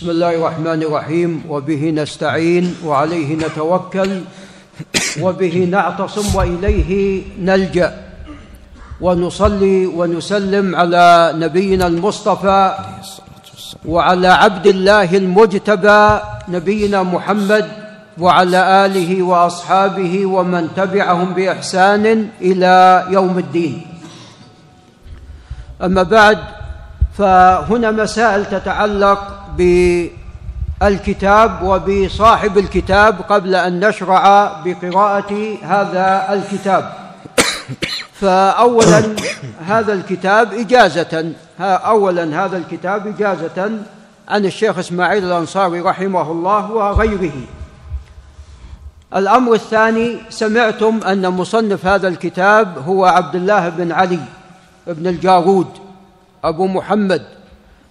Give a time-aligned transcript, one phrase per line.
[0.00, 4.10] بسم الله الرحمن الرحيم وبه نستعين وعليه نتوكل
[5.20, 7.90] وبه نعتصم وإليه نلجأ.
[9.00, 12.74] ونصلي ونسلم على نبينا المصطفى
[13.84, 17.66] وعلى عبد الله المجتبى نبينا محمد
[18.18, 23.86] وعلى آله وأصحابه ومن تبعهم بإحسان إلى يوم الدين.
[25.84, 26.38] أما بعد
[27.18, 29.39] فهنا مسائل تتعلق
[30.80, 36.92] بالكتاب وبصاحب الكتاب قبل أن نشرع بقراءة هذا الكتاب.
[38.12, 39.16] فاولا
[39.66, 41.32] هذا الكتاب إجازة.
[41.60, 43.70] اولا هذا الكتاب إجازة
[44.28, 47.32] عن الشيخ إسماعيل الأنصاري رحمه الله وغيره.
[49.16, 54.20] الأمر الثاني سمعتم أن مصنف هذا الكتاب هو عبد الله بن علي
[54.86, 55.66] بن الجارود
[56.44, 57.22] أبو محمد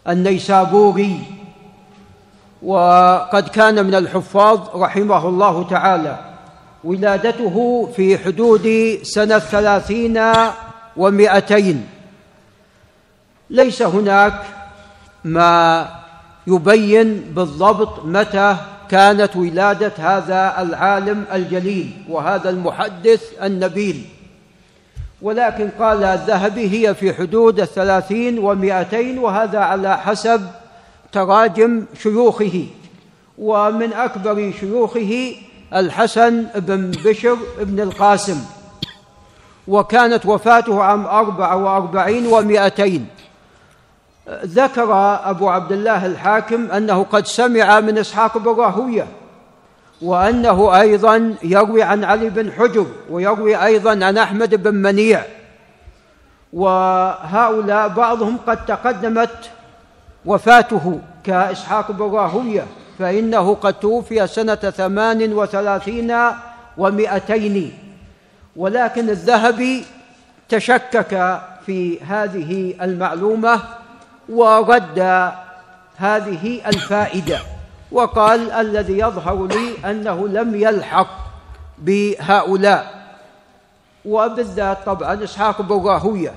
[0.07, 1.38] النيسابوري.
[2.63, 6.19] وقد كان من الحفاظ رحمه الله تعالى
[6.83, 10.21] ولادته في حدود سنة ثلاثين
[10.97, 11.87] ومائتين
[13.49, 14.41] ليس هناك
[15.23, 15.87] ما
[16.47, 18.55] يبين بالضبط متى
[18.89, 24.05] كانت ولادة هذا العالم الجليل وهذا المحدث النبيل.
[25.21, 30.41] ولكن قال الذهبي هي في حدود الثلاثين ومائتين وهذا على حسب
[31.11, 32.65] تراجم شيوخه
[33.37, 35.35] ومن أكبر شيوخه
[35.73, 38.41] الحسن بن بشر بن القاسم.
[39.67, 43.07] وكانت وفاته عام أربعة وأربعين ومائتين.
[44.45, 44.93] ذكر
[45.29, 49.07] أبو عبد الله الحاكم أنه قد سمع من إسحاق بن راهوية
[50.01, 55.23] وأنه أيضا يروي عن علي بن حجر ويروي أيضا عن أحمد بن منيع.
[56.53, 59.49] وهؤلاء بعضهم قد تقدمت
[60.25, 62.65] وفاته كإسحاق بن راهوية
[62.99, 66.15] فإنه قد توفي سنة ثمان وثلاثين
[66.77, 67.73] ومائتين
[68.55, 69.85] ولكن الذهبي
[70.49, 73.61] تشكك في هذه المعلومة
[74.29, 74.99] ورد
[75.97, 77.39] هذه الفائدة
[77.91, 81.07] وقال الذي يظهر لي أنه لم يلحق
[81.77, 82.99] بهؤلاء.
[84.05, 86.33] وبالذات طبعا إسحاق بن راهوية.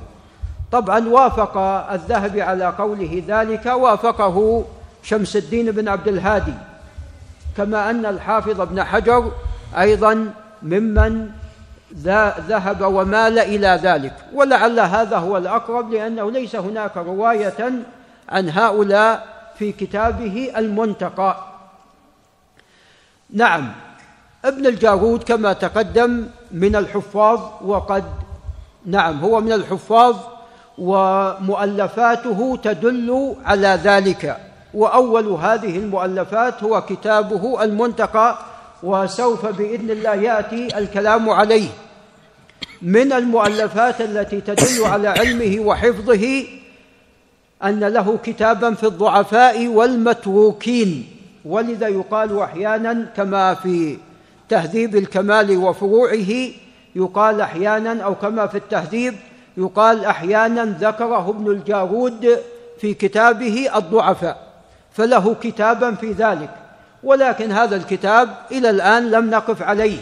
[0.72, 1.58] طبعا وافق
[1.92, 4.64] الذهبي على قوله ذلك وافقه
[5.02, 6.54] شمس الدين بن عبد الهادي.
[7.56, 9.32] كما أن الحافظ ابن حجر
[9.78, 11.30] أيضا ممن
[12.48, 14.14] ذهب ومال إلى ذلك.
[14.32, 17.72] ولعل هذا هو الأقرب لأنه ليس هناك رواية
[18.28, 19.26] عن هؤلاء
[19.58, 21.36] في كتابه المنتقى.
[23.30, 23.72] نعم
[24.44, 28.04] ابن الجارود كما تقدم من الحفاظ وقد
[28.86, 30.16] نعم هو من الحفاظ
[30.78, 34.36] ومؤلفاته تدل على ذلك.
[34.74, 38.38] وأول هذه المؤلفات هو كتابه المنتقى
[38.82, 41.68] وسوف بإذن الله يأتي الكلام عليه.
[42.82, 46.44] من المؤلفات التي تدل على علمه وحفظه
[47.64, 51.06] أن له كتابا في الضعفاء والمتروكين.
[51.44, 53.96] ولذا يقال أحيانا كما في
[54.48, 56.32] تهذيب الكمال وفروعه
[56.96, 59.14] يقال أحيانا أو كما في التهذيب
[59.56, 62.38] يقال أحيانا ذكره ابن الجارود
[62.80, 64.52] في كتابه الضعفاء
[64.92, 66.50] فله كتابا في ذلك
[67.02, 69.98] ولكن هذا الكتاب إلى الآن لم نقف عليه.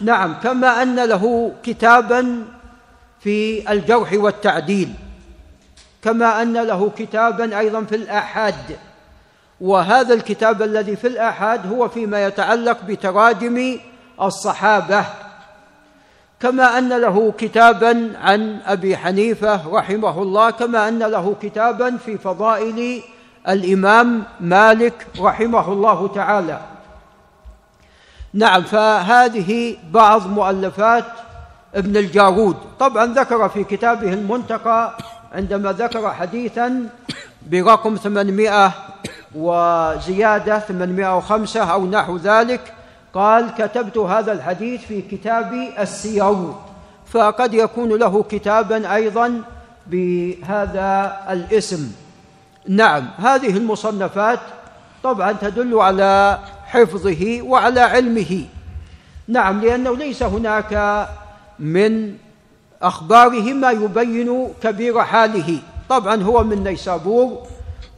[0.00, 2.44] نعم كما أن له كتابا
[3.20, 4.92] في الجرح والتعديل
[6.02, 8.78] كما أن له كتابا أيضا في الآحاد
[9.60, 13.78] وهذا الكتاب الذي في الآحاد هو فيما يتعلق بتراجم
[14.22, 15.04] الصحابة.
[16.40, 23.02] كما أن له كتابا عن أبي حنيفة رحمه الله كما أن له كتابا في فضائل
[23.48, 26.60] الإمام مالك رحمه الله تعالى.
[28.34, 31.04] نعم فهذه بعض مؤلفات
[31.74, 32.56] ابن الجارود.
[32.78, 34.98] طبعا ذكر في كتابه المنتقى
[35.32, 36.88] عندما ذكر حديثا
[37.50, 38.72] برقم 800
[39.34, 42.74] وزيادة 805 أو نحو ذلك
[43.14, 46.52] قال كتبت هذا الحديث في كتاب السير
[47.06, 49.42] فقد يكون له كتابا أيضا
[49.86, 51.92] بهذا الاسم.
[52.68, 54.40] نعم هذه المصنفات
[55.02, 58.44] طبعا تدل على حفظه وعلى علمه.
[59.28, 61.06] نعم لأنه ليس هناك
[61.58, 62.14] من
[62.82, 65.58] أخباره ما يبين كبير حاله.
[65.88, 67.46] طبعا هو من نيسابور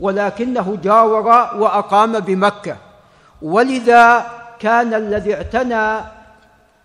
[0.00, 1.26] ولكنه جاور
[1.58, 2.76] وأقام بمكة.
[3.42, 4.26] ولذا
[4.62, 6.04] كان الذي اعتنى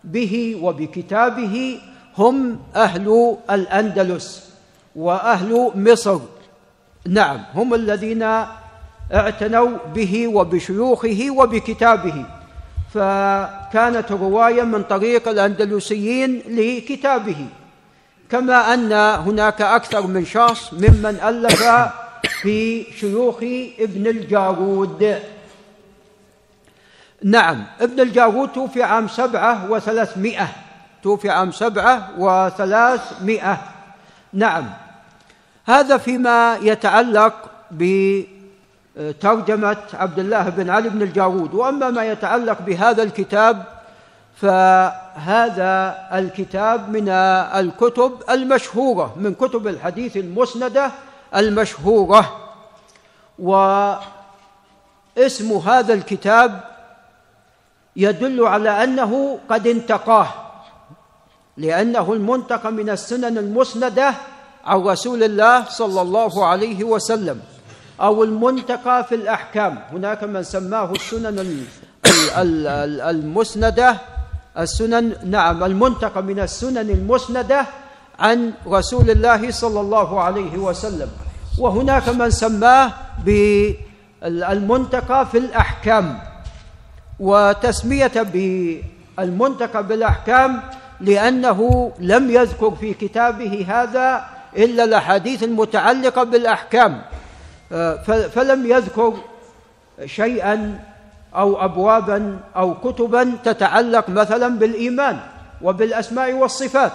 [0.04, 1.80] به وبكتابه
[2.18, 4.50] هم أهل الأندلس
[4.96, 6.20] وأهل مصر.
[7.08, 8.24] نعم هم الذين
[9.14, 12.26] اعتنوا به وبشيوخه وبكتابه.
[12.94, 17.46] فكانت الرواية من طريق الأندلسيين لكتابه.
[18.30, 18.92] كما أن
[19.28, 21.64] هناك أكثر من شخص ممن ألف
[22.42, 23.38] في شيوخ
[23.80, 25.18] ابن الجارود.
[27.24, 30.48] نعم ابن الجارود توفي عام سبعة وثلاثمائة.
[31.04, 33.58] توفي عام سبعة وثلاثمائة.
[34.34, 34.70] نعم.
[35.66, 37.34] هذا فيما يتعلق
[37.72, 43.64] بترجمة عبد الله بن علي بن الجارود وأما ما يتعلق بهذا الكتاب
[44.36, 50.92] فهذا الكتاب من الكتب المشهورة من كتب الحديث المسندة
[51.36, 52.38] المشهورة.
[53.40, 54.02] واسم
[55.66, 56.77] هذا الكتاب
[57.98, 60.28] يدل على أنه قد انتقاه
[61.58, 64.14] لأنه المنتقى من السنن المسندة
[64.66, 67.40] عن رسول الله صلى الله عليه وسلم
[68.02, 69.80] أو المنتقى في الأحكام.
[69.92, 71.66] هناك من سماه السنن
[73.10, 73.98] المسندة
[74.58, 77.66] السنن نعم المنتقى من السنن المسندة
[78.20, 81.10] عن رسول الله صلى الله عليه وسلم.
[81.58, 82.94] وهناك من سماه
[84.22, 86.20] بالمنتقى في الأحكام.
[87.20, 88.12] وتسمية
[89.18, 90.62] بالمنتقى بالأحكام
[91.02, 94.26] لأنه لم يذكر في كتابه هذا
[94.58, 97.02] إلا الأحاديث المتعلقة بالأحكام.
[98.34, 99.14] فلم يذكر
[100.06, 100.80] شيئا
[101.36, 105.20] أو أبوابا أو كتبا تتعلق مثلا بالإيمان
[105.62, 106.92] وبالأسماء والصفات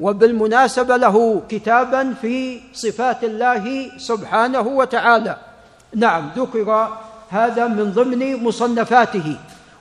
[0.00, 5.36] وبالمناسبة له كتابا في صفات الله سبحانه وتعالى.
[5.94, 6.88] نعم ذكر
[7.30, 9.36] هذا من ضمن مصنفاته.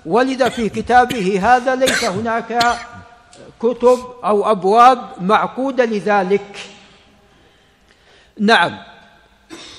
[0.06, 2.60] ولذا في كتابه هذا ليس هناك
[3.60, 6.60] كتب أو أبواب معقودة لذلك.
[8.40, 8.78] نعم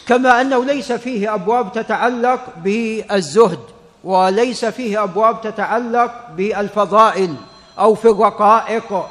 [0.06, 3.60] كما أنه ليس فيه أبواب تتعلق بالزهد
[4.04, 7.34] وليس فيه أبواب تتعلق بالفضائل
[7.78, 9.06] أو في الرقائق.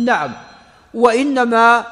[0.00, 0.32] نعم
[0.94, 1.84] وإنما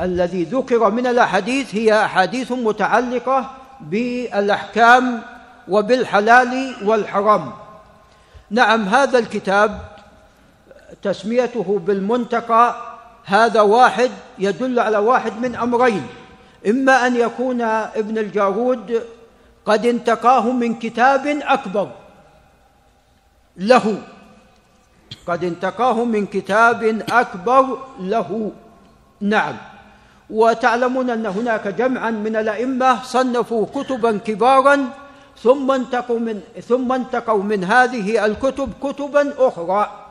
[0.00, 3.50] الذي ذكر من الأحاديث هي أحاديث متعلقة
[3.80, 5.22] بالأحكام
[5.68, 7.52] وبالحلال والحرام.
[8.50, 9.80] نعم هذا الكتاب
[11.02, 12.76] تسميته بالمنتقى
[13.24, 16.06] هذا واحد يدل على واحد من أمرين.
[16.66, 19.02] إما أن يكون ابن الجارود
[19.66, 21.90] قد انتقاه من كتاب أكبر.
[23.56, 24.02] له
[25.26, 28.52] قد انتقاه من كتاب أكبر له.
[29.20, 29.56] نعم.
[30.30, 34.84] وتعلمون أن هناك جمعا من الأئمة صنفوا كتبا كبارا
[35.42, 40.04] ثم انتقوا من ثم انتقوا من هذه الكتب كتبا أخرى.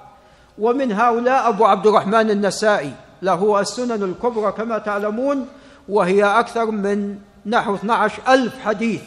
[0.58, 2.92] ومن هؤلاء أبو عبد الرحمن النسائي
[3.22, 5.48] له السنن الكبرى كما تعلمون
[5.90, 9.02] وهي أكثر من نحو 12 ألف حديث.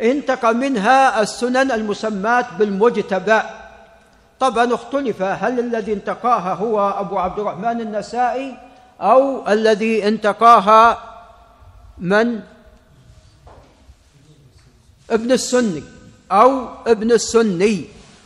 [0.00, 3.40] انتقى منها السنن المسمات بالمجتبى.
[4.40, 8.65] طبعا اختلف هل الذي انتقاها هو أبو عبد الرحمن النسائي
[9.00, 10.98] أو الذي انتقاها
[11.98, 12.40] من؟
[15.10, 15.82] ابن السني
[16.32, 17.84] أو ابن السني.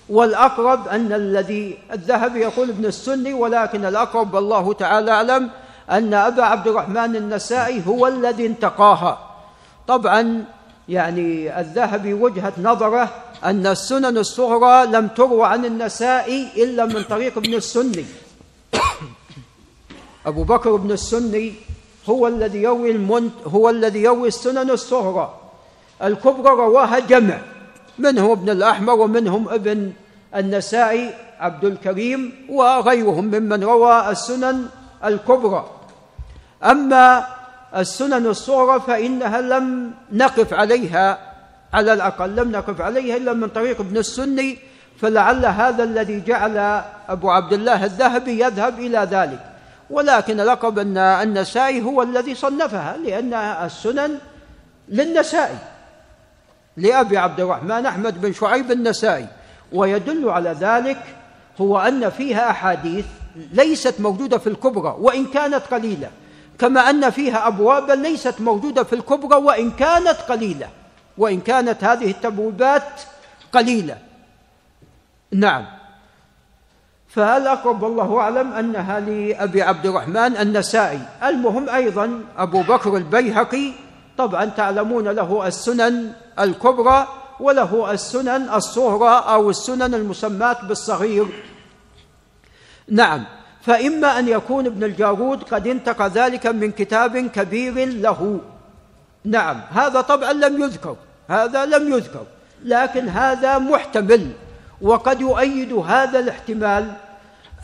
[0.09, 5.51] والأقرب أن الذي الذهب يقول ابن السني ولكن الأقرب والله تعالى أعلم
[5.91, 9.19] أن أبا عبد الرحمن النسائي هو الذي انتقاها.
[9.89, 10.45] طبعا
[10.89, 13.09] يعني الذهبي وجهة نظره
[13.45, 18.05] أن السنن الصغرى لم تروى عن النسائي إلا من طريق ابن السني.
[20.27, 21.53] أبو بكر بن السني
[22.09, 25.35] هو الذي يروي المنت هو الذي يروي السنن الصغرى.
[26.03, 27.39] الكبرى رواها جمع.
[27.99, 29.93] منهم ابن الأحمر ومنهم ابن
[30.37, 34.67] النسائي عبد الكريم وغيرهم ممن روى السنن
[35.05, 35.71] الكبرى.
[36.65, 37.27] أما
[37.77, 41.19] السنن الصغرى فإنها لم نقف عليها
[41.73, 44.59] على الأقل لم نقف عليها إلا من طريق ابن السني
[45.01, 49.50] فلعل هذا الذي جعل أبو عبد الله الذهبي يذهب إلى ذلك.
[49.91, 54.19] ولكن لقب النسائي هو الذي صنفها لأن السنن
[54.89, 55.59] للنسائي
[56.77, 59.27] لأبي عبد الرحمن أحمد بن شعيب النسائي.
[59.73, 61.03] ويدل على ذلك
[61.61, 63.07] هو أن فيها أحاديث
[63.53, 66.11] ليست موجودة في الكبرى وإن كانت قليلة.
[66.59, 70.69] كما أن فيها أبوابا ليست موجودة في الكبرى وإن كانت قليلة.
[71.19, 73.01] وإن كانت هذه التبويبات
[73.53, 73.99] قليلة.
[75.33, 75.80] نعم.
[77.11, 81.01] فالأقرب والله أعلم أنها لأبي عبد الرحمن النسائي.
[81.25, 83.73] المهم أيضا أبو بكر البيهقي
[84.19, 87.09] طبعا تعلمون له السنن الكبرى
[87.41, 91.27] وله السنن الصغرى أو السنن المسماة بالصغير.
[92.89, 93.25] نعم
[93.63, 98.41] فإما أن يكون ابن الجارود قد انتقى ذلك من كتاب كبير له.
[99.25, 100.97] نعم هذا طبعا لم يذكر
[101.29, 102.25] هذا لم يذكر
[102.65, 104.31] لكن هذا محتمل.
[104.83, 106.93] وقد يؤيد هذا الاحتمال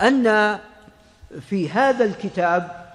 [0.02, 0.58] أن
[1.48, 2.86] في هذا الكتاب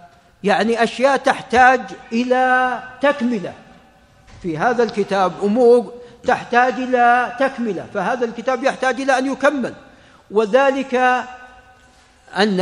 [0.44, 3.54] يعني أشياء تحتاج إلى تكملة.
[4.42, 9.74] في هذا الكتاب أمور تحتاج إلى تكملة فهذا الكتاب يحتاج إلى أن يكمل.
[10.32, 10.96] وذلك
[12.38, 12.60] أن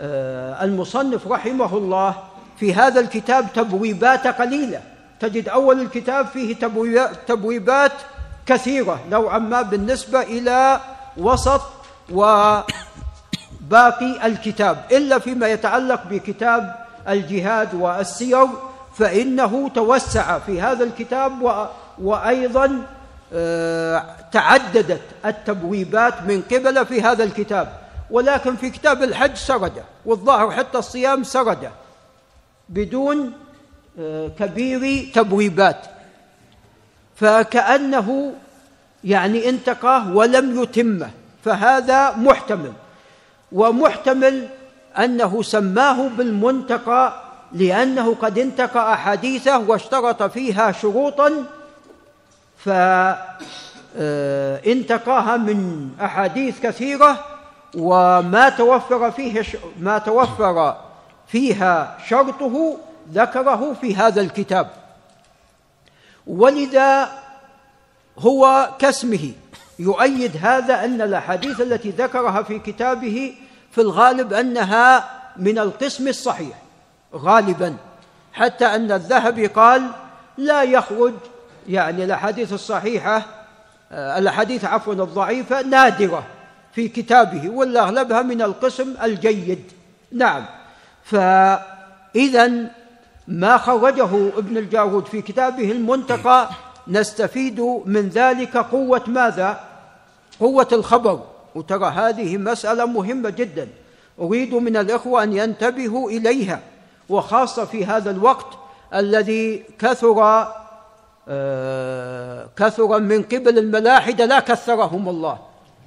[0.00, 2.14] آه، المصنف رحمه الله
[2.58, 4.80] في هذا الكتاب تبويبات قليلة.
[5.20, 6.54] تجد أول الكتاب فيه
[7.26, 7.92] تبويبات
[8.46, 10.80] كثيرة نوعا ما بالنسبة إلى
[11.16, 11.62] وسط
[12.12, 12.66] وباقي
[14.24, 14.84] الكتاب.
[14.92, 16.74] إلا فيما يتعلق بكتاب
[17.08, 18.46] الجهاد والسير
[18.96, 21.66] فإنه توسع في هذا الكتاب
[21.98, 22.82] وأيضا
[23.34, 27.72] آه، تعددت التبويبات من قبل في هذا الكتاب.
[28.10, 31.70] ولكن في كتاب الحج سرد والظاهر حتى الصيام سرد
[32.68, 33.32] بدون
[33.98, 35.86] آه، كبير تبويبات.
[37.22, 38.32] فكأنه
[39.04, 41.10] يعني انتقاه ولم يتمه
[41.44, 42.72] فهذا محتمل.
[43.52, 44.48] ومحتمل
[44.98, 51.44] أنه سماه بالمنتقى لأنه قد انتقى أحاديثه واشترط فيها شروطا
[53.94, 57.24] فانتقاها من أحاديث كثيرة
[57.74, 59.42] وما توفر فيه
[59.80, 60.76] ما توفر
[61.28, 62.76] فيها شرطه
[63.12, 64.81] ذكره في هذا الكتاب.
[66.26, 67.12] ولذا
[68.18, 69.32] هو كاسمه.
[69.78, 73.34] يؤيد هذا أن الأحاديث التي ذكرها في كتابه
[73.70, 76.62] في الغالب أنها من القسم الصحيح
[77.14, 77.76] غالبا.
[78.32, 79.90] حتى أن الذهبي قال
[80.38, 81.14] لا يخرج
[81.68, 83.26] يعني الأحاديث الصحيحة
[83.92, 86.26] آه، الأحاديث عفوا الضعيفة نادرة
[86.74, 89.72] في كتابه ولا اغلبها من القسم الجيد.
[90.12, 90.44] نعم.
[91.04, 92.70] فاذا
[93.32, 96.48] ما خرجه ابن الجارود في كتابه المنتقى
[96.88, 99.60] نستفيد من ذلك قوة ماذا؟
[100.40, 101.20] قوة الخبر.
[101.54, 103.68] وترى هذه مسألة مهمة جدا.
[104.20, 106.60] أريد من الإخوة أن ينتبهوا إليها.
[107.08, 108.58] وخاصة في هذا الوقت
[108.94, 110.46] الذي كثر
[111.28, 115.38] آه، كثر من قبل الملاحدة لا كثرهم الله.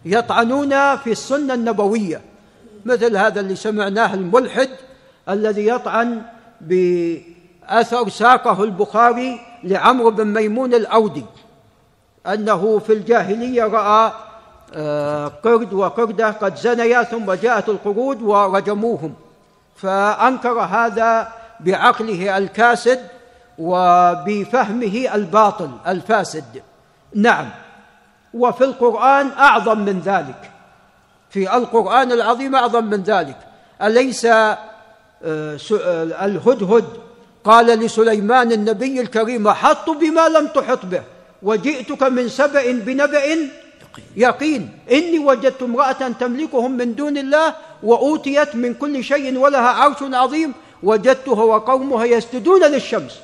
[0.05, 2.21] يطعنون في السنة النبوية.
[2.85, 4.69] مثل هذا اللي سمعناه الملحد
[5.29, 6.21] الذي يطعن
[7.69, 11.25] باثر ساقه البخاري لعمرو بن ميمون الأودي
[12.27, 14.11] أنه في الجاهلية رأى
[14.73, 19.13] آه، قرد وقردة قد زنيا ثم جاءت القرود ورجموهم
[19.75, 21.27] فأنكر هذا
[21.59, 22.99] بعقله الكاسد
[23.57, 26.63] وبفهمه الباطل الفاسد.
[27.15, 27.49] نعم
[28.33, 30.51] وفي القرآن أعظم من ذلك
[31.29, 33.37] في القرآن العظيم أعظم من ذلك
[33.81, 34.57] أليس آه،
[35.25, 35.57] آه،
[36.25, 37.04] الهدهد
[37.45, 41.03] قال لسليمان النبي الكريم حط بما لم تحط به
[41.41, 43.49] وجئتك من سبأ بنبأ
[44.15, 44.69] يقين.
[44.91, 51.43] إني وجدت امرأة تملكهم من دون الله وأوتيت من كل شيء ولها عرش عظيم وجدتها
[51.43, 53.19] وقومها يسجدون للشمس.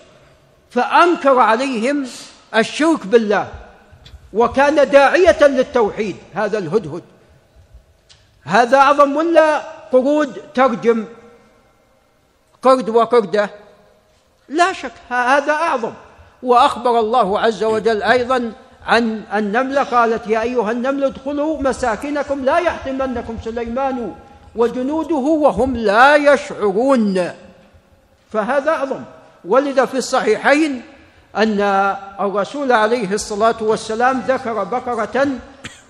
[0.70, 2.08] فأنكر عليهم
[2.56, 3.48] الشرك بالله
[4.34, 6.16] وكان داعية للتوحيد.
[6.34, 7.04] هذا الهدهد.
[8.44, 9.58] هذا أعظم ولا
[9.92, 11.06] قرود ترجم؟
[12.62, 13.50] قرد وقردة.
[14.52, 15.94] لا شك هذا أعظم.
[16.44, 18.52] وأخبر الله عز وجل أيضا
[18.88, 24.14] عن النملة قالت يا أيها النمل ادخلوا مساكنكم لا يحطمنكم سليمان
[24.56, 27.32] وجنوده وهم لا يشعرون.
[28.32, 29.02] فهذا أعظم.
[29.46, 30.82] ولذا في الصحيحين
[31.38, 31.62] أن
[32.20, 35.28] الرسول عليه الصلاة والسلام ذكر بقرة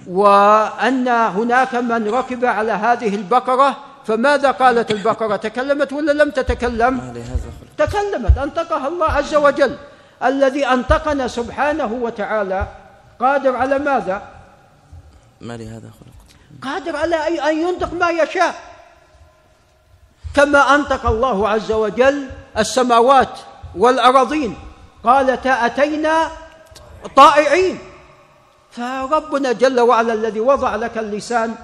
[0.08, 7.14] وأن هناك من ركب على هذه البقرة فماذا قالت البقرة؟ تكلمت ولا لم تتكلم؟
[7.86, 9.78] تكلمت أنطقها الله عز وجل.
[10.24, 12.68] الذي أنطقنا سبحانه وتعالى
[13.20, 14.22] قادر على ماذا؟
[15.42, 16.18] ما لهذا خلق.
[16.62, 17.16] قادر على
[17.50, 18.56] أن ينطق ما يشاء.
[20.36, 23.40] كما أنطق الله عز وجل السماوات
[23.76, 24.58] والأراضين.
[25.04, 26.32] قالتا أتينا
[27.16, 27.80] طائعين.
[28.72, 31.56] فربنا جل وعلا الذي وضع لك اللسان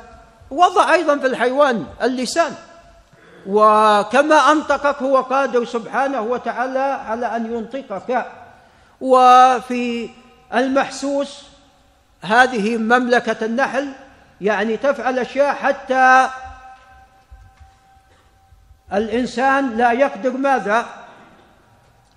[0.51, 2.55] وضع أيضا في الحيوان اللسان.
[3.47, 8.25] وكما أنطقك هو قادر سبحانه وتعالى على أن ينطقك.
[9.01, 10.09] وفي
[10.53, 11.43] المحسوس
[12.21, 13.91] هذه مملكة النحل
[14.41, 16.29] يعني تفعل أشياء حتى
[18.93, 20.85] الإنسان لا يقدر ماذا؟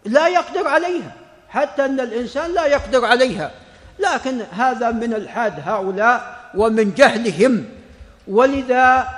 [0.04, 1.12] لا يقدر عليها
[1.48, 3.50] حتى أن الإنسان لا يقدر عليها.
[3.98, 7.64] لكن هذا من الحاد هؤلاء ومن جهلهم.
[8.28, 9.08] ولذا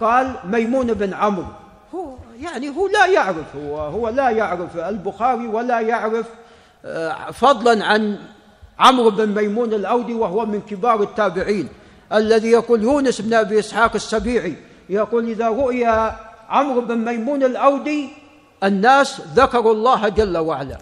[0.00, 1.61] قال ميمون بن عمرو
[2.42, 6.26] يعني هو لا يعرف هو هو لا يعرف البخاري ولا يعرف
[6.84, 8.18] آه، فضلا عن
[8.78, 11.68] عمرو بن ميمون الأودي وهو من كبار التابعين
[12.12, 14.56] الذي يقول يونس بن أبي إسحاق السبيعي
[14.88, 15.86] يقول إذا رؤي
[16.48, 18.08] عمرو بن ميمون الأودي
[18.64, 20.78] الناس ذكروا الله جل وعلا.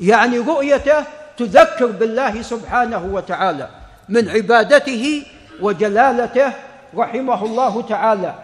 [0.00, 1.04] يعني رؤيته
[1.36, 3.68] تذكر بالله سبحانه وتعالى
[4.08, 5.22] من عبادته
[5.60, 6.52] وجلالته
[6.96, 8.34] رحمه الله تعالى.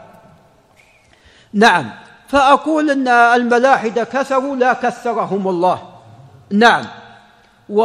[1.52, 2.03] نعم.
[2.28, 5.82] فأقول أن الملاحدة كثروا لا كثرهم الله.
[6.50, 6.84] نعم.
[7.68, 7.84] و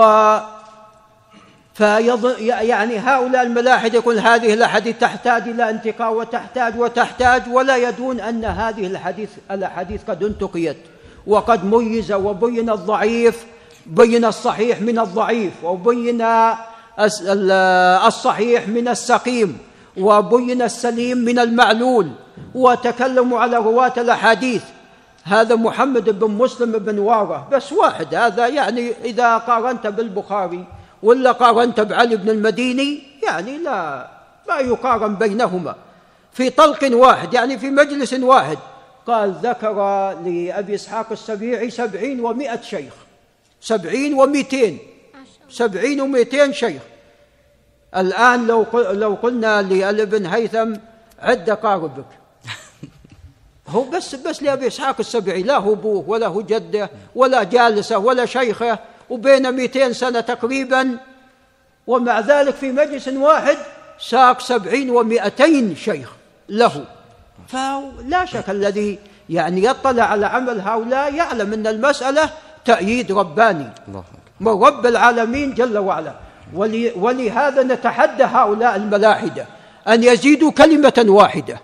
[1.79, 8.46] فيظن يعني هؤلاء الملاحدة يقول هذه الأحاديث تحتاج إلى انتقاء وتحتاج وتحتاج ولا يدون أن
[8.46, 10.77] هذه الحديث الأحاديث قد انتقيت
[11.27, 13.46] وقد ميز وبين الضعيف
[13.86, 16.25] بين الصحيح من الضعيف وبين
[18.08, 19.58] الصحيح من السقيم
[19.98, 22.12] وبين السليم من المعلول.
[22.55, 24.63] وتكلموا على رواة الأحاديث.
[25.24, 30.65] هذا محمد بن مسلم بن واره بس واحد هذا يعني إذا قارنت بالبخاري
[31.03, 34.08] ولا قارنت بعلي بن المديني يعني لا
[34.48, 35.75] لا يقارن بينهما.
[36.34, 38.58] في طلق واحد يعني في مجلس واحد
[39.08, 39.74] قال ذكر
[40.25, 42.93] لأبي إسحاق السبيعي سبعين ومائة شيخ.
[43.62, 44.77] سبعين ومئتين.
[45.50, 46.81] سبعين ومئتين شيخ.
[47.96, 50.74] الآن لو لو قلنا لابن هيثم
[51.19, 52.19] عد قاربك.
[53.70, 58.26] هو بس بس لأبي إسحاق السبعي لا هو أبوه ولا هو جده ولا جالسه ولا
[58.26, 60.98] شيخه وبين 200 سنة تقريبا.
[61.88, 63.58] ومع ذلك في مجلس واحد
[64.00, 66.10] ساق سبعين ومائتين شيخ
[66.50, 66.86] له.
[67.48, 69.00] فلا شك الذي
[69.30, 72.30] يعني يطلع على عمل هؤلاء يعلم أن المسألة
[72.66, 73.70] تأييد رباني.
[74.40, 76.14] من رب العالمين جل وعلا.
[76.96, 79.46] ولهذا نتحدى هؤلاء الملاحدة
[79.88, 81.60] أن يزيدوا كلمة واحدة.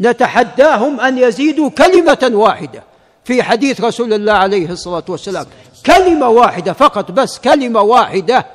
[0.00, 2.82] نتحداهم أن يزيدوا كلمة واحدة.
[3.24, 5.46] في حديث رسول الله عليه الصلاة والسلام
[5.86, 8.46] كلمة واحدة فقط بس كلمة واحدة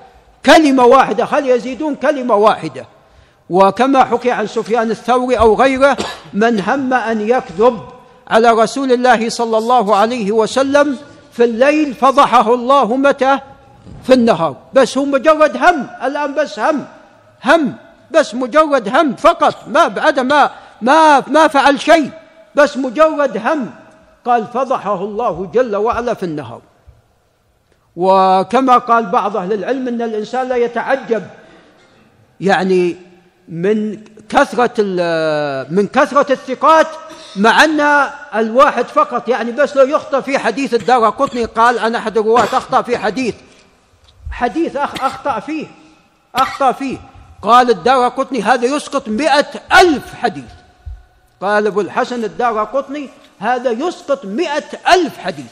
[0.46, 2.86] كلمة واحدة هل يزيدون كلمة واحدة؟
[3.50, 5.98] وكما حكي عن سفيان الثوري أو غيره
[6.34, 7.80] من هم أن يكذب
[8.28, 10.98] على رسول الله صلى الله عليه وسلم
[11.32, 13.40] في الليل فضحه الله متى؟
[14.04, 14.56] في النهار.
[14.74, 16.86] بس هو مجرد هم الآن بس هم
[17.44, 17.74] هم
[18.12, 22.12] بس مجرد هم فقط ما بعد ما ما ما فعل شيء
[22.56, 23.70] بس مجرد هم.
[24.26, 26.62] قال فضحه الله جل وعلا في النهار.
[27.96, 31.24] وكما قال بعض أهل العلم إن الإنسان لا يتعجب.
[32.40, 32.96] يعني
[33.48, 34.82] من كثرة
[35.70, 36.88] من كثرة الثقات
[37.36, 37.80] مع أن
[38.36, 42.82] الواحد فقط يعني بس لو يخطأ في حديث الدار قطني قال أنا أحد الرواة أخطأ
[42.82, 43.36] في حديث.
[44.32, 45.68] حديث أخ أخطأ فيه
[46.36, 46.98] أخطأ فيه.
[47.42, 49.48] قال الدار قطني هذا يسقط مئة
[49.82, 50.52] ألف حديث.
[51.42, 55.52] قال أبو الحسن الدار قطني هذا يسقط مئة ألف حديث.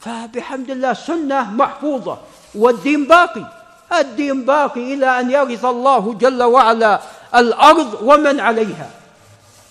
[0.00, 2.18] فبحمد الله سنة محفوظة
[2.54, 3.44] والدين باقي.
[3.92, 7.00] الدين باقي إلى أن يرث الله جل وعلا
[7.34, 8.90] الأرض ومن عليها.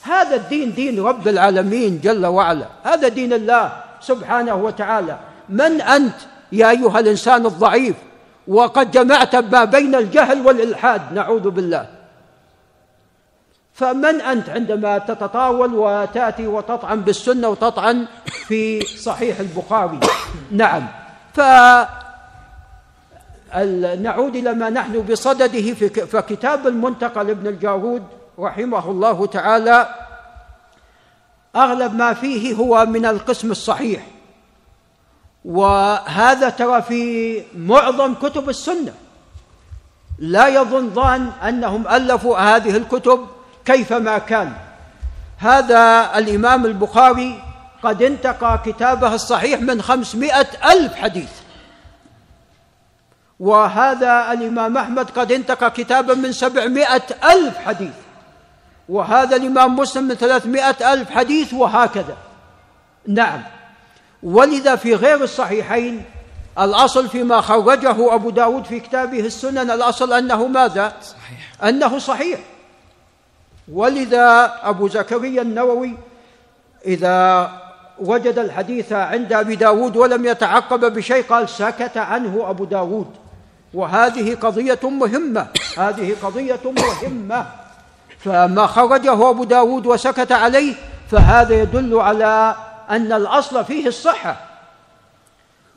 [0.02, 2.66] هذا الدين دين رب العالمين جل وعلا.
[2.84, 5.18] هذا دين الله سبحانه وتعالى.
[5.50, 6.16] من أنت
[6.52, 7.96] يا أيها الإنسان الضعيف؟
[8.48, 11.14] وقد جمعت ما بين الجهل والإلحاد.
[11.14, 12.01] نعوذ بالله.
[13.82, 18.06] فمن أنت عندما تتطاول وتأتي وتطعن بالسنة وتطعن
[18.48, 20.00] في صحيح البخاري؟
[20.52, 20.88] نعم.
[21.34, 21.42] ف
[24.02, 25.74] نعود إلى ما نحن بصدده
[26.06, 28.04] فكتاب المنتقى لابن الجارود
[28.40, 29.96] رحمه الله تعالى.
[31.56, 34.08] أغلب ما فيه هو من القسم الصحيح.
[35.46, 38.94] وهذا ترى في معظم كتب السنة.
[40.20, 43.28] لا يظن ظان أنهم ألفوا هذه الكتب
[43.66, 44.54] كيفما كان.
[45.38, 47.44] هذا الإمام البخاري
[47.84, 51.30] قد انتقى كتابه الصحيح من خمسمائة ألف حديث.
[53.40, 57.94] وهذا الإمام أحمد قد انتقى كتابا من سبعمائة ألف حديث.
[58.90, 62.18] وهذا الإمام مسلم من ثلاثمائة ألف حديث وهكذا.
[63.08, 63.42] نعم.
[64.24, 66.04] ولذا في غير الصحيحين
[66.60, 71.64] الأصل فيما خرجه أبو داود في كتابه السنن الأصل أنه ماذا؟ صحيح.
[71.64, 72.40] أنه صحيح.
[73.74, 75.94] ولذا أبو زكريا النووي
[76.86, 77.50] إذا
[78.00, 83.08] وجد الحديث عند أبي داود ولم يتعقب بشيء قال سكت عنه أبو داود.
[83.74, 85.48] وهذه قضية مهمة
[85.78, 87.46] هذه قضية مهمة.
[88.20, 90.74] فما خرجه أبو داود وسكت عليه
[91.12, 92.56] فهذا يدل على
[92.90, 94.36] أن الأصل فيه الصحة.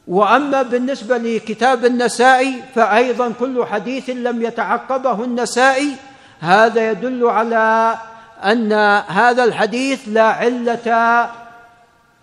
[0.09, 5.97] وأما بالنسبة لكتاب النسائي فأيضا كل حديث لم يتعقبه النسائي
[6.41, 7.99] هذا يدل على
[8.45, 8.73] أن
[9.09, 11.31] هذا الحديث لا علة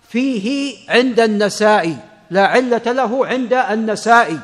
[0.08, 1.96] فيه عند النسائي
[2.30, 4.38] لا علة له عند النسائي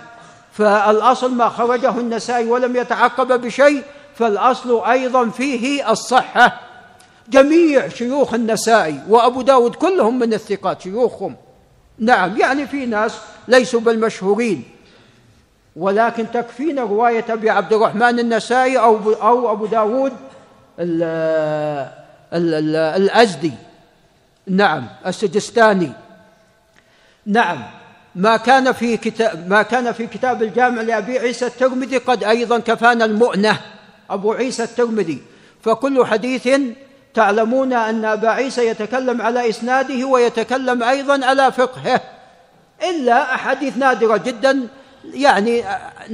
[0.52, 3.82] فالأصل ما خرجه النسائي ولم يتعقب بشيء
[4.14, 6.60] فالأصل أيضا فيه الصحة.
[7.28, 11.36] جميع شيوخ النسائي وأبو داود كلهم من الثقات شيوخهم.
[11.98, 13.12] نعم يعني في ناس
[13.48, 14.64] ليسوا بالمشهورين.
[15.78, 20.12] ولكن تكفينا رواية أبي عبد الرحمن النسائي أو أو أبو داود
[20.78, 21.02] ال
[22.32, 23.52] ال ال الأزدي.
[24.46, 25.92] نعم السجستاني.
[27.26, 27.62] نعم
[28.14, 33.04] ما كان في كتاب ما كان في كتاب الجامع لأبي عيسى الترمذي قد أيضا كفانا
[33.04, 33.60] المؤنة
[34.10, 35.22] أبو عيسى الترمذي.
[35.62, 36.48] فكل حديث
[37.14, 42.00] تعلمون أن أبا عيسى يتكلم على إسناده ويتكلم أيضا على فقهه
[42.90, 44.68] إلا أحاديث نادرة جدا
[45.04, 45.64] يعني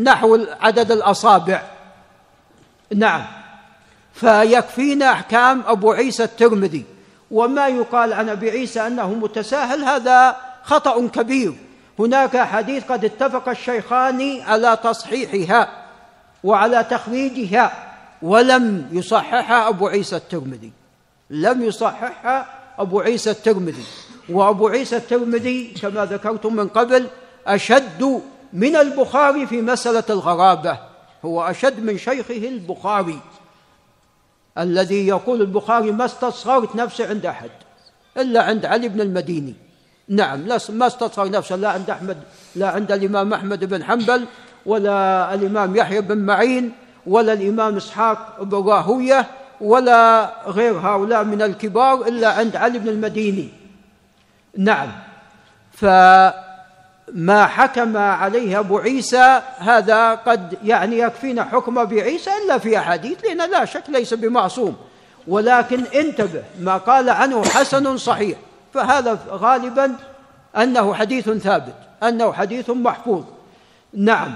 [0.03, 1.63] نحو عدد الأصابع.
[2.95, 3.25] نعم.
[4.15, 6.85] فيكفينا أحكام أبو عيسى الترمذي.
[7.31, 11.55] وما يقال عن أبي عيسى أنه متساهل هذا خطأ كبير.
[11.99, 15.69] هناك حديث قد اتفق الشيخان على تصحيحها
[16.45, 17.73] وعلى تخريجها
[18.23, 20.73] ولم يصححها أبو عيسى الترمذي.
[21.31, 22.47] لم يصححها
[22.79, 23.85] أبو عيسى الترمذي.
[24.29, 27.07] وأبو عيسى الترمذي كما ذكرتم من قبل
[27.47, 28.23] أشد
[28.55, 30.79] من البخاري في مسألة الغرابة
[31.25, 33.19] هو أشد من شيخه البخاري
[34.59, 37.51] الذي يقول البخاري ما استصغرت نفسي عند أحد
[38.17, 39.55] إلا عند علي بن المديني.
[40.09, 42.17] نعم ما استصغر نفسه لا عند أحمد
[42.57, 44.27] لا عند الإمام أحمد بن حنبل
[44.67, 46.73] ولا الإمام يحيى بن معين
[47.07, 49.27] ولا الإمام إسحاق بن راهوية
[49.61, 53.49] ولا غير هؤلاء من الكبار إلا عند علي بن المديني.
[54.59, 54.93] نعم
[57.07, 63.25] فما حكم عليه أبو عيسى هذا قد يعني يكفينا حكم أبي عيسى إلا في أحاديث
[63.25, 64.77] لأن لا شك ليس بمعصوم.
[65.29, 68.39] ولكن انتبه ما قال عنه حسن صحيح.
[68.75, 69.97] فهذا غالبا
[70.57, 73.25] أنه حديث ثابت أنه حديث محفوظ.
[73.95, 74.35] نعم.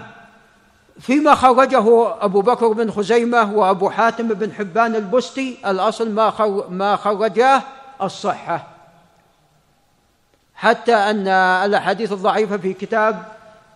[1.00, 6.32] فيما خرجه أبو بكر بن خزيمة وأبو حاتم بن حبان البستي الأصل ما
[6.70, 7.62] ما خرجاه
[8.02, 8.77] الصحة.
[10.58, 11.28] حتى أن
[11.64, 13.22] الأحاديث الضعيفة في كتاب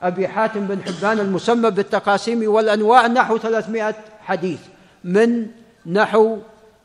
[0.02, 4.60] أبي حاتم بن حبان المسمى بالتقاسيم والأنواع نحو ثلاثمائة حديث
[5.04, 5.46] من
[5.86, 6.38] نحو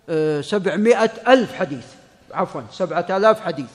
[0.10, 1.86] آه، سبعمائة ألف حديث.
[2.34, 3.70] عفوا سبعة آلاف حديث.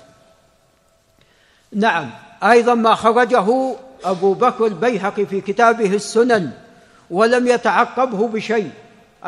[1.72, 2.10] نعم
[2.42, 6.50] أيضا ما خرجه أبو بكر البيهقي في كتابه السنن
[7.10, 8.70] ولم يتعقبه بشيء.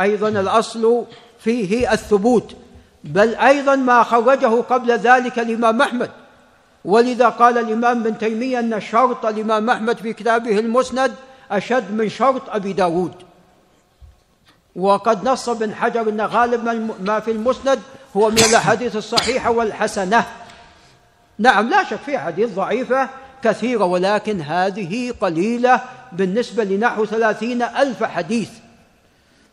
[0.00, 1.04] أيضا الأصل
[1.40, 2.56] فيه الثبوت
[3.04, 6.10] بل أيضا ما خرجه قبل ذلك الإمام أحمد.
[6.84, 11.14] ولذا قال الإمام ابن تيمية أن شرط الإمام أحمد في كتابه المسند
[11.50, 13.14] أشد من شرط أبي داود.
[14.76, 17.80] وقد نص ابن حجر أن غالب ما في المسند
[18.16, 20.24] هو من الأحاديث الصحيحة والحسنة.
[21.38, 23.08] نعم لا شك في حديث ضعيفة
[23.42, 25.80] كثيرة ولكن هذه قليلة
[26.12, 28.50] بالنسبة لنحو ثلاثين ألف حديث.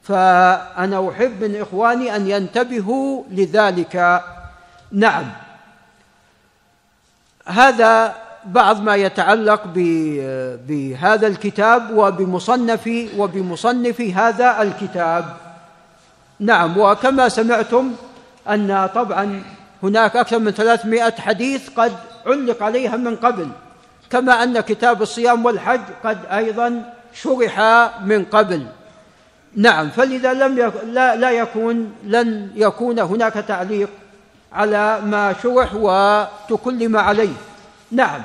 [0.03, 4.23] فأنا أحب من إخواني أن ينتبهوا لذلك.
[4.91, 5.31] نعم.
[7.51, 9.61] هذا بعض ما يتعلق
[10.67, 15.25] بهذا الكتاب وبمصنف وبمصنف هذا الكتاب.
[16.39, 17.91] نعم وكما سمعتم
[18.49, 19.43] أن طبعا
[19.83, 21.91] هناك أكثر من ثلاثمائة حديث قد
[22.25, 23.47] علق عليها من قبل
[24.09, 27.59] كما أن كتاب الصيام والحج قد أيضا شرح
[28.03, 28.65] من قبل.
[29.55, 30.73] نعم فلذا لم يك...
[30.85, 33.89] لا, لا يكون لن يكون هناك تعليق
[34.53, 37.33] على ما شرح وتكلم عليه.
[37.91, 38.21] نعم.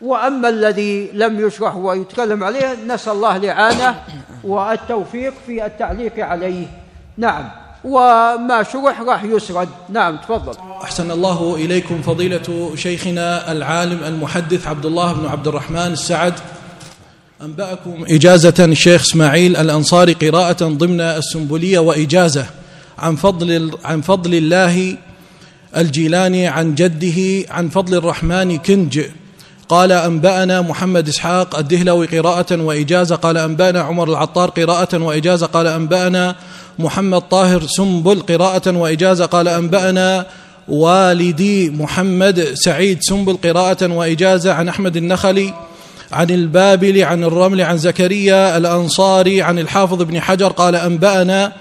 [0.00, 4.02] وأما الذي لم يشرح ويتكلم عليه نسأل الله الإعانة
[4.44, 6.66] والتوفيق في التعليق عليه.
[7.18, 7.48] نعم.
[7.84, 9.68] وما شرح راح يسرد.
[9.88, 10.54] نعم تفضل.
[10.82, 16.34] أحسن الله إليكم فضيلة شيخنا العالم المحدث عبد الله بن عبد الرحمن السعد.
[17.42, 22.46] أنبأكم إجازة الشيخ إسماعيل الأنصاري قراءة ضمن السنبلية وإجازة
[22.98, 24.96] عن فضل عن فضل الله
[25.76, 29.00] الجيلاني عن جده عن فضل الرحمن كنج.
[29.68, 33.16] قال أنبأنا محمد إسحاق الدهلوي قراءة وإجازة.
[33.16, 35.46] قال أنبأنا عمر العطار قراءة وإجازة.
[35.46, 36.36] قال أنبأنا
[36.78, 39.26] محمد طاهر سنبل قراءة وإجازة.
[39.26, 40.26] قال أنبأنا
[40.68, 44.52] والدي محمد سعيد سنبل قراءة وإجازة.
[44.52, 45.54] عن أحمد النخلي
[46.12, 50.48] عن البابل عن الرمل عن زكريا الأنصاري عن الحافظ بن حجر.
[50.48, 51.52] قال أنبأنا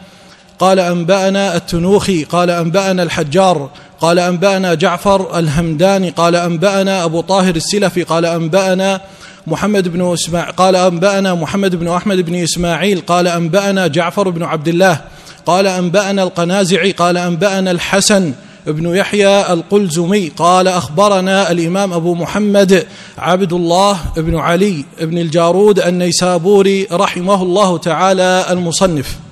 [0.59, 2.23] قال أنبأنا التنوخي.
[2.23, 3.69] قال أنبأنا الحجار.
[4.01, 9.01] قال أنبأنا جعفر الهمداني قال أنبأنا أبو طاهر السلفي قال أنبأنا
[9.47, 14.67] محمد بن اسماعيل قال أنبأنا محمد بن أحمد بن إسماعيل قال أنبأنا جعفر بن عبد
[14.67, 15.01] الله
[15.45, 18.33] قال أنبأنا القنازعي قال أنبأنا الحسن
[18.67, 22.85] بن يحيى القلزمي قال أخبرنا الإمام أبو محمد
[23.17, 29.24] عبد الله بن علي بن الجارود النيسابوري رحمه الله تعالى المصنف.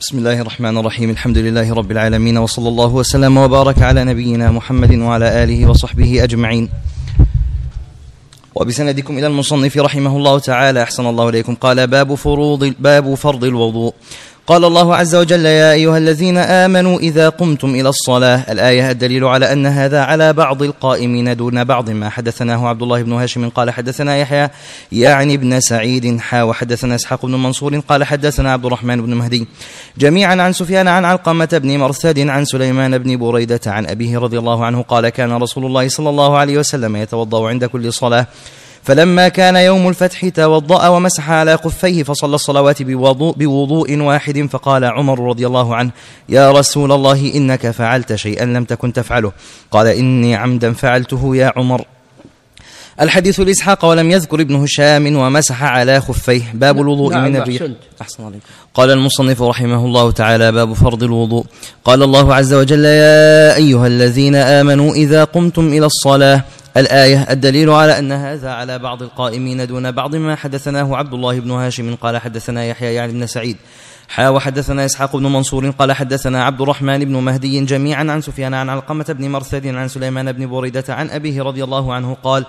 [0.00, 4.94] بسم الله الرحمن الرحيم الحمد لله رب العالمين وصلى الله وسلم وبارك على نبينا محمد
[4.94, 6.68] وعلى آله وصحبه أجمعين
[8.54, 13.94] وبسندكم إلى المصنف رحمه الله تعالى أحسن الله إليكم قال باب فروض باب فرض الوضوء
[14.48, 18.52] قال الله عز وجل يا أيها الذين آمنوا إذا قمتم إلى الصلاة.
[18.52, 23.12] الآية الدليل على أن هذا على بعض القائمين دون بعض ما حدثناه عبد الله بن
[23.12, 24.48] هاشم قال حدثنا يحيى
[24.92, 29.46] يعني ابن سعيد حا وحدثنا إسحاق بن منصور قال حدثنا عبد الرحمن بن مهدي.
[29.98, 34.64] جميعا عن سفيان عن علقمة بن مرثد عن سليمان بن بريدة عن أبيه رضي الله
[34.64, 38.26] عنه قال كان رسول الله صلى الله عليه وسلم يتوضأ عند كل صلاة.
[38.88, 45.28] فلما كان يوم الفتح توضأ ومسح على خفيه فصلى الصلوات بوضوء, بوضوء واحد فقال عمر
[45.28, 45.90] رضي الله عنه
[46.28, 49.32] يا رسول الله إنك فعلت شيئا لم تكن تفعله.
[49.70, 51.84] قال إني عمدا فعلته يا عمر.
[53.00, 56.42] الحديث لإسحاق ولم يذكر ابن هشام ومسح على خفيه.
[56.54, 57.62] باب الوضوء نعم من الريح.
[58.00, 58.40] أحسن عليكم
[58.74, 61.44] قال المصنف رحمه الله تعالى باب فرض الوضوء.
[61.84, 66.44] قال الله عز وجل يا أيها الذين آمنوا إذا قمتم إلى الصلاة
[66.78, 71.50] الآية الدليل على أن هذا على بعض القائمين دون بعض ما حدثناه عبد الله بن
[71.50, 73.56] هاشم قال حدثنا يحيى يعني بن سعيد.
[74.08, 78.68] حا وحدثنا إسحاق بن منصور قال حدثنا عبد الرحمن بن مهدي جميعا عن سفيان عن
[78.68, 82.46] علقمة بن مرثد عن سليمان بن بريدة عن أبيه رضي الله عنه قال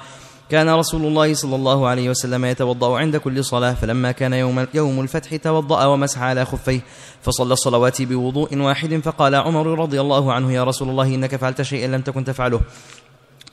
[0.49, 4.99] كان رسول الله صلى الله عليه وسلم يتوضأ عند كل صلاة فلما كان يوم, يوم
[4.99, 6.79] الفتح توضأ ومسح على خفيه
[7.21, 11.87] فصلى الصلوات بوضوء واحد فقال عمر رضي الله عنه يا رسول الله إنك فعلت شيئا
[11.87, 12.61] لم تكن تفعله.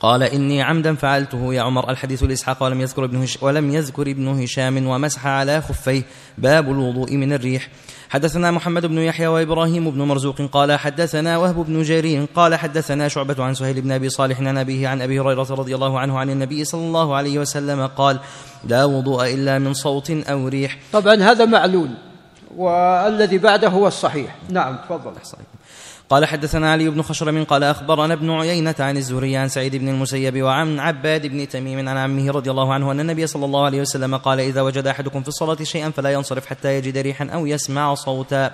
[0.01, 1.55] قال إني عمدا فعلته.
[1.55, 6.03] يا عمر الحديث لإسحاق ولم يذكر ابن هش ولم يذكر ابن هشام ومسح على خفيه.
[6.39, 7.69] باب الوضوء من الريح.
[8.09, 13.45] حدثنا محمد بن يحيى وإبراهيم بن مرزوق قال حدثنا وهب بن جرير قال حدثنا شعبة
[13.45, 16.65] عن سهيل بن أبي صالح عن أبيه عن أبي هريرة رضي الله عنه عن النبي
[16.65, 18.19] صلى الله عليه وسلم قال
[18.65, 20.79] لا وضوء إلا من صوت أو ريح.
[20.93, 21.89] طبعا هذا معلول
[22.57, 24.37] والذي بعده هو الصحيح.
[24.51, 25.13] نعم تفضل.
[26.11, 30.43] قال حدثنا علي بن خشرم قال أخبرنا ابن عيينة عن الزهري عن سعيد بن المسيب
[30.43, 34.17] وعن عباد بن تميم عن عمه رضي الله عنه أن النبي صلى الله عليه وسلم
[34.17, 38.51] قال إذا وجد أحدكم في الصلاة شيئا فلا ينصرف حتى يجد ريحا أو يسمع صوتا.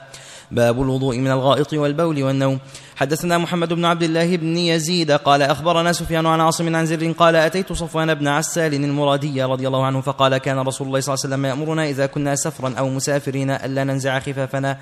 [0.50, 2.58] باب الوضوء من الغائط والبول والنوم.
[2.96, 7.36] حدثنا محمد بن عبد الله بن يزيد قال أخبرنا سفيان عن عاصم عن زر قال
[7.36, 11.34] أتيت صفوان بن عسال المرادي رضي الله عنه فقال كان رسول الله صلى الله عليه
[11.34, 14.78] وسلم يأمرنا إذا كنا سفرا أو مسافرين ألا ننزع خفافنا.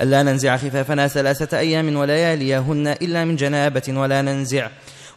[0.00, 4.68] ألا ننزع خفافنا ثلاثة أيام ولياليهن إلا من جنابة ولا ننزع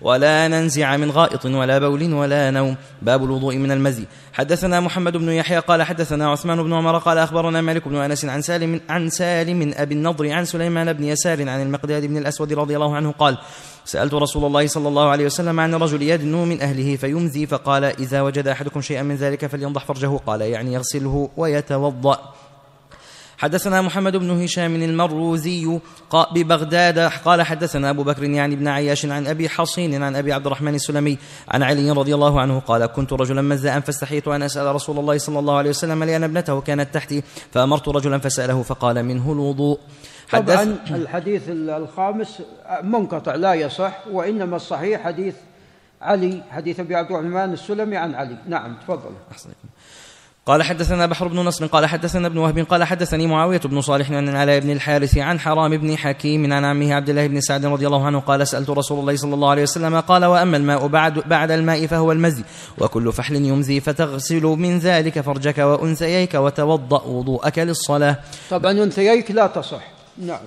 [0.02, 2.76] ولا ننزع من غائط ولا بول ولا نوم.
[3.02, 4.06] باب الوضوء من المزي.
[4.34, 8.42] حدثنا محمد بن يحيى قال حدثنا عثمان بن عمر قال أخبرنا مالك بن أنس عن
[8.42, 12.96] سالم عن سالم أبي النضر عن سليمان بن يسار عن المقداد بن الأسود رضي الله
[12.96, 13.38] عنه قال
[13.86, 18.22] سألت رسول الله صلى الله عليه وسلم عن رجل يدنو من أهله فيمزي فقال إذا
[18.22, 20.18] وجد أحدكم شيئا من ذلك فلينضح فرجه.
[20.28, 22.34] قال يعني يغسله ويتوضأ.
[23.39, 25.80] حدثنا محمد بن هشام المروزي
[26.36, 30.75] ببغداد قال حدثنا أبو بكر يعني بن عياش عن أبي حصين عن أبي عبد الرحمن
[30.75, 35.17] السلمي عن علي رضي الله عنه قال كنت رجلا مزاء فاستحيت أن أسأل رسول الله
[35.17, 39.80] صلى الله عليه وسلم لأن ابنته كانت تحتي فأمرت رجلا فسأله فقال منه الوضوء.
[40.32, 42.41] طبعا الحديث الخامس
[42.84, 45.36] منقطع لا يصح وإنما الصحيح حديث
[46.02, 48.38] علي حديث أبي عبد الرحمن السلمي عن علي.
[48.47, 49.12] نعم تفضل.
[50.45, 54.30] قال حدثنا بحر بن نصر قال حدثنا ابن وهب قال حدثني معاوية بن صالح عن
[54.30, 58.06] العلاء بن الحارث عن حرام بن حكيم عن عمه عبد الله بن سعد رضي الله
[58.06, 61.88] عنه قال سألت رسول الله صلى الله عليه وسلم قال وأما الماء بعد, بعد الماء
[61.88, 62.43] فهو المزي
[62.78, 68.17] وكل فحل يمزي فتغسل من ذلك فرجك وأنثييك وتوضأ وضوءك للصلاة.
[68.49, 69.84] طبعا أنثييك لا تصح.
[70.17, 70.39] نعم.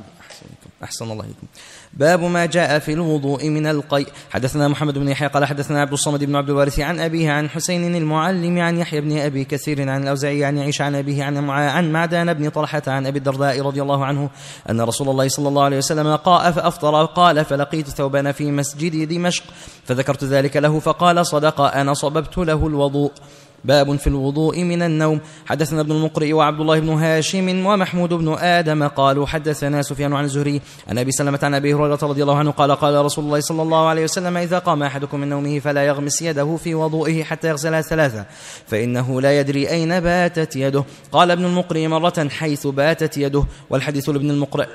[0.85, 1.47] أحسن الله إليكم.
[1.95, 4.09] باب ما جاء في الوضوء من القيء.
[4.31, 7.97] حدثنا محمد بن يحيى قال حدثنا عبد الصمد بن عبد الوارث عن أبيه عن حسين
[7.97, 12.35] المعلم عن يحيى بن أبي كثير عن الأوزاعي عن يعيش عن أبيه عن عن معدان
[12.35, 14.31] بن طلحة عن أبي الدرداء رضي الله عنه
[14.71, 19.45] أن رسول الله صلى الله عليه وسلم قاء فأفطر قال فلقيت ثوبان في مسجد دمشق
[19.85, 23.13] فذكرت ذلك له فقال صدق أنا صببت له الوضوء.
[23.65, 25.21] باب في الوضوء من النوم.
[25.47, 30.61] حدثنا ابن المقرئ وعبد الله بن هاشم ومحمود بن آدم قالوا حدثنا سفيان عن الزهري
[30.89, 33.89] عن أبي سلمة عن أبي هريرة رضي الله عنه قال قال رسول الله صلى الله
[33.89, 38.25] عليه وسلم إذا قام أحدكم من نومه فلا يغمس يده في وضوئه حتى يغسلها ثلاثة
[38.67, 40.85] فإنه لا يدري أين باتت يده.
[41.13, 44.67] قال ابن المقرئ مرة حيث باتت يده والحديث لابن المقرئ.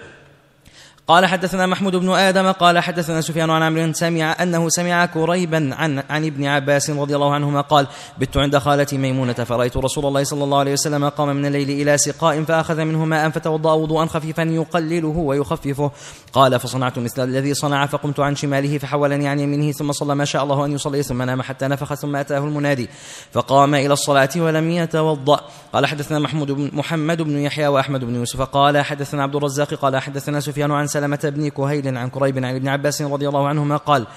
[1.08, 6.04] قال حدثنا محمود بن آدم قال حدثنا سفيان عن عمرو سمع أنه سمع كريبا عن
[6.10, 10.44] عن ابن عباس رضي الله عنهما قال بت عند خالتي ميمونة فرأيت رسول الله صلى
[10.44, 15.08] الله عليه وسلم قام من الليل إلى سقاء فأخذ منه ماء فتوضا وضوءا خفيفا يقلله
[15.08, 15.92] ويخففه.
[16.34, 20.44] قال فصنعت مثل الذي صنع فقمت عن شماله فحولني عن يمينه ثم صلى ما شاء
[20.44, 22.90] الله أن يصلي ثم نام حتى نفخ ثم أتاه المنادي
[23.32, 25.40] فقام إلى الصلاة ولم يتوضأ.
[25.74, 29.98] قال حدثنا محمود بن محمد بن يحيى وأحمد بن يوسف قال حدثنا عبد الرزاق قال
[29.98, 34.08] حدثنا سفيان عن سلمة بن كهيل عن كريب عن ابن عباس رضي الله عنهما قال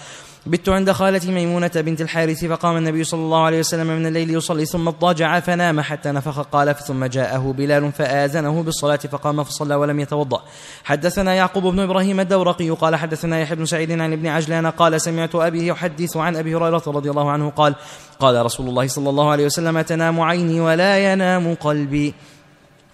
[0.47, 4.67] بت عند خالتي ميمونة بنت الحارث فقام النبي صلى الله عليه وسلم من الليل يصلي
[4.67, 10.43] ثم اضطجع فنام حتى نفخ قال ثم جاءه بلال فآذنه بالصلاة فقام فصلى ولم يتوضأ
[10.85, 15.35] حدثنا يعقوب بن إبراهيم الدورقي قال حدثنا يحيى بن سعيد عن ابن عجلان قال سمعت
[15.35, 17.75] أبي يحدث عن أبي هريرة رضي الله عنه قال
[18.21, 22.15] قال رسول الله صلى الله عليه وسلم تنام عيني ولا ينام قلبي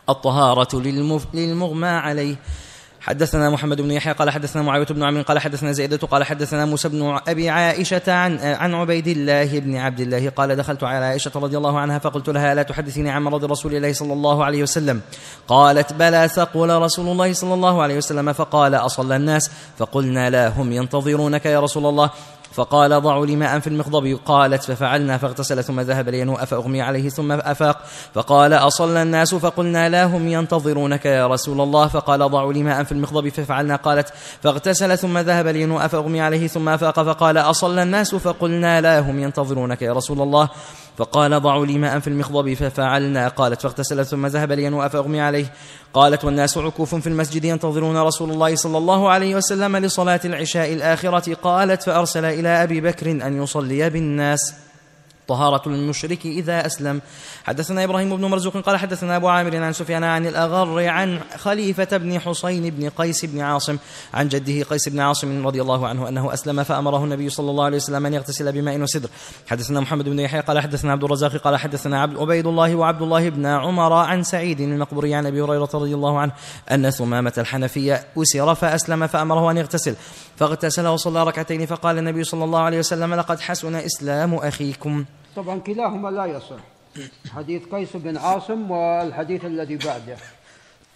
[0.09, 0.81] الطهارة.
[1.35, 2.37] للمغمى عليه
[3.07, 6.89] حدثنا محمد بن يحيى قال حدثنا معاوية بن عمرو قال حدثنا زيدة قال حدثنا موسى
[6.89, 11.57] بن أبي عائشة عن عن عبيد الله بن عبد الله قال دخلت على عائشة رضي
[11.57, 15.01] الله عنها فقلت لها لا تحدثيني عن مرض رسول الله صلى الله عليه وسلم.
[15.49, 20.73] قالت بلى ثقل رسول الله صلى الله عليه وسلم فقال أصلى الناس فقلنا لا هم
[20.73, 22.11] ينتظرونك يا رسول الله.
[22.57, 24.19] فقال ضعوا لي ماء في المخضب.
[24.25, 27.79] قالت ففعلنا فاغتسل ثم ذهب لينوء فأغمي عليه ثم أفاق.
[28.15, 31.87] فقال أصلى الناس؟ فقلنا لا هم ينتظرونك يا رسول الله.
[31.89, 33.29] فقال ضعوا لي ماء في المخضب.
[33.29, 37.03] ففعلنا قالت فاغتسل ثم ذهب لينوء فأغمي عليه ثم أفاق.
[37.03, 40.49] فقال أصلى الناس؟ فقلنا لا هم ينتظرونك يا رسول الله.
[40.97, 43.29] فقال ضعوا لي ماء في المخضب ففعلنا.
[43.29, 45.53] قالت فاغتسل ثم ذهب لينوء فأغمي عليه.
[45.95, 51.35] قالت والناس عكوف في المسجد ينتظرون رسول الله صلى الله عليه وسلم لصلاة العشاء الآخرة.
[51.35, 54.66] قالت فأرسل إلى أبي بكر أن يصلي بالناس.
[55.29, 57.01] طهارة المشرك إذا أسلم.
[57.45, 62.21] حدثنا إبراهيم بن مرزوق قال حدثنا أبو عامر عن سفيان عن الأغر عن خليفة بن
[62.21, 63.79] حسين بن قيس بن عاصم
[64.15, 67.77] عن جده قيس بن عاصم رضي الله عنه أنه أسلم فأمره النبي صلى الله عليه
[67.77, 69.09] وسلم أن يغتسل بماء وسدر.
[69.47, 73.29] حدثنا محمد بن يحيى قال حدثنا عبد الرزاق قال حدثنا عبد عبيد الله وعبد الله
[73.29, 76.33] بن عمر عن سعيد المقبري عن أبي هريرة رضي الله عنه
[76.73, 79.97] أن ثمامة الحنفية أسر فأسلم فأمره أن يغتسل.
[80.37, 85.05] فاغتسل وصلى ركعتين فقال النبي صلى الله عليه وسلم لقد حسن إسلام أخيكم.
[85.37, 86.61] طبعا كلاهما لا يصح.
[87.31, 90.17] حديث قيس بن عاصم والحديث الذي بعده.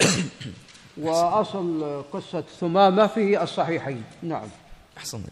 [1.05, 4.05] وأصل قصة ثمامة في الصحيحين.
[4.23, 4.49] نعم.
[4.99, 5.23] أحسن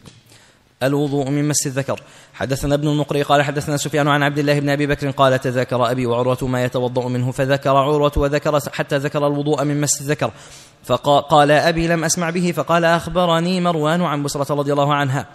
[0.83, 2.01] الوضوء من مس الذكر.
[2.35, 6.07] حدثنا ابن المقري قال حدثنا سفيان عن عبد الله بن أبي بكر قال تذاكر أبي
[6.07, 10.31] وعروة ما يتوضأ منه فذكر عروة وذكر حتى ذكر الوضوء من مس الذكر.
[10.85, 15.27] فقال أبي لم أسمع به فقال أخبرني مروان عن بسرة رضي الله عنها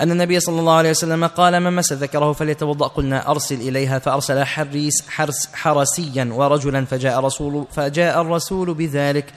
[0.00, 2.86] أن النبي صلى الله عليه وسلم قال من مس ذكره فليتوضأ.
[2.86, 9.32] قلنا أرسل إليها فأرسل حريس حرس حرسيا ورجلا فجاء رسول فجاء الرسول بذلك.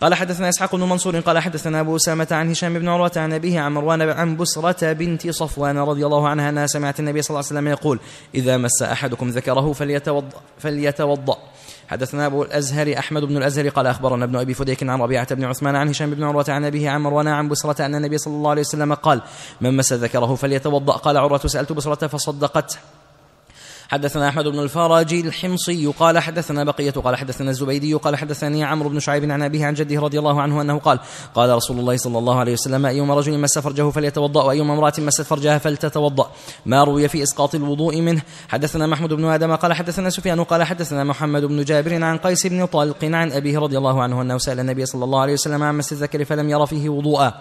[0.00, 3.60] قال حدثنا إسحاق بن منصور قال حدثنا أبو أسامة عن هشام بن عروة عن أبيه
[3.60, 7.46] عن مروان عن بسرة بنت صفوان رضي الله عنها أنها سمعت النبي صلى الله عليه
[7.46, 8.00] وسلم يقول
[8.34, 11.38] إذا مس أحدكم ذكره فليتوضا فليتوضأ.
[11.88, 15.76] حدثنا أبو الازهر أحمد بن الازهر قال أخبرنا ابن أبي فديك عن ربيعة بن عثمان
[15.76, 18.60] عن هشام بن عروة عن أبيه عن مروان عن بسرة أن النبي صلى الله عليه
[18.60, 19.22] وسلم قال
[19.60, 20.92] من مس ذكره فليتوضأ.
[20.92, 22.76] قال عروة سألت بسرة فصدقته.
[23.88, 29.00] حدثنا أحمد بن الفرج الحمصي قال حدثنا بقية قال حدثنا الزبيدي قال حدثني عمرو بن
[29.00, 30.98] شعيب عن أبيه عن جده رضي الله عنه أنه قال
[31.34, 35.22] قال رسول الله صلى الله عليه وسلم ايما رجل مس فرجه فليتوضأ وايما امرأة مست
[35.22, 36.30] فرجها فلتتوضأ.
[36.66, 38.22] ما روي في إسقاط الوضوء منه.
[38.48, 42.66] حدثنا محمود بن آدم قال حدثنا سفيان قال حدثنا محمد بن جابر عن قيس بن
[42.66, 45.92] طلق عن أبيه رضي الله عنه أنه سأل النبي صلى الله عليه وسلم عن مس
[45.92, 47.34] الذكر فلم ير فيه وضوءا.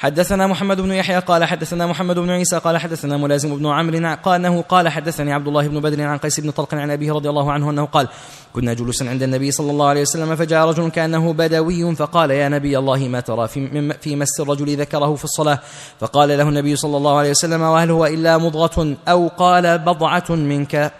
[0.00, 4.34] حدثنا محمد بن يحيى قال حدثنا محمد بن عيسى قال حدثنا ملازم بن عمرو قال
[4.34, 7.52] أنه قال حدثني عبد الله بن بدر عن قيس بن طلق عن أبيه رضي الله
[7.52, 8.08] عنه أنه قال
[8.52, 12.78] كنا جلوسا عند النبي صلى الله عليه وسلم فجاء رجل كأنه بدوي فقال يا نبي
[12.78, 15.58] الله ما ترى في, في مس الرجل ذكره في الصلاة؟
[16.00, 20.92] فقال له النبي صلى الله عليه وسلم وهل هو إلا مضغة أو قال بضعة منك؟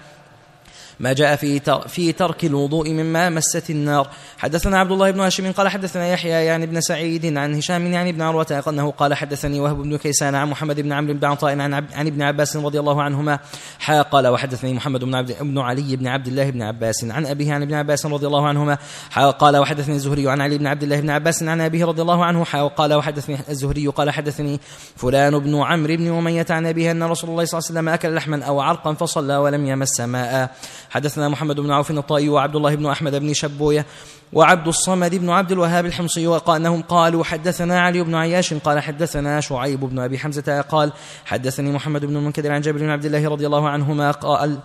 [1.00, 4.08] ما جاء في في ترك الوضوء مما مست النار.
[4.38, 8.22] حدثنا عبد الله بن هاشم قال حدثنا يحيى يعني ابن سعيد عن هشام يعني ابن
[8.22, 12.06] عروة أنه قال حدثني وهب بن كيسان عن محمد بن عمرو بن عطاء عن عن
[12.06, 13.38] ابن عباس رضي الله عنهما
[13.78, 17.52] حا قال وحدثني محمد بن عبد بن علي بن عبد الله بن عباس عن أبيه
[17.52, 18.78] عن ابن عباس رضي الله عنهما
[19.10, 22.24] حا قال وحدثني الزهري عن علي بن عبد الله بن عباس عن أبيه رضي الله
[22.24, 24.60] عنه حا قال وحدثني الزهري قال حدثني
[24.96, 28.14] فلان بن عمرو بن أمية عن أبيه أن رسول الله صلى الله عليه وسلم أكل
[28.14, 30.50] لحما أو عرقا فصلى ولم يمس ماء.
[30.90, 33.86] حدثنا محمد بن عوف الطائي وعبد الله بن أحمد بن شبوية
[34.32, 39.80] وعبد الصمد بن عبد الوهاب الحمصي وأنهم قالوا حدثنا علي بن عياش قال حدثنا شعيب
[39.80, 40.92] بن أبي حمزة قال
[41.24, 44.58] حدثني محمد بن المنكدر عن جابر بن عبد الله رضي الله عنهما قال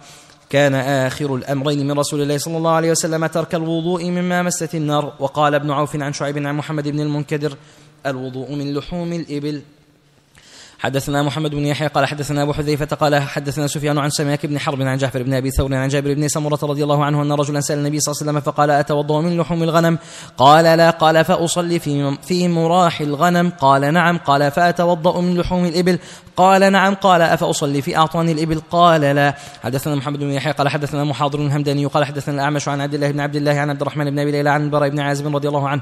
[0.49, 5.13] كان آخر الأمرين من رسول الله صلى الله عليه وسلم ترك الوضوء مما مست النار
[5.19, 7.57] وقال ابن عوف عن شعيب عن محمد بن المنكدر
[8.05, 9.61] الوضوء من لحوم الإبل
[10.79, 14.81] حدثنا محمد بن يحيى قال حدثنا أبو حذيفة قال حدثنا سفيان عن سماك بن حرب
[14.81, 17.77] عن جعفر بن أبي ثور عن جابر بن سمرة رضي الله عنه أن رجلا سأل
[17.77, 19.97] النبي صلى الله عليه وسلم فقال أتوضأ من لحوم الغنم؟
[20.37, 23.49] قال لا قال فأصلي في في مراح الغنم.
[23.49, 24.17] قال نعم.
[24.17, 25.99] قال فأتوضأ من لحوم الإبل؟
[26.37, 26.93] قال نعم.
[26.93, 29.35] قال أفأصلي في أعطاني الإبل؟ قال لا.
[29.63, 33.19] حدثنا محمد بن يحيى قال حدثنا محاضر الهمداني قال حدثنا الأعمش عن عبد الله بن
[33.19, 35.81] عبد الله عن عبد الرحمن بن أبي ليلى عن البراء بن عازب رضي الله عنه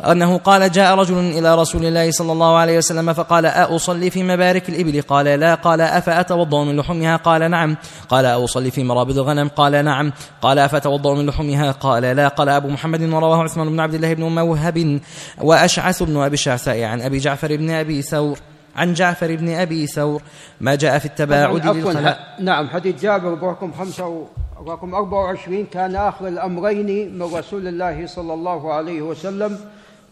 [0.00, 4.68] أنه قال جاء رجل إلى رسول الله صلى الله عليه وسلم فقال أصلي في مبارك
[4.68, 5.02] الإبل.
[5.02, 7.76] قال لا قال افاتوضا من لحومها؟ قال نعم.
[8.08, 10.12] قال اصلي في مرابض الغنم؟ قال نعم.
[10.42, 12.28] قال افتوضا من لحومها؟ قال لا.
[12.28, 15.00] قال أبو محمد ورواه عثمان بن عبد الله بن موهب
[15.40, 18.38] وأشعث بن أبي الشعثاء عن أبي جعفر بن أبي ثور.
[18.76, 20.22] عن جعفر بن أبي ثور.
[20.60, 22.18] ما جاء في التباعد للخلاء.
[22.40, 24.24] نعم حديث جابر برقم خمسة و...
[24.66, 29.58] رقم 24 كان آخر الأمرين من رسول الله صلى الله عليه وسلم.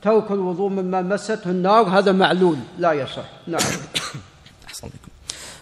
[0.03, 2.57] ترك الوضوء مما مسته النار هذا معلول.
[2.79, 3.61] لا يصح نعم.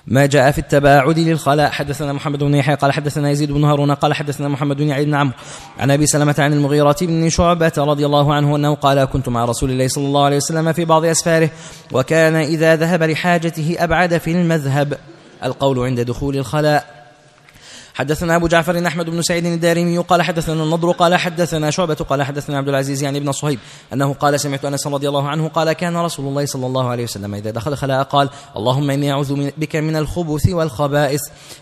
[0.06, 1.70] ما جاء في التباعد للخلاء.
[1.70, 5.14] حدثنا محمد بن يحيى قال حدثنا يزيد بن هارون قال حدثنا محمد بن علي بن
[5.14, 5.34] عمرو.
[5.78, 9.70] عن أبي سلمة عن المغيرة بن شعبة رضي الله عنه أنه قال كنت مع رسول
[9.70, 11.50] الله صلى الله عليه وسلم في بعض أسفاره
[11.92, 14.98] وكان إذا ذهب لحاجته أبعد في المذهب.
[15.44, 16.99] القول عند دخول الخلاء.
[17.94, 22.58] حدثنا أبو جعفر أحمد بن سعيد الدارمي قال حدثنا النضر قال حدثنا شعبة قال حدثنا
[22.58, 23.58] عبد العزيز يعني ابن صهيب
[23.92, 27.34] أنه قال سمعت أنس رضي الله عنه قال كان رسول الله صلى الله عليه وسلم
[27.34, 31.20] إذا دخل خلاء قال اللهم إني أعوذ من- بك من الخبث والخبائث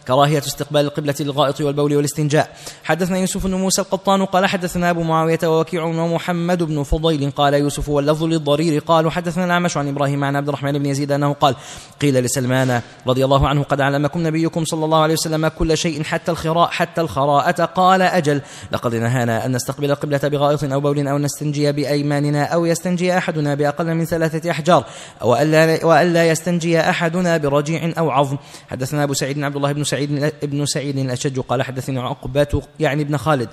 [0.09, 2.57] كراهية استقبال القبله للغائط والبول والاستنجاء.
[2.85, 7.89] حدثنا يوسف بن موسى القطان قال حدثنا أبو معاوية ووكيع ومحمد بن فضيل قال يوسف
[7.89, 11.55] واللفظ للضرير قال حدثنا الأعمش عن إبراهيم عن عبد الرحمن بن يزيد أنه قال
[12.03, 16.18] قيل لسلمان رضي الله عنه قد علمكم نبيكم صلى الله عليه وسلم كل شيء حتى
[16.29, 17.64] الخراء حتى الخراءة.
[17.64, 18.41] قال أجل
[18.73, 23.95] لقد نهانا أن نستقبل القبلة بغائط أو بول أو نستنجي بأيماننا أو يستنجي أحدنا بأقل
[23.95, 24.85] من ثلاثة أحجار
[25.23, 28.37] وألا, وألا يستنجي أحدنا برجيع أو عظم.
[28.71, 33.16] حدثنا أبو سعيد عبد الله بن سعيد بن سعيد الأشج قال حدثني عقبة يعني ابن
[33.16, 33.49] خالد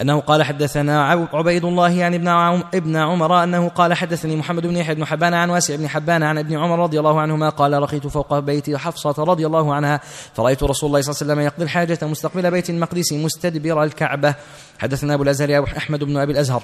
[0.00, 2.28] أنه قال حدثنا عب- عبيد الله يعني ابن
[2.74, 6.38] ابن عمر أنه قال حدثني محمد بن يحيى بن حبان عن واسع بن حبان عن
[6.38, 10.00] ابن عمر رضي الله عنهما قال رقيت فوق بيت حفصة رضي الله عنها
[10.34, 14.34] فرأيت رسول الله صلى الله عليه وسلم يقضي الحاجة مستقبل بيت المقدس مستدبر الكعبة.
[14.78, 16.62] حدثنا أبو الأزهر أحمد بن أبي الأزهر.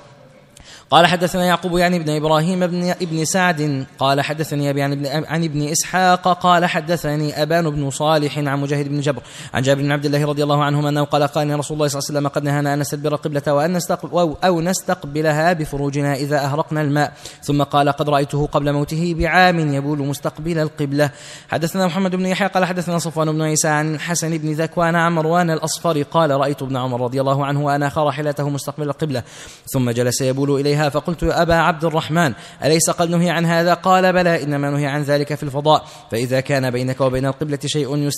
[0.91, 5.45] قال حدثنا يعقوب يعني ابن إبراهيم بن ابن سعد قال حدثني أبي عن ابن عن
[5.45, 9.23] ابن إسحاق قال حدثني أبان بن صالح عن مجاهد بن جبر
[9.55, 12.09] عن جابر بن عبد الله رضي الله عنهما أنه قال قال رسول الله صلى الله
[12.09, 16.83] عليه وسلم قد نهانا أن نستدبر القبله وأن نستقبل أو, أو نستقبلها بفروجنا إذا أهرقنا
[16.83, 17.13] الماء.
[17.43, 21.11] ثم قال قد رأيته قبل موته بعام يبول مستقبل القبلة.
[21.49, 25.51] حدثنا محمد بن يحيى قال حدثنا صفوان بن عيسى عن الحسن بن ذكوان عن مروان
[25.51, 29.23] الأصفر قال رأيت ابن عمر رضي الله عنه واناخ راحلته مستقبل القبلة.
[29.67, 32.33] ثم جلس يبول اليها فقلت يا أبا عبد الرحمن
[32.65, 36.71] أليس قد نهي عن هذا؟ قال بلى إنما نهي عن ذلك في الفضاء فإذا كان
[36.71, 38.11] بينك وبين القبلة شيء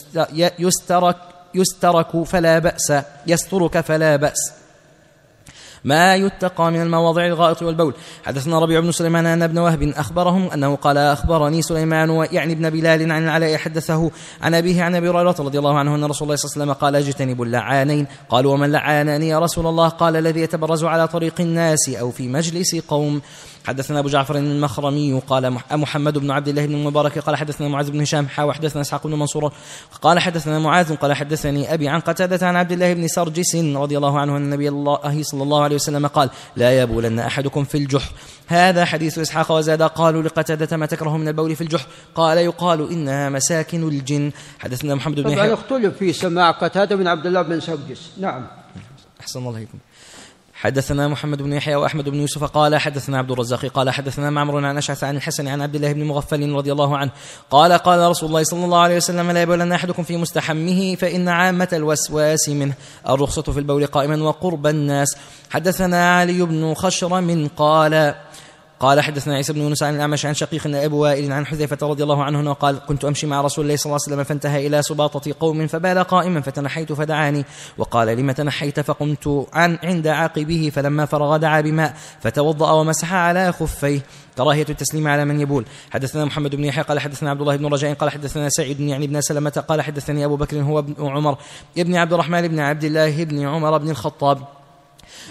[0.58, 1.16] يسترك
[1.54, 2.92] يسترك فلا بأس
[3.26, 4.57] يسترك فلا بأس.
[5.84, 7.94] ما يتقى من المواضع الغائط والبول.
[8.24, 13.12] حدثنا ربيع بن سليمان أن ابن وهب أخبرهم أنه قال أخبرني سليمان يعني ابن بلال
[13.12, 14.10] عن العلاء حدثه
[14.42, 16.72] عن أبيه عن أبي هريرة رضي الله عنه أن رسول الله صلى الله عليه وسلم
[16.72, 18.06] قال اجتنبوا اللعانين.
[18.28, 22.76] قالوا ومن لعانني يا رسول الله؟ قال الذي يتبرز على طريق الناس أو في مجلس
[22.76, 23.20] قوم.
[23.68, 27.90] حدثنا أبو جعفر المخرمي قال مح- محمد بن عبد الله بن المبارك قال حدثنا معاذ
[27.90, 29.52] بن هشام حا وحدثنا إسحاق بن منصور
[30.02, 34.18] قال حدثنا معاذ قال حدثني أبي عن قتادة عن عبد الله بن سرجس رضي الله
[34.20, 38.12] عنه أن النبي الله صلى الله عليه وسلم قال لا يبولن أحدكم في الجحر
[38.46, 43.28] هذا حديث إسحاق وزاد قالوا لقتادة ما تكره من البول في الجحر قال يقال إنها
[43.28, 44.32] مساكن الجن.
[44.58, 48.10] حدثنا محمد بن طبعا يحيى اختلف في سماع قتادة بن عبد الله بن سرجس.
[48.20, 48.46] نعم.
[49.20, 49.78] أحسن الله إليكم.
[50.60, 54.76] حدثنا محمد بن يحيى وأحمد بن يوسف قال حدثنا عبد الرزاق قال حدثنا معمر عن
[54.76, 57.10] اشعث عن الحسن عن عبد الله بن مغفل رضي الله عنه.
[57.50, 61.68] قال قال رسول الله صلى الله عليه وسلم لا يبولن أحدكم في مستحمه فإن عامة
[61.72, 62.74] الوسواس منه.
[63.08, 65.16] الرخصة في البول قائما وقرب الناس.
[65.50, 68.14] حدثنا علي بن خشرم قال
[68.80, 72.24] قال حدثنا عيسى بن يونس عن الأعمش عن شقيق ابي وائل عن حذيفة رضي الله
[72.24, 75.66] عنه قال كنت أمشي مع رسول الله صلى الله عليه وسلم فانتهى إلى سباطة قوم
[75.66, 77.44] فبال قائما فتنحيت فدعاني.
[77.78, 84.00] وقال لم تنحيت؟ فقمت عن عند عاقبه فلما فرغ دعا بماء فتوضأ ومسح على خفيه.
[84.36, 85.64] كراهية التسليم على من يبول.
[85.90, 89.20] حدثنا محمد بن يحيى قال حدثنا عبد الله بن رجاء قال حدثنا سعيد يعني بن
[89.20, 91.38] سلمة قال حدثني أبو بكر هو ابن عمر
[91.78, 94.57] ابن عبد الرحمن بن عبد الله بن عمر بن الخطاب.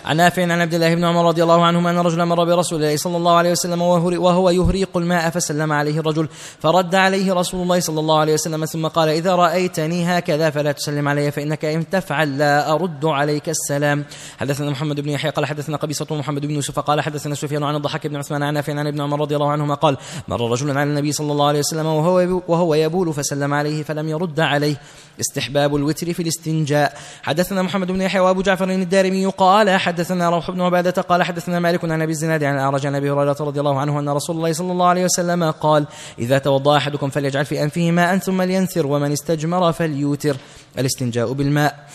[0.05, 2.97] عن نافع عن عبد الله بن عمر رضي الله عنهما أن رجلا مر برسول الله
[2.97, 6.27] صلى الله عليه وسلم وهو يهريق الماء فسلم عليه الرجل
[6.59, 11.07] فرد عليه رسول الله صلى الله عليه وسلم ثم قال إذا رأيتني هكذا فلا تسلم
[11.07, 14.05] علي فإنك إن تفعل لا أرد عليك السلام.
[14.37, 18.07] حدثنا محمد بن يحيى قال حدثنا قبيصة محمد بن يوسف قال حدثنا سفيان عن الضحك
[18.07, 21.11] بن عثمان عن نافع عن ابن عمر رضي الله عنهما قال مر رجل على النبي
[21.11, 24.75] صلى الله عليه وسلم وهو وهو يبول فسلم عليه فلم يرد عليه.
[25.19, 26.97] استحباب الوتر في الاستنجاء.
[27.23, 31.85] حدثنا محمد بن يحيى وأبو جعفر الدارمي قال حدثنا روح بن عبادة قال حدثنا مالك
[31.85, 34.71] عن أبي الزناد عن الاعرج عن أبي هريرة رضي الله عنه أن رسول الله صلى
[34.71, 35.87] الله عليه وسلم قال
[36.19, 40.37] إذا توضأ أحدكم فليجعل في أنفه ماء ثم لينثر ومن استجمر فليوتر.
[40.79, 41.87] الاستنجاء بالماء.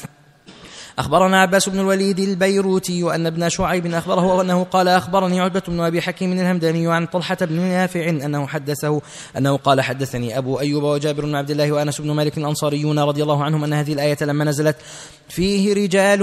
[0.99, 6.03] أخبرنا عباس بن الوليد البيروتي أن ابن شعيب أخبره أنه قال أخبرني عتبة بن أبي
[6.03, 9.01] حكيم الهمداني عن طلحة بن نافع أنه حدثه
[9.39, 13.45] أنه قال حدثني أبو أيوب وجابر بن عبد الله وأنس بن مالك الأنصاريون رضي الله
[13.45, 14.77] عنهم أن هذه الآية لما نزلت
[15.29, 16.21] فيه رجال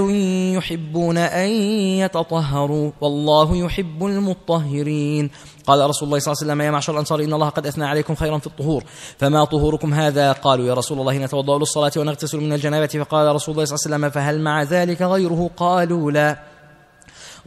[0.55, 1.49] يحبون أن
[1.99, 5.29] يتطهروا والله يحب المطهرين
[5.69, 8.15] قال رسول الله صلى الله عليه وسلم يا معشر الأنصار إن الله قد أثنى عليكم
[8.15, 8.83] خيرا في الطهور.
[9.17, 12.87] فما طهوركم هذا؟ قالوا يا رسول الله نتوضأ للصلاة ونغتسل من الجنابة.
[12.87, 16.48] فقال رسول الله صلى الله عليه وسلم فهل مع ذلك غيره؟ قالوا لا.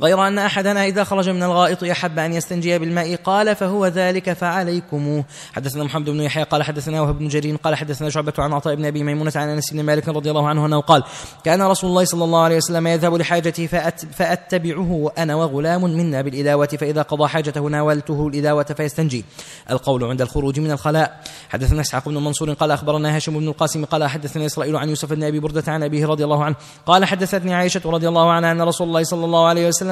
[0.00, 5.22] غير أن أحدنا إذا خرج من الغائط أحب أن يستنجي بالماء قال فهو ذلك فعليكم.
[5.52, 8.84] حدثنا محمد بن يحيى قال حدثنا وهب بن جرير قال حدثنا شعبة عن عطاء بن
[8.84, 11.02] أبي ميمونة عن أنس بن مالك رضي الله عنه أنه قال
[11.44, 16.66] كان رسول الله صلى الله عليه وسلم يذهب لحاجته فأت فأتبعه أنا وغلام منا بالإداوة
[16.66, 19.24] فإذا قضى حاجته ناولته الإداوة فيستنجي.
[19.70, 21.20] القول عند الخروج من الخلاء.
[21.48, 25.24] حدثنا إسحاق بن منصور قال أخبرنا هاشم بن القاسم قال حدثنا إسرائيل عن يوسف بن
[25.24, 28.88] أبي بردة عن أبيه رضي الله عنه قال حدثتني عائشة رضي الله عنها أن رسول
[28.88, 29.91] الله صلى الله عليه وسلم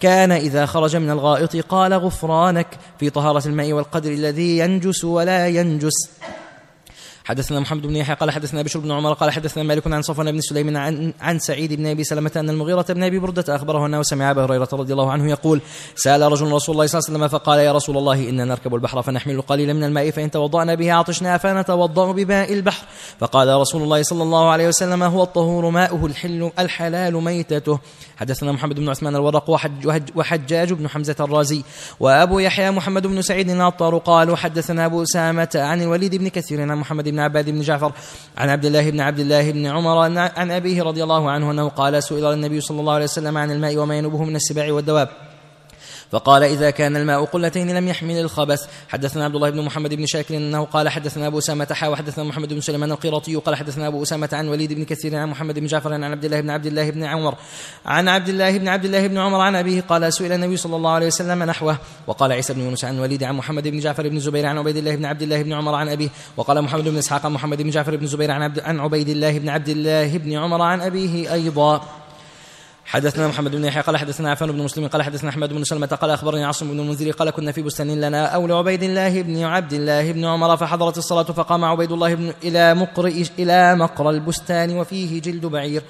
[0.00, 2.66] كان إذا خرج من الغائط قال غفرانك
[3.00, 6.10] في طهارة الماء والقدر الذي ينجس ولا ينجس.
[7.26, 10.40] حدثنا محمد بن يحيى قال حدثنا بشر بن عمر قال حدثنا مالك عن صفوان بن
[10.40, 14.30] سليم عن, عن سعيد بن أبي سلمة أن المغيرة بن أبي بردة أخبره أنه سمع
[14.30, 15.60] أبا هريرة رضي الله عنه يقول
[15.96, 19.02] سأل رجل رسول الله صلى الله عليه وسلم فقال يا رسول الله إنا نركب البحر
[19.02, 22.86] فنحمل قليلا من الماء فإن توضأنا به عطشنا فنتوضأ بماء البحر.
[23.20, 27.78] فقال رسول الله صلى الله عليه وسلم هو الطهور ماؤه الحل الحلال ميتته.
[28.16, 31.62] حدثنا محمد بن عثمان الورق وحج وحجاج بن حمزة الرازي
[32.00, 36.78] وأبو يحيى محمد بن سعيد العطار قالوا حدثنا أبو أسامة عن الوليد بن كثير عن
[36.78, 37.92] محمد بن عباد بن جعفر
[38.36, 42.02] عن عبد الله بن عبد الله بن عمر عن أبيه رضي الله عنه أنه قال
[42.02, 45.08] سئل النبي صلى الله عليه وسلم عن الماء وما ينوبه من السباع والدواب.
[46.12, 48.66] فقال إذا كان الماء قلتين لم يحمل الخبث.
[48.88, 52.52] حدثنا عبد الله بن محمد بن شاكر أنه قال حدثنا أبو أسامة حا وحدثنا محمد
[52.52, 55.92] بن سليمان القراطي قال حدثنا أبو أسامة عن وليد بن كثير عن محمد بن جعفر
[55.92, 57.34] عن عبد الله بن عبد الله بن عمر
[57.86, 60.90] عن عبد الله بن عبد الله بن عمر عن أبيه قال سئل النبي صلى الله
[60.90, 61.78] عليه وسلم نحوه.
[62.06, 64.96] وقال عيسى بن يونس عن وليد عن محمد بن جعفر بن زبير عن عبيد الله
[64.96, 66.08] بن عبد الله بن عمر عن أبيه.
[66.36, 69.48] وقال محمد بن إسحاق محمد بن جعفر بن زبير عن, عبد عن عبيد الله بن
[69.48, 72.05] عبد الله بن عمر عن أبيه أيضا.
[72.86, 76.10] حدثنا محمد بن يحيى قال حدثنا عفان بن مسلم قال حدثنا أحمد بن سلمة قال
[76.10, 80.12] أخبرني عاصم بن المنذر قال كنا في بستان لنا أو لعبيد الله بن عبد الله
[80.12, 83.06] بن عمر فحضرت الصلاة فقام عبيد الله بن إلى مقر
[83.38, 85.82] إلى مقر البستان وفيه جلد بعير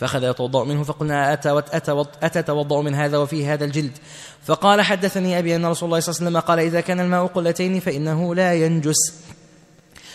[0.00, 1.32] فأخذ يتوضأ منه فقلنا
[2.22, 3.98] أتتوضأ من هذا وفيه هذا الجلد
[4.44, 7.80] فقال حدثني أبي أن رسول الله صلى الله عليه وسلم قال إذا كان الماء قلتين
[7.80, 9.14] فإنه لا ينجس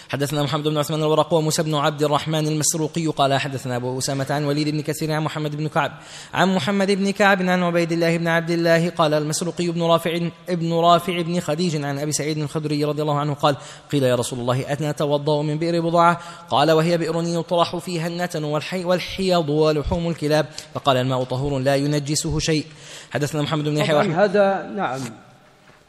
[0.09, 4.45] حدثنا محمد بن عثمان الورق وموسى بن عبد الرحمن المسروقي قال حدثنا أبو أسامة عن
[4.45, 5.91] وليد بن كثير عن محمد بن كعب.
[6.33, 10.73] عن محمد بن كعب عن عبيد الله بن عبد الله قال المسروقي بن رافع ابن
[10.73, 13.55] رافع بن خديج عن أبي سعيد الخدري رضي الله عنه قال
[13.91, 18.43] قيل يا رسول الله اتنا توضا من بئر بضاعة؟ قال وهي بئر يطرح فيها النتن
[18.43, 20.45] والحي والحيض ولحوم الكلاب.
[20.73, 22.65] فقال الماء طهور لا ينجسه شيء.
[23.11, 25.28] حدثنا محمد بن يحيى هذا نعم.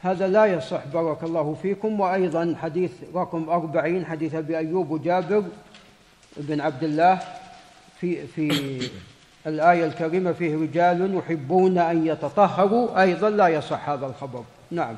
[0.03, 2.01] هذا لا يصح بارك الله فيكم.
[2.01, 5.45] وأيضا حديث رقم أربعين حديث أبي أيوب وجابر
[6.37, 7.21] بن عبد الله
[8.01, 8.51] في في
[9.47, 13.03] الآية الكريمة فيه رجال يحبون أن يتطهروا.
[13.03, 14.45] أيضا لا يصح هذا الخبر.
[14.71, 14.97] نعم.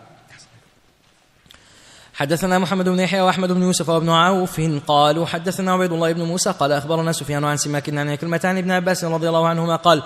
[2.14, 6.50] حدثنا محمد بن يحيى وأحمد بن يوسف وابن عوف قالوا حدثنا عبيد الله بن موسى
[6.50, 10.02] قال أخبرنا سفيان عن سماك عن كلمة عن ابن عباس رضي الله عنهما قال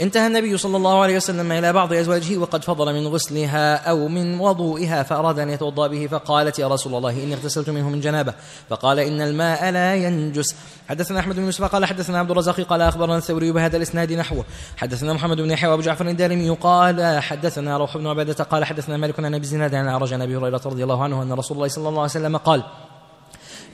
[0.00, 4.40] انتهى النبي صلى الله عليه وسلم إلى بعض أزواجه وقد فضل من غسلها أو من
[4.40, 8.34] وضوئها فأراد أن يتوضأ به فقالت يا رسول الله إني اغتسلت منه من جنابة.
[8.70, 10.54] فقال إن الماء لا ينجس.
[10.88, 14.44] حدثنا أحمد بن يوسف قال حدثنا عبد الرزاق قال أخبرنا الثوري بهذا الإسناد نحوه.
[14.76, 19.20] حدثنا محمد بن يحيى وأبو جعفر الدارمي قال حدثنا روح بن عبادة قال حدثنا مالك
[19.20, 21.88] عن أبي الزناد عن أعرج عن أبي هريرة رضي الله عنه أن رسول الله صلى
[21.88, 22.62] الله عليه وسلم قال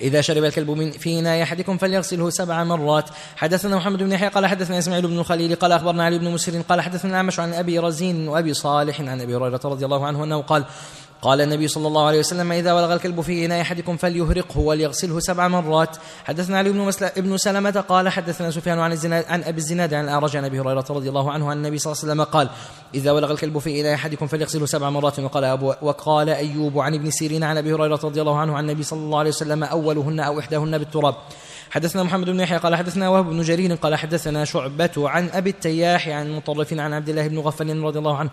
[0.03, 3.11] إذا شرب الكلب في إناء أحدكم فليغسله سبع مرات.
[3.37, 6.81] حدثنا محمد بن يحيى قال حدثنا إسماعيل بن الخليل قال أخبرنا علي بن مسهر قال
[6.81, 10.65] حدثنا الأعمش عن أبي رزين وأبي صالح عن أبي هريرة رضي الله عنه أنه قال
[11.23, 15.49] قال النبي صلى الله عليه وسلم إذا ولغ الكلب في إناء أحدكم فليهرقه وليغسله سبع
[15.49, 16.93] مرات حدثنا علي بن.
[17.03, 20.85] ابن سلمة قال حدثنا سفيان عن الزناد عن أبي الزناد عن الأعرج عن أبي هريرة
[20.91, 22.49] رضي الله عنه عن النبي صلى الله عليه وسلم قال
[22.95, 27.11] إذا ولغ الكلب في إناء أحدكم فليغسله سبع مرات وقال أبو وقال أيوب عن ابن
[27.11, 30.39] سيرين عن أبي هريرة رضي الله عنه عن النبي صلى الله عليه وسلم أولهن أو
[30.39, 31.15] إحداهن بالتراب
[31.73, 36.09] حدثنا محمد بن يحيى قال حدثنا وهب بن جرير قال حدثنا شعبة عن أبي التياح
[36.09, 38.31] عن مطرف عن عبد الله بن غفل رضي الله عنه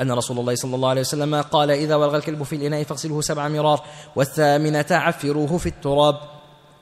[0.00, 3.48] أن رسول الله صلى الله عليه وسلم قال إذا ولغ الكلب في الإناء فاغسله سبع
[3.48, 3.84] مرار
[4.16, 6.16] والثامنة عفروه في التراب.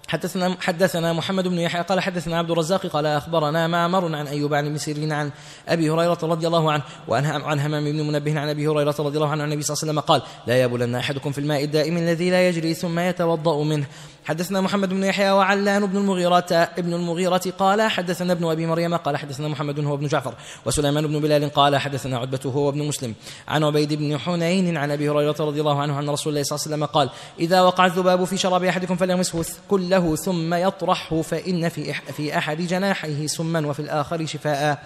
[0.09, 4.67] حدثنا حدثنا محمد بن يحيى قال حدثنا عبد الرزاق قال أخبرنا معمر عن أيوب عن
[4.67, 5.31] ابن سيرين عن
[5.69, 9.29] أبي هريرة رضي الله عنه وعن عن همام بن منبه عن أبي هريرة رضي الله
[9.29, 12.31] عنه عن النبي صلى الله عليه وسلم قال لا يبولن أحدكم في الماء الدائم الذي
[12.31, 13.87] لا يجري ثم يتوضأ منه.
[14.27, 19.17] حدثنا محمد بن يحيى وعلان بن المغيرة ابن المغيرة قال حدثنا ابن أبي مريم قال
[19.17, 23.15] حدثنا محمد هو ابن جعفر وسليمان بن بلال قال حدثنا عتبة هو ابن مسلم.
[23.49, 26.67] عن عبيد بن حنين عن أبي هريرة رضي الله عنه عن رسول الله صلى الله
[26.67, 27.11] عليه وسلم قال
[27.41, 33.27] إذا وقع الذباب في شراب أحدكم فليمسه كله ثم يطرحه فإن في في أحد جناحيه
[33.27, 34.79] سما وفي الآخر شفاء.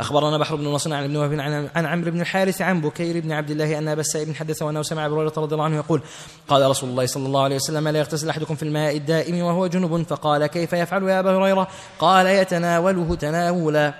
[0.00, 1.32] أخبرنا بحر بن نصر عن ابن وهب
[1.74, 5.06] عن عمرو بن الحارث عن بكير بن عبد الله أن أبا السائب حدث وأنه سمع
[5.06, 6.02] ابي هريرة رضي الله عنه يقول
[6.48, 10.02] قال رسول الله صلى الله عليه وسلم لا يغتسل أحدكم في الماء الدائم وهو جنب
[10.02, 11.68] فقال كيف يفعل يا أبا هريرة؟
[11.98, 13.94] قال يتناوله تناولا.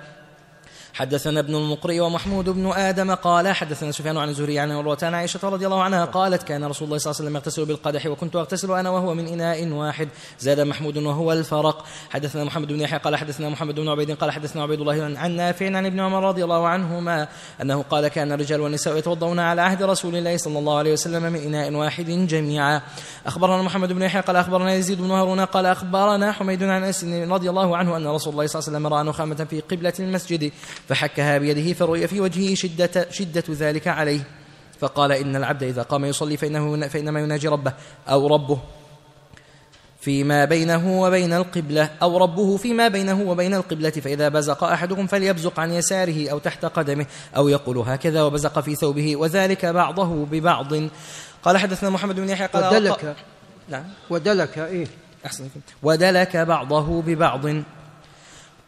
[0.96, 5.48] حدثنا ابن المقري ومحمود بن آدم قال حدثنا سفيان عن الزهري عن عروة عن عائشة
[5.48, 8.72] رضي الله عنها قالت كان رسول الله صلى الله عليه وسلم يغتسل بالقدح وكنت أغتسل
[8.72, 10.08] أنا وهو من إناء واحد.
[10.38, 11.84] زاد محمود وهو الفرق.
[12.10, 15.66] حدثنا محمد بن يحيى قال حدثنا محمد بن عبيد قال حدثنا عبيد الله عن نافع
[15.66, 17.28] عن ابن عمر رضي الله عنهما
[17.62, 21.40] أنه قال كان الرجال والنساء يتوضؤون على عهد رسول الله صلى الله عليه وسلم من
[21.40, 22.82] إناء واحد جميعا.
[23.26, 27.50] أخبرنا محمد بن يحيى قال أخبرنا يزيد بن هارون قال أخبرنا حميد عن أنس رضي
[27.50, 30.52] الله عنه أن رسول الله صلى الله عليه وسلم رأى نخامة في قبلة المسجد.
[30.88, 34.20] فحكها بيده فرؤي في وجهه شدة, شدة ذلك عليه.
[34.80, 37.72] فقال إن العبد إذا قام يصلي فإنه فإنما يناجي ربه
[38.08, 38.58] أو ربه
[40.00, 45.72] فيما بينه وبين القبلة أو ربه فيما بينه وبين القبلة فإذا بزق أحدكم فليبزق عن
[45.72, 47.06] يساره أو تحت قدمه
[47.36, 50.72] أو يقول هكذا وبزق في ثوبه وذلك بعضه ببعض.
[51.42, 53.16] قال حدثنا محمد بن يحيى قال ودلك.
[53.68, 53.84] نعم.
[54.10, 54.86] ودلك إيه.
[55.26, 57.46] أحسنكم ودلك بعضه ببعض.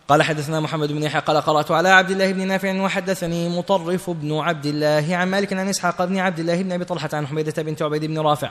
[0.08, 4.38] قال حدثنا محمد بن يحيى قال قرأت على عبد الله بن نافع وحدثني مطرف بن
[4.38, 7.82] عبد الله عن مالك عن إسحاق بن عبد الله بن أبي طلحة عن حميدة بنت
[7.82, 8.50] عبيد بن رافع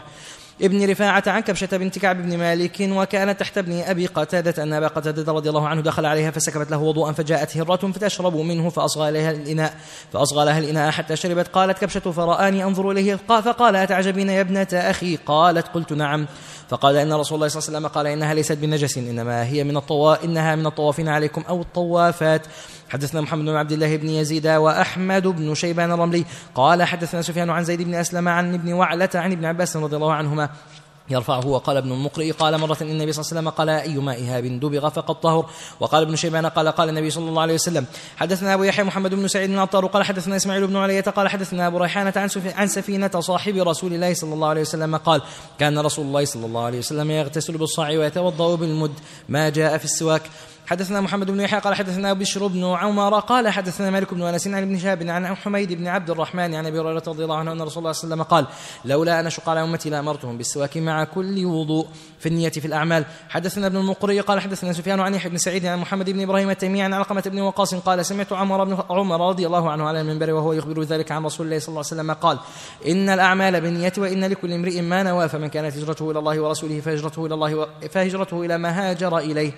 [0.62, 4.88] ابن رفاعة عن كبشة بنت كعب بن مالك وكانت تحت ابن أبي قتادة أن أبا
[4.88, 9.32] قتادة رضي الله عنه دخل عليها فسكبت له وضوءا فجاءت هرة فتشرب منه فأصغى إليها
[9.32, 9.74] الإناء
[10.14, 11.48] فأصغى لها الإناء حتى شربت.
[11.48, 16.28] قالت كبشة فرآني أنظر إليه فقال أتعجبين يا ابنة أخي؟ قالت قلت نعم.
[16.70, 19.78] فقال إن رسول الله صلى الله عليه وسلم قال إنها ليست بنجس إنما هي من
[19.78, 22.42] الطوا إنها من الطوافين عليكم أو الطوافات.
[22.90, 26.26] حدثنا محمد بن عبد الله بن يزيد وأحمد بن شيبان الرملي
[26.56, 30.14] قال حدثنا سفيان عن زيد بن أسلم عن ابن وعلة عن ابن عباس رضي الله
[30.14, 30.50] عنهما
[31.10, 34.22] يرفعه وقال ابن المقرئ قال مرة إن النبي صلى الله عليه وسلم قال أي ماء
[34.24, 37.86] إهاب دبغ فقد طهر وقال ابن شيبان قال قال النبي صلى الله عليه وسلم
[38.18, 41.68] حدثنا أبو يحيى محمد بن سعيد بن عطار قال حدثنا إسماعيل بن علية قال حدثنا
[41.68, 45.22] أبو ريحانة عن, عن سفينة صاحب رسول الله صلى الله عليه وسلم قال
[45.60, 48.94] كان رسول الله صلى الله عليه وسلم يغتسل بالصاع ويتوضأ بالمد
[49.30, 50.22] ما جاء في السواك
[50.68, 54.62] حدثنا محمد بن يحيى قال حدثنا بشر بن عمر قال حدثنا مالك بن أنس عن
[54.62, 57.78] ابن شهاب عن حميد بن عبد الرحمن عن أبي هريرة رضي الله عنه أن رسول
[57.80, 58.48] الله صلى الله عليه وسلم قال
[58.86, 61.88] لولا أن أشق على أمتي لأمرتهم بالسواك مع كل وضوء
[62.20, 63.06] في النية في الأعمال.
[63.30, 66.82] حدثنا ابن المقري قال حدثنا سفيان عن يحيى بن سعيد عن محمد بن إبراهيم التيمي
[66.82, 70.54] عن علقمة بن وقاص قال سمعت عمر بن عمر رضي الله عنه على المنبر وهو
[70.54, 72.40] يخبر ذلك عن رسول الله صلى الله عليه وسلم قال
[72.88, 77.26] إن الأعمال بالنية وإن لكل امرئ ما نوى فمن كانت هجرته إلى الله ورسوله فهجرته
[77.26, 77.68] إلى الله و...
[77.90, 79.52] فهجرته إلى ما هاجر إليه.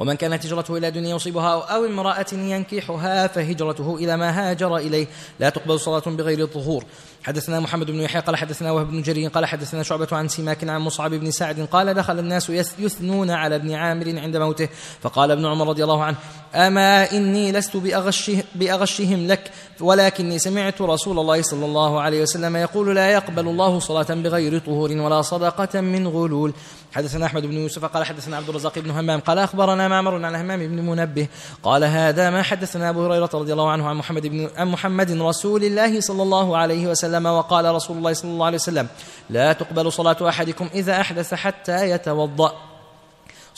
[0.00, 5.06] ومن كانت هجرته إلى دنيا يصيبها أو امرأة ينكحها فهجرته إلى ما هاجر إليه.
[5.40, 6.84] لا تقبل صلاة بغير طهور
[7.22, 10.80] حدثنا محمد بن يحيى قال حدثنا وهب بن جرير قال حدثنا شعبة عن سماك عن
[10.80, 14.68] مصعب بن سعد قال دخل الناس يثنون على ابن عامر عند موته.
[15.00, 16.16] فقال ابن عمر رضي الله عنه
[16.54, 22.96] أما إني لست بأغشه بأغشهم لك؟ ولكني سمعت رسول الله صلى الله عليه وسلم يقول
[22.96, 26.52] لا يقبل الله صلاة بغير طهور ولا صدقة من غلول.
[26.92, 30.66] حدثنا أحمد بن يوسف قال حدثنا عبد الرزاق بن همام قال أخبرنا معمر عن همام
[30.66, 31.28] بن منبه
[31.62, 35.64] قال هذا ما حدثنا أبو هريرة رضي الله عنه عن محمد بن عن محمد رسول
[35.64, 38.88] الله صلى الله عليه وسلم وقال رسول الله صلى الله عليه وسلم
[39.30, 42.69] لا تقبل صلاة أحدكم إذا أحدث حتى يتوضأ.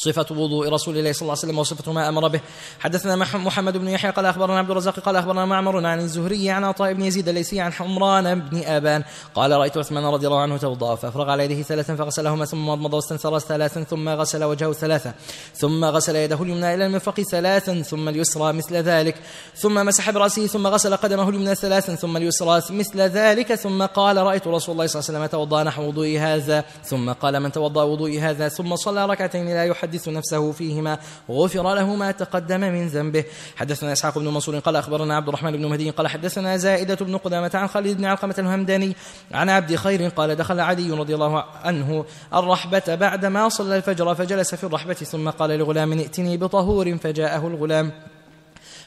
[0.04, 2.40] صفة وضوء رسول الله صلى الله عليه وسلم وصفة ما أمر به.
[2.80, 6.64] حدثنا مح- محمد بن يحيى قال أخبرنا عبد الرزاق قال أخبرنا معمر عن الزهري عن
[6.64, 9.04] عطاء بن يزيد الليثي عن حمران بن آبان.
[9.34, 13.38] قال رأيت عثمان رضي الله عنه توضأ فأفرغ على يديه ثلاثا فغسلهما ثم مضمض واستنثر
[13.38, 15.14] ثلاثا ثم غسل وجهه ثلاثا
[15.54, 19.16] ثم غسل يده اليمنى إلى المرفق ثلاثا ثم اليسرى مثل ذلك
[19.56, 24.46] ثم مسح برأسه ثم غسل قدمه اليمنى ثلاثا ثم اليسرى مثل ذلك ثم قال رأيت
[24.46, 28.18] رسول الله صلى الله عليه وسلم توضأ نحو وضوء هذا ثم قال من توضأ وضوء
[28.20, 30.98] هذا ثم صلى ركعتين لا يحدث نفسه فيهما
[31.30, 33.24] غفر له ما تقدم من ذنبه.
[33.56, 37.50] حدثنا إسحاق بن منصور قال أخبرنا عبد الرحمن بن مهدي قال حدثنا زائدة بن قدامة
[37.54, 38.96] عن خالد بن علقمة الهمداني
[39.32, 44.64] عن عبد خير قال دخل علي رضي الله عنه الرحبة بعدما صلى الفجر فجلس في
[44.64, 47.92] الرحبة ثم قال لغلام ائتني بطهور فجاءه الغلام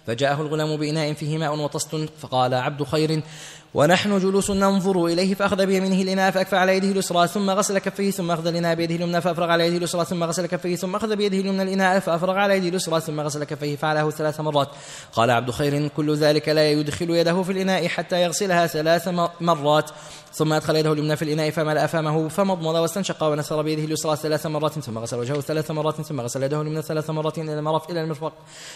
[0.07, 3.21] فجاءه الغلام بإناء فيه ماء وطست فقال عبد خير
[3.75, 8.31] ونحن جلوس ننظر إليه فأخذ بيمينه الإناء فأكفى على يده اليسرى ثم غسل كفيه ثم
[8.31, 11.63] أخذ الإناء بيده اليمنى فأفرغ على يده اليسرى ثم غسل كفيه ثم أخذ بيده اليمنى
[11.63, 14.67] الإناء فأفرغ على يده اليسرى ثم غسل كفيه فعله ثلاث مرات.
[15.13, 19.07] قال عبد خير كل ذلك لا يدخل يده في الإناء حتى يغسلها ثلاث
[19.41, 19.89] مرات.
[20.33, 24.79] ثم أدخل يده اليمنى في الإناء فملأ فمه فمضمض واستنشق ونثر بيده اليسرى ثلاث مرات
[24.79, 28.33] ثم غسل وجهه ثلاث مرات ثم غسل يده اليمنى ثلاث مرات إلى المرف إلى المرفق.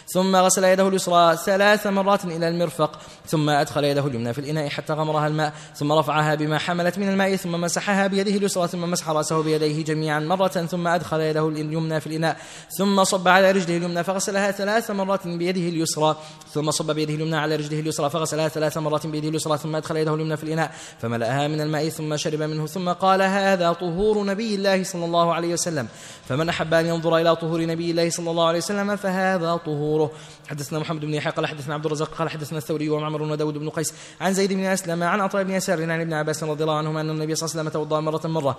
[0.08, 3.00] ثم غسل يده اليسرى ثلاث مرات إلى المرفق.
[3.26, 7.36] ثم أدخل يده اليمنى في الإناء حتى غمرها الماء ثم رفعها بما حملت من الماء
[7.36, 12.08] ثم مسحها بيده اليسرى ثم مسح رأسه بيديه جميعا مرة ثم أدخل يده اليمنى في
[12.08, 12.38] الإناء
[12.78, 16.18] ثم صب على رجله اليمنى فغسلها ثلاث مرات بيده اليسرى
[16.54, 20.16] ثم صب بيده اليمنى على رجله اليسرى فغسلها ثلاث مرات بيده اليسرى ثم أدخل يده
[20.16, 24.84] اليمنى في الإناء فملأها من الماء ثم شرب منه ثم قال هذا طهور نبي الله
[24.84, 25.88] صلى الله عليه وسلم.
[26.30, 30.12] فمن أحب أن ينظر إلى طهور نبي الله صلى الله عليه وسلم فهذا طهوره.
[30.48, 33.94] حدثنا محمد بن يحيى قال حدثنا عبد الرزاق قال حدثنا الثوري ومعمر وداود بن قيس
[34.22, 37.10] عن زيد بن أسلم عن عطاء بن يسار عن ابن عباس رضي الله عنهما أن
[37.10, 38.58] النبي صلى الله عليه وسلم توضأ مرة مرة.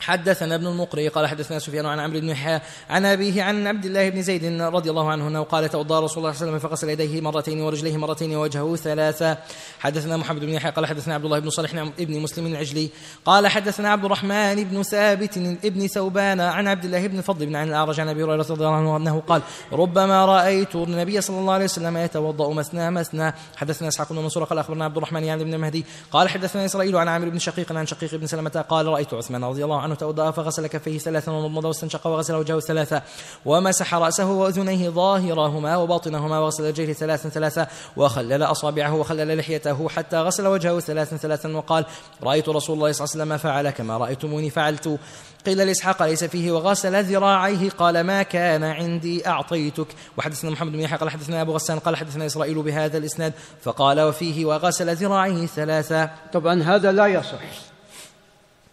[0.00, 4.08] حدثنا ابن المقري قال حدثنا سفيان عن عمرو بن يحيى عن أبيه عن عبد الله
[4.08, 6.90] بن زيد رضي الله عنه أنه قال توضا رسول الله صلى الله عليه وسلم فغسل
[6.90, 9.38] يديه مرتين ورجليه مرتين ووجهه ثلاثة.
[9.78, 12.90] حدثنا محمد بن يحيى قال حدثنا عبد الله بن صالح ابن مسلم العجلي
[13.24, 17.68] قال حدثنا عبد الرحمن بن ثابت ابن ثوبان عن عبد الله بن فضل بن عن
[17.68, 19.42] الأعرج عن أبي هريرة رضي الله عنه أنه قال
[19.72, 23.34] ربما رأيت النبي صلى الله عليه وسلم يتوضأ مثنى مثنى.
[23.56, 27.08] حدثنا إسحاق بن منصور قال أخبرنا عبد الرحمن يعني بن مهدي قال حدثنا إسرائيل عن
[27.08, 30.66] عامر بن شقيق عن شقيق بن سلمة قال رأيت عثمان رضي الله عنه توضا فغسل
[30.66, 33.02] كفيه ثلاثا ومضمض واستنشق وغسل وجهه ثلاثا
[33.44, 37.66] ومسح رأسه وأذنيه ظاهرهما وباطنهما وغسل رجليه ثلاثا ثلاثا
[37.96, 41.84] وخلل أصابعه وخلل لحيته حتى غسل وجهه ثلاثا ثلاثا وقال
[42.22, 44.98] رأيت رسول الله صلى الله عليه وسلم فعل كما رأيتموني فعلت.
[45.46, 49.86] قيل لإسحاق ليس فيه وغسل ذراعيه؟ قال ما كان عندي أعطيتك.
[50.16, 53.32] وحدثنا محمد بن يحيى قال حدثنا أبو غسان قال حدثنا إسرائيل بهذا الإسناد.
[53.62, 57.77] فقال وفيه وغسل ذراعيه ثلاثا طبعا هذا لا يصح.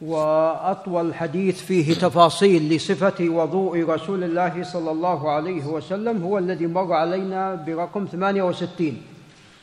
[0.02, 6.94] وأطول حديث فيه تفاصيل لصفة وضوء رسول الله صلى الله عليه وسلم هو الذي مر
[6.94, 8.98] علينا برقم 68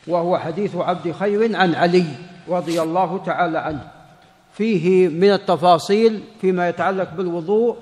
[0.07, 2.05] وهو حديث عبد خير عن علي
[2.49, 3.87] رضي الله تعالى عنه.
[4.53, 7.77] فيه من التفاصيل فيما يتعلق بالوضوء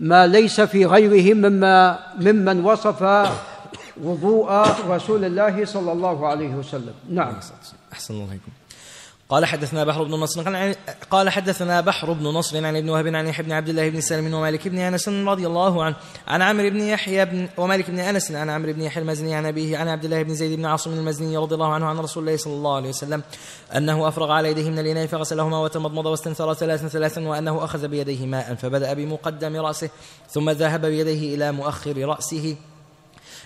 [0.00, 3.30] ما ليس في غيره مما ممن وصف
[4.04, 4.50] وضوء
[4.88, 6.94] رسول الله صلى الله عليه وسلم.
[7.10, 7.34] نعم.
[7.92, 8.59] أحسن الله عليكم
[9.30, 10.64] قال حدثنا بحر بن نصر
[11.10, 14.34] قال حدثنا بحر بن نصر عن ابن وهب عن يحيى بن عبد الله بن سلم
[14.34, 15.96] ومالك بن أنس رضي الله عنه.
[16.28, 19.78] عن عمرو بن يحيى بن ومالك بن أنس عن عمرو بن يحيى المزني عن أبيه
[19.78, 22.52] عن عبد الله بن زيد بن عاصم المزني رضي الله عنه عن رسول الله صلى
[22.52, 23.22] الله عليه وسلم
[23.76, 28.54] أنه أفرغ على يديه من الإناء فغسلهما وتمضمض واستنثر ثلاثا ثلاثا وأنه أخذ بيديه ماء
[28.54, 29.90] فبدأ بمقدم رأسه
[30.28, 32.56] ثم ذهب بيديه إلى مؤخر رأسه.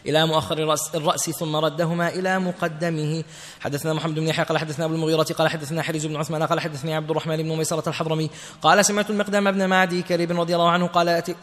[0.06, 3.24] إلى مؤخر الرأس, ثم ردهما إلى مقدمه.
[3.60, 6.94] حدثنا محمد بن يحيى قال حدثنا أبو المغيرة قال حدثنا حريز بن عثمان قال حدثني
[6.94, 8.30] عبد الرحمن بن ميسرة الحضرمي
[8.62, 11.34] قال سمعت المقدام بن معدي كريب رضي الله عنه قال أتي,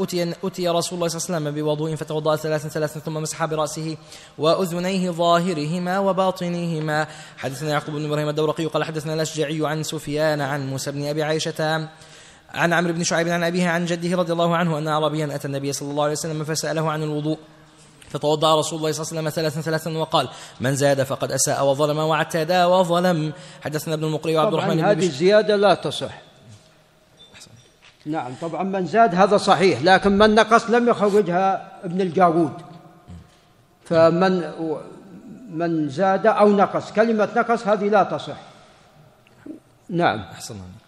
[0.44, 3.98] أتي رسول الله صلى الله عليه وسلم بوضوء فتوضأ ثلاثا ثلاثا ثم مسح برأسه
[4.38, 7.08] وأذنيه ظاهرهما وباطنهما.
[7.38, 11.90] حدثنا يعقوب بن إبراهيم الدورقي قال حدثنا الأشجعي عن سفيان عن موسى بن أبي عائشة
[12.54, 15.74] عن عمرو بن شعيب عن أبيه عن جده رضي الله عنه أن أعرابيا أتى النبي
[15.74, 17.38] صلى الله عليه وسلم فسأله عن الوضوء.
[18.14, 21.98] فتوضأ رسول الله صلى الله عليه وسلم ثلاثا ثلاثا وقال من زاد فقد أساء وظلم
[21.98, 23.34] واعتدى وظلم.
[23.62, 26.22] حدثنا ابن المقري وعبد الرحمن طبعا هذه الزياده لا تصح.
[28.06, 32.54] نعم طبعا من زاد هذا صحيح لكن من نقص لم يخرجها ابن الجارود
[33.86, 34.52] فمن
[35.50, 38.38] من زاد أو نقص كلمة نقص هذه لا تصح.
[39.90, 40.20] نعم.
[40.20, 40.81] أحسن الله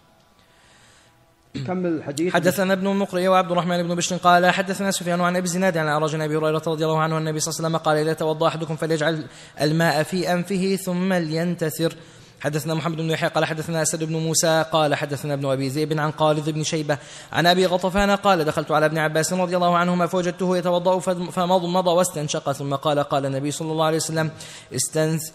[1.66, 2.32] كمل الحديث.
[2.34, 6.14] حدثنا ابن المقري وعبد الرحمن بن بشر قال حدثنا سفيان عن أبي الزناد عن اعرج
[6.14, 9.24] أبي هريرة رضي الله عنه النبي صلى الله عليه وسلم قال إذا توضأ أحدكم فليجعل
[9.60, 11.94] الماء في أنفه ثم لينتثر.
[12.40, 16.12] حدثنا محمد بن يحيى قال حدثنا أسد بن موسى قال حدثنا ابن أبي ذئب عن
[16.12, 16.98] خالد بن شيبة
[17.32, 20.98] عن أبي غطفان قال دخلت على ابن عباس رضي الله عنهما فوجدته يتوضأ
[21.30, 24.30] فمضمض واستنشق ثم قال قال النبي صلى الله عليه وسلم
[24.74, 25.30] استنث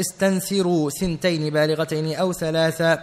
[0.00, 2.98] استنثروا ثنتين بالغتين أو ثلاثا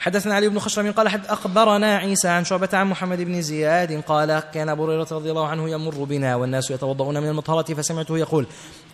[0.00, 4.42] حدثنا علي بن خشرم قال حد أخبرنا عيسى عن شعبة عن محمد بن زياد قال
[4.54, 8.46] كان أبو هريرة رضي الله عنه يمر بنا والناس يتوضؤون من المطهرة فسمعته يقول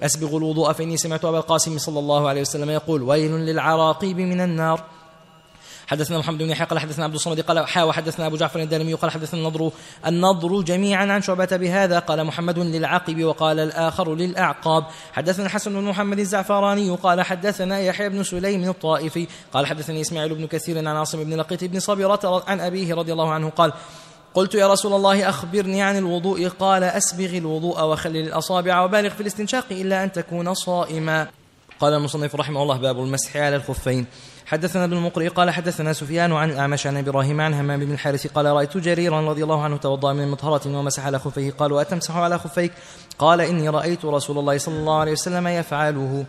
[0.02, 4.84] أسبغ الوضوء فإني سمعت أبا القاسم صلى الله عليه وسلم يقول ويل للعراقيب من النار
[5.86, 9.10] حدثنا محمد بن يحيى قال حدثنا عبد الصمد قال حا وحدثنا أبو جعفر الدارمي قال
[9.10, 9.70] حدثنا النضر
[10.06, 14.84] النضر جميعا عن شعبة بهذا قال محمد للعقب وقال الآخر للأعقاب.
[15.12, 20.46] حدثنا الحسن بن محمد الزعفراني قال حدثنا يحيى بن سليم الطائفي قال حدثني إسماعيل بن
[20.46, 23.72] كثير عن عاصم بن لقيت بن صبرة عن أبيه رضي الله عنه قال
[24.34, 29.64] قلت يا رسول الله أخبرني عن الوضوء قال أسبغ الوضوء وخلل الأصابع وبالغ في الاستنشاق
[29.70, 31.28] إلا أن تكون صائما.
[31.80, 34.06] قال المصنف رحمه الله باب المسح على الخفين.
[34.46, 38.46] حدثنا ابن المقرئ قال حدثنا سفيان عن الأعمش عن إبراهيم عن همام بن الحارث قال
[38.46, 41.50] رأيت جريرا رضي الله عنه توضأ من مطهرة ومسح على خفيه.
[41.50, 42.72] قال وأتمسح على خفيك؟
[43.18, 46.24] قال إني رأيت رسول الله صلى الله عليه وسلم يفعله.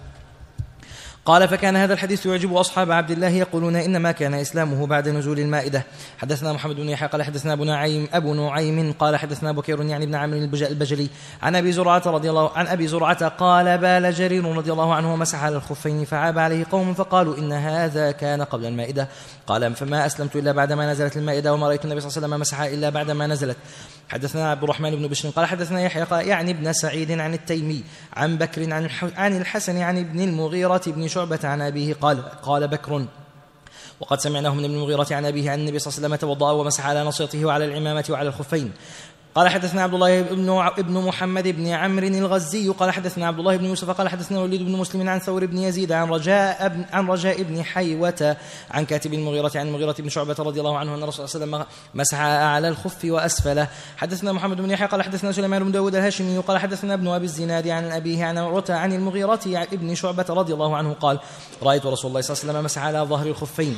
[1.27, 5.83] قال فكان هذا الحديث يعجب أصحاب عبد الله يقولون إنما كان إسلامه بعد نزول المائدة.
[6.17, 10.15] حدثنا محمد بن يحيى قال حدثنا أبو نعيم أبو نعيم قال حدثنا بكير يعني ابن
[10.15, 11.09] عمرو البجلي.
[11.41, 15.43] عن أبي زرعة رضي الله عن أبي زرعة قال بال جرير رضي الله عنه ومسح
[15.43, 19.07] على الخفين فعاب عليه قوم فقالوا إن هذا كان قبل المائدة.
[19.47, 22.59] قال فما أسلمت إلا بعدما نزلت المائدة وما رأيت النبي صلى الله عليه وسلم مسح
[22.61, 23.57] إلا بعدما نزلت.
[24.09, 27.83] حدثنا عبد الرحمن بن بشر قال حدثنا يحيى قال يعني ابن سعيد عن التيمي
[28.13, 33.05] عن بكر عن عن الحسن عن ابن المغيرة بن شعبة عن أبيه قال قال بكر
[33.99, 36.85] وقد سمعناه من ابن المغيرة عن أبيه عن النبي صلى الله عليه وسلم توضأ ومسح
[36.85, 38.71] على نصيته وعلى العمامة وعلى الخفين.
[39.37, 43.65] قال حدثنا عبد الله بن ابن محمد بن عمرو الغزي قال حدثنا عبد الله بن
[43.65, 47.43] يوسف قال حدثنا وليد بن مسلم عن ثور بن يزيد عن رجاء بن عن رجاء
[47.43, 48.37] بن حيوة
[48.71, 51.65] عن كاتب المغيرة عن المغيرة بن شعبة رضي الله عنه أن الرسول صلى الله عليه
[51.65, 53.67] وسلم مسح على الخف وأسفله.
[53.97, 57.67] حدثنا محمد بن يحيى قال حدثنا سليمان بن داود الهاشمي قال حدثنا ابن أبي الزناد
[57.67, 61.19] عن أبيه عن عروة عن المغيرة ابن شعبة رضي الله عنه قال
[61.63, 63.75] رأيت رسول الله صلى الله عليه وسلم مسح على ظهر الخفين.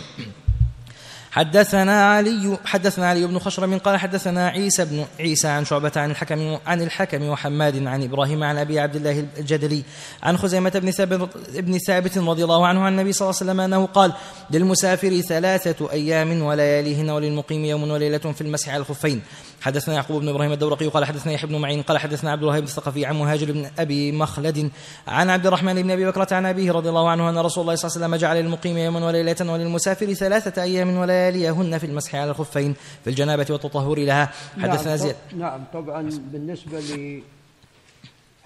[1.32, 6.58] حدثنا علي حدثنا علي بن خشرم قال حدثنا عيسى بن عيسى عن شعبة عن الحكم
[6.68, 9.84] عن الحكم وحماد عن إبراهيم عن أبي عبد الله الجدلي
[10.24, 13.62] عن خزيمة بن ثابت بن ثابت رضي الله عنه عن النبي صلى الله عليه وسلم
[13.62, 14.14] أنه قال
[14.52, 19.22] للمسافر ثلاثة أيام ولياليهن وللمقيم يوم وليلة في المسح على الخفين.
[19.62, 23.06] حدثنا يعقوب بن إبراهيم الدورقي قال حدثنا يحيى بن معين قال حدثنا عبد الوهاب الثقفي
[23.06, 24.72] عن مهاجر بن أبي مخلد
[25.08, 27.90] عن عبد الرحمن بن أبي بكرة عن أبيه رضي الله عنه أن رسول الله صلى
[27.90, 32.76] الله عليه وسلم جعل للمقيم يوما وليلة وللمسافر ثلاثة أيام ولياليهن في المسح على الخفين
[33.04, 34.32] في الجنابة والتطهر لها.
[34.62, 35.16] حدثنا نعم زياد.
[35.38, 36.80] نعم طبعا بالنسبة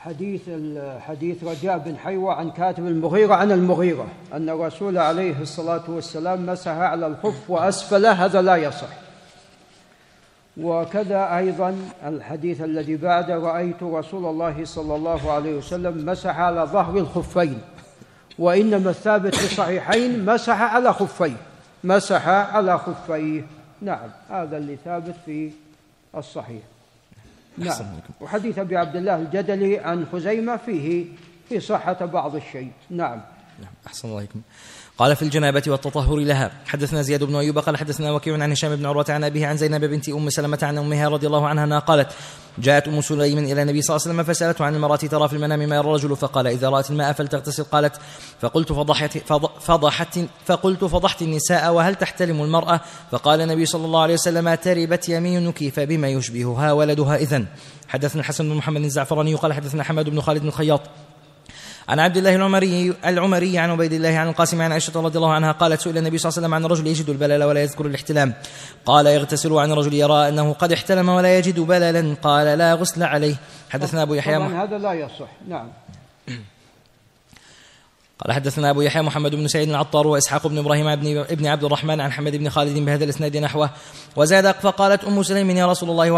[0.05, 0.41] لحديث
[0.99, 6.72] حديث رجاء بن حيوة عن كاتب المغيرة عن المغيرة أن الرسول عليه الصلاة والسلام مسح
[6.72, 8.88] على الخف وأسفله هذا لا يصح.
[10.58, 11.76] وكذا أيضا
[12.06, 17.62] الحديث الذي بعد رأيت رسول الله صلى الله عليه وسلم مسح على ظهر الخفين
[18.39, 21.36] وإنما الثابت في الصحيحين مسح على خفيه
[21.84, 23.45] مسح على خفيه.
[23.82, 25.51] نعم هذا اللي ثابت في
[26.16, 26.62] الصحيح.
[27.58, 27.86] نعم.
[28.22, 31.06] وحديث أبي عبد الله الجدلي عن خزيمة فيه
[31.49, 32.72] في صحة بعض الشيء.
[32.89, 33.22] نعم.
[33.60, 34.41] نعم أحسن الله عليكم.
[34.98, 36.52] قال في الجنابة والتطهر لها.
[36.66, 39.86] حدثنا زياد بن أيوب قال حدثنا وكيع عن هشام بن عروة عن أبيه عن زينب
[39.86, 42.12] بنت أم سلمة عن أمها رضي الله عنها أنها قالت
[42.58, 45.60] جاءت أم سليم إلى النبي صلى الله عليه وسلم فسألته عن المرأة ترى في المنام
[45.60, 47.64] ما يرى الرجل فقال إذا رأت الماء فلتغتسل.
[47.64, 47.96] قالت
[48.41, 49.18] فقلت فضحت
[49.60, 52.82] فضحت فقلت فضحت النساء وهل تحتلم المرأة؟
[53.12, 57.46] فقال النبي صلى الله عليه وسلم تربت يمينك فبما يشبهها ولدها إذن.
[57.88, 60.82] حدثنا الحسن بن محمد الزعفراني قال حدثنا حماد بن خالد بن الخياط
[61.89, 65.51] عن عبد الله العمري العمري عن عبيد الله عن القاسم عن عائشة رضي الله عنها
[65.51, 68.34] قالت سئل النبي صلى الله عليه وسلم عن الرجل يجد البلل ولا يذكر الاحتلام.
[68.86, 72.15] قال يغتسل عن الرجل يرى أنه قد احتلم ولا يجد بللا.
[72.23, 73.36] قال لا غسل عليه.
[73.69, 75.29] حدثنا أبو يحيى طبعا هذا لا يصح.
[75.47, 75.67] نعم.
[78.19, 82.01] قال حدثنا أبو يحيى محمد بن سعيد العطار وإسحاق بن إبراهيم بن ابن عبد الرحمن
[82.01, 83.69] عن حمد بن خالد بهذا الإسناد نحوه.
[84.15, 86.11] وزاد فقالت أم سليم يا رسول الله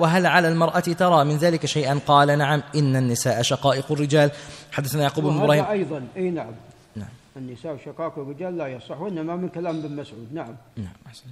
[0.00, 4.30] وهل على المرأة ترى من ذلك شيئا؟ قال نعم إن النساء شقائق الرجال.
[4.72, 5.64] حدثنا يعقوب بن إبراهيم.
[5.64, 6.52] أيضا إي نعم.
[6.96, 7.08] نعم.
[7.36, 10.28] النساء شقائق الرجال لا يصح وإنما من كلام ابن مسعود.
[10.32, 10.56] نعم.
[10.76, 11.24] نعم أحسن.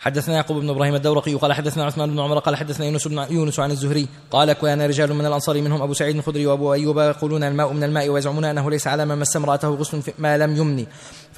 [0.00, 3.60] حدثنا يعقوب بن إبراهيم الدورقي قال حدثنا عثمان بن عمر قال حدثنا يونس بن يونس
[3.60, 7.72] عن الزهري قال كان رجال من الأنصار منهم أبو سعيد الخدري وأبو أيوب يقولون الماء
[7.72, 10.86] من الماء ويزعمون أنه ليس على من مس امرأته غسل ما لم يمني.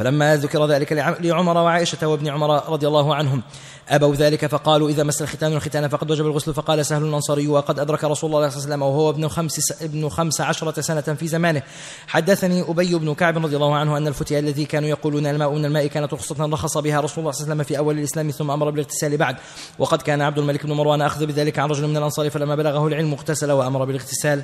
[0.01, 3.42] فلما ذكر ذلك لعمر وعائشة وابن عمر رضي الله عنهم
[3.88, 8.05] أبوا ذلك فقالوا إذا مس الختان الختان فقد وجب الغسل فقال سهل الأنصاري وقد أدرك
[8.05, 11.62] رسول الله صلى الله عليه وسلم وهو ابن خمس, ابن خمس عشرة سنة في زمانه.
[12.07, 15.86] حدثني أبي بن كعب رضي الله عنه أن الفتية الذي كانوا يقولون الماء من الماء
[15.86, 18.70] كانت رخصة رخص بها رسول الله صلى الله عليه وسلم في أول الإسلام ثم أمر
[18.70, 19.36] بالاغتسال بعد.
[19.78, 23.12] وقد كان عبد الملك بن مروان أخذ بذلك عن رجل من الأنصار فلما بلغه العلم
[23.12, 24.42] اغتسل وأمر بالاغتسال.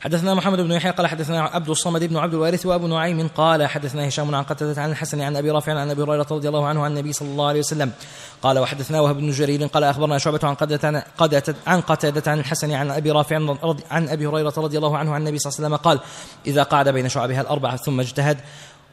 [0.00, 4.08] حدثنا محمد بن يحيى قال حدثنا عبد الصمد بن عبد الوارث وأبو نعيم قال حدثنا
[4.08, 6.90] هشام عن قتادة عن الحسن عن أبي رافع عن أبي هريرة رضي الله عنه عن
[6.90, 7.92] النبي صلى الله عليه وسلم.
[8.42, 11.04] قال وحدثنا وهب بن جرير قال أخبرنا شعبة عن قتادة
[11.66, 13.36] عن قتادة عن الحسن عن أبي رافع
[13.90, 16.00] عن أبي هريرة رضي الله عنه عن النبي صلى الله عليه وسلم قال
[16.46, 18.38] إذا قعد بين شعبها الأربعة ثم اجتهد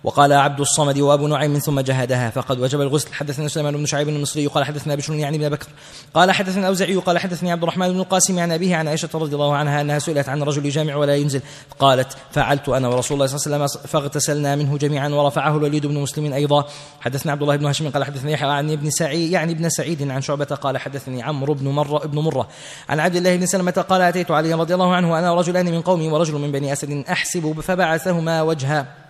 [0.04, 3.14] وقال عبد الصمد وابو نعيم ثم جهدها فقد وجب الغسل.
[3.14, 5.68] حدثنا سليمان بن شعيب المصري قال حدثنا بشر يعني بن بكر
[6.14, 9.56] قال حدثنا الاوزعي قال حدثني عبد الرحمن بن القاسم عن أبيه عن عائشة رضي الله
[9.56, 11.41] عنها أنها سئلت عن رجل جامع ولا ينزل.
[11.80, 15.98] قالت فعلت أنا ورسول الله صلى الله عليه وسلم فاغتسلنا منه جميعا ورفعه الوليد بن
[15.98, 16.66] مسلم أيضا.
[17.00, 20.22] حدثنا عبد الله بن هاشم قال حدثني يحيى عن ابن سعيد يعني ابن سعيد عن
[20.22, 22.48] شعبة قال حدثني عمرو بن مره ابن مرة
[22.89, 26.10] عن عبد الله بن سلمة قال أتيت علي رضي الله عنه وأنا رجلان من قومي
[26.10, 29.07] ورجل من بني أسد أحسب فبعثهما وجها.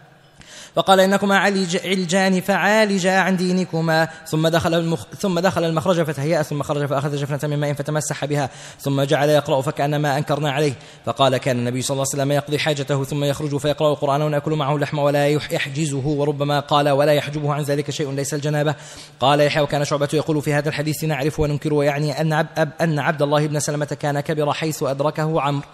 [0.77, 4.07] فقال إنكما علجان فعالجا عن دينكما.
[4.27, 8.49] ثم دخل المخ ثم دخل المخرج فتهيأ ثم خرج فأخذ جفنة من ماء فتمسح بها
[8.79, 10.73] ثم جعل يقرأ فكأنما أنكرنا عليه.
[11.05, 14.75] فقال كان النبي صلى الله عليه وسلم يقضي حاجته ثم يخرج فيقرأ القرآن ونأكل معه
[14.75, 18.75] اللحم ولا يحجزه وربما قال ولا يحجبه عن ذلك شيء ليس الجنابة.
[19.19, 22.33] قال يحيى وكان شعبة يقول في هذا الحديث نعرف وننكر ويعني أن
[22.81, 25.67] أن عبد الله بن سلمة كان كبر حيث أدركه عمرو.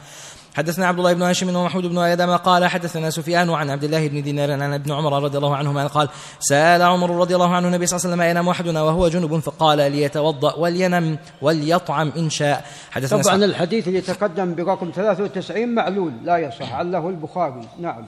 [0.54, 4.24] حدثنا عبد الله بن هاشم ومحمود بن آدم قال حدثنا سفيان عن عبد الله بن
[4.24, 7.98] دينار عن ابن عمر رضي الله عنهما قال سأل عمر رضي الله عنه النبي صلى
[7.98, 12.66] الله عليه وسلم ينام أحدنا وهو جنب فقال ليتوضأ ولينم وليطعم إن شاء.
[12.92, 16.74] حدثنا طبعا الحديث اللي تقدم برقم 93 معلول لا يصح.
[16.74, 17.68] عله البخاري.
[17.80, 18.06] نعم.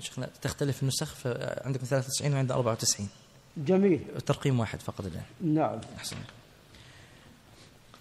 [0.00, 1.14] شيخنا تختلف النسخ؟
[1.64, 3.08] عندكم 93 وعند 94
[3.56, 4.00] جميل.
[4.26, 5.54] ترقيم واحد فقط الآن.
[5.54, 5.80] نعم.
[5.98, 6.16] احسن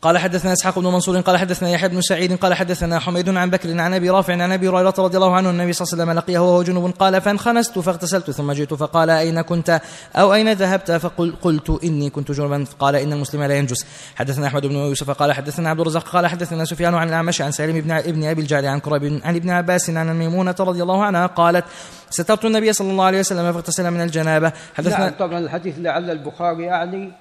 [0.06, 3.80] قال حدثنا إسحاق بن منصور قال حدثنا يحيى بن سعيد قال حدثنا حميد عن بكر
[3.80, 6.40] عن أبي رافع عن أبي هريرة رضي الله عنه النبي صلى الله عليه وسلم لقيه
[6.40, 9.82] وهو جنوب قال فانخنست فاغتسلت ثم جئت فقال أين كنت؟
[10.16, 13.86] أو أين ذهبت؟ فقلت إني كنت جنبا قال إن المسلم لا ينجس
[14.16, 17.82] حدثنا أحمد بن يوسف قال حدثنا عبد الرزاق قال حدثنا سفيان عن الأعمش عن سالم
[17.82, 21.66] بن ابن أبي الجعد عن كرب عن ابن عباس عن ميمونه رضي الله عنها قالت
[22.10, 27.12] سترت النبي صلى الله عليه وسلم فاغتسل من الجنابة حدثنا طبعا الحديث لعل البخاري اعني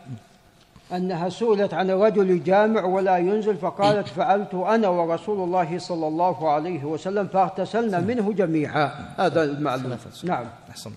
[0.97, 6.85] أنها سئلت عن رجل جامع ولا ينزل فقالت فعلت أنا ورسول الله صلى الله عليه
[6.85, 8.91] وسلم فاغتسلنا منه جميعا.
[9.17, 10.45] هذا المعلوم نعم.
[10.71, 10.91] أحسن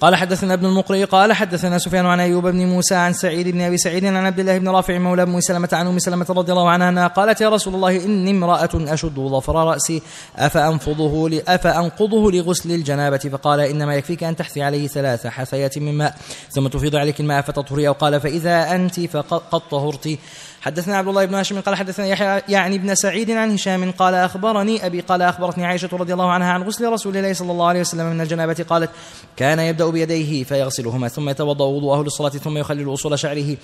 [0.00, 3.78] قال حدثنا ابن المقري قال حدثنا سفيان عن أيوب بن موسى عن سعيد بن أبي
[3.78, 7.06] سعيد عن عبد الله بن رافع مولى ام سلمة عن أم سلمة رضي الله عنها
[7.06, 10.02] قالت يا رسول الله إني امرأة أشد ظفر رأسي
[10.36, 16.14] أفأنفضه أفأنقضه لغسل الجنابة؟ فقال إنما يكفيك أن تحثي عليه ثلاث حثيات من ماء
[16.50, 20.18] ثم تفيض عليك الماء فتطهري أو قال فإذا أنت فقد طهرت.
[20.60, 24.86] حدثنا عبد الله بن هاشم قال حدثنا يحيى يعني ابن سعيد عن هشام قال أخبرني
[24.86, 28.06] أبي قال أخبرتني عائشة رضي الله عنها عن غسل رسول الله صلى الله عليه وسلم
[28.06, 28.90] من الجنابة قالت
[29.36, 33.56] كان يبدأ بيديه فيغسلهما ثم يتوضأ وضوءه للصلاة ثم يخلل أصول شعره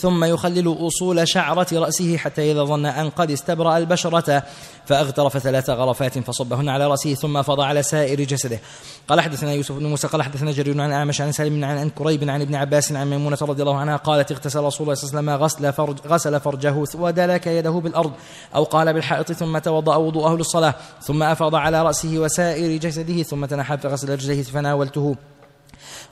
[0.00, 4.42] ثم يخلل أصول شعرة رأسه حتى إذا ظن أن قد استبرأ البشرة
[4.86, 8.60] فأغترف ثلاث غرفات فصبهن على رأسه ثم فضى على سائر جسده.
[9.08, 12.40] قال حدثنا يوسف بن موسى قال حدثنا جرير عن أعمش عن سالم عن كريب عن
[12.40, 15.44] ابن عباس عن ميمونة رضي الله عنها قالت اغتسل رسول الله صلى الله عليه وسلم
[15.44, 18.12] غسل فرج غسل فرجه ودلك يده بالأرض
[18.54, 23.78] أو قال بالحائط ثم توضأ وضوءه للصلاه ثم افاض على رأسه وسائر جسده ثم تنحى
[23.78, 25.16] فغسل رجليه فناولته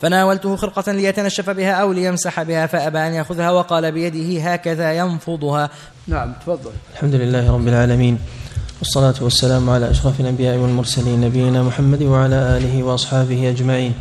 [0.00, 5.70] فناولته خرقة ليتنشف بها أو ليمسح بها فأبى أن يأخذها وقال بيده هكذا ينفضها
[6.06, 6.70] نعم تفضل.
[6.92, 8.18] الحمد لله رب العالمين
[8.78, 13.92] والصلاة والسلام على أشرف الأنبياء والمرسلين نبينا محمد وعلى آله وأصحابه أجمعين.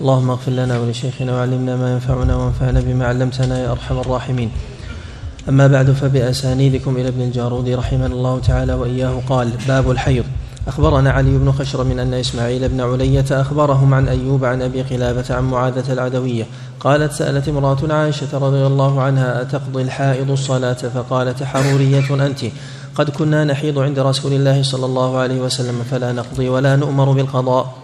[0.00, 4.50] اللهم اغفر لنا ولشيخنا وعلمنا ما ينفعنا وانفعنا بما علمتنا يا أرحم الراحمين.
[5.48, 9.22] أما بعد فبأسانيدكم إلى ابن الجارود رحمه الله تعالى وإياه.
[9.28, 10.24] قال باب الحيض.
[10.68, 15.24] أخبرنا علي بن خشر من أن إسماعيل بن علية أخبرهم عن أيوب عن أبي قلابة
[15.30, 16.46] عن معاذة العدوية.
[16.80, 22.40] قالت سألت امرأة عائشة رضي الله عنها أتقضي الحائض الصلاة؟ فقالت حرورية أنت.
[22.94, 27.74] قد كنا نحيض عند رسول الله صلى الله عليه وسلم فلا نقضي ولا نؤمر بالقضاء.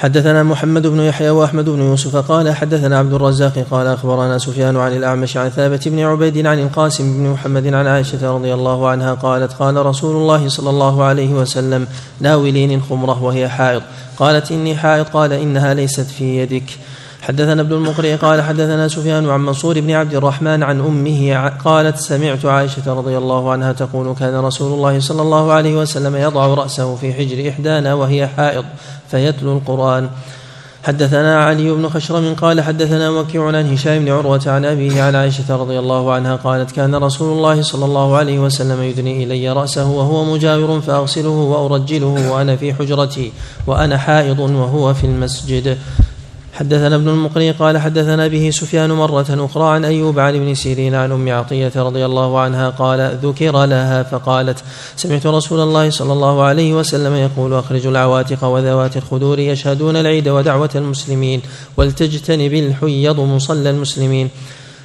[0.00, 4.96] حدثنا محمد بن يحيى وأحمد بن يوسف قال حدثنا عبد الرزاق قال أخبرنا سفيان عن
[4.96, 9.52] الأعمش عن ثابت بن عبيد عن القاسم بن محمد عن عائشة رضي الله عنها قالت
[9.52, 11.86] قال رسول الله صلى الله عليه وسلم
[12.20, 13.82] ناولين الخمره وهي حائض.
[14.18, 16.70] قالت إني حائض قال إنها ليست في يدك.
[17.22, 22.44] حدثنا ابن المقرئ قال حدثنا سفيان عن منصور بن عبد الرحمن عن أمه قالت سمعت
[22.44, 27.12] عائشة رضي الله عنها تقول كان رسول الله صلى الله عليه وسلم يضع رأسه في
[27.12, 28.64] حجر إحدانا وهي حائض
[29.10, 30.08] فيتلو القرآن.
[30.82, 35.56] حدثنا علي بن خشرم قال حدثنا وكيع عن هشام بن عروة عن أبيه عن عائشة
[35.56, 40.24] رضي الله عنها قالت كان رسول الله صلى الله عليه وسلم يدني إلي رأسه وهو
[40.24, 43.32] مجاور فأغسله وأرجله وأنا في حجرتي
[43.66, 45.78] وأنا حائض وهو في المسجد.
[46.60, 51.12] حدثنا ابن المقري قال حدثنا به سفيان مرة أخرى عن أيوب عن ابن سيرين عن
[51.12, 54.58] أم عطية رضي الله عنها قال ذكر لها فقالت
[54.96, 60.70] سمعت رسول الله صلى الله عليه وسلم يقول أخرجوا العواتق وذوات الخدور يشهدون العيد ودعوة
[60.74, 61.42] المسلمين
[61.76, 64.30] ولتجتنب الحيض مصلى المسلمين.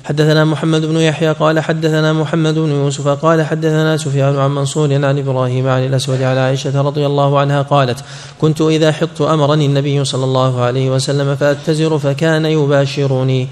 [0.05, 5.19] حدثنا محمد بن يحيى قال حدثنا محمد بن يوسف قال حدثنا سفيان عن منصور عن
[5.19, 8.03] إبراهيم عن الأسود على عائشة رضي الله عنها قالت
[8.41, 13.47] كنت إذا حطت أمرني النبي صلى الله عليه وسلم فأتزر فكان يباشرني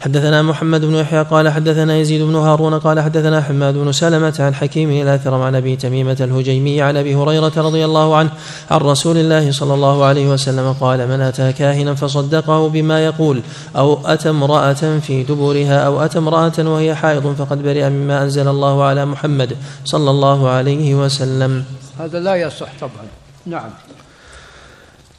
[0.00, 4.54] حدثنا محمد بن يحيى قال حدثنا يزيد بن هارون قال حدثنا حماد بن سلمة عن
[4.54, 8.30] حكيم الآثرم عن أبي تميمة الهجيمي عن أبي هريرة رضي الله عنه
[8.70, 13.40] عن رسول الله صلى الله عليه وسلم قال من أتى كاهنا فصدقه بما يقول
[13.76, 18.84] أو أتى امرأة في دبرها أو أتى امرأة وهي حائض فقد برئ مما أنزل الله
[18.84, 21.64] على محمد صلى الله عليه وسلم.
[21.98, 23.06] هذا لا يصح طبعا.
[23.46, 23.70] نعم.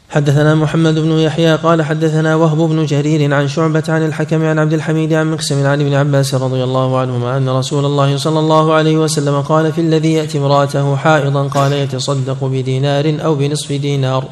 [0.10, 4.74] حدثنا محمد بن يحيى قال حدثنا وهب بن جرير عن شعبة عن الحكم عن عبد
[4.74, 8.98] الحميد عن مقسم عن ابن عباس رضي الله عنهما أن رسول الله صلى الله عليه
[8.98, 14.26] وسلم قال في الذي يأتي امرأته حائضا قال يتصدق بدينار أو بنصف دينار.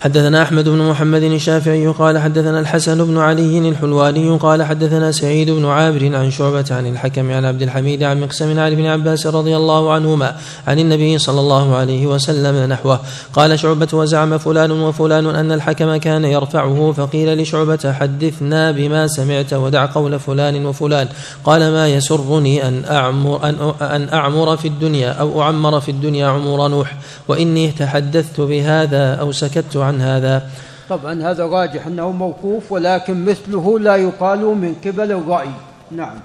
[0.00, 5.66] حدثنا أحمد بن محمد الشافعي قال حدثنا الحسن بن علي الحلواني قال حدثنا سعيد بن
[5.66, 9.92] عامر عن شعبة عن الحكم عن عبد الحميد عن مقسم عن ابن عباس رضي الله
[9.92, 10.36] عنهما
[10.66, 13.00] عن النبي صلى الله عليه وسلم نحوه.
[13.32, 19.86] قال شعبة وزعم فلان وفلان أن الحكم كان يرفعه فقيل لشعبة حدثنا بما سمعت ودع
[19.86, 21.08] قول فلان وفلان.
[21.44, 23.48] قال ما يسرني أن أعمر,
[23.80, 26.96] أن أعمر في الدنيا أو أعمر في الدنيا عمر نوح
[27.28, 30.50] وإني تحدثت بهذا أو سكت عن هذا؟
[30.88, 35.50] طبعا هذا راجح أنه موقوف ولكن مثله لا يقال من قبل الرأي.
[35.90, 36.18] نعم.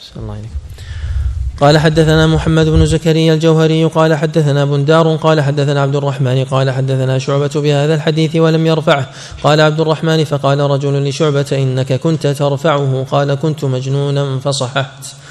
[0.00, 0.64] صلى الله عليه
[1.60, 7.18] قال حدثنا محمد بن زكريا الجوهري قال حدثنا بندار قال حدثنا عبد الرحمن قال حدثنا
[7.18, 9.06] شعبة بهذا الحديث ولم يرفعه.
[9.42, 13.06] قال عبد الرحمن فقال رجل لشعبة إنك كنت ترفعه.
[13.10, 15.23] قال كنت مجنونا فصححت.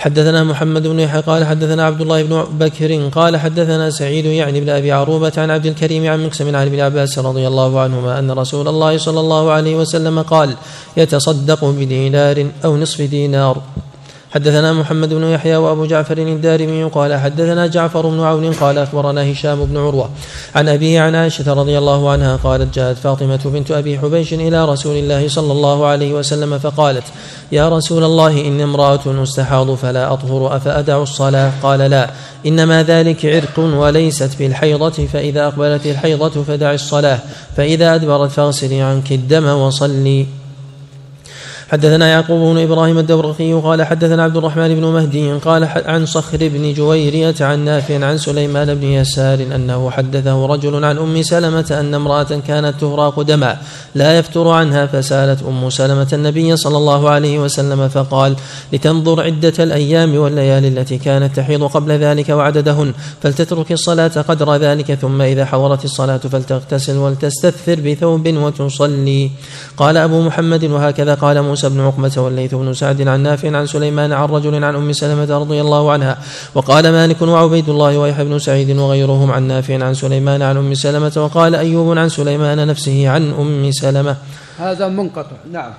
[0.00, 4.68] حدثنا محمد بن يحيى قال حدثنا عبد الله بن بكر قال حدثنا سعيد يعني بن
[4.68, 8.68] أبي عروبة عن عبد الكريم عن مكسم عن ابن عباس رضي الله عنهما أن رسول
[8.68, 10.56] الله صلى الله عليه وسلم قال
[10.96, 13.62] يتصدق بدينار أو نصف دينار.
[14.34, 19.64] حدثنا محمد بن يحيى وأبو جعفر الدارمي قال حدثنا جعفر بن عون قال أخبرنا هشام
[19.64, 20.10] بن عروة
[20.54, 24.96] عن ابيه عن عائشة رضي الله عنها قالت جاءت فاطمة بنت أبي حبيش إلى رسول
[24.96, 27.04] الله صلى الله عليه وسلم فقالت
[27.52, 32.10] يا رسول الله إني امرأة استحاض فلا أطهر أفأدع الصلاة قال لا
[32.46, 37.18] إنما ذلك عرق وليست بالحيضة فإذا أقبلت الحيضة فدع الصلاة
[37.56, 40.26] فإذا أدبرت فاغسلي عنك الدم وصلي
[41.70, 46.72] حدثنا يعقوب بن إبراهيم الدورقي قال حدثنا عبد الرحمن بن مهدي قال عن صخر بن
[46.72, 52.40] جويرية عن نافع عن سليمان بن يسار أنه حدثه رجل عن أم سلمة أن امرأة
[52.46, 53.56] كانت تهراق دما
[53.94, 58.36] لا يفتر عنها فسألت أم سلمة النبي صلى الله عليه وسلم فقال
[58.72, 62.92] لتنظر عدة الأيام والليالي التي كانت تحيض قبل ذلك وعددهن
[63.22, 69.30] فلتترك الصلاة قدر ذلك ثم إذا حضرت الصلاة فلتغتسل ولتستثر بثوب وتصلي.
[69.76, 73.66] قال أبو محمد وهكذا قال موسى موسى بن عقبة والليث بن سعد عن نافع عن
[73.66, 76.18] سليمان عن رجل عن أم سلمة رضي الله عنها
[76.54, 81.12] وقال مالك وعبيد الله ويحيى بن سعيد وغيرهم عن نافع عن سليمان عن أم سلمة
[81.16, 84.16] وقال أيوب عن سليمان نفسه عن أم سلمة.
[84.58, 85.72] هذا منقطع نعم.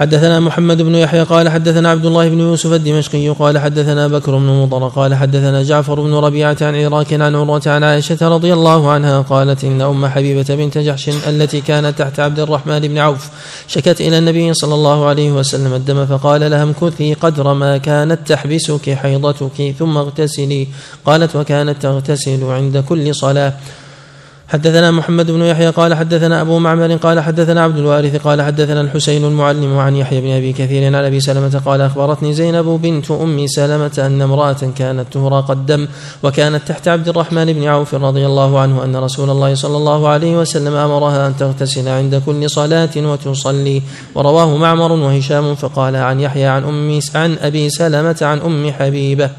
[0.00, 4.62] حدثنا محمد بن يحيى قال حدثنا عبد الله بن يوسف الدمشقي قال حدثنا بكر بن
[4.62, 9.20] مضر قال حدثنا جعفر بن ربيعة عن عراك عن عروة عن عائشة رضي الله عنها
[9.20, 13.28] قالت إن أم حبيبة بنت جحش التي كانت تحت عبد الرحمن بن عوف
[13.68, 18.90] شكت إلى النبي صلى الله عليه وسلم الدم فقال لها امكثي قدر ما كانت تحبسك
[18.90, 20.68] حيضتك ثم اغتسلي.
[21.04, 23.52] قالت وكانت تغتسل عند كل صلاة.
[24.50, 29.24] حدثنا محمد بن يحيى قال حدثنا أبو معمر قال حدثنا عبد الوارث قال حدثنا الحسين
[29.24, 33.92] المعلم عن يحيى بن أبي كثير عن أبي سلمة قال أخبرتني زينب بنت أم سلمة
[33.98, 35.88] أن امرأة كانت تهراق الدم
[36.22, 40.36] وكانت تحت عبد الرحمن بن عوف رضي الله عنه أن رسول الله صلى الله عليه
[40.36, 43.82] وسلم أمرها أن تغتسل عند كل صلاة وتصلي
[44.14, 49.30] ورواه معمر وهشام فقال عن يحيى عن أم عن أبي سلمة عن أم حبيبة.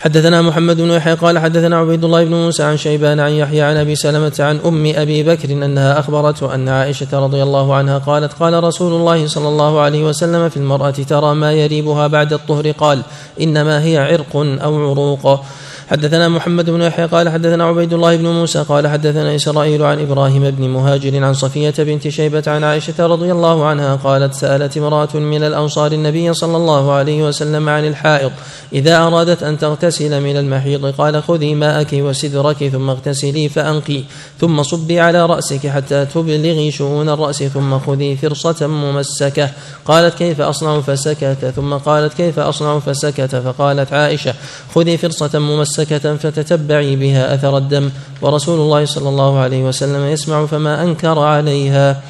[0.00, 3.76] حدثنا محمد بن يحيى قال حدثنا عبيد الله بن موسى عن شيبان عن يحيى عن
[3.76, 8.64] أبي سلمة عن أم أبي بكر أنها أخبرته أن عائشة رضي الله عنها قالت قال
[8.64, 13.02] رسول الله صلى الله عليه وسلم في المرأة ترى ما يريبها بعد الطهر قال
[13.40, 15.44] إنما هي عرق أو عروق
[15.90, 20.50] حدثنا محمد بن يحيى قال حدثنا عبيد الله بن موسى قال حدثنا إسرائيل عن إبراهيم
[20.50, 25.44] بن مهاجر عن صفية بنت شيبة عن عائشة رضي الله عنها قالت سألت امرأة من
[25.44, 28.32] الأنصار النبي صلى الله عليه وسلم عن الحائض
[28.72, 34.02] إذا أرادت أن تغتسل من المحيض قال خذي ماءك وسدرك ثم اغتسلي فأنقي
[34.40, 39.50] ثم صبي على رأسك حتى تبلغي شؤون الرأس ثم خذي فرصة ممسكة
[39.84, 44.34] قالت كيف أصنع فسكت؟ ثم قالت كيف أصنع فسكت؟ فقالت عائشة
[44.74, 47.90] خذي فرصة ممسكة ممسكة فتتبعي بها أثر الدم.
[48.22, 52.02] ورسول الله صلى الله عليه وسلم يسمع فما أنكر عليها.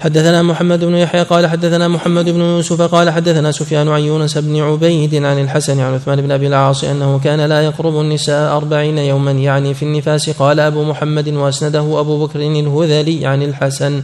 [0.00, 4.60] حدثنا محمد بن يحيى قال حدثنا محمد بن يوسف قال حدثنا سفيان عن يونس بن
[4.60, 9.32] عبيد عن الحسن عن عثمان بن أبي العاص أنه كان لا يقرب النساء أربعين يوما
[9.32, 14.02] يعني في النفاس قال أبو محمد وأسنده أبو بكر الهذلي عن الحسن.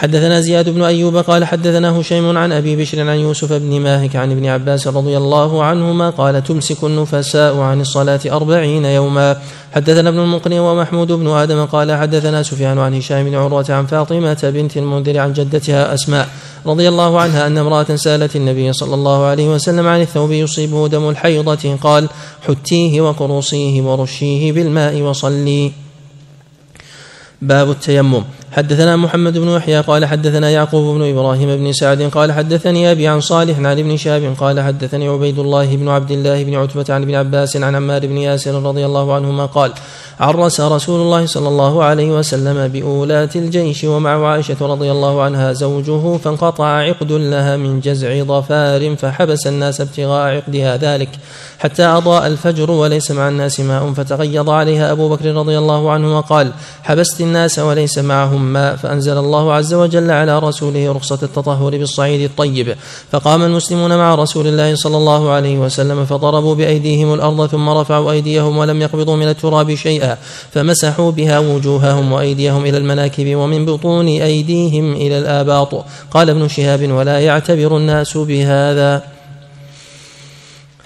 [0.00, 4.30] حدثنا زياد بن أيوب قال حدثنا هشيم عن أبي بشر عن يوسف بن ماهك عن
[4.30, 9.36] ابن عباس رضي الله عنهما قال تمسك النفساء عن الصلاة أربعين يوما.
[9.72, 14.50] حدثنا ابن المقني ومحمود بن آدم قال حدثنا سفيان عن هشام بن عروة عن فاطمة
[14.54, 16.28] بنت المنذر عن جدتها أسماء
[16.66, 21.08] رضي الله عنها أن امرأة سألت النبي صلى الله عليه وسلم عن الثوب يصيبه دم
[21.08, 22.08] الحيضة قال
[22.48, 25.72] حتيه وقروصيه ورشيه بالماء وصلي.
[27.42, 28.24] باب التيمم.
[28.52, 33.20] حدثنا محمد بن يحيى قال حدثنا يعقوب بن إبراهيم بن سعد قال حدثني أبي عن
[33.20, 37.14] صالح عن ابن شهاب قال حدثني عبيد الله بن عبد الله بن عتبة عن ابن
[37.14, 39.72] عباس عن عمار بن ياسر رضي الله عنهما قال
[40.20, 46.16] عرس رسول الله صلى الله عليه وسلم بأولاة الجيش ومع عائشة رضي الله عنها زوجه
[46.16, 51.08] فانقطع عقد لها من جزع ضفار فحبس الناس ابتغاء عقدها ذلك
[51.58, 56.52] حتى أضاء الفجر وليس مع الناس ماء فتغيظ عليها أبو بكر رضي الله عنه وقال
[56.82, 62.76] حبست الناس وليس معهم ماء فأنزل الله عز وجل على رسوله رخصة التطهر بالصعيد الطيب.
[63.12, 68.56] فقام المسلمون مع رسول الله صلى الله عليه وسلم فضربوا بأيديهم الأرض ثم رفعوا أيديهم
[68.56, 70.16] ولم يقبضوا من التراب شيئا
[70.52, 75.84] فمسحوا بها وجوههم وأيديهم إلى المناكب ومن بطون أيديهم إلى الآباط.
[76.10, 79.02] قال ابن شهاب ولا يعتبر الناس بهذا.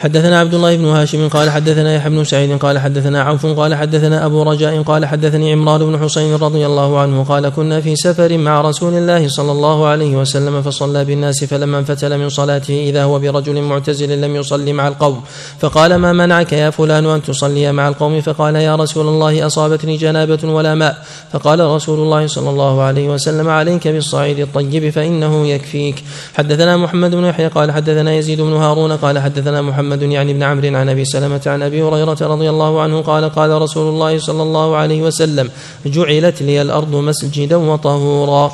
[0.05, 4.26] حدثنا عبد الله بن هاشم قال حدثنا يحيى بن سعيد قال حدثنا عوف قال حدثنا
[4.26, 8.60] أبو رجاء قال حدثني عمران بن حسين رضي الله عنه قال كنا في سفر مع
[8.60, 13.62] رسول الله صلى الله عليه وسلم فصلى بالناس فلما انفتل من صلاته إذا هو برجل
[13.62, 15.20] معتزل لم يصلي مع القوم.
[15.59, 20.48] فقال ما منعك يا فلان أن تصلي مع القوم؟ فقال يا رسول الله أصابتني جنابة
[20.48, 20.97] ولا ماء.
[21.32, 26.05] فقال رسول الله صلى الله عليه وسلم عليك بالصعيد الطيب فإنه يكفيك.
[26.35, 30.43] حدثنا محمد بن يحيى قال حدثنا يزيد بن هارون قال حدثنا محمد محمد يعني بن
[30.43, 34.43] عمرو عن أبي سلمة عن أبي هريرة رضي الله عنه قال قال رسول الله صلى
[34.43, 35.51] الله عليه وسلم
[35.87, 38.53] جعلت لي الأرض مسجدا وطهورا.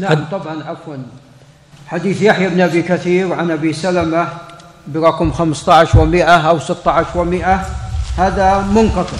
[0.00, 0.96] نعم طبعا عفوا.
[1.86, 4.28] حديث يحيى بن أبي كثير عن أبي سلمة
[4.88, 9.16] برقم 15 و100 أو 16 و100 هذا منقطع.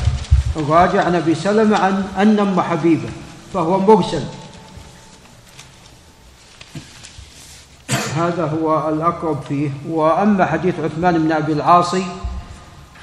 [0.57, 3.09] الراجع عن أبي سلمة عن أن أم حبيبه
[3.55, 4.23] فهو مرسل.
[8.19, 9.71] هذا هو الأقرب فيه.
[9.89, 11.95] وأما حديث عثمان بن أبي العاص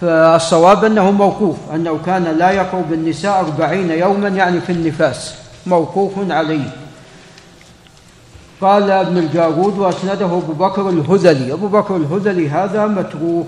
[0.02, 5.36] فالصواب أنه موقوف أنه كان لا يقرب النساء أربعين يوما يعني في النفاس.
[5.66, 6.74] موقوف عليه.
[8.62, 11.54] قال ابن الجارود وأسنده أبو بكر الهذلي.
[11.54, 13.48] أبو بكر الهذلي هذا متروك.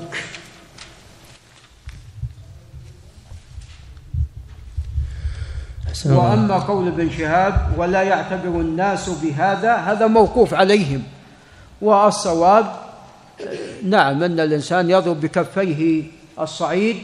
[6.06, 11.04] وأما قول ابن شهاب ولا يعتبر الناس بهذا هذا موقوف عليهم.
[11.82, 12.66] والصواب
[13.84, 16.04] نعم أن الإنسان يضرب بكفيه
[16.40, 16.98] الصعيد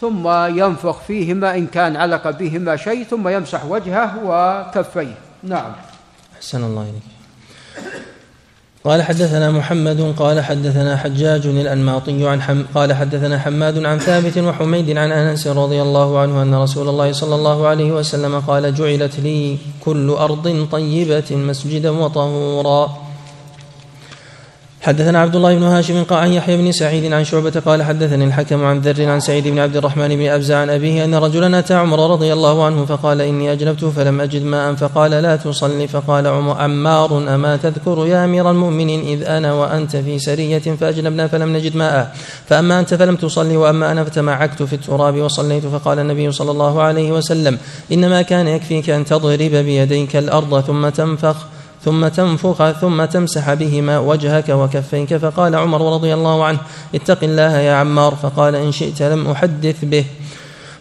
[0.00, 0.28] ثم
[0.58, 5.14] ينفخ فيهما إن كان علق بهما شيء ثم يمسح وجهه وكفيه.
[5.42, 5.72] نعم.
[6.36, 7.02] أحسن الله إليك.
[8.84, 14.96] قال حدثنا محمد قال حدثنا حجاج الأنماطي عن حم قال حدثنا حماد عن ثابت وحميد
[14.96, 19.58] عن أنس رضي الله عنه أن رسول الله صلى الله عليه وسلم قال جعلت لي
[19.84, 23.09] كل أرض طيبة مسجدا وطهورا.
[24.82, 28.64] حدثنا عبد الله بن هاشم قال عن يحيى بن سعيد عن شعبة قال حدثني الحكم
[28.64, 32.10] عن ذر عن سعيد بن عبد الرحمن بن أبزع عن أبيه أن رجلا أتى عمر
[32.10, 37.56] رضي الله عنه فقال إني أجنبت فلم أجد ماء فقال لا تصلي فقال عمار أما
[37.56, 42.14] تذكر يا أمير المؤمنين إذ أنا وأنت في سرية فأجنبنا فلم نجد ماء
[42.46, 47.12] فأما أنت فلم تصلي وأما أنا فتمعكت في التراب وصليت فقال النبي صلى الله عليه
[47.12, 47.58] وسلم
[47.92, 51.36] إنما كان يكفيك أن تضرب بيديك الأرض ثم تنفخ
[51.84, 55.16] ثم تنفخ ثم تمسح بهما وجهك وكفيك.
[55.16, 56.58] فقال عمر رضي الله عنه
[56.94, 58.14] اتق الله يا عمار.
[58.14, 60.04] فقال إن شئت لم أحدث به.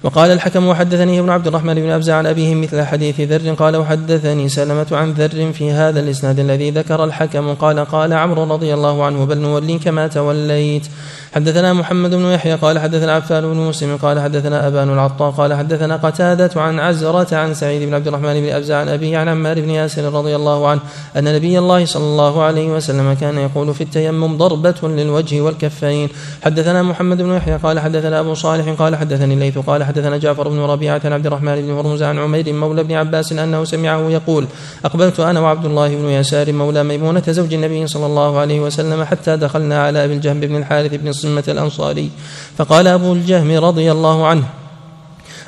[0.04, 4.50] وقال الحكم وحدثني ابن عبد الرحمن بن أبزع عن أبيه مثل حديث ذر قال وحدثني
[4.50, 9.26] سلمة عن ذر في هذا الإسناد الذي ذكر الحكم قال قال عمرو رضي الله عنه
[9.26, 10.88] بل نوليك ما توليت.
[11.36, 15.96] حدثنا محمد بن يحيى قال حدثنا عفان بن مسلم قال حدثنا أبان العطاء قال حدثنا
[15.96, 19.70] قتادة عن عزرة عن سعيد بن عبد الرحمن بن أبزع عن أبيه عن عمار بن
[19.70, 20.82] ياسر رضي الله عنه
[21.18, 26.10] أن نبي الله صلى الله عليه وسلم كان يقول في التيمم ضربة للوجه والكفين.
[26.44, 30.60] حدثنا محمد بن يحيى قال حدثنا أبو صالح قال حدثني الليث قال حدثنا جعفر بن
[30.60, 34.48] ربيعة عن عبد الرحمن بن هرمز عن عمير مولى بن عباس أنه سمعه يقول
[34.86, 39.38] أقبلت أنا وعبد الله بن يسار مولى ميمونة زوج النبي صلى الله عليه وسلم حتى
[39.38, 42.10] دخلنا على أبي الجهم بن الحارث بن صمة الأنصاري
[42.58, 44.44] فقال أبو الجهم رضي الله عنه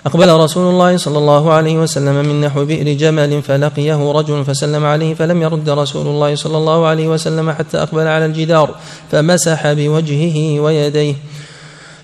[0.05, 5.13] أقبل رسول الله صلى الله عليه وسلم من نحو بئر جمل فلقيه رجل فسلم عليه
[5.13, 8.75] فلم يرد رسول الله صلى الله عليه وسلم حتى أقبل على الجدار
[9.11, 11.15] فمسح بوجهه ويديه.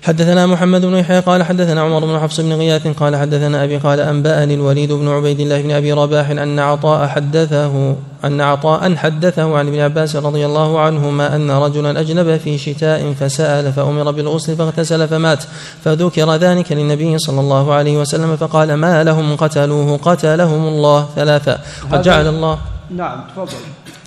[0.02, 4.00] حدثنا محمد بن يحيى قال حدثنا عمر بن حفص بن غياث قال حدثنا أبي قال
[4.00, 9.68] أنبأني الوليد بن عبيد الله بن أبي رباح أن عطاء حدثه أن عطاء حدثه عن
[9.68, 15.44] ابن عباس رضي الله عنهما أن رجلا أجنب في شتاء فسأل فأمر بالغسل فاغتسل فمات
[15.84, 21.58] فذكر ذلك للنبي صلى الله عليه وسلم فقال ما لهم قتلوه قتلهم الله ثلاثا
[21.92, 22.58] قد جعل الله
[22.90, 23.58] نعم تفضل.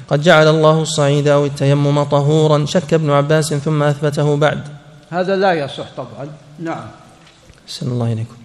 [0.10, 4.81] قد جعل الله الصعيد أو التيمم طهورا شك ابن عباس ثم أثبته بعد.
[5.12, 6.28] هذا لا يصح طبعا.
[6.60, 6.88] نعم.
[7.68, 8.36] أحسن الله إليكم.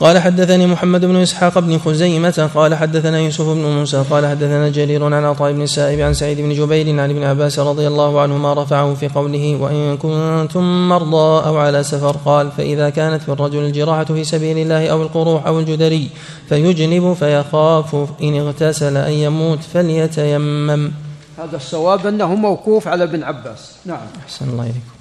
[0.00, 5.04] قال حدثني محمد بن إسحاق بن خزيمة قال حدثنا يوسف بن موسى قال حدثنا جرير
[5.04, 8.94] عن عطاء بن السائب عن سعيد بن جبير عن ابن عباس رضي الله عنهما رفعه
[8.94, 14.24] في قوله وإن كنتم مرضى أو على سفر قال فإذا كانت في الرجل الجراحة في
[14.24, 16.10] سبيل الله أو القروح أو الجدري
[16.48, 20.92] فيجنب فيخاف إن اغتسل أن يموت فليتيمم.
[21.38, 23.72] هذا الصواب أنه موقوف على ابن عباس.
[23.84, 24.06] نعم.
[24.26, 24.93] أحسن الله إليكم.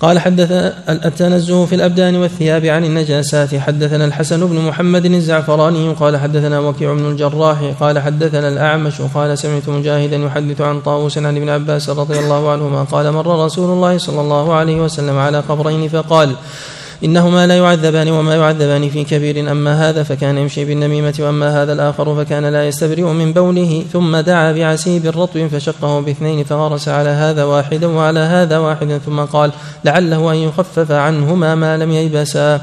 [0.00, 0.52] قال حدث
[0.88, 3.54] التنزه في الأبدان والثياب عن النجاسات.
[3.54, 9.68] حدثنا الحسن بن محمد الزعفراني قال حدثنا وكيع بن الجراح قال حدثنا الأعمش قال سمعت
[9.68, 14.20] مجاهدا يحدث عن طاووس عن ابن عباس رضي الله عنهما قال مر رسول الله صلى
[14.20, 16.36] الله عليه وسلم على قبرين فقال
[17.04, 22.16] إنهما لا يعذبان وما يعذبان في كبير أما هذا فكان يمشي بالنميمة وأما هذا الآخر
[22.16, 23.84] فكان لا يستبرئ من بوله.
[23.92, 29.50] ثم دعا بعسيب رطب فشقه باثنين فغرس على هذا واحدا وعلى هذا واحدا ثم قال
[29.84, 32.60] لعله أن يخفف عنهما ما لم ييبسا.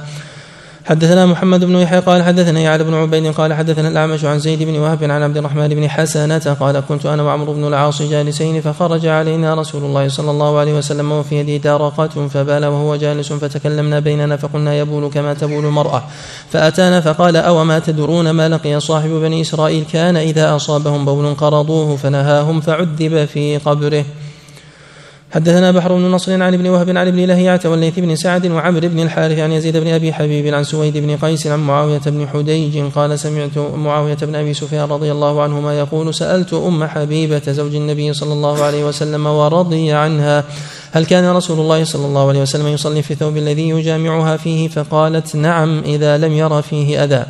[0.85, 4.75] حدثنا محمد بن يحيى قال حدثنا يعلى بن عبيد قال حدثنا الأعمش عن زيد بن
[4.79, 9.55] وهب عن عبد الرحمن بن حسنة قال كنت أنا وعمرو بن العاص جالسين فخرج علينا
[9.55, 14.77] رسول الله صلى الله عليه وسلم وفي يدي دارقة فبال وهو جالس فتكلمنا بيننا فقلنا
[14.77, 16.03] يبول كما تبول المرأة.
[16.49, 21.95] فأتانا فقال أو ما تدرون ما لقي صاحب بني إسرائيل كان إذا أصابهم بول قرضوه
[21.95, 24.05] فنهاهم فعذب في قبره.
[25.33, 28.99] حدثنا بحر بن نصر عن ابن وهب عن ابن لهيعة والليث بن سعد وعمرو بن
[28.99, 33.19] الحارث عن يزيد بن أبي حبيب عن سويد بن قيس عن معاوية بن حديج قال
[33.19, 38.33] سمعت معاوية بن أبي سفيان رضي الله عنهما يقول سألت أم حبيبة زوج النبي صلى
[38.33, 40.43] الله عليه وسلم ورضي عنها
[40.91, 45.35] هل كان رسول الله صلى الله عليه وسلم يصلي في الثوب الذي يجامعها فيه فقالت
[45.35, 47.25] نعم إذا لم ير فيه أذى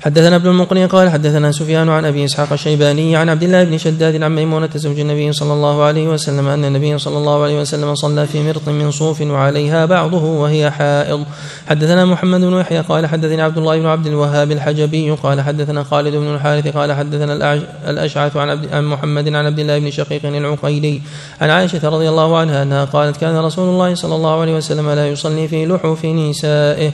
[0.00, 4.22] حدثنا ابن المقري قال حدثنا سفيان عن أبي إسحاق الشيباني عن عبد الله بن شداد
[4.22, 8.26] عن ميمونة زوج النبي صلى الله عليه وسلم أن النبي صلى الله عليه وسلم صلى
[8.26, 11.24] في مرط من صوف وعليها بعضه وهي حائض.
[11.68, 16.14] حدثنا محمد بن يحيى قال حدثنا عبد الله بن عبد الوهاب الحجبي قال حدثنا خالد
[16.16, 17.54] بن الحارث قال حدثنا
[17.88, 21.00] الأشعث عن, عبد عن محمد عن عبد الله بن شقيق العقيلي
[21.40, 25.08] عن عائشة رضي الله عنها أنها قالت كان رسول الله صلى الله عليه وسلم لا
[25.08, 26.92] يصلي في لحوف نسائه.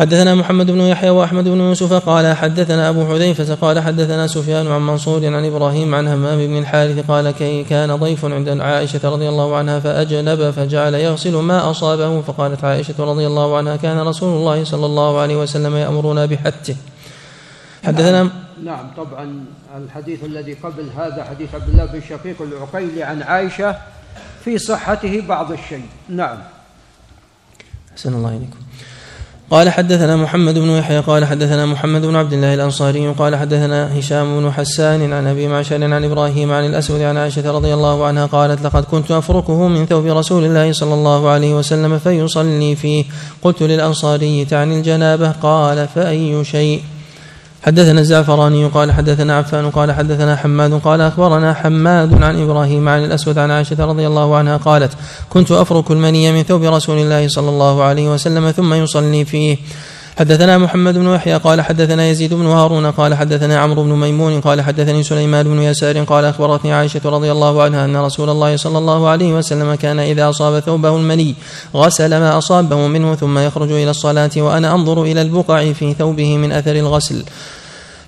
[0.00, 4.86] حدثنا محمد بن يحيى وأحمد بن يوسف قال حدثنا أبو حذيفة قال حدثنا سفيان عن
[4.86, 9.56] منصور عن إبراهيم عن همام بن الحارث قال كي كان ضيف عند عائشة رضي الله
[9.56, 14.86] عنها فأجنب فجعل يغسل ما أصابه فقالت عائشة رضي الله عنها كان رسول الله صلى
[14.86, 16.76] الله عليه وسلم يأمرنا بحته
[17.84, 18.30] حدثنا نعم,
[18.64, 19.44] نعم طبعا
[19.76, 23.76] الحديث الذي قبل هذا حديث عبد الله بن شقيق العقيلي عن عائشة
[24.44, 25.86] في صحته بعض الشيء.
[26.08, 26.38] نعم.
[27.92, 28.69] أحسن الله إليكم.
[29.50, 34.40] قال حدثنا محمد بن يحيى قال حدثنا محمد بن عبد الله الأنصاري قال حدثنا هشام
[34.40, 38.62] بن حسان عن أبي معشر عن إبراهيم عن الأسود عن عائشة رضي الله عنها قالت
[38.62, 43.04] لقد كنت أفركه من ثوب رسول الله صلى الله عليه وسلم فيصلي فيه.
[43.42, 46.82] قلت للأنصاري تعني الجنابة؟ قال فأي شيء؟
[47.62, 53.38] حدثنا الزعفراني قال حدثنا عفان قال حدثنا حماد قال أخبرنا حماد عن إبراهيم عن الأسود
[53.38, 54.92] عن عائشة رضي الله عنها قالت
[55.30, 59.56] كنت أفرك المني من ثوب رسول الله صلى الله عليه وسلم ثم يصلي فيه.
[60.18, 64.60] حدثنا محمد بن يحيى قال حدثنا يزيد بن هارون قال حدثنا عمرو بن ميمون قال
[64.60, 69.08] حدثني سليمان بن يسار قال أخبرتني عائشة رضي الله عنها أن رسول الله صلى الله
[69.08, 71.34] عليه وسلم كان إذا أصاب ثوبه المني
[71.74, 76.52] غسل ما أصابه منه ثم يخرج إلى الصلاة وأنا أنظر إلى البقع في ثوبه من
[76.52, 77.24] أثر الغسل.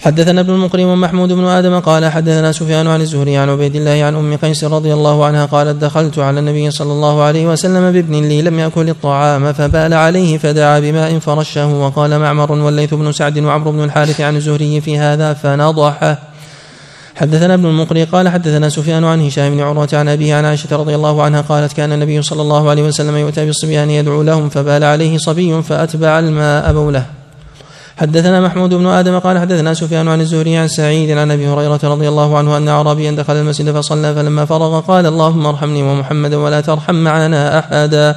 [0.02, 4.14] حدثنا ابن المقرم ومحمود بن آدم قال حدثنا سفيان عن الزهري عن عبيد الله عن
[4.14, 8.42] أم قيس رضي الله عنها قالت دخلت على النبي صلى الله عليه وسلم بابن لي
[8.42, 13.84] لم يأكل الطعام فبال عليه فدعا بماء فرشه وقال معمر والليث بن سعد وعمرو بن
[13.84, 16.18] الحارث عن الزهري في هذا فنضحه
[17.14, 20.94] حدثنا ابن المقري قال حدثنا سفيان عن هشام بن عروة عن أبيه عن عائشة رضي
[20.94, 25.18] الله عنها قالت كان النبي صلى الله عليه وسلم يؤتى بالصبيان يدعو لهم فبال عليه
[25.18, 27.21] صبي فأتبع الماء بوله.
[27.96, 32.08] حدثنا محمود بن آدم قال حدثنا سفيان عن الزهري عن سعيد عن أبي هريرة رضي
[32.08, 36.94] الله عنه أن اعرابيا دخل المسجد فصلى فلما فرغ قال اللهم ارحمني ومحمدا ولا ترحم
[36.94, 38.16] معنا احدا.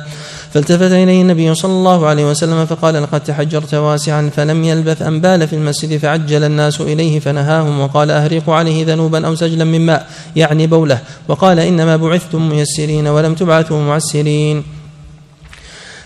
[0.55, 5.47] فالتفت إليه النبي صلى الله عليه وسلم فقال لقد تحجرت واسعا فلم يلبث أن بال
[5.47, 10.67] في المسجد فعجل الناس إليه فنهاهم وقال اهريقوا عليه ذنوبا أو سجلا من ماء يعني
[10.67, 10.99] بوله.
[11.27, 14.63] وقال إنما بعثتم ميسرين ولم تبعثوا معسرين.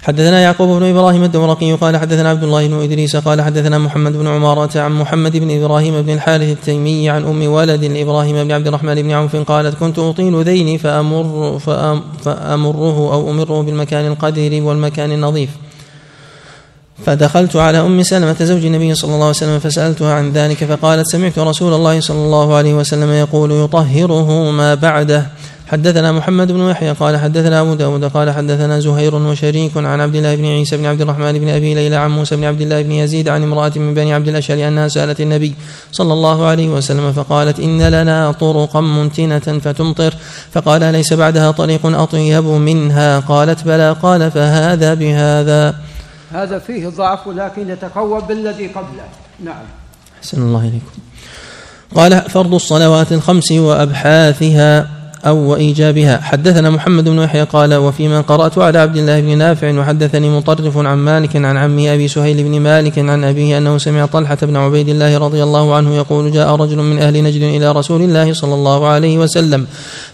[0.03, 4.27] حدثنا يعقوب بن إبراهيم الدورقي قال حدثنا عبد الله بن إدريس قال حدثنا محمد بن
[4.27, 9.01] عمارة عن محمد بن إبراهيم بن الحارث التيمي عن أم ولد لابراهيم بن عبد الرحمن
[9.01, 11.59] بن عوف قالت كنت أطيل ذيني فأمر
[12.23, 15.49] فأمره أو أمره بالمكان القدر والمكان النظيف.
[17.05, 21.39] فدخلت على أم سلمة زوج النبي صلى الله عليه وسلم فسألتها عن ذلك فقالت سمعت
[21.39, 25.25] رسول الله صلى الله عليه وسلم يقول يطهره ما بعده.
[25.69, 30.35] حدثنا محمد بن يحيى قال حدثنا أبو داود قال حدثنا زهير وشريك عن عبد الله
[30.35, 33.29] بن عيسى بن عبد الرحمن بن أبي ليلى عن موسى بن عبد الله بن يزيد
[33.29, 35.53] عن امرأة من بني عبد الأشهر أنها سألت النبي
[35.91, 40.13] صلى الله عليه وسلم فقالت إن لنا طرقا منتنة فتمطر
[40.51, 45.75] فقال ليس بعدها طريق أطيب منها قالت بلى قال فهذا بهذا
[46.31, 49.05] هذا فيه ضعف ولكن يتقوى بالذي قبله.
[49.43, 49.63] نعم.
[50.17, 51.01] أحسن الله إليكم.
[51.95, 54.98] قال فرض الصلوات الخمس وأبحاثها.
[55.25, 56.19] أو وإيجابها.
[56.21, 60.97] حدثنا محمد بن يحيى قال وفيما قرأت على عبد الله بن نافع وحدثني مطرف عن
[60.97, 65.17] مالك عن عمه أبي سهيل بن مالك عن أبيه أنه سمع طلحة بن عبيد الله
[65.17, 69.17] رضي الله عنه يقول جاء رجل من أهل نجد إلى رسول الله صلى الله عليه
[69.17, 69.65] وسلم.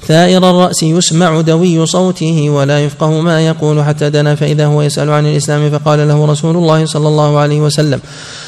[0.07, 5.26] ثائر الرأس يسمع دوي صوته ولا يفقه ما يقول حتى دنا فإذا هو يسأل عن
[5.26, 7.99] الإسلام فقال له رسول الله صلى الله عليه وسلم.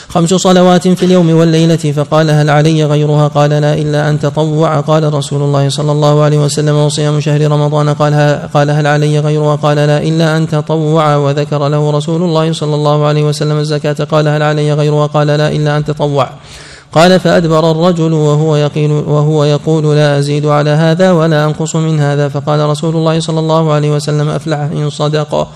[0.09, 4.79] خمس صلوات في اليوم والليلة فقال هل علي غيرها؟ قال لا إلا أن تطوع.
[4.79, 6.46] قال رسول الله صلى الله عليه وسلم.
[6.85, 8.13] وصيام شهر رمضان قال
[8.53, 11.15] قال هل علي غيرها قال لا إلا أن تطوع.
[11.15, 15.47] وذكر له رسول الله صلى الله عليه وسلم الزكاة قال هل علي غيرها قال لا
[15.51, 16.29] إلا أن تطوع.
[16.91, 22.29] قال فأدبر الرجل وهو يقول, وهو يقول لا أزيد على هذا ولا أنقص من هذا.
[22.29, 25.47] فقال رسول الله صلى الله عليه وسلم أفلح إن صدق.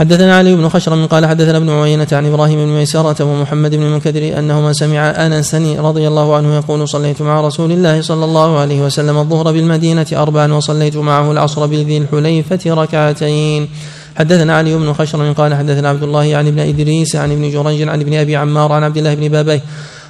[0.00, 4.38] حدثنا علي بن خشرم قال حدثنا ابن عيينة عن إبراهيم بن ميسرة ومحمد بن المنكدر
[4.38, 9.18] أنهما سمع أنسا رضي الله عنه يقول صليت مع رسول الله صلى الله عليه وسلم
[9.18, 13.68] الظهر بالمدينة أربعا وصليت معه العصر بذي الحليفة ركعتين.
[14.16, 18.00] حدثنا علي بن خشرم قال حدثنا عبد الله عن ابن إدريس عن ابن جريج عن
[18.00, 19.62] ابن أبي عمار عن عبد الله بن بابيه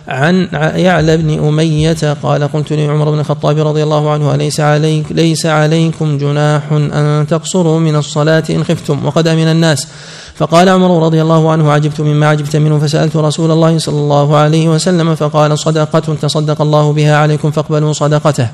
[0.08, 5.46] عن يعلى بن أمية قال قلت لعمر بن الخطاب رضي الله عنه أليس عليك ليس
[5.46, 9.88] عليكم جناح أن تقصروا من الصلاة إن خفتم وقد أمن الناس؟
[10.34, 14.68] فقال عمر رضي الله عنه عجبت مما عجبت منه فسألت رسول الله صلى الله عليه
[14.68, 18.48] وسلم فقال صدقة تصدق الله بها عليكم فاقبلوا صدقته.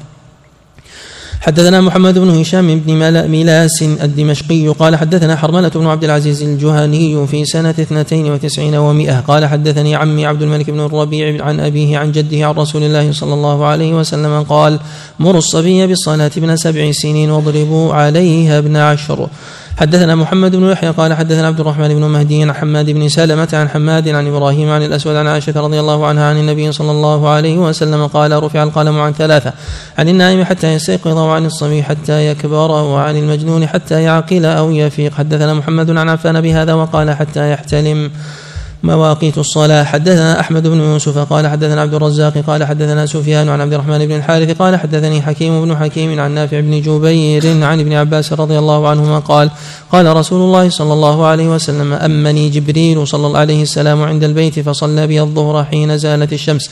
[1.46, 2.92] حدثنا محمد بن هشام بن
[3.28, 9.46] ميلاس الدمشقي قال حدثنا حرملة بن عبد العزيز الجهني في سنة اثنتين وتسعين ومائة قال
[9.46, 13.66] حدثني عمي عبد الملك بن الربيع عن أبيه عن جده عن رسول الله صلى الله
[13.66, 14.78] عليه وسلم قال
[15.18, 19.28] مروا الصبي بالصلاة ابن سبع سنين واضربوا عليها ابن عشر.
[19.76, 23.68] حدثنا محمد بن يحيى قال حدثنا عبد الرحمن بن مهدي عن حماد بن سلمة عن
[23.68, 27.58] حماد عن إبراهيم عن الأسود عن عائشة رضي الله عنها عن النبي صلى الله عليه
[27.58, 29.52] وسلم قال رفع القلم عن ثلاثة
[29.98, 35.14] عن النائم حتى يستيقظ وعن الصبي حتى يكبر وعن المجنون حتى يعقل أو يفيق.
[35.14, 38.10] حدثنا محمد عن عفان بهذا وقال حتى يحتلم.
[38.82, 39.84] مواقيت الصلاة.
[39.84, 44.16] حدثنا أحمد بن يوسف قال حدثنا عبد الرزاق قال حدثنا سفيان عن عبد الرحمن بن
[44.16, 48.88] الحارث قال حدثني حكيم بن حكيم عن نافع بن جبير عن ابن عباس رضي الله
[48.88, 49.50] عنهما قال
[49.92, 54.60] قال رسول الله صلى الله عليه وسلم أمني جبريل صلى الله عليه السلام عند البيت
[54.60, 56.70] فصلى بي الظهر حين زالت الشمس.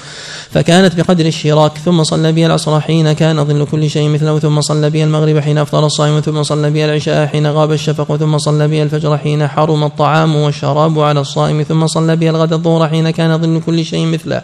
[0.55, 4.90] فكانت بقدر الشراك ثم صلى بي العصر حين كان ظل كل شيء مثله ثم صلى
[4.90, 8.82] بي المغرب حين أفطر الصائم ثم صلى بي العشاء حين غاب الشفق ثم صلى بي
[8.82, 13.60] الفجر حين حرم الطعام والشراب على الصائم ثم صلى بي الغد الظهر حين كان ظل
[13.66, 14.43] كل شيء مثله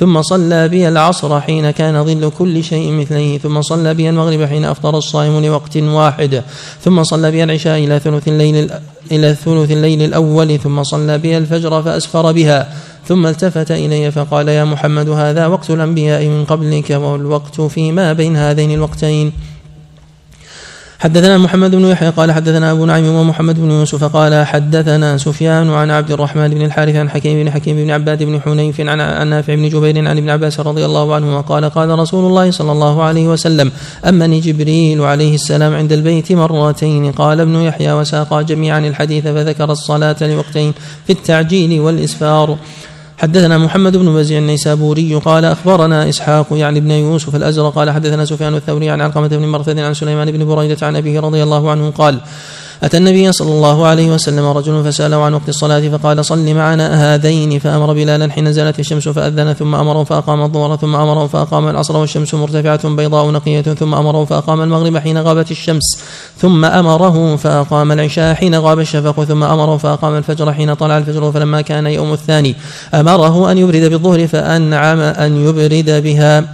[0.00, 4.64] ثم صلى بي العصر حين كان ظل كل شيء مثليه ثم صلى بي المغرب حين
[4.64, 6.42] أفطر الصائم لوقت واحد
[6.84, 8.70] ثم صلى بي العشاء إلى ثلث الليل
[9.12, 12.72] إلى الثلث الليل الأول ثم صلى بها الفجر فأسفر بها.
[13.06, 18.70] ثم التفت إلي فقال يا محمد هذا وقت الأنبياء من قبلك والوقت فيما بين هذين
[18.70, 19.32] الوقتين.
[21.02, 25.90] حدثنا محمد بن يحيى قال حدثنا أبو نعيم ومحمد بن يوسف قال حدثنا سفيان عن
[25.90, 29.68] عبد الرحمن بن الحارث عن حكيم بن حكيم بن عباد بن حنيف عن نافع بن
[29.68, 33.72] جبير عن ابن عباس رضي الله عنهما قال قال رسول الله صلى الله عليه وسلم
[34.08, 37.12] أمني جبريل عليه السلام عند البيت مرتين.
[37.12, 40.72] قال ابن يحيى وساقا جميعا الحديث فذكر الصلاة لوقتين
[41.06, 42.58] في التعجيل والإسفار.
[43.22, 48.54] حدثنا محمد بن بزيع النيسابوري قال أخبرنا إسحاق يعني ابن يوسف الأزرق قال حدثنا سفيان
[48.54, 52.20] الثوري عن علقمة بن مرثد عن سليمان بن بريدة عن أبيه رضي الله عنه قال
[52.82, 57.58] أتى النبي صلى الله عليه وسلم رجل فسأله عن وقت الصلاة فقال صل معنا هذين
[57.58, 62.34] فأمر بلالا حين نزلت الشمس فأذن ثم أمره فأقام الظهر ثم أمره فأقام العصر والشمس
[62.34, 65.98] مرتفعة بيضاء نقية ثم أمره فأقام المغرب حين غابت الشمس
[66.38, 71.60] ثم أمره فأقام العشاء حين غاب الشفق ثم أمره فأقام الفجر حين طلع الفجر فلما
[71.60, 72.56] كان يوم الثاني
[72.94, 76.44] أمره أن يبرد بالظهر فأنعم أن يبرد بها.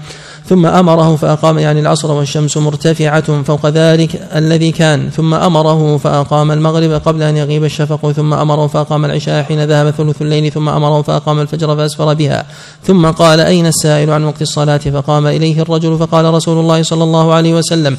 [0.49, 5.11] ثم أمره فأقام يعني العصر والشمس مرتفعة فوق ذلك الذي كان.
[5.11, 10.23] ثم أمره فأقام المغرب قبل أن يغيب الشفق ثم أمره فأقام العشاء حين ذهب ثلث
[10.23, 12.47] الليل ثم أمره فأقام الفجر فأسفر بها.
[12.83, 17.33] ثم قال أين السائل عن وقت الصلاة؟ فقام إليه الرجل فقال رسول الله صلى الله
[17.33, 17.97] عليه وسلم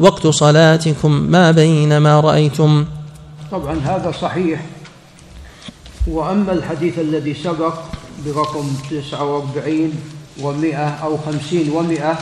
[0.00, 2.84] وقت صلاتكم؟ ما بين ما رأيتم؟
[3.52, 4.60] طبعا هذا صحيح.
[6.06, 7.74] وأما الحديث الذي سبق
[8.26, 12.18] برقم 49 ومئة أو خمسين ومئة.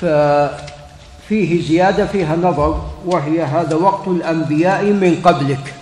[0.00, 5.74] ففيه زيادة فيها نظر وهي هذا وقت الأنبياء من قبلك.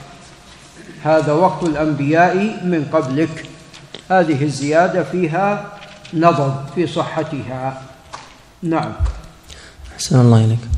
[1.05, 2.34] هذا وقت الأنبياء
[2.64, 3.46] من قبلك.
[4.10, 5.72] هذه الزيادة فيها
[6.14, 7.82] نظر في صحتها.
[8.62, 8.92] نعم.
[9.94, 10.73] أحسن الله إليك.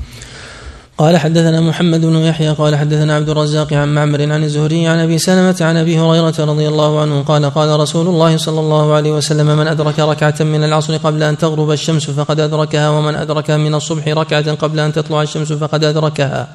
[0.98, 5.18] قال حدثنا محمد بن يحيى قال حدثنا عبد الرزاق عن معمر عن الزهري عن أبي
[5.18, 9.46] سلمة عن أبي هريرة رضي الله عنه قال قال رسول الله صلى الله عليه وسلم
[9.46, 14.08] من أدرك ركعة من العصر قبل أن تغرب الشمس فقد أدركها ومن أدرك من الصبح
[14.08, 16.48] ركعة قبل أن تطلع الشمس فقد أدركها.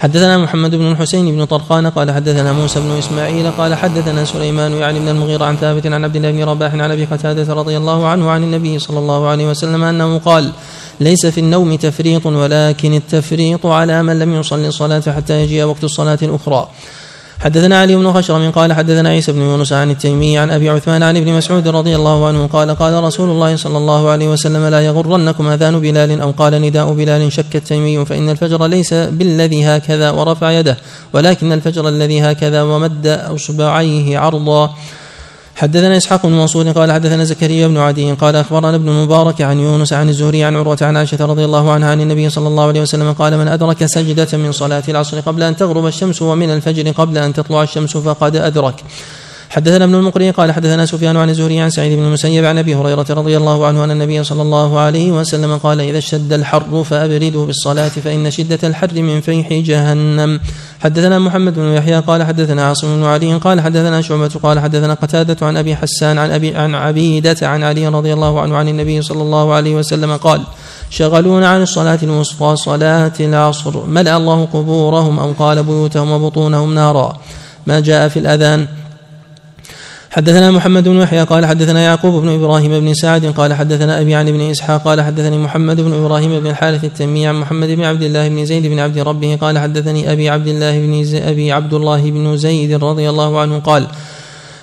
[0.00, 5.00] حدثنا محمد بن الحسين بن طرخان قال حدثنا موسى بن إسماعيل قال حدثنا سليمان يعني
[5.00, 8.30] بن المغيرة عن ثابت عن عبد الله بن رباح عن أبي قتادة رضي الله عنه
[8.30, 10.52] عن النبي صلى الله عليه وسلم أنه قال
[11.00, 16.18] ليس في النوم تفريط ولكن التفريط على من لم يصلي الصلاة حتى يجيء وقت الصلاة
[16.22, 16.68] الأخرى.
[17.40, 21.16] حدثنا علي بن خشرم قال حدثنا عيسى بن يونس عن التيمي عن أبي عثمان عن
[21.16, 25.48] ابن مسعود رضي الله عنه قال قال رسول الله صلى الله عليه وسلم لا يغرنكم
[25.48, 30.76] أذان بلال أو قال نداء بلال شك التيمي فإن الفجر ليس بالذي هكذا ورفع يده
[31.12, 34.74] ولكن الفجر الذي هكذا ومد أصبعيه عرضا
[35.56, 39.92] حدثنا إسحاق بن منصور قال حدثنا زكريا بن عدي قال أخبرنا ابن المبارك عن يونس
[39.92, 43.12] عن الزهري عن عروة عن عائشة رضي الله عنها عن النبي صلى الله عليه وسلم
[43.12, 47.32] قال من أدرك سجدة من صلاة العصر قبل أن تغرب الشمس ومن الفجر قبل أن
[47.32, 48.84] تطلع الشمس فقد أدرك.
[49.54, 53.06] حدثنا ابن المقري قال حدثنا سفيان عن الزهري عن سعيد بن المسيب عن أبي هريرة
[53.10, 57.88] رضي الله عنه أن النبي صلى الله عليه وسلم قال إذا اشتد الحر فابردوا بالصلاة
[57.88, 60.40] فإن شدة الحر من فيح جهنم.
[60.82, 65.46] حدثنا محمد بن يحيى قال حدثنا عاصم بن علي قال حدثنا شعبة قال حدثنا قتادة
[65.46, 69.22] عن أبي حسان عن أبي عن عبيدة عن علي رضي الله عنه عن النبي صلى
[69.22, 70.40] الله عليه وسلم قال
[70.90, 73.86] شغلونا عن الصلاة الوسطى صلاة العصر.
[73.86, 77.16] ملأ الله قبورهم أو قال بيوتهم وبطونهم نارا.
[77.66, 78.66] ما جاء في الأذان
[80.14, 84.28] حدثنا محمد بن يحيى قال حدثنا يعقوب بن إبراهيم بن سعد قال حدثنا أبي عن
[84.28, 88.28] ابن إسحاق قال حدثني محمد بن إبراهيم بن الحارث التمي عن محمد بن عبد الله
[88.28, 92.36] بن زيد بن عبد ربه قال حدثني أبي عبد الله بن أبي عبد الله بن
[92.36, 93.86] زيد رضي الله عنه قال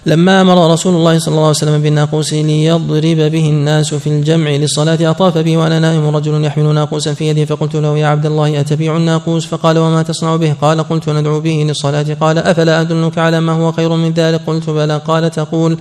[0.06, 5.12] لما أمر رسول الله صلى الله عليه وسلم بالناقوس ليضرب به الناس في الجمع للصلاة
[5.12, 8.98] أطاف بي وأنا نائم رجل يحمل ناقوسا في يده فقلت له يا عبد الله أتبيع
[8.98, 12.18] الناقوس؟ فقال وما تصنع به؟ قال قلت ندعو به للصلاة.
[12.22, 15.02] قال أفلا أدلك على ما هو خير من ذلك؟ قلت بلى.
[15.08, 15.78] قال تقول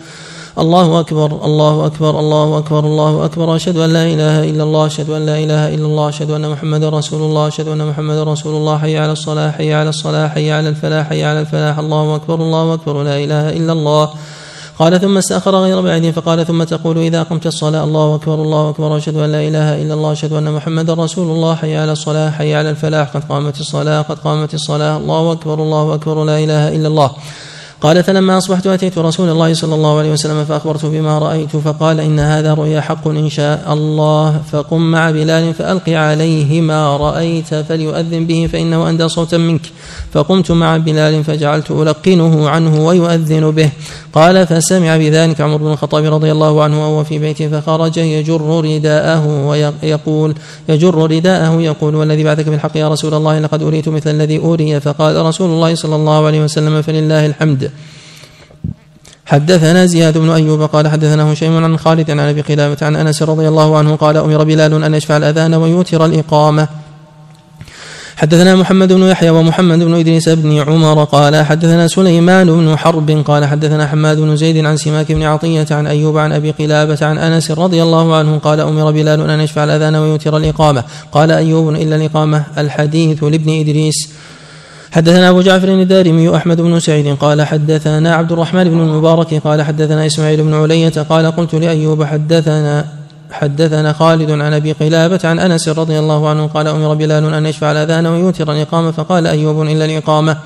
[0.59, 3.57] الله أكبر الله أكبر الله أكبر الله أكبر.
[3.57, 6.89] أشهد أن لا إله إلا الله أشهد أن لا إله إلا الله أشهد أن محمدا
[6.89, 8.79] رسول الله أشهد أن محمدا رسول الله.
[8.79, 11.79] حي على الصلاة حي على الصلاة حي على الفلاح حي على الفلاح.
[11.79, 14.11] الله أكبر الله أكبر لا إله إلا الله.
[14.79, 18.97] قال ثم استأخر غير بعيد فقال ثم تقول إذا قمت الصلاة الله أكبر الله أكبر.
[18.97, 21.55] أشهد أن لا إله إلا الله أشهد أن محمدا رسول الله.
[21.55, 23.17] حي على الصلاة حي على الفلاح.
[23.17, 24.97] قد قامت الصلاة قد قامت الصلاة.
[24.97, 27.11] الله أكبر الله أكبر لا إله إلا الله.
[27.81, 32.21] قال فلما أصبحت أتيت رسول الله صلى الله عليه وسلم فأخبرته بما رأيت فقال إن
[32.21, 34.41] هذا رؤيا حق إن شاء الله.
[34.53, 39.73] فقم مع بلال فألق عليه ما رأيت فليؤذن به فإنه أندى صوتا منك.
[40.13, 43.71] فقمت مع بلال فجعلت ألقنه عنه ويؤذن به.
[44.13, 49.47] قال فسمع بذلك عمر بن الخطاب رضي الله عنه وهو في بيته فخرج يجر رداءه
[49.47, 50.35] ويقول
[50.69, 55.17] يجر رداءه يقول والذي بعثك بالحق يا رسول الله لقد أريت مثل الذي أوري فقال
[55.17, 57.71] رسول الله صلى الله عليه وسلم فلله الحمد.
[59.27, 63.49] حدثنا زياد بن أيوب قال حدثنا هشيم عن خالد عن أبي قلابة عن أنس رضي
[63.49, 66.69] الله عنه قال أمر بلال أن يشفع الأذان ويوتر الإقامة.
[68.21, 73.45] حدثنا محمد بن يحيى ومحمد بن إدريس بن عمر قال حدثنا سليمان بن حرب قال
[73.45, 77.51] حدثنا حماد بن زيد عن سماك بن عطية عن أيوب عن أبي قلابة عن أنس
[77.51, 80.85] رضي الله عنه قال أمر بلال أن يشفع الأذان ويوتر الإقامة.
[81.13, 82.45] قال أيوب إلا الإقامة.
[82.59, 84.09] الحديث لابن إدريس.
[84.93, 90.07] حدثنا أبو جعفر الدارمي وأحمد بن سعيد قال حدثنا عبد الرحمن بن المبارك قال حدثنا
[90.07, 93.00] إسماعيل بن علية قال قلت لأيوب حدثنا
[93.33, 97.73] حدثنا خالد عن أبي قلابة عن أنس رضي الله عنه قال أمر بلال أن يشفع
[97.73, 100.37] الاذان ويوتر الإقامة فقال أيوب إلا الإقامة.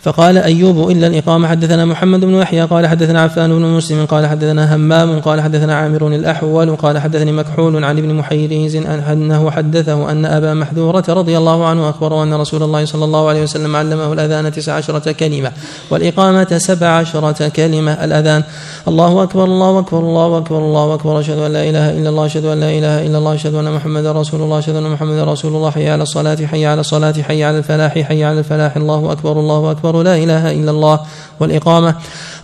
[0.00, 4.74] فقال أيوب إلا الإقامة حدثنا محمد بن يحيى قال حدثنا عفان بن مسلم قال حدثنا
[4.74, 10.54] همام قال حدثنا عامر الأحول قال حدثني مكحول عن ابن محيريز أنه حدثه أن أبا
[10.54, 14.72] محذورة رضي الله عنه أخبره أن رسول الله صلى الله عليه وسلم علمه الأذان تسع
[14.72, 15.52] عشرة كلمة
[15.90, 18.42] والإقامة سبع عشرة كلمة الأذان
[18.88, 22.44] الله أكبر الله أكبر الله أكبر الله أكبر أشهد أن لا إله إلا الله أشهد
[22.44, 25.70] أن لا إله إلا الله أشهد أن محمدا رسول الله أشهد أن محمدا رسول الله
[25.70, 29.70] حي على الصلاة حي على الصلاة حي على الفلاح حي على الفلاح الله أكبر الله
[29.70, 29.87] أكبر.
[29.88, 31.00] أكبر لا إله إلا الله
[31.40, 31.94] والإقامة.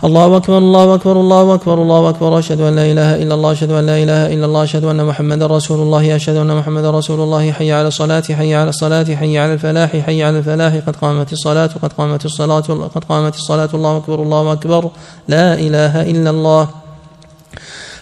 [0.03, 2.39] الله أكبر الله أكبر الله أكبر الله أكبر.
[2.39, 5.47] أشهد أن لا إله إلا الله أشهد أن لا إله إلا الله أشهد أن محمدا
[5.47, 7.51] رسول الله أشهد أن محمدا رسول الله.
[7.51, 10.73] حي على الصلاة حي على الصلاة حي على الفلاح حي على الفلاح.
[10.87, 13.69] قد قامت الصلاة قد قامت الصلاة قد قامت الصلاة.
[13.73, 14.89] الله أكبر الله أكبر.
[15.27, 16.84] لا إله إلا الله.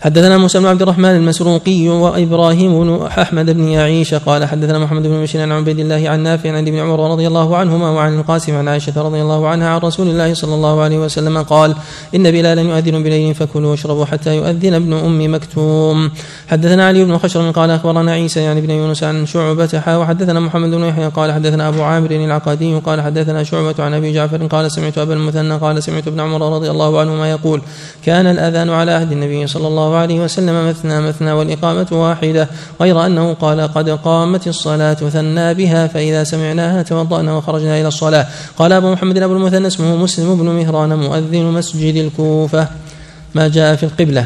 [0.04, 5.22] حدثنا موسى بن عبد الرحمن المسروقي وإبراهيم بن أحمد بن يعيش قال حدثنا محمد بن
[5.22, 8.68] بشير عن عبيد الله عن نافع عن ابن عمر رضي الله عنهما وعن القاسم عن
[8.68, 11.76] عائشة رضي الله عنها عن رسول الله صلى الله عليه وسلم قال
[12.16, 16.12] إن بلالا يؤذن بليل فكلوا واشربوا حتى يؤذن ابن أم مكتوم.
[16.48, 20.84] حدثنا علي بن خشر قال أخبرنا عيسى يعني بن يونس عن شعبة وحدثنا محمد بن
[20.84, 25.14] يحيى قال حدثنا أبو عامر العقدي قال حدثنا شعبة عن أبي جعفر قال سمعت أبا
[25.14, 27.62] المثنى قال سمعت ابن عمر رضي الله عنهما يقول
[28.06, 32.48] كان الأذان على عهد النبي صلى الله الله عليه وسلم مثنى مثنى والإقامة واحدة
[32.82, 38.28] غير أنه قال قد قامت الصلاة ثنى بها فإذا سمعناها توضأنا وخرجنا إلى الصلاة.
[38.58, 42.68] قال أبو محمد أبو المثنى اسمه مسلم بن مهران مؤذن مسجد الكوفة.
[43.36, 44.26] ما جاء في القبلة.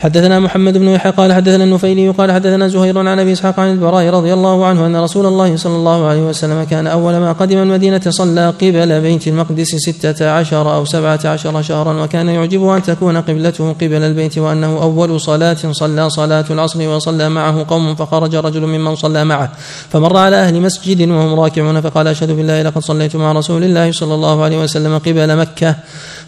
[0.00, 4.08] حدثنا محمد بن يحيى قال حدثنا النفيلي قال حدثنا زهير عن أبي إسحاق عن البراء
[4.08, 8.00] رضي الله عنه أن رسول الله صلى الله عليه وسلم كان أول ما قدم المدينة
[8.08, 13.72] صلى قبل بيت المقدس ستة عشر أو سبعة عشر شهرا وكان يعجبه أن تكون قبلته
[13.72, 19.24] قبل البيت وأنه أول صلاة صلى صلاة العصر وصلى معه قوم فخرج رجل ممن صلى
[19.24, 19.52] معه
[19.90, 24.14] فمر على أهل مسجد وهم راكعون فقال أشهد بالله لقد صليت مع رسول الله صلى
[24.14, 25.76] الله عليه وسلم قبل مكة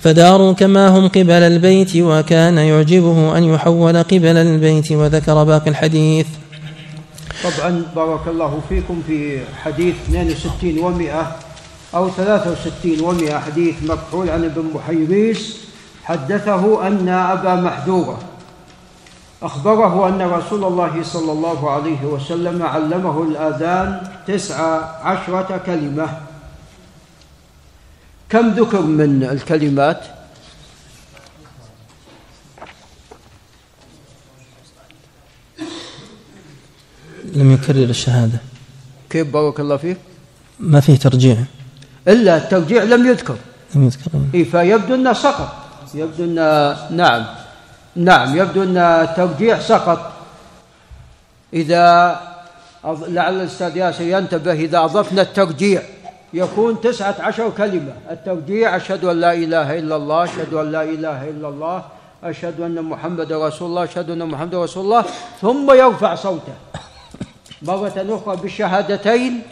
[0.00, 6.26] فداروا كما هم قبل البيت وكان يعجبه أن يحول قبل البيت وذكر باقي الحديث
[7.44, 14.70] طبعا بارك الله فيكم في حديث 62 و100 أو 63 و100 حديث مكحول عن ابن
[14.74, 15.56] محيريس
[16.04, 18.18] حدثه أن أبا محذورة
[19.42, 26.08] أخبره أن رسول الله صلى الله عليه وسلم علمه الآذان تسع عشرة كلمة
[28.28, 30.21] كم ذكر من الكلمات؟
[37.32, 38.38] لم يكرر الشهادة.
[39.10, 39.96] كيف بارك الله فيك؟
[40.60, 41.36] ما فيه ترجيع.
[42.08, 43.36] إلا الترجيع لم يذكر.
[43.74, 44.10] لم يذكر.
[44.34, 45.48] إيه فيبدو أنه سقط.
[45.94, 46.34] يبدو أن
[46.90, 47.24] نعم.
[47.96, 50.12] نعم يبدو أن الترجيع سقط.
[51.54, 52.20] إذا
[52.84, 55.82] لعل الأستاذ ياسر ينتبه إذا أضفنا الترجيع
[56.34, 57.92] يكون تسعة عشر كلمة.
[58.10, 61.82] الترجيع أشهد أن لا إله إلا الله أشهد أن لا إله إلا الله
[62.24, 65.04] أشهد أن محمد رسول الله أشهد أن محمد رسول الله
[65.40, 66.56] ثم يرفع صوته.
[67.66, 69.42] مرة أخرى بالشهادتين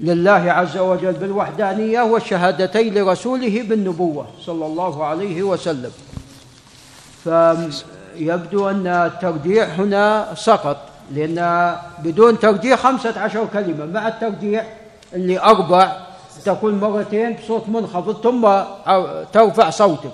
[0.00, 5.90] لله عز وجل بالوحدانية والشهادتين لرسوله بالنبوة صلى الله عليه وسلم.
[7.24, 10.76] فيبدو أن الترجيع هنا سقط
[11.14, 13.86] لأن بدون ترجيع خمسة عشر كلمة.
[13.86, 14.64] مع الترجيع
[15.14, 15.96] اللي أربع
[16.44, 18.48] تقول مرتين بصوت منخفض ثم
[19.32, 20.12] ترفع صوتك.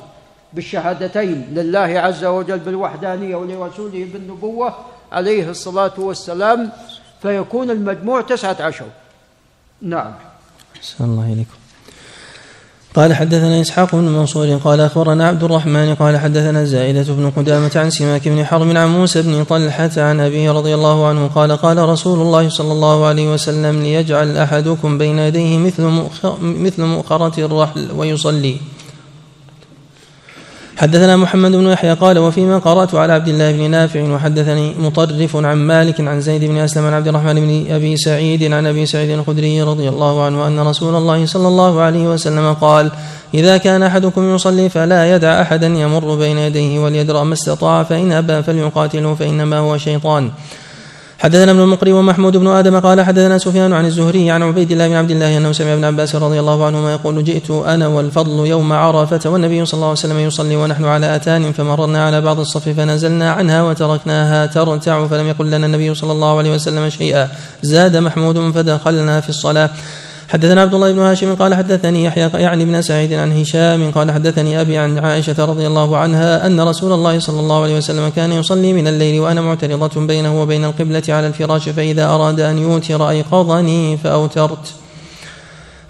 [0.53, 4.75] بالشهادتين لله عز وجل بالوحدانية ولرسوله بالنبوة
[5.15, 6.71] عليه الصلاة والسلام
[7.23, 8.85] فيكون المجموع تسعة عشر.
[9.83, 10.13] نعم.
[10.77, 11.55] أحسن الله إليكم.
[12.95, 17.91] قال حدثنا إسحاق بن منصور قال أخبرنا عبد الرحمن قال حدثنا زائدة بن قدامة عن
[17.91, 22.19] سماك بن حرب عن موسى بن طلحة عن أبيه رضي الله عنه قال قال رسول
[22.19, 25.83] الله صلى الله عليه وسلم ليجعل أحدكم بين يديه مثل
[26.43, 28.57] مثل مؤخرة الرحل ويصلي.
[30.77, 35.57] حدثنا محمد بن يحيى قال وفيما قرأت على عبد الله بن نافع وحدثني مطرف عن
[35.57, 39.63] مالك عن زيد بن أسلم عن عبد الرحمن بن أبي سعيد عن أبي سعيد الخدري
[39.63, 42.91] رضي الله عنه أن رسول الله صلى الله عليه وسلم قال
[43.35, 48.43] إذا كان أحدكم يصلي فلا يدع أحدا يمر بين يديه وليدرأ ما استطاع فإن أبى
[48.43, 50.31] فليقاتله فإنما هو شيطان.
[51.19, 54.95] حدثنا ابن المقري ومحمود بن آدم قال حدثنا سفيان عن الزهري عن عبيد الله بن
[54.95, 59.31] عبد الله أنه سمع ابن عباس رضي الله عنهما يقول جئت أنا والفضل يوم عرفة
[59.31, 63.63] والنبي صلى الله عليه وسلم يصلي ونحن على آتان فمررنا على بعض الصف فنزلنا عنها
[63.63, 67.29] وتركناها ترتع فلم يقل لنا النبي صلى الله عليه وسلم شيئا.
[67.63, 69.71] زاد محمود فدخلنا في الصلاة.
[70.29, 74.61] حدثنا عبد الله بن هاشم قال حدثني يحيى يعني بن سعيد عن هشام قال حدثني
[74.61, 78.73] أبي عن عائشة رضي الله عنها أن رسول الله صلى الله عليه وسلم كان يصلي
[78.73, 84.84] من الليل وأنا معترضة بينه وبين القبلة على الفراش فإذا أراد أن يوتر أيقظني فأوترت.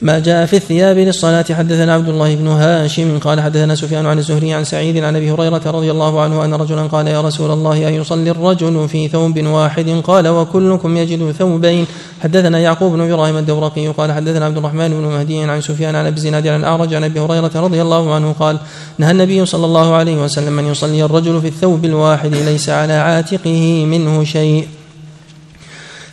[0.05, 1.45] ما جاء في الثياب للصلاة.
[1.51, 5.63] حدثنا عبد الله بن هاشم قال حدثنا سفيان عن الزهري عن سعيد عن أبي هريرة
[5.67, 10.29] رضي الله عنه أن رجلا قال يا رسول الله أيصلي الرجل في ثوب واحد؟ قال
[10.29, 11.87] وكلكم يجد ثوبين.
[12.23, 16.21] حدثنا يعقوب بن إبراهيم الدورقي قال حدثنا عبد الرحمن بن مهدي عن سفيان عن أبي
[16.21, 18.59] زناد عن الأعرج عن أبي هريرة رضي الله عنه قال
[18.99, 23.85] نهى النبي صلى الله عليه وسلم أن يصلي الرجل في الثوب الواحد ليس على عاتقه
[23.85, 24.69] منه شيء.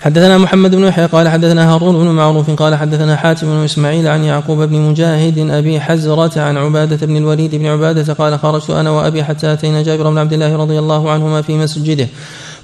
[0.02, 4.24] حدثنا محمد بن يحيى قال حدثنا هارون بن معروف قال حدثنا حاتم بن إسماعيل عن
[4.24, 9.24] يعقوب بن مجاهد أبي حزرة عن عبادة بن الوليد بن عبادة قال خرجت أنا وأبي
[9.24, 12.08] حتى آتينا جابر بن عبد الله رضي الله عنهما في مسجده.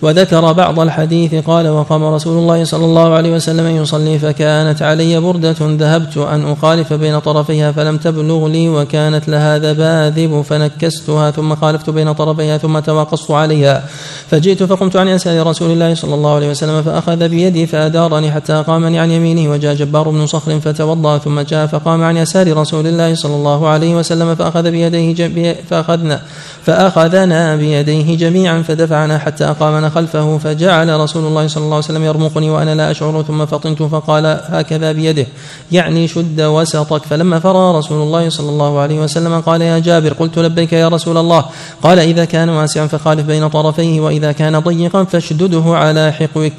[0.02, 5.56] وذكر بعض الحديث قال وقام رسول الله صلى الله عليه وسلم يصلي فكانت علي بردة
[5.62, 12.14] ذهبت أن أخالف بين طرفيها فلم تبلغ لي وكانت لها ذباذب فنكستها ثم خالفت بين
[12.14, 13.84] طرفيها ثم تواقصت عليها
[14.30, 19.00] فجئت فقمت عن يسار رسول الله صلى الله عليه وسلم فأخذ بيدي فأدارني حتى أقامني
[19.00, 23.36] عن يمينه وجاء جبار بن صخر فتوضأ ثم جاء فقام عن يسار رسول الله صلى
[23.36, 26.22] الله عليه وسلم فأخذ بيديه فأخذنا
[26.64, 32.50] فأخذنا بيديه جميعا فدفعنا حتى أقامنا خلفه فجعل رسول الله صلى الله عليه وسلم يرمقني
[32.50, 35.28] وأنا لا أشعر ثم فطنت فقال هكذا بيده.
[35.72, 37.04] يعني شد وسطك.
[37.04, 41.18] فلما فرغ رسول الله صلى الله عليه وسلم قال يا جابر قلت لبيك يا رسول
[41.18, 41.46] الله.
[41.84, 46.54] قال إذا كان واسعا فخالف بين طرفيه وإذا كان ضيقا فاشدده على حقوك.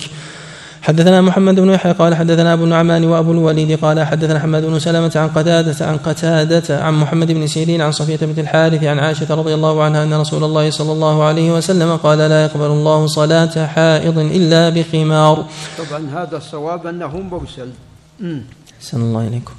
[0.88, 5.12] حدثنا محمد بن يحيى قال حدثنا أبو النعمان وأبو الوليد قال حدثنا حماد بن سلمة
[5.16, 9.54] عن قتادة عن قتادة عن محمد بن سيرين عن صفية بنت الحارث عن عائشة رضي
[9.54, 14.18] الله عنها أن رسول الله صلى الله عليه وسلم قال لا يقبل الله صلاة حائض
[14.18, 15.44] إلا بخمار.
[15.78, 17.68] طبعا هذا الصواب أنه مرسل
[18.80, 19.54] أحسن الله إليكم.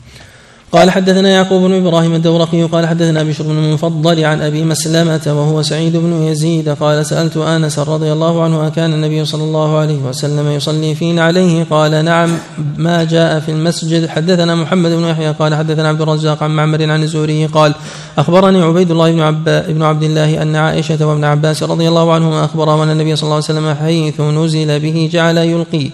[0.72, 5.62] قال حدثنا يعقوب بن إبراهيم الدورقي قال حدثنا بشر بن المفضل عن أبي مسلمة وهو
[5.62, 10.52] سعيد بن يزيد قال سألت آنس رضي الله عنه أكان النبي صلى الله عليه وسلم
[10.52, 12.38] يصلي فينا عليه؟ قال نعم.
[12.78, 17.04] ما جاء في المسجد؟ حدثنا محمد بن يحيى قال حدثنا عبد الرزاق عن معمر عن
[17.04, 17.74] الزهري قال
[18.18, 22.46] أخبرني عبيد الله بن عب بن عبد الله أن عائشة وابن عباس رضي الله عنهما
[22.46, 25.90] أخبرا أن النبي صلى الله عليه وسلم حيث نزل به جعل يلقي.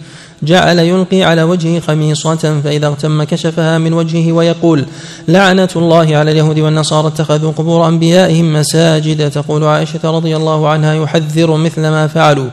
[0.45, 4.85] جعل يلقي على وجهه خميصة فإذا اغتم كشفها من وجهه ويقول
[5.27, 11.55] لعنة الله على اليهود والنصارى اتخذوا قبور أنبيائهم مساجد تقول عائشة رضي الله عنها يحذر
[11.55, 12.49] مثل ما فعلوا.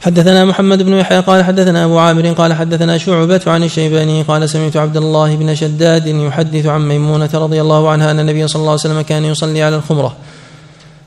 [0.00, 4.76] حدثنا محمد بن يحيى قال حدثنا أبو عامر قال حدثنا شعبة عن الشيباني قال سمعت
[4.76, 8.80] عبد الله بن شداد يحدث عن ميمونة رضي الله عنها أن النبي صلى الله عليه
[8.80, 10.16] وسلم كان يصلي على الخمرة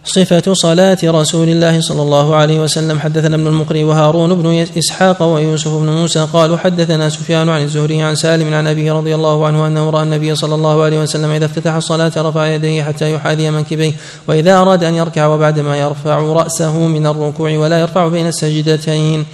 [0.06, 3.00] صفة صلاة رسول الله صلى الله عليه وسلم.
[3.00, 8.16] حدثنا ابن المقري وهارون بن إسحاق ويوسف بن موسى قالوا حدثنا سفيان عن الزهري عن
[8.16, 11.74] سالم عن أبيه رضي الله عنه أنه رأى النبي صلى الله عليه وسلم إذا افتتح
[11.74, 13.94] الصلاة رفع يديه حتى يحاذي منكبيه
[14.28, 19.26] وإذا أراد أن يركع وبعدما يرفع رأسه من الركوع ولا يرفع بين السجدتين.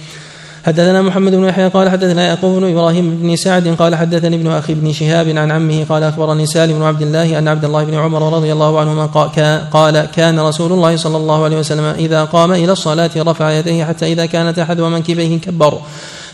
[0.68, 4.74] حدثنا محمد بن يحيى قال حدثنا يعقوب بن إبراهيم بن سعد قال حدثني ابن أخي
[4.74, 8.36] بن شهاب عن عمه قال أخبرني سالم بن عبد الله أن عبد الله بن عمر
[8.36, 9.06] رضي الله عنهما
[9.72, 14.12] قال كان رسول الله صلى الله عليه وسلم إذا قام إلى الصلاة رفع يديه حتى
[14.12, 15.78] إذا كانت أحد منكبيه كبر.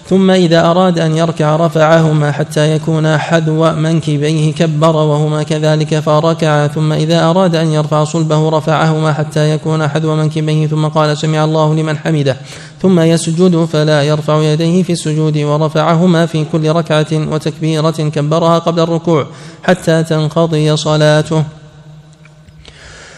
[0.08, 6.66] ثم إذا أراد أن يركع رفعهما حتى يكون حذو منكبيه كبر وهما كذلك فركع.
[6.66, 10.66] ثم إذا أراد أن يرفع صلبه رفعهما حتى يكون حذو منكبيه.
[10.66, 12.36] ثم قال سمع الله لمن حمده.
[12.84, 19.26] ثم يسجد فلا يرفع يديه في السجود ورفعهما في كل ركعة وتكبيرة كبرها قبل الركوع
[19.62, 21.44] حتى تنقضي صلاته.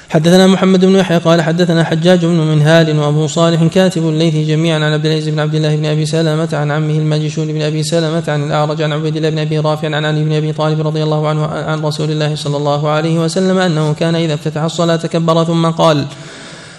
[0.08, 4.92] حدثنا محمد بن يحيى قال حدثنا حجاج بن منهال وأبو صالح كاتب الليث جميعا عن
[4.92, 8.46] عبد العزيز بن عبد الله بن أبي سلمة عن عمه الماجشون بن أبي سلمة عن
[8.46, 11.46] الأعرج عن عبيد الله بن أبي رافع عن علي بن أبي طالب رضي الله عنه
[11.46, 16.04] عن رسول الله صلى الله عليه وسلم أنه كان إذا افتتح الصلاة كبر ثم قال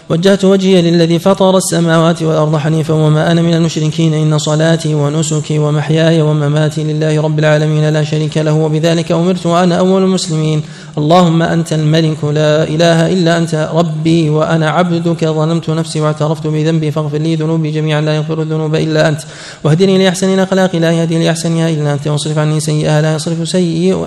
[0.10, 6.22] وجهت وجهي للذي فطر السماوات والأرض حنيفا وما أنا من المشركين إن صلاتي ونسكي ومحياي
[6.22, 10.62] ومماتي لله رب العالمين لا شريك له وبذلك أمرت وأنا أول المسلمين.
[10.98, 15.26] اللهم أنت الملك لا إله إلا أنت ربي وأنا عبدك.
[15.26, 19.22] ظلمت نفسي واعترفت بذنبي فاغفر لي ذنوبي جميعا لا يغفر الذنوب إلا أنت.
[19.64, 22.08] واهدني لأحسن الأخلاق لا يهدي لأحسنها إلا أنت.
[22.08, 23.56] واصرف عني سيئها لا يصرف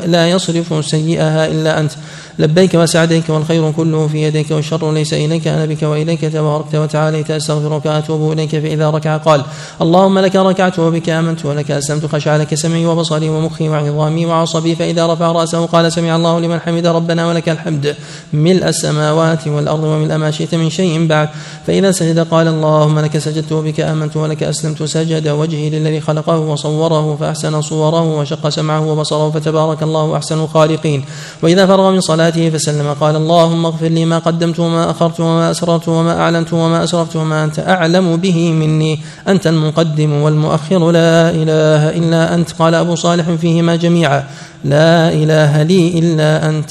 [0.06, 1.93] لا يصرف سيئها إلا أنت.
[2.39, 7.86] لبيك وسعديك والخير كله في يديك والشر ليس إليك أنا بك وإليك تباركت وتعاليت أستغفرك
[7.86, 9.16] وأتوب إليك فإذا ركع.
[9.16, 9.43] قال
[9.82, 15.07] اللهم لك ركعت وبك آمنت ولك أسلمت خشع لك سمعي وبصري ومخي وعظامي وعصبي فإذا
[15.07, 17.97] رفع رأسه قال سمع الله لمن حمد ربنا ولك الحمد.
[18.32, 21.28] ملء السماوات والأرض وملء ما شئت من شيء بعد.
[21.66, 24.82] فإذا سجد قال اللهم لك سجدت وبك آمنت ولك أسلمت.
[24.82, 31.05] سجد وجهي للذي خلقه وصوره فأحسن صوره وشق سمعه وبصره فتبارك الله أحسن الخالقين.
[31.43, 35.89] وإذا فرغ من صلاته فسلم قال اللهم اغفر لي ما قدمت وما أخرت وما أسررت
[35.89, 42.35] وما أعلنت وما أسرفت وما أنت أعلم به مني أنت المقدم والمؤخر لا إله إلا
[42.35, 42.53] أنت.
[42.53, 44.25] قال أبو صالح فيهما جميعا
[44.65, 46.71] لا إله لي إلا أنت.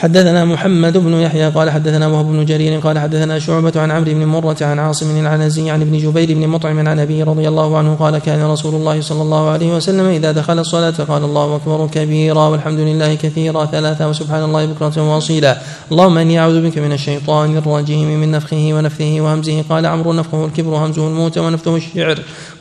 [0.00, 4.24] حدثنا محمد بن يحيى قال حدثنا وهب بن جرير قال حدثنا شعبة عن عمرو بن
[4.24, 8.18] مرة عن عاصم العنزي عن ابن جبير بن مطعم عن أبيه رضي الله عنه قال
[8.18, 12.78] كان رسول الله صلى الله عليه وسلم إذا دخل الصلاة قال الله أكبر كبيرا والحمد
[12.78, 15.58] لله كثيرا ثلاثا وسبحان الله بكرة وأصيلا.
[15.92, 19.64] اللهم إني أعوذ بك من الشيطان الرجيم من نفخه ونفثه وهمزه.
[19.70, 22.18] قال عمرو نفخه الكبر همزه الموت ونفثه الشعر.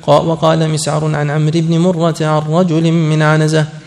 [0.08, 3.79] وقال مسعر عن عمرو بن مرة عن رجل من عنزة.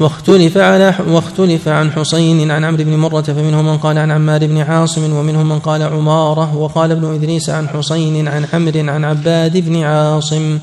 [0.00, 4.58] واختلف على واختلف عن حسين عن عمرو بن مرة فمنهم من قال عن عمار بن
[4.58, 9.82] عاصم ومنهم من قال عمارة وقال ابن إدريس عن حسين عن عمرو عن عباد بن
[9.82, 10.58] عاصم.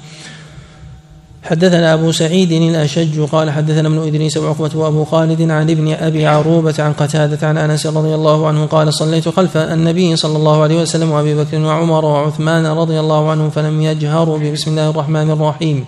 [1.44, 6.74] حدثنا أبو سعيد الأشج قال حدثنا ابن إدريس وعقبة وأبو خالد عن ابن أبي عروبة
[6.80, 11.12] عن قتادة عن أنس رضي الله عنه قال صليت خلف النبي صلى الله عليه وسلم
[11.12, 15.86] وأبي بكر وعمر وعثمان رضي الله عنهم فلم يجهروا ببسم الله الرحمن الرحيم.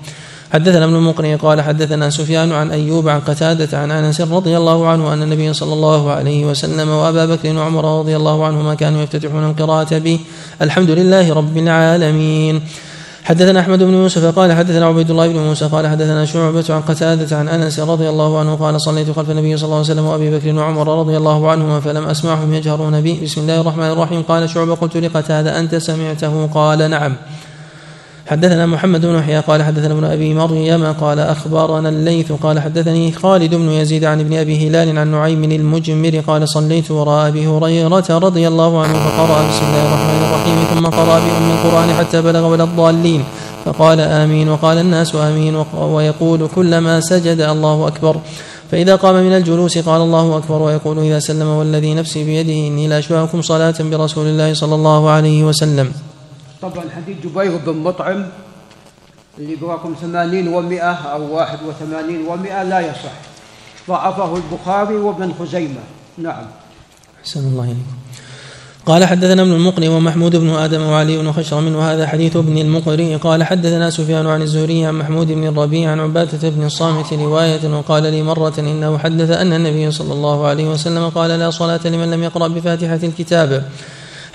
[0.54, 5.14] حدثنا ابن المقري قال حدثنا سفيان عن أيوب عن قتادة عن أنس رضي الله عنه
[5.14, 9.98] أن النبي صلى الله عليه وسلم وأبا بكر وعمر رضي الله عنهما كانوا يفتتحون القراءة
[9.98, 10.20] به
[10.62, 12.62] الحمد لله رب العالمين.
[13.24, 17.38] حدثنا أحمد بن يوسف قال حدثنا عبيد الله بن موسى قال حدثنا شعبة عن قتادة
[17.38, 20.56] عن أنس رضي الله عنه قال صليت خلف النبي صلى الله عليه وسلم وأبي بكر
[20.56, 24.22] وعمر رضي الله عنهما فلم أسمعهم يجهرون به بسم الله الرحمن الرحيم.
[24.22, 27.16] قال شعبة قلت لقتادة أنت سمعته؟ قال نعم.
[28.28, 33.56] حدثنا محمد بن يحيى قال حدثنا ابن أبي مريم قال أخبرنا الليث قال حدثني خالد
[33.56, 38.48] بن يزيد عن ابن أبي هلال عن نعيم المجمر قال صليت وراء أبي هريرة رضي
[38.48, 43.24] الله عنه فقرأ بسم الله الرحمن الرحيم ثم قرأ بأم القرآن حتى بلغ ولا الضالين
[43.66, 48.16] فقال آمين وقال الناس آمين ويقول كلما سجد الله أكبر
[48.72, 53.42] فإذا قام من الجلوس قال الله أكبر ويقول إذا سلم والذي نفسي بيده إني لأشبهكم
[53.42, 55.92] صلاة برسول الله صلى الله عليه وسلم
[56.62, 58.26] طبعا حديث جبير بن مطعم
[59.38, 63.14] اللي برقم ثمانين ومائة أو واحد وثمانين ومائة لا يصح.
[63.90, 65.82] ضعفه البخاري وابن خزيمة.
[66.18, 66.46] نعم.
[67.22, 67.98] أحسن الله إليكم.
[68.88, 73.44] قال حدثنا ابن المقري ومحمود بن آدم وعلي بن خشرم وهذا حديث ابن المقري قال
[73.44, 78.24] حدثنا سفيان عن الزهري عن محمود بن الربيع عن عبادة بن الصامت رواية وقال لي
[78.24, 82.48] مرة إنه حدث أن النبي صلى الله عليه وسلم قال لا صلاة لمن لم يقرأ
[82.48, 83.70] بفاتحة الكتاب.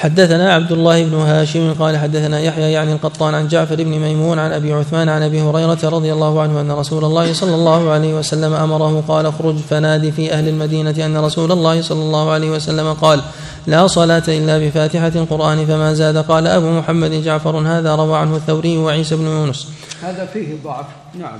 [0.02, 4.52] حدثنا عبد الله بن هاشم قال حدثنا يحيى يعني القطان عن جعفر بن ميمون عن
[4.52, 8.52] أبي عثمان عن أبي هريرة رضي الله عنه أن رسول الله صلى الله عليه وسلم
[8.52, 13.22] أمره قال اخرج فنادي في أهل المدينة أن رسول الله صلى الله عليه وسلم قال
[13.66, 16.16] لا صلاة إلا بفاتحة القرآن فما زاد.
[16.16, 19.68] قال أبو محمد جعفر هذا روى عنه الثوري وعيسى بن يونس.
[20.02, 21.38] هذا فيه ضعف نعم.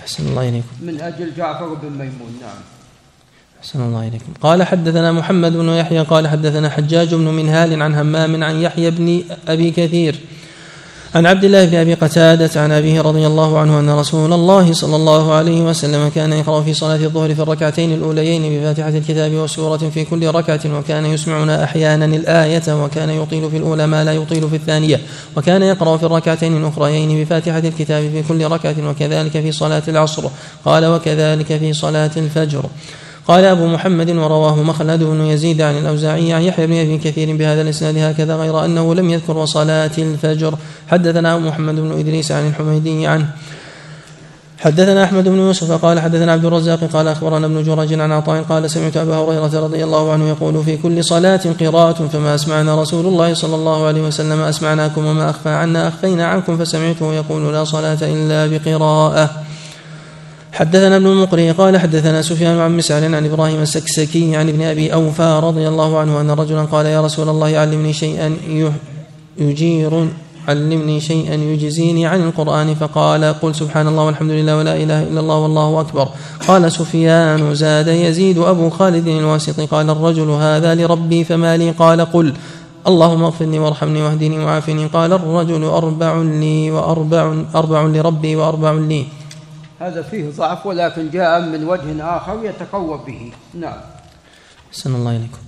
[0.00, 0.68] أحسن الله إليكم.
[0.80, 2.73] من أجل جعفر بن ميمون نعم.
[3.64, 4.32] أحسن الله إليكم.
[4.42, 9.22] قال حدثنا محمد بن يحيى قال حدثنا حجاج بن منهال عن همام عن يحيى بن
[9.48, 10.20] أبي كثير
[11.14, 14.96] عن عبد الله بن أبي قتادة عن أبيه رضي الله عنه أن رسول الله صلى
[14.96, 20.04] الله عليه وسلم كان يقرأ في صلاة الظهر في الركعتين الأوليين بفاتحة الكتاب وسورة في
[20.04, 25.00] كل ركعة وكان يسمعنا أحيانا الآية وكان يطيل في الأولى ما لا يطيل في الثانية
[25.36, 30.28] وكان يقرأ في الركعتين الأخريين بفاتحة الكتاب في كل ركعة وكذلك في صلاة العصر
[30.64, 32.64] قال وكذلك في صلاة الفجر.
[33.28, 37.62] قال أبو محمد ورواه مخلد بن يزيد عن الأوزاعي عن يحيى بن أبي كثير بهذا
[37.62, 40.54] الإسناد هكذا غير أنه لم يذكر وصلاة الفجر.
[40.88, 43.26] حدثنا أبو محمد بن إدريس عن الحميدي عنه.
[44.64, 48.70] حدثنا أحمد بن يوسف قال حدثنا عبد الرزاق قال أخبرنا ابن جرج عن عطاء قال
[48.70, 53.34] سمعت أبا هريرة رضي الله عنه يقول في كل صلاة قراءة فما أسمعنا رسول الله
[53.34, 58.46] صلى الله عليه وسلم أسمعناكم وما أخفى عنا أخفينا عنكم فسمعته يقول لا صلاة إلا
[58.46, 59.30] بقراءة.
[60.54, 65.40] حدثنا ابن المقري قال حدثنا سفيان عن مسعر عن إبراهيم السكسكي عن ابن أبي أوفى
[65.42, 68.36] رضي الله عنه أن رجلا قال يا رسول الله علمني شيئا
[69.38, 70.08] يجير
[70.48, 75.38] علمني شيئا يجزيني عن القرآن فقال قل سبحان الله والحمد لله ولا إله إلا الله
[75.38, 76.08] والله أكبر.
[76.48, 82.32] قال سفيان زاد يزيد أبو خالد الواسطي قال الرجل هذا لربي فما لي؟ قال قل
[82.86, 84.86] اللهم اغفر لي وارحمني واهدني وعافني.
[84.86, 89.06] قال الرجل أربع لي وأربع أربع لربي وأربع لي.
[89.84, 93.32] هذا فيه ضعف ولكن جاء من وجه آخر يتقوى به.
[93.54, 93.80] نعم.
[94.72, 95.43] أحسن الله إليكم.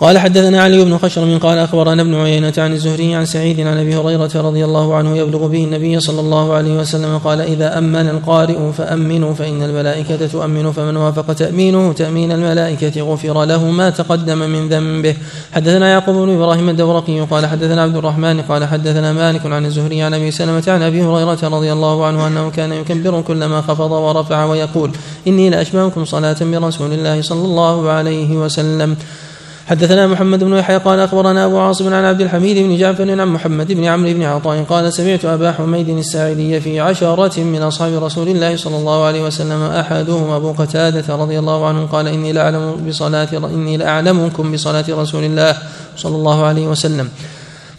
[0.00, 3.96] قال حدثنا علي بن خشرم قال أخبرنا ابن عيينة عن الزهري عن سعيد عن أبي
[3.96, 8.72] هريرة رضي الله عنه يبلغ به النبي صلى الله عليه وسلم قال إذا أمن القارئ
[8.72, 15.14] فأمنوا فإن الملائكة تؤمن فمن وافق تأمينه تأمين الملائكة غفر له ما تقدم من ذنبه.
[15.52, 20.14] حدثنا يعقوب بن إبراهيم الدورقي قال حدثنا عبد الرحمن قال حدثنا مالك عن الزهري عن
[20.14, 24.90] أبي سلمة عن أبي هريرة رضي الله عنه أنه كان يكبر كلما خفض ورفع ويقول
[25.26, 28.96] إني لأشبهكم صلاة برسول الله صلى الله عليه وسلم.
[29.70, 33.72] حدثنا محمد بن يحيى قال أخبرنا أبو عاصم عن عبد الحميد بن جعفر عن محمد
[33.72, 38.56] بن عمرو بن عطاء قال سمعت أبا حميد الساعدي في عشرة من أصحاب رسول الله
[38.56, 43.76] صلى الله عليه وسلم أحدهم أبو قتادة رضي الله عنه قال إني لأعلم بصلاة إني
[43.76, 45.56] لأعلمكم بصلاة رسول الله
[45.96, 47.08] صلى الله عليه وسلم.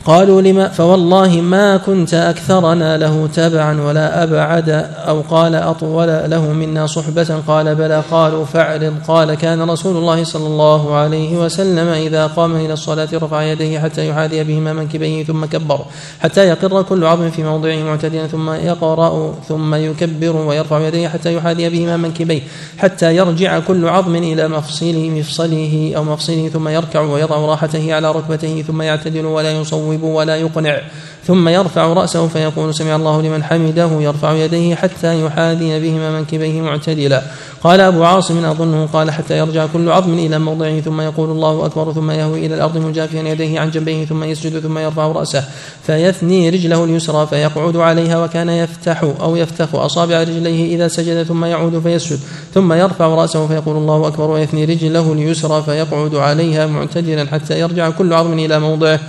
[0.06, 4.70] قالوا لما فوالله ما كنت أكثرنا له تبعا ولا أبعد
[5.08, 10.48] أو قال أطول له منا صحبة قال بلى قالوا فاعرض قال كان رسول الله صلى
[10.48, 15.80] الله عليه وسلم إذا قام إلى الصلاة رفع يديه حتى يحاذي بهما منكبيه ثم كبر
[16.20, 21.70] حتى يقر كل عظم في موضعه معتدلا ثم يقرأ ثم يكبر ويرفع يديه حتى يحاذي
[21.70, 22.42] بهما منكبيه
[22.78, 28.64] حتى يرجع كل عظم إلى مفصله مفصله أو مفصله ثم يركع ويضع راحته على ركبته
[28.68, 30.82] ثم يعتدل ولا يصوب يصوب ولا يقنع.
[31.28, 37.22] ثم يرفع رأسه فيقول سمع الله لمن حمده يرفع يديه حتى يحاذي بهما منكبيه معتدلا.
[37.64, 41.94] قال أبو عاصم أظنه قال حتى يرجع كل عظم إلى موضعه ثم يقول الله أكبر
[41.94, 45.44] ثم يهوي إلى الأرض مجافيا يديه عن جنبيه ثم يسجد ثم يرفع رأسه.
[45.84, 51.80] فيثني رجله اليسرى فيقعد عليها وكان يفتح أو يفتخ أصابع رجليه إذا سجد ثم يعود
[51.80, 52.20] فيسجد.
[52.54, 58.14] ثم يرفع رأسه فيقول الله أكبر ويثني رجله اليسرى فيقعد عليها معتدلا حتى يرجع كل
[58.14, 59.00] عظم إلى موضعه.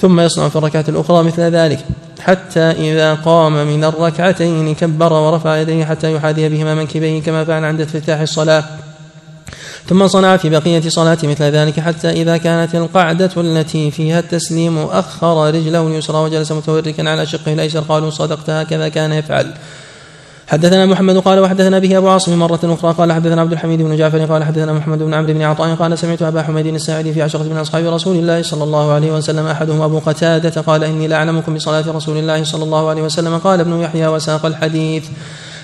[0.00, 1.61] ثم يصنع في الركعة الأخرى مثل ذلك.
[2.20, 7.80] حتى إذا قام من الركعتين كبر ورفع يديه حتى يحاذي بهما منكبيه كما فعل عند
[7.80, 8.64] افتتاح الصلاة.
[9.88, 15.48] ثم صنع في بقية صلاة مثل ذلك حتى إذا كانت القعدة التي فيها التسليم أخر
[15.48, 19.54] رجله اليسرى وجلس متوركا على شقه الأيسر قالوا صدقت هكذا كان يفعل.
[20.48, 24.24] حدثنا محمد قال وحدثنا به أبو عاصم مرة أخرى قال حدثنا عبد الحميد بن جعفر
[24.24, 27.56] قال حدثنا محمد بن عمرو بن عطاء قال سمعت أبا حميد الساعدي في عشرة من
[27.56, 32.16] أصحاب رسول الله صلى الله عليه وسلم أحدهم أبو قتادة قال إني لاعلمكم بصلاة رسول
[32.16, 35.04] الله صلى الله عليه وسلم قال ابن يحيى وساق الحديث.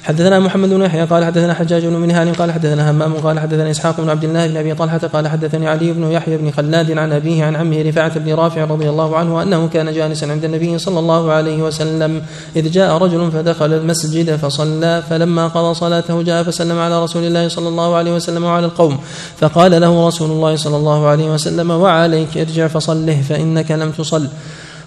[0.09, 4.01] حدثنا محمد بن يحيى قال حدثنا حجاج بن منهال قال حدثنا همام قال حدثنا إسحاق
[4.01, 7.44] بن عبد الله بن أبي طلحة قال حدثني علي بن يحيى بن خلاد عن أبيه
[7.44, 11.32] عن عمه رفاعة بن رافع رضي الله عنه أنه كان جالسا عند النبي صلى الله
[11.32, 12.22] عليه وسلم.
[12.56, 17.68] إذ جاء رجل فدخل المسجد فصلى فلما قضى صلاته جاء فسلم على رسول الله صلى
[17.68, 18.98] الله عليه وسلم وعلى القوم.
[19.40, 24.28] فقال له رسول الله صلى الله عليه وسلم وعليك ارجع فصله فإنك لم تصل.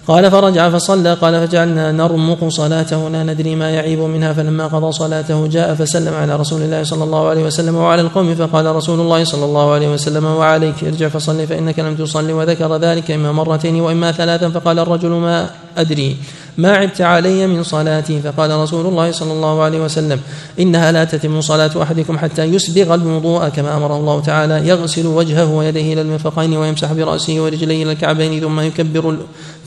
[0.08, 5.46] قال فرجع فصلى قال فجعلنا نرمق صلاته لا ندري ما يعيب منها فلما قضى صلاته
[5.46, 9.44] جاء فسلم على رسول الله صلى الله عليه وسلم وعلى القوم فقال رسول الله صلى
[9.44, 14.48] الله عليه وسلم وعليك ارجع فصل فإنك لم تصلي وذكر ذلك إما مرتين وإما ثلاثا
[14.48, 16.16] فقال الرجل ما أدري.
[16.58, 18.20] ما عبت علي من صلاتي.
[18.20, 20.20] فقال رسول الله صلى الله عليه وسلم
[20.60, 23.48] إنها لا تتم صلاة أحدكم حتى يسبغ الوضوء.
[23.48, 28.60] كما أمر الله تعالى يغسل وجهه ويديه إلى المرفقين ويمسح برأسه ورجليه إلى الكعبين ثم
[28.60, 29.16] يكبر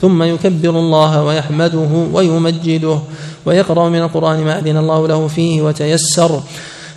[0.00, 2.98] ثم يكبر الله ويحمده ويمجده
[3.46, 6.42] ويقرأ من القرآن ما أذن الله له فيه وتيسر.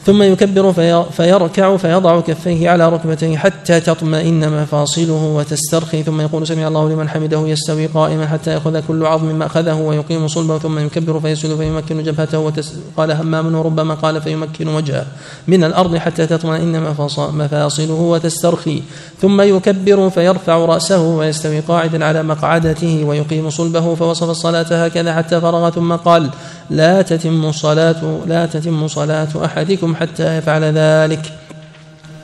[0.05, 0.73] ثم يكبر
[1.11, 6.03] فيركع فيضع كفيه على ركبتيه حتى تطمئن مفاصله وتسترخي.
[6.03, 10.27] ثم يقول سمع الله لمن حمده يستوي قائما حتى يأخذ كل عظم ما اخذه ويقيم
[10.27, 10.57] صلبه.
[10.57, 15.05] ثم يكبر فيسجد فيمكن جبهته وتس قال همام وربما قال فيمكن وجهه
[15.47, 18.84] من الأرض حتى تطمئن مفاصله وتسترخي.
[19.22, 25.70] ثم يكبر فيرفع رأسه ويستوي قاعدا على مقعدته ويقيم صلبه فوصف الصلاة هكذا حتى فرغ
[25.70, 26.30] ثم قال
[26.70, 31.34] لا تتم صلاة لا تتم صلاة أحدكم حتى يفعل ذلك.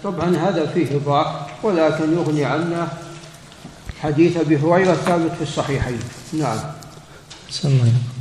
[0.04, 1.28] طبعا هذا فيه ضعف
[1.64, 2.88] ولكن يغني عنا
[4.02, 6.00] حديث أبي هريرة ثابت في الصحيحين.
[6.34, 6.60] نعم.
[7.50, 8.15] سلم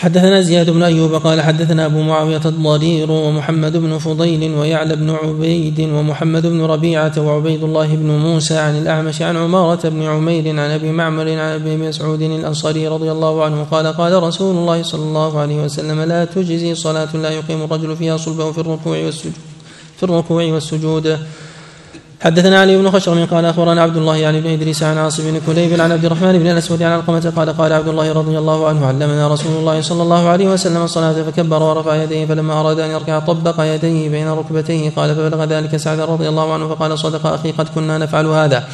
[0.00, 5.80] حدثنا زياد بن أيوب قال حدثنا أبو معاوية الضرير ومحمد بن فضيل ويعلى بن عبيد
[5.80, 10.92] ومحمد بن ربيعة وعبيد الله بن موسى عن الأعمش عن عمارة بن عمير عن أبي
[10.92, 15.64] معمر عن أبي مسعود الأنصاري رضي الله عنه قال قال رسول الله صلى الله عليه
[15.64, 19.32] وسلم لا تجزي صلاة لا يقيم الرجل فيها صلبه في الركوع والسجود
[19.96, 21.18] في الركوع والسجود.
[22.20, 25.80] حدثنا علي بن خشرم قال أخبرنا عبد الله يعني بن إدريس عن عاصم بن كليب
[25.80, 29.28] عن عبد الرحمن بن الأسود عن القمة قال قال عبد الله رضي الله عنه علمنا
[29.28, 33.54] رسول الله صلى الله عليه وسلم الصلاة فكبر ورفع يديه فلما أراد أن يركع طبق
[33.60, 37.98] يديه بين ركبتيه قال فبلغ ذلك سعد رضي الله عنه فقال صدق أخي قد كنا
[37.98, 38.64] نفعل هذا.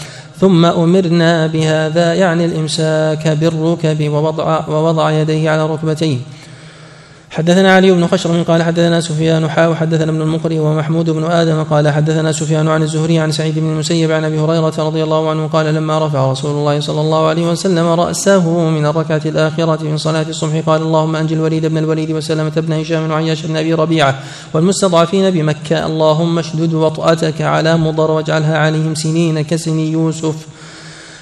[0.40, 6.18] ثم أمرنا بهذا يعني الإمساك بالركب ووضع ووضع يديه على ركبتيه.
[7.36, 11.88] حدثنا علي بن خشرم قال حدثنا سفيان حا وحدثنا ابن المقري ومحمود بن آدم قال
[11.88, 15.74] حدثنا سفيان عن الزهري عن سعيد بن المسيب عن أبي هريرة رضي الله عنه قال
[15.74, 20.62] لما رفع رسول الله صلى الله عليه وسلم رأسه من الركعة الاخره من صلاة الصبح
[20.66, 24.18] قال اللهم انجل الوليد بن الوليد وسلمة بن هشام وعياش بن أبي ربيعة
[24.54, 30.34] والمستضعفين بمكة اللهم اشدد وطأتك على مضر واجعلها عليهم سنين كسن يوسف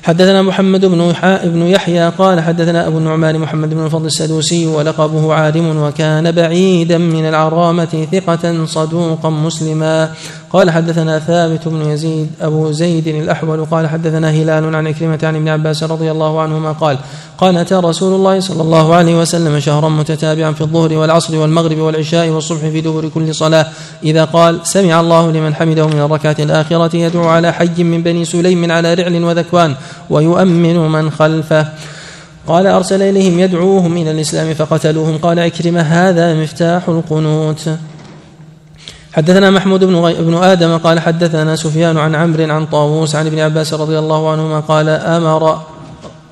[0.05, 1.15] حدثنا محمد بن
[1.45, 7.29] بن يحيى قال حدثنا أبو النعمان محمد بن الفضل السدوسي ولقبه عارم وكان بعيدا من
[7.29, 10.11] العرامة ثقة صدوقا مسلما.
[10.55, 15.49] قال حدثنا ثابت بن يزيد أبو زيد الأحول قال حدثنا هلال عن عكرمة عن ابن
[15.49, 16.99] عباس رضي الله عنهما قال
[17.39, 22.29] قال أتى رسول الله صلى الله عليه وسلم شهرا متتابعا في الظهر والعصر والمغرب والعشاء
[22.29, 23.67] والصبح في دبر كل صلاة
[24.03, 28.73] إذا قال سمع الله لمن حمده من الركعة الآخرة يدعو على حي من بني سليم
[28.73, 29.75] على رعل وذكوان
[30.11, 31.69] ويؤمن من خلفه
[32.47, 37.69] قال أرسل إليهم يدعوهم إلى الإسلام فقتلوهم قال عكرمة هذا مفتاح القنوت
[39.15, 40.53] حدثنا محمود بن, غي...
[40.53, 44.89] آدم قال حدثنا سفيان عن عمرو عن طاووس عن ابن عباس رضي الله عنهما قال
[44.89, 45.63] أمر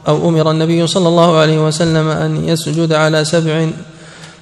[0.08, 3.66] أو أمر النبي صلى الله عليه وسلم أن يسجد على سبع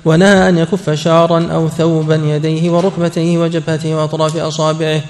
[0.04, 5.00] ونهى أن يكف شعرا أو ثوبا يديه وركبتيه وجبهته وأطراف أصابعه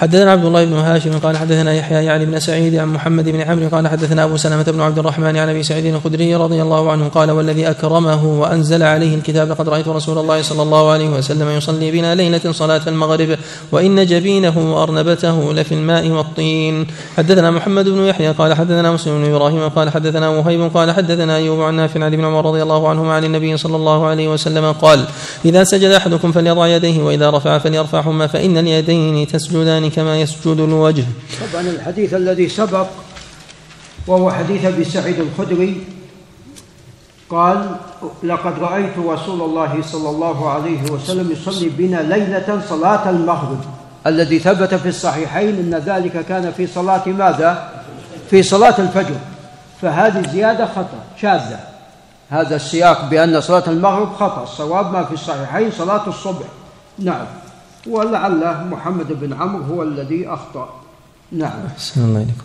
[0.00, 3.68] حدثنا عبد الله بن هاشم قال حدثنا يحيى يعني بن سعيد عن محمد بن عمرو
[3.68, 7.30] قال حدثنا أبو سلمة بن عبد الرحمن عن أبي سعيد الخدري رضي الله عنه قال
[7.30, 12.14] والذي أكرمه وأنزل عليه الكتاب لقد رأيت رسول الله صلى الله عليه وسلم يصلي بنا
[12.14, 13.38] ليلة صلاة المغرب
[13.72, 16.86] وإن جبينه وأرنبته لفي الماء والطين.
[17.16, 21.60] حدثنا محمد بن يحيى قال حدثنا مسلم بن إبراهيم قال حدثنا وهيب قال حدثنا أيوب
[21.60, 25.04] عن نافع عن ابن عمر رضي الله عنهما عن النبي صلى الله عليه وسلم قال
[25.44, 31.04] إذا سجد أحدكم فليضع يديه وإذا رفع فليرفعهما فإن اليدين تسجدان كما يسجد الوجه.
[31.52, 32.86] طبعا الحديث الذي سبق
[34.06, 35.84] وهو حديث أبي سعيد الخدري
[37.30, 37.76] قال
[38.22, 43.60] لقد رأيت رسول الله صلى الله عليه وسلم يصلي بنا ليلة صلاة المغرب.
[44.06, 47.70] الذي ثبت في الصحيحين إن ذلك كان في صلاة ماذا؟
[48.30, 49.16] في صلاة الفجر.
[49.82, 51.60] فهذه زيادة خطأ شاذة.
[52.30, 56.46] هذا السياق بأن صلاة المغرب خطأ الصواب ما في الصحيحين صلاة الصبح.
[56.98, 57.26] نعم.
[57.86, 60.80] ولعل محمد بن عمرو هو الذي أخطأ.
[61.32, 61.66] نعم.
[61.66, 62.44] أحسن الله إليكم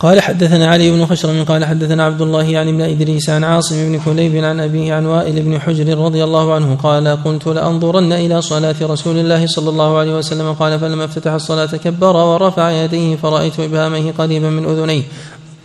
[0.00, 4.00] قال حدثنا علي بن خشرم قال حدثنا عبد الله يعني بن إدريس عن عاصم بن
[4.04, 8.74] كليب عن ابيه عن وائل بن حجر رضي الله عنه قال قلت لأنظرن إلى صلاة
[8.82, 10.52] رسول الله صلى الله عليه وسلم.
[10.52, 15.02] قال فلما افتتح الصلاة كبر ورفع يديه فرأيت ابهاميه قريبا من أذنيه.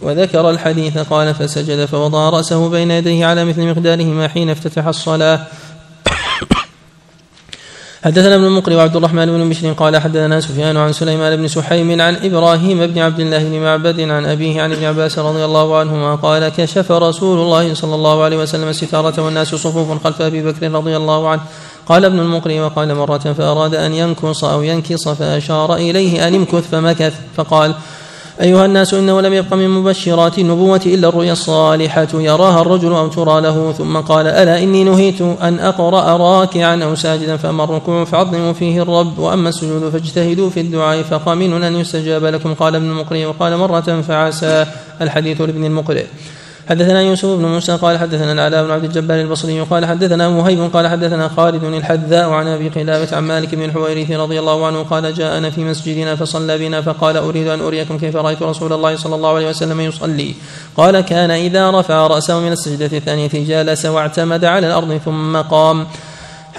[0.02, 5.40] وذكر الحديث قال فسجد فوضع رأسه بين يديه على مثل مقدارهما حين افتتح الصلاة.
[8.04, 12.16] حدثنا ابن المقري وعبد الرحمن بن بشر قال حدثنا سفيان عن سليمان بن سحيم عن
[12.16, 16.50] إبراهيم بن عبد الله بن معبد عن أبيه عن ابن عباس رضي الله عنهما قال
[16.50, 21.30] كشف رسول الله صلى الله عليه وسلم الستارة والناس صفوف خلف أبي بكر رضي الله
[21.30, 21.42] عنه.
[21.88, 27.14] قال ابن المقري وقال مرة فأراد أن ينكص أو ينكص فأشار إليه أن امكث فمكث.
[27.36, 27.74] فقال
[28.42, 33.42] أيها الناس إنه لم يبق من مبشرات النبوة إلا الرؤيا الصالحة يراها الرجل أو ترى
[33.42, 38.82] له ثم قال ألا إني نهيت أن أقرأ راكعا أو ساجدا فأما الركوع فعظموا فيه
[38.82, 44.02] الرب وأما السجود فاجتهدوا في الدعاء فقامن أن يستجاب لكم قال ابن المقري وقال مرة
[44.02, 44.66] فعسى.
[45.02, 46.06] الحديث لابن المقرئ
[46.70, 50.88] حدثنا يوسف بن موسى قال حدثنا العلاء بن عبد الجبار البصري قال حدثنا مهيب قال
[50.88, 55.50] حدثنا خالد الحذاء عن أبي قلابة عن مالك بن الحويرث رضي الله عنه قال جاءنا
[55.50, 59.50] في مسجدنا فصلى بنا فقال أريد أن أريكم كيف رأيت رسول الله صلى الله عليه
[59.50, 60.36] وسلم يصلي.
[60.78, 65.88] قال كان إذا رفع رأسه من السجدة الثانية جالس واعتمد على الأرض ثم قام.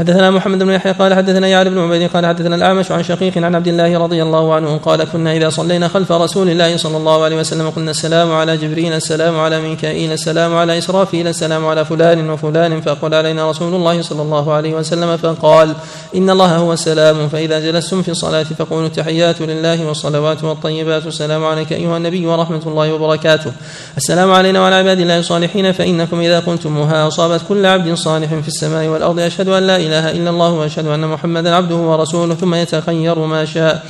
[0.01, 3.55] حدثنا محمد بن يحيى قال حدثنا يعلى بن عبيد قال حدثنا الأعمش عن شقيق عن
[3.55, 7.37] عبد الله رضي الله عنه قال كنا إذا صلينا خلف رسول الله صلى الله عليه
[7.37, 12.81] وسلم قلنا السلام على جبريل السلام على ميكائيل السلام على إسرافيل السلام على فلان وفلان
[12.81, 15.75] فاقبل علينا رسول الله صلى الله عليه وسلم فقال
[16.17, 21.73] إن الله هو السلام فإذا جلستم في الصلاة فقولوا التحيات لله والصلوات والطيبات السلام عليك
[21.73, 23.53] أيها النبي ورحمة الله وبركاته.
[23.97, 28.87] السلام علينا وعلى عباد الله الصالحين فإنكم إذا قلتموها أصابت كل عبد صالح في السماء
[28.87, 33.45] والأرض أشهد أن لا إله إلا الله وأشهد أن محمدا عبده ورسوله ثم يتخير ما
[33.45, 33.87] شاء.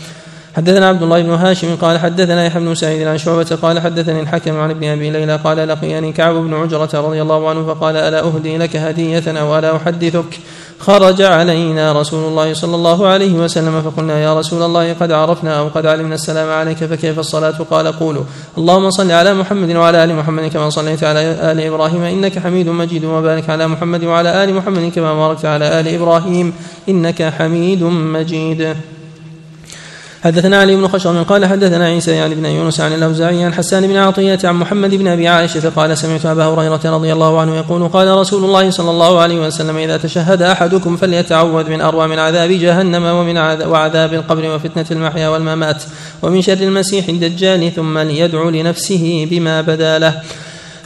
[0.56, 4.60] حدثنا عبد الله بن هاشم قال حدثنا يحيى بن سعيد عن شعبة قال حدثني الحكم
[4.60, 8.58] عن ابن أبي ليلى قال لقيني كعب بن عجرة رضي الله عنه فقال ألا أهدي
[8.58, 10.40] لك هدية أو ألا أحدثك؟
[10.80, 15.68] خرج علينا رسول الله صلى الله عليه وسلم فقلنا يا رسول الله قد عرفنا أو
[15.68, 18.22] قد علمنا السلام عليك فكيف الصلاة؟ قال قولوا
[18.58, 21.20] اللهم صل على محمد وعلى آل محمد كما صليت على
[21.52, 25.88] آل إبراهيم إنك حميد مجيد وبارك على محمد وعلى آل محمد كما باركت على آل
[25.88, 26.52] إبراهيم
[26.88, 28.76] إنك حميد مجيد.
[30.24, 33.96] حدثنا علي بن خشرم قال حدثنا عيسى يعني بن يونس عن الأوزاعي عن حسان بن
[33.96, 38.08] عطية عن محمد بن أبي عائشة قال سمعت أبا هريرة رضي الله عنه يقول قال
[38.08, 43.04] رسول الله صلى الله عليه وسلم إذا تشهد أحدكم فليتعوذ من اروع من عذاب جهنم
[43.04, 43.36] ومن
[43.66, 45.82] وعذاب القبر وفتنة المحيا والممات
[46.22, 50.22] ومن شر المسيح الدجال ثم ليدعو لنفسه بما بدا له.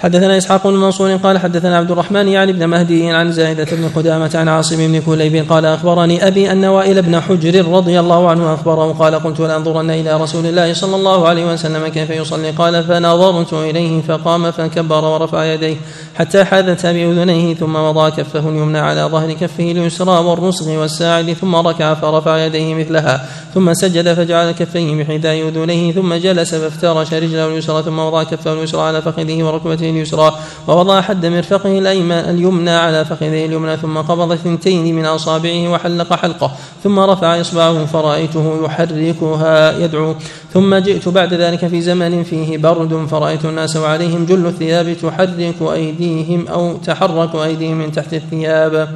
[0.04, 4.30] حدثنا إسحاق بن منصور قال حدثنا عبد الرحمن يعني بن مهدي عن زائدة بن قدامة
[4.34, 8.92] عن عاصم بن كليب قال أخبرني أبي ان وائل بن حجر رضي الله عنه أخبره
[8.92, 14.02] قال قلت لأنظرن إلى رسول الله صلى الله عليه وسلم كيف يصلي قال فنظرت إليه
[14.02, 15.76] فقام فكبر ورفع يديه
[16.14, 21.94] حتى حاذت بأذنيه ثم وضع كفه اليمنى على ظهر كفه اليسرى والرسغ والساعد ثم ركع
[21.94, 27.98] فرفع يديه مثلها ثم سجد فجعل كفيه بحذاء أذنيه ثم جلس فافترش رجله اليسرى ثم
[27.98, 30.34] وضع كفه اليسرى على فخذه وركبته اليسرى
[30.68, 36.52] ووضع حد مرفقه الأيمن اليمنى على فخذه اليمنى ثم قبض ثنتين من أصابعه وحلق حلقه
[36.84, 40.14] ثم رفع إصبعه فرأيته يحركها يدعو
[40.52, 46.48] ثم جئت بعد ذلك في زمن فيه برد فرأيت الناس وعليهم جل الثياب تحرك أيديهم
[46.48, 48.88] أو تحرك أيديهم من تحت الثياب.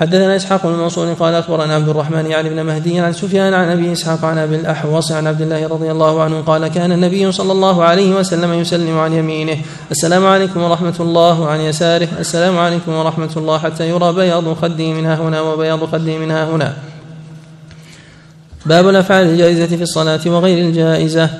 [0.00, 3.92] حدثنا إسحاق بن منصور قال أخبرنا عبد الرحمن يعني بن مهدي عن سفيان عن أبي
[3.92, 7.84] إسحاق عن أبي الأحوص عن عبد الله رضي الله عنه قال كان النبي صلى الله
[7.84, 9.56] عليه وسلم يسلم عن يمينه.
[9.90, 12.08] السلام عليكم ورحمة الله وعن يساره.
[12.18, 16.76] السلام عليكم ورحمة الله حتى يرى بياض خدي منها هنا وبياض خدي منها هنا.
[18.66, 21.30] باب الأفعال الجائزة في الصلاة وغير الجائزة.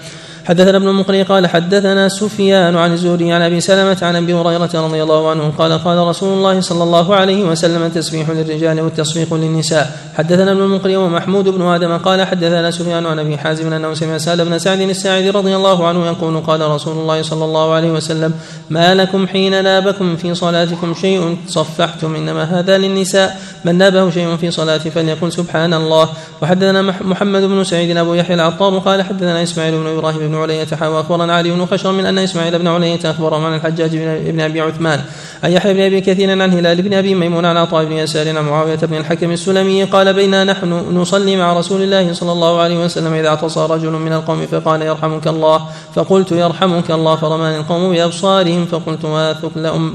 [0.49, 5.03] حدثنا ابن المقري قال حدثنا سفيان عن الزهري عن أبي سلمة عن أبي هريرة رضي
[5.03, 9.99] الله عنه قال قال رسول الله صلى الله عليه وسلم التسبيح للرجال والتصفيق للنساء.
[10.15, 14.45] حدثنا ابن المقري ومحمود بن آدم قال حدثنا سفيان عن أبي حازم أنه سمع سال
[14.45, 18.35] بن سعد الساعدي رضي الله عنه يقول قال رسول الله صلى الله عليه وسلم
[18.71, 23.41] ما لكم حين نابكم في صلاتكم شيء صفحتم إنما هذا للنساء.
[23.65, 26.09] من نابه شيء في صلاته فليقل سبحان الله.
[26.43, 31.35] وحدثنا محمد بن سعيد أبو يحيى العطار قال حدثنا إسماعيل بن إبراهيم بن علية وأخبرنا
[31.35, 33.97] علي بن خشر من أن إسماعيل بن علية اخبره عن الحجاج
[34.31, 35.01] بن أبي عثمان
[35.45, 38.45] عن يحيى بن أبي كثير عن هلال بن أبي ميمون عن عطاء بن يسار عن
[38.45, 43.15] معاوية بن الحكم السلمي قال بينا نحن نصلي مع رسول الله صلى الله عليه وسلم
[43.15, 49.05] إذا اعتصى رجل من القوم فقال يرحمك الله فقلت يرحمك الله فرماني القوم بأبصارهم فقلت
[49.05, 49.95] وثقل أم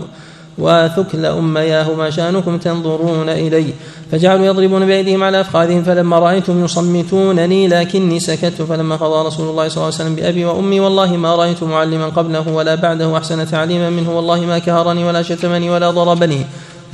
[0.58, 3.66] وثكل أمياه ما شأنكم تنظرون إلي
[4.12, 9.78] فجعلوا يضربون بأيديهم على أفخاذهم فلما رأيتهم يصمتونني لكني سكت فلما قضى رسول الله صلى
[9.78, 14.16] الله عليه وسلم بأبي وأمي والله ما رأيت معلما قبله ولا بعده أحسن تعليما منه
[14.16, 16.46] والله ما كهرني ولا شتمني ولا ضربني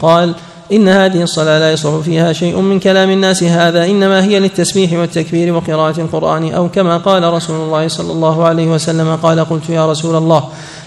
[0.01, 0.33] قال
[0.71, 5.53] إن هذه الصلاة لا يصح فيها شيء من كلام الناس هذا إنما هي للتسبيح والتكبير
[5.53, 10.15] وقراءة القرآن أو كما قال رسول الله صلى الله عليه وسلم قال قلت يا رسول
[10.15, 10.43] الله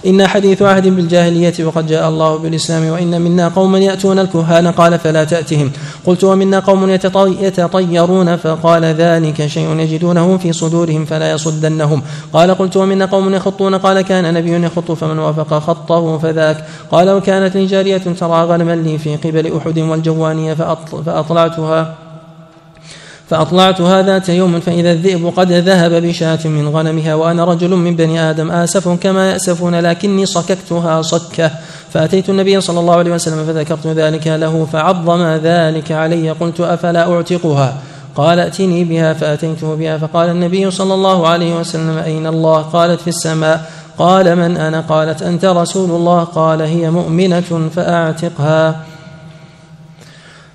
[0.07, 5.25] إن حديث عهد بالجاهلية وقد جاء الله بالإسلام وإن منا قوما يأتون الكهان قال فلا
[5.25, 5.71] تأتهم.
[6.07, 6.91] قلت ومنا قوم
[7.41, 12.03] يتطيرون فقال ذلك شيء يجدونه في صدورهم فلا يصدنهم.
[12.33, 16.65] قال قلت ومنا قوم يخطون قال كان نبي يخط فمن وافق خطه فذاك.
[16.91, 20.55] قال وكانت لي جارية ترى غنما لي في قبل أحد والجوانية
[21.07, 22.02] فأطلعتها
[23.33, 28.51] فأطلعتها ذات يوم فإذا الذئب قد ذهب بشاة من غنمها وأنا رجل من بني آدم
[28.51, 31.51] آسف كما يأسفون لكني صككتها صكة.
[31.93, 36.31] فأتيت النبي صلى الله عليه وسلم فذكرت ذلك له فعظم ذلك علي.
[36.31, 37.75] قلت أفلا أعتقها؟
[38.17, 39.13] قال ائتني بها.
[39.13, 39.99] فأتيته بها.
[39.99, 43.71] فقال النبي صلى الله عليه وسلم أين الله؟ قالت في السماء.
[43.99, 46.25] قال من أنا؟ قالت أنت رسول الله.
[46.25, 48.77] قال هي مؤمنة فأعتقها.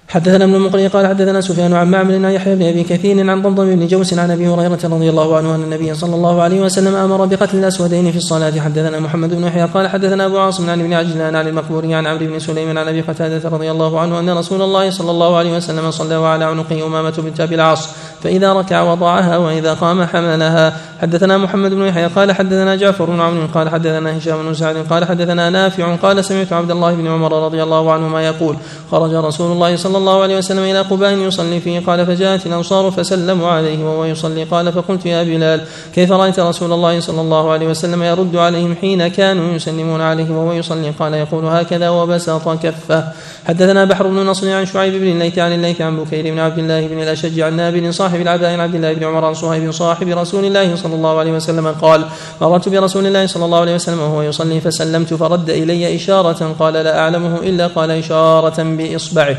[0.09, 3.75] حدثنا ابن المقري قال حدثنا سفيان عن معمر عن يحيى بن أبي كثير عن ضمضم
[3.75, 7.25] بن جوس عن أبي هريرة رضي الله عنه أن النبي صلى الله عليه وسلم أمر
[7.25, 8.59] بقتل الأسودين في الصلاة.
[8.59, 12.25] حدثنا محمد بن يحيى قال حدثنا أبو عاصم عن ابن عجلان عن المقبور عن عمرو
[12.25, 15.91] بن سليم عن أبي قتادة رضي الله عنه أن رسول الله صلى الله عليه وسلم
[15.91, 17.89] صلى وعلى عنقه أمامة بنت أبي العاص
[18.23, 20.73] فإذا ركع وضعها وإذا قام حملها.
[21.01, 25.05] حدثنا محمد بن يحيى قال حدثنا جعفر بن عمرو قال حدثنا هشام بن سعد قال
[25.05, 28.55] حدثنا نافع قال سمعت عبد الله بن عمر رضي الله عنهما يقول
[28.91, 33.47] خرج رسول الله صلى الله عليه وسلم إلى قباء يصلي فيه قال فجاءت الانصار فسلموا
[33.47, 35.61] عليه وهو يصلي قال فقلت يا بلال
[35.95, 40.51] كيف رايت رسول الله صلى الله عليه وسلم يرد عليهم حين كانوا يسلمون عليه وهو
[40.51, 43.03] يصلي قال يقول هكذا وبسط كفه
[43.47, 46.87] حدثنا بحر بن نصر عن شعيب بن الليث عن الليث عن بكير بن عبد الله
[46.87, 50.45] بن الاشج عن نابل صاحب العباء عن عبد الله بن عمر عن صهيب صاحب رسول
[50.45, 52.05] الله صلى الله عليه وسلم قال
[52.41, 56.99] مررت برسول الله صلى الله عليه وسلم وهو يصلي فسلمت فرد الي اشاره قال لا
[56.99, 59.37] اعلمه الا قال اشاره باصبعه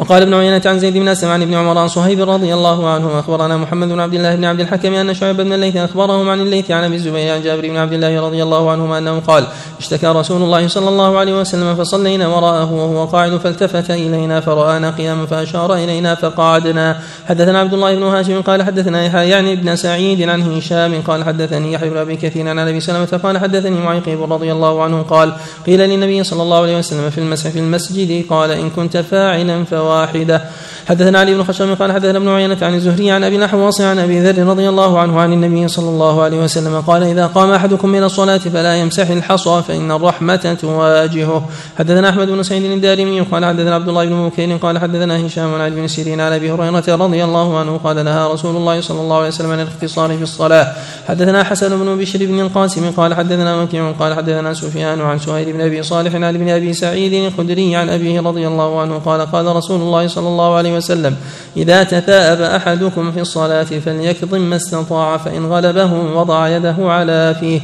[0.00, 3.18] وقال ابن عيينة عن زيد بن أسلم عن ابن عمر عن صهيب رضي الله عنه
[3.18, 6.70] أخبرنا محمد بن عبد الله بن عبد الحكم أن شعيب بن الليث أخبرهم عن الليث
[6.70, 9.44] عن أبي الزبير عن جابر بن عبد الله رضي الله عنهما أنه قال
[9.78, 15.26] اشتكى رسول الله صلى الله عليه وسلم فصلينا وراءه وهو قاعد فالتفت إلينا فرآنا قياما
[15.26, 17.00] فأشار إلينا فقعدنا.
[17.28, 21.72] حدثنا عبد الله بن هاشم قال حدثنا يحيى يعني ابن سعيد عن هشام قال حدثني
[21.72, 25.32] يحيى بن أبي كثير عن أبي سلمة قال حدثني معيقب رضي الله عنه قال
[25.66, 30.42] قيل للنبي صلى الله عليه وسلم في المسح في المسجد قال إن كنت فاعلا فواحدة
[30.88, 34.20] حدثنا علي بن خشام قال حدثنا ابن عيينة عن الزهري عن أبي الاحواص عن أبي
[34.20, 38.04] ذر رضي الله عنه عن النبي صلى الله عليه وسلم قال إذا قام أحدكم من
[38.04, 41.48] الصلاة فلا يمسح الحصى فإن الرحمة تواجهه.
[41.78, 45.70] حدثنا أحمد بن سعيد الدارمي قال حدثنا عبد الله بن بكير قال حدثنا هشام عن
[45.74, 49.28] بن سيرين عن أبي هريرة رضي الله عنه قال نهى رسول الله صلى الله عليه
[49.28, 50.72] وسلم عن الاختصار في الصلاة.
[51.08, 55.60] حدثنا حسن بن بشر بن القاسم قال حدثنا وكيع قال حدثنا سفيان عن سهيل بن
[55.60, 59.80] أبي صالح عن ابن أبي سعيد الخدري عن أبيه رضي الله عنه قال قال رسول
[59.80, 61.16] الله صلى الله عليه وسلم
[61.56, 67.60] إذا تثاءب أحدكم في الصلاة فليكظم ما استطاع فإن غلبه وضع يده على فيه.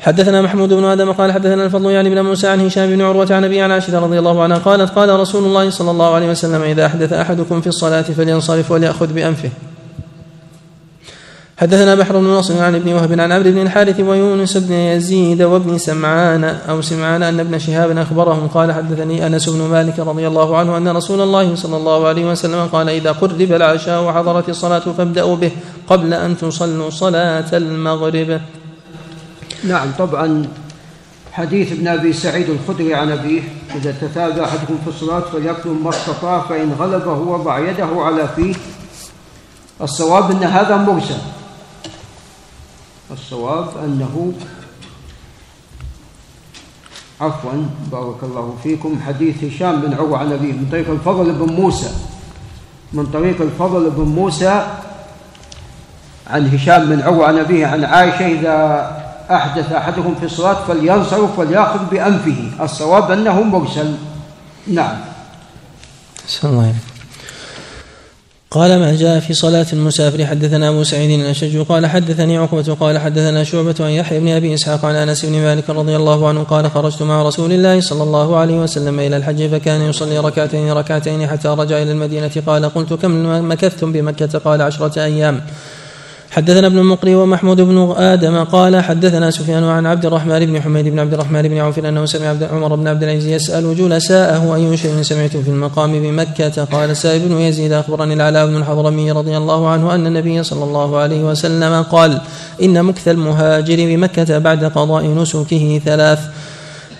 [0.00, 3.44] حدثنا محمود بن آدم قال حدثنا الفضل يعني بن موسى عن هشام بن عروة عن
[3.44, 6.86] أبي عن عائشه رضي الله عنها قالت قال رسول الله صلى الله عليه وسلم إذا
[6.86, 9.50] أحدث أحدكم في الصلاة فلينصرف وليأخذ بأنفه.
[11.58, 15.78] حدثنا بحر بن نصر عن ابن وهب عن عمرو بن الحارث ويونس بن يزيد وابن
[15.78, 20.76] سمعان أو سمعان أن ابن شهاب أخبرهم قال حدثني أنس بن مالك رضي الله عنه
[20.76, 25.50] أن رسول الله صلى الله عليه وسلم قال إذا قرب العشاء وحضرت الصلاة فابدأوا به
[25.88, 28.40] قبل أن تصلوا صلاة المغرب.
[29.64, 30.46] نعم طبعا
[31.32, 33.42] حديث ابن أبي سعيد الخدري عن أبيه
[33.74, 38.54] إذا تتابع أحدكم في الصلاة فليكتم ما استطاع فإن غلبه وضع يده على فيه
[39.82, 41.37] الصواب أن هذا مرسل
[43.10, 44.32] الصواب أنه
[47.20, 47.52] عفوا
[47.92, 51.90] بارك الله فيكم حديث هشام بن عروة عن أبيه من طريق الفضل بن موسى.
[52.92, 54.66] من طريق الفضل بن موسى
[56.26, 58.58] عن هشام بن عروة عن أبيه عن عائشة إذا
[59.30, 62.64] أحدث أحدكم في الصلاة فلينصرف وليأخذ بأنفه.
[62.64, 63.94] الصواب أنه مرسل.
[64.66, 64.96] نعم.
[68.50, 71.58] قال ما جاء في صلاة المسافر حدثنا أبو سعيد الأشج.
[71.58, 72.76] قال حدثني عقبة.
[72.80, 76.42] قال حدثنا شعبة عن يحيى بن أبي إسحاق عن أنس بن مالك رضي الله عنه
[76.42, 81.26] قال خرجت مع رسول الله صلى الله عليه وسلم إلى الحج فكان يصلي ركعتين ركعتين
[81.26, 82.30] حتى رجع إلى المدينة.
[82.46, 85.40] قال قلت كم مكثتم بمكة؟ قال عشرة أيام.
[86.30, 90.98] حدثنا ابن المقري ومحمود بن آدم قال حدثنا سفيان عن عبد الرحمن بن حميد بن
[90.98, 95.02] عبد الرحمن بن عوف أنه سمع عبد عمر بن عبد العزيز يسأل جلساءه أي شيء
[95.02, 96.64] سمعت في المقام بمكة.
[96.64, 100.96] قال سائب بن يزيد أخبرني العلاء بن الحضرمي رضي الله عنه أن النبي صلى الله
[100.98, 102.20] عليه وسلم قال
[102.62, 106.20] إن مكث المهاجر بمكة بعد قضاء نسكه ثلاث.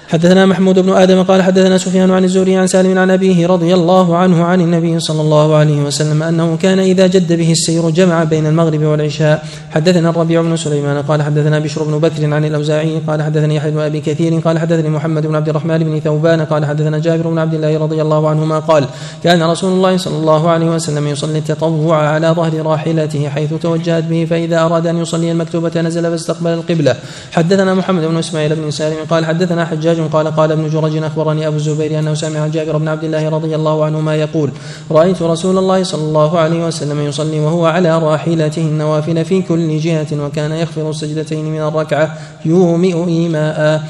[0.08, 4.16] حدثنا محمود بن آدم قال حدثنا سفيان عن الزهري عن سالم عن أبيه رضي الله
[4.16, 8.46] عنه عن النبي صلى الله عليه وسلم أنه كان إذا جد به السير جمع بين
[8.46, 9.44] المغرب والعشاء.
[9.70, 13.80] حدثنا الربيع بن سليمان قال حدثنا بشر بن بكر عن الأوزاعي قال حدثني يحيى بن
[13.80, 17.54] أبي كثير قال حدثني محمد بن عبد الرحمن بن ثوبان قال حدثنا جابر بن عبد
[17.54, 18.84] الله رضي الله عنهما قال
[19.24, 24.26] كان رسول الله صلى الله عليه وسلم يصلي التطوع على ظهر راحلته حيث توجهت به
[24.30, 26.96] فإذا أراد أن يصلي المكتوبة نزل فاستقبل القبلة.
[27.32, 31.56] حدثنا محمد بن إسماعيل بن سالم قال حدثنا حجاج قال قال ابن جرج أخبرني أبو
[31.56, 34.50] الزبير أنه سمع جابر بن عبد الله رضي الله عنهما يقول
[34.90, 40.06] رأيت رسول الله صلى الله عليه وسلم يصلي وهو على راحلته النوافل في كل جهة
[40.12, 43.82] وكان يخفض السجدتين من الركعة يومئ إيماء.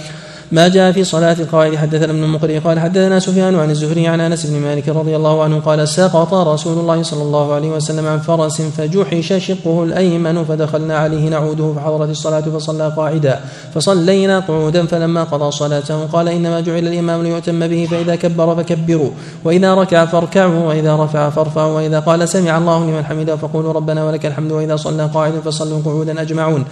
[0.53, 4.47] ما جاء في صلاة القواعد حدثنا ابن المقري قال حدثنا سفيان عن الزهري عن أنس
[4.47, 8.63] بن مالك رضي الله عنه قال سقط رسول الله صلى الله عليه وسلم عن فرس
[8.63, 13.41] فجحش شقه الأيمن فدخلنا عليه نعوده فحضرت الصلاة فصلى قاعدا
[13.75, 19.11] فصلينا قعودا فلما قضى صلاته قال إنما جعل الإمام ليؤتم به فإذا كبر فكبروا
[19.45, 24.27] وإذا ركع فاركعوا وإذا رفع فارفعوا وإذا قال سمع الله لمن حمده فقولوا ربنا ولك
[24.27, 26.65] الحمد وإذا صلى قاعدا فصلوا قعودا أجمعون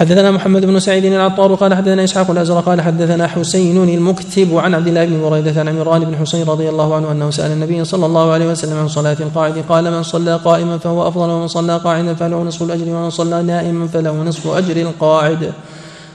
[0.00, 4.86] حدثنا محمد بن سعيد العطار قال حدثنا إسحاق الأزرق قال حدثنا حسين المكتب عن عبد
[4.86, 8.32] الله بن بريدة عن عمران بن حسين رضي الله عنه أنه سأل النبي صلى الله
[8.32, 12.42] عليه وسلم عن صلاة القاعد قال من صلى قائما فهو أفضل ومن صلى قاعدا فله
[12.42, 15.52] نصف الأجر ومن صلى نائما فله نصف أجر القاعد.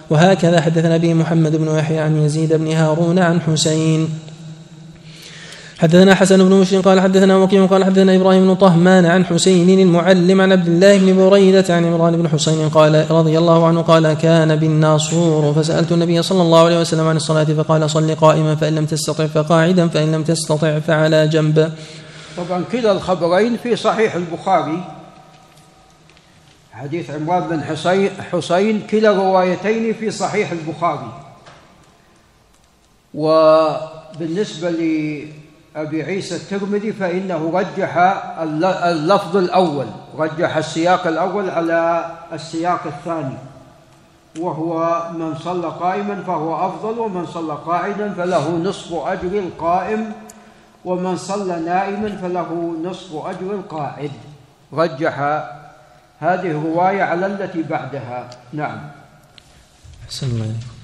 [0.09, 4.09] وهكذا حدثنا به محمد بن يحيى عن يزيد بن هارون عن حسين.
[5.79, 10.41] حدثنا حسن بن مشرق قال حدثنا وكيع قال حدثنا إبراهيم بن طهمان عن حسين المعلم
[10.41, 14.55] عن عبد الله بن بريدة عن عمران بن حسين قال رضي الله عنه قال كان
[14.55, 19.27] بالناصور فسألت النبي صلى الله عليه وسلم عن الصلاة فقال صل قائما فإن لم تستطع
[19.27, 21.71] فقاعدا فإن لم تستطع فعلى جنب.
[22.37, 24.83] طبعا كلا الخبرين في صحيح البخاري.
[26.71, 31.11] حديث عمران بن حسين حسين كلا الروايتين في صحيح البخاري.
[33.13, 34.69] وبالنسبة
[35.75, 37.97] لأبي عيسى الترمذي فإنه رجح
[38.83, 39.87] اللفظ الأول
[40.17, 43.37] رجح السياق الأول على السياق الثاني.
[44.39, 50.11] وهو من صلى قائما فهو أفضل ومن صلى قاعدا فله نصف أجر القائم
[50.85, 54.11] ومن صلى نائما فله نصف أجر القاعد.
[54.73, 55.19] رجح
[56.19, 58.29] هذه الرواية على التي بعدها.
[58.53, 58.79] نعم.
[60.05, 60.74] أحسن الله.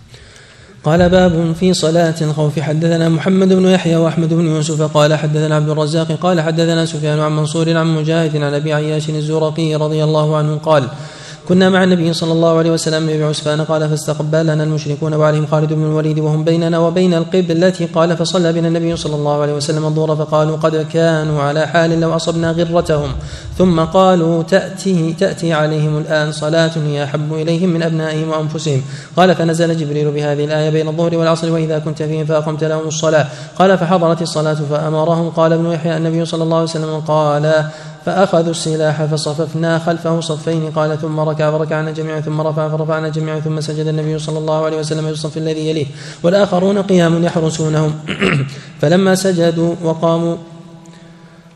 [0.84, 2.60] قال باب في صلاة الخوف.
[2.60, 7.36] حدثنا محمد بن يحيى وأحمد بن يوسف قال حدثنا عبد الرزاق قال حدثنا سفيان عن
[7.36, 10.88] منصور عن مجاهد عن أبي عياش الزرقي رضي الله عنه قال
[11.48, 16.20] كنا مع النبي صلى الله عليه وسلم بعسفان قال فاستقبلنا المشركون وعليهم خالد بن الوليد
[16.20, 20.76] وهم بيننا وبين القبلة قال فصلى بنا النبي صلى الله عليه وسلم الظهر فقالوا قد
[20.94, 23.12] كانوا على حال لو أصبنا غرتهم
[23.58, 28.82] ثم قالوا تأتي تأتي عليهم الآن صلاة هي أحب إليهم من أبنائهم وأنفسهم
[29.18, 33.28] قال فنزل جبريل بهذه الآية بين الظهر والعصر وإذا كنت فيهم فأقمت لهم الصلاة
[33.60, 37.66] قال فحضرت الصلاة فأمرهم قال ابن يحيى النبي صلى الله عليه وسلم قال
[38.06, 43.62] فأخذوا السلاح فصففنا خلفه صفين قال ثم ركع فركعنا جميعا ثم رفع فرفعنا جميعا ثم
[43.62, 45.86] سجد النبي صلى الله عليه وسلم في الصف الذي يليه.
[46.24, 47.94] والآخرون قيام يحرسونهم.
[48.82, 50.36] فلما سجدوا وقاموا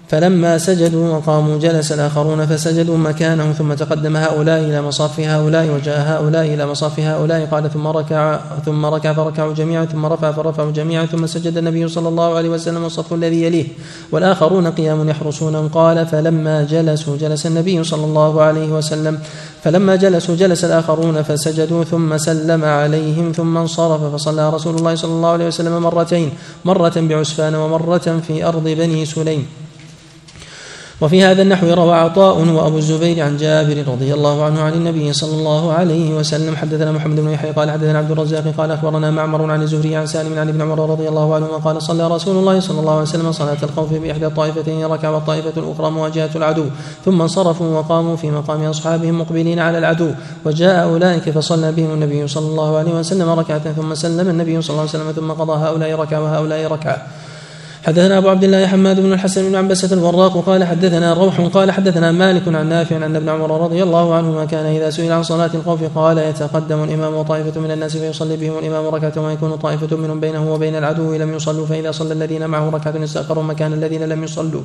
[0.07, 6.45] فلما سجدوا وقاموا جلس الآخرون فسجدوا مكانهم ثم تقدم هؤلاء إلى مصاف هؤلاء وجاء هؤلاء
[6.45, 11.25] إلى مصاف هؤلاء قال ثم ركع ثم ركع فركعوا جميعا ثم رفع فرفعوا جميعا ثم
[11.25, 13.65] سجد النبي صلى الله عليه وسلم والصف الذي يليه
[14.11, 19.19] والآخرون قيام يحرسونهم قال فلما جلسوا جلس النبي صلى الله عليه وسلم
[19.63, 25.29] فلما جلسوا جلس الآخرون فسجدوا ثم سلم عليهم ثم انصرف فصلى رسول الله صلى الله
[25.29, 26.31] عليه وسلم مرتين
[26.65, 29.64] مرة بعسفان ومرة في أرض بني سليم
[31.01, 35.35] وفي هذا النحو روى عطاء وأبو الزبير عن جابر رضي الله عنه عن النبي صلى
[35.35, 36.55] الله عليه وسلم.
[36.55, 40.39] حدثنا محمد بن يحيى قال حدثنا عبد الرزاق قال أخبرنا معمر عن الزهري عن سالم
[40.39, 43.57] عن ابن عمر رضي الله عنهما قال صلى رسول الله صلى الله عليه وسلم صلاة
[43.63, 46.65] الخوف بإحدى الطائفتين ركع والطائفة الأخرى مواجهة العدو
[47.05, 50.09] ثم انصرفوا وقاموا في مقام أصحابهم مقبلين على العدو.
[50.45, 54.81] وجاء أولئك فصلى بهم النبي صلى الله عليه وسلم ركعة ثم سلم النبي صلى الله
[54.81, 57.07] عليه وسلم ثم قضى هؤلاء ركعة وهؤلاء ركعة.
[57.85, 62.11] حدثنا أبو عبد الله حماد بن الحسن بن عبسة الوراق قال حدثنا روح قال حدثنا
[62.11, 65.97] مالك عن نافع عن ابن عمر رضي الله عنهما كان إذا سئل عن صلاة الخوف
[65.97, 70.75] قال يتقدم الإمام وطائفه من الناس فيصلي بهم الإمام ركعة ويكون طائفة منهم بينه وبين
[70.75, 74.61] العدو لم يصلوا فإذا صلى الذين معه ركعة استاخروا مكان الذين لم يصلوا.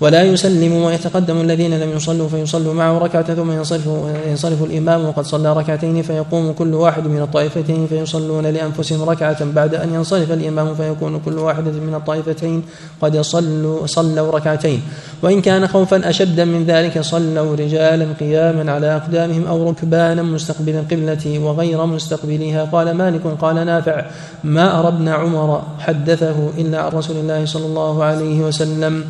[0.00, 3.88] ولا يسلم ويتقدم الذين لم يصلوا فيصلوا معه ركعة ثم ينصرف,
[4.28, 9.94] ينصرف الإمام وقد صلى ركعتين فيقوم كل واحد من الطائفتين فيصلون لأنفسهم ركعة بعد أن
[9.94, 12.62] ينصرف الإمام فيكون كل واحدة من الطائفتين
[13.02, 14.82] قد صلوا صلوا ركعتين.
[15.22, 21.38] وإن كان خوفا أشد من ذلك صلوا رجالا قياما على أقدامهم أو ركبانا مستقبل القبلة
[21.38, 22.64] وغير مستقبلها.
[22.64, 24.04] قال مالك قال نافع
[24.44, 29.04] ما أرى ابن عمر حدثه إلا عن رسول الله صلى الله عليه وسلم.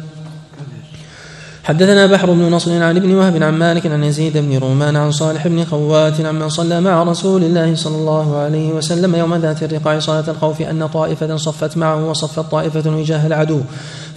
[1.65, 5.49] حدثنا بحر بن نصر عن ابن وهب عن مالك عن يزيد بن رومان عن صالح
[5.49, 10.24] بن خوات عمن صلى مع رسول الله صلى الله عليه وسلم يوم ذات الرقاع صلاة
[10.28, 13.61] الخوف أن طائفة صفت معه وصفت طائفة وجاه العدو.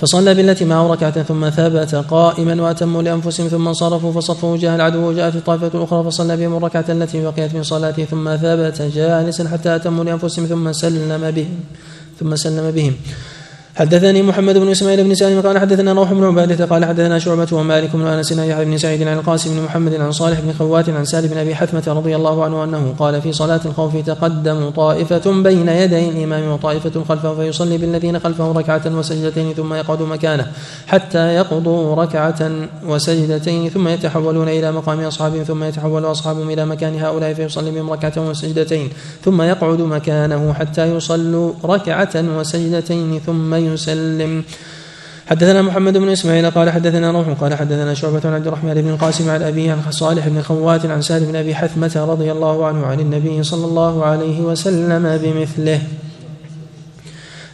[0.02, 5.36] فصلى بالتي معه ركعة ثم ثبت قائما وأتموا لأنفسهم ثم انصرفوا فصفوا وجاه العدو وجاءت
[5.36, 10.46] الطائفة الأخرى فصلى بهم الركعة التي بقيت من صلاته ثم ثبت جالسا حتى أتموا لأنفسهم
[10.46, 11.60] ثم سلم بهم.
[12.20, 12.94] ثم سلم بهم.
[13.78, 17.96] حدثني محمد بن إسماعيل بن سالم قال حدثنا روح بن عبادة قال حدثنا شعبة ومالك
[17.96, 21.06] بن أنس عن يحيى بن سعيد عن القاسم بن محمد عن صالح بن خوات عن
[21.06, 25.70] سالم بن أبي حثمة رضي الله عنه أنه قال في صلاة الخوف تقدم طائفة بين
[25.70, 30.48] يدي الإمام وطائفة خلفه فيصلي بالذين خلفه ركعة وسجدتين ثم يقعد مكانه
[30.88, 32.52] حتى يقضوا ركعة
[32.88, 38.30] وسجدتين ثم يتحولون إلى مقام اصحابهم ثم يتحول أصحابهم إلى مكان هؤلاء فيصلي بهم ركعة
[38.30, 38.90] وسجدتين
[39.26, 44.44] ثم يقعد مكانه حتى يصلوا ركعة وسجدتين ثم يسلم.
[45.28, 49.30] حدثنا محمد بن إسماعيل قال حدثنا روح قال حدثنا شعبة عن عبد الرحمن بن القاسم
[49.30, 53.00] عن أبيه عن صالح بن خوات عن سالم بن أبي حثمة رضي الله عنه عن
[53.00, 55.82] النبي صلى الله عليه وسلم بمثله.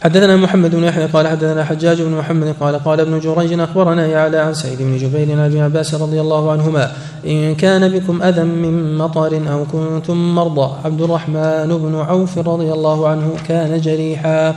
[0.02, 4.38] حدثنا محمد بن يحيى قال حدثنا حجاج بن محمد قال قال ابن جريج أخبرنا يعلى
[4.38, 6.92] عن سعيد بن جبير عن أبي عباس رضي الله عنهما
[7.26, 13.08] إن كان بكم أذى من مطر أو كنتم مرضى عبد الرحمن بن عوف رضي الله
[13.08, 14.54] عنه كان جريحا.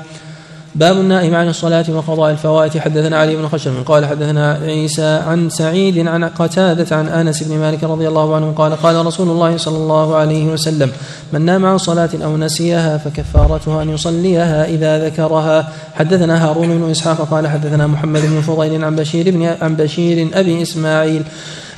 [0.77, 6.07] باب النائم عن الصلاة وقضاء الفوائت حدثنا علي بن خشم قال حدثنا عيسى عن سعيد
[6.07, 10.15] عن قتادة عن أنس بن مالك رضي الله عنه قال قال رسول الله صلى الله
[10.15, 10.91] عليه وسلم
[11.33, 15.73] من نام عن صلاة أو نسيها فكفارتها أن يصليها إذا ذكرها.
[15.95, 20.61] حدثنا هارون بن إسحاق قال حدثنا محمد بن فضيل عن بشير بن عن بشير أبي
[20.61, 21.23] إسماعيل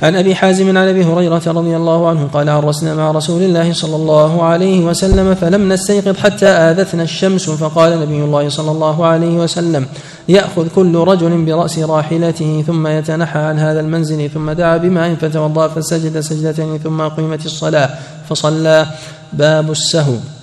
[0.02, 3.96] عن أبي حازم عن أبي هريرة رضي الله عنه قال عرسنا مع رسول الله صلى
[3.96, 9.86] الله عليه وسلم فلم نستيقظ حتى آذتنا الشمس فقال نبي الله صلى الله عليه وسلم
[10.28, 16.20] يأخذ كل رجل برأس راحلته ثم يتنحى عن هذا المنزل ثم دعا بماء فتوضأ فسجد
[16.20, 17.90] سجدتين ثم قيمت الصلاة
[18.28, 18.86] فصلى.
[19.32, 20.39] باب السهو.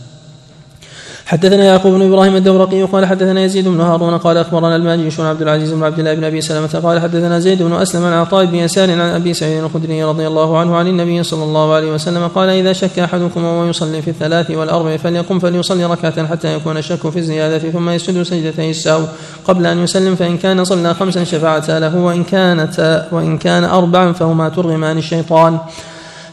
[1.28, 5.41] حدثنا يعقوب بن إبراهيم الدورقي قال حدثنا يزيد بن هارون قال أخبرنا الماجي عن عبد
[5.41, 8.56] العزيز بن عبد الله بن أبي سلمة قال حدثنا زيد بن أسلم عن عطاء بن
[8.56, 12.49] يسار عن أبي سعيد الخدري رضي الله عنه عن النبي صلى الله عليه وسلم قال
[12.49, 17.20] إذا شك أحدكم وهو يصلي في الثلاث والأربع فليقم فليصلي ركعة حتى يكون الشك في
[17.20, 19.04] الزيادة ثم يسجد سجدتي السهو.
[19.45, 24.49] قبل أن يسلم فإن كان صلى خمسا شفعتا له وإن كانت وإن كان أربعا فهما
[24.49, 25.60] ترغمان الشيطان.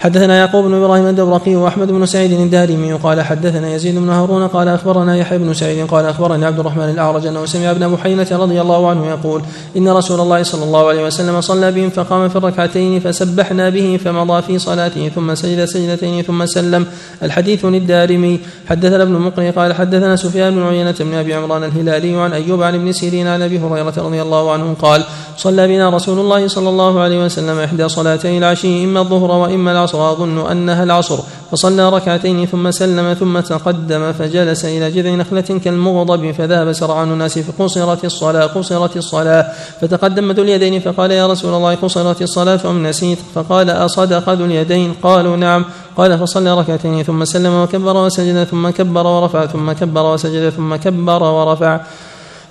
[0.05, 4.68] حدثنا يعقوب بن إبراهيم الدورقي وأحمد بن سعيد الدارمي قال حدثنا يزيد بن هارون قال
[4.68, 8.89] أخبرنا يحيى بن سعيد قال أخبرني عبد الرحمن الأعرج أنه سمع ابن بحينه رضي الله
[8.89, 9.43] عنه يقول
[9.76, 14.43] إن رسول الله صلى الله عليه وسلم صلى بهم فقام في الركعتين فسبحنا به فمضى
[14.43, 16.86] في صلاته ثم سجد سجدتين ثم سلم.
[17.22, 22.32] الحديث للدارمي حدثنا ابن مقري قال حدثنا سفيان بن عيينة بن أبي عمران الهلالي عن
[22.32, 25.05] أيوب عن ابن سيرين عن أبي هريرة رضي الله عنه قال
[25.36, 29.94] صلى بنا رسول الله صلى الله عليه وسلم إحدى صلاتي العشي إما الظهر وإما العصر
[29.95, 31.19] اظن أنها العصر.
[31.53, 38.05] فصلى ركعتين ثم سلم ثم تقدم فجلس إلى جذع نخلة كالمغضب فذهب سرعان الناس فقصرت
[38.05, 39.53] الصلاة قصرت الصلاة.
[39.81, 44.95] فتقدم ذو اليدين فقال يا رسول الله قصرت الصلاة أم نسيت؟ فقال أصدق ذو اليدين؟
[45.03, 45.65] قالوا نعم.
[45.97, 51.23] قال فصلى ركعتين ثم سلم وكبر وسجد ثم كبر ورفع ثم كبر وسجد ثم كبر
[51.23, 51.81] ورفع.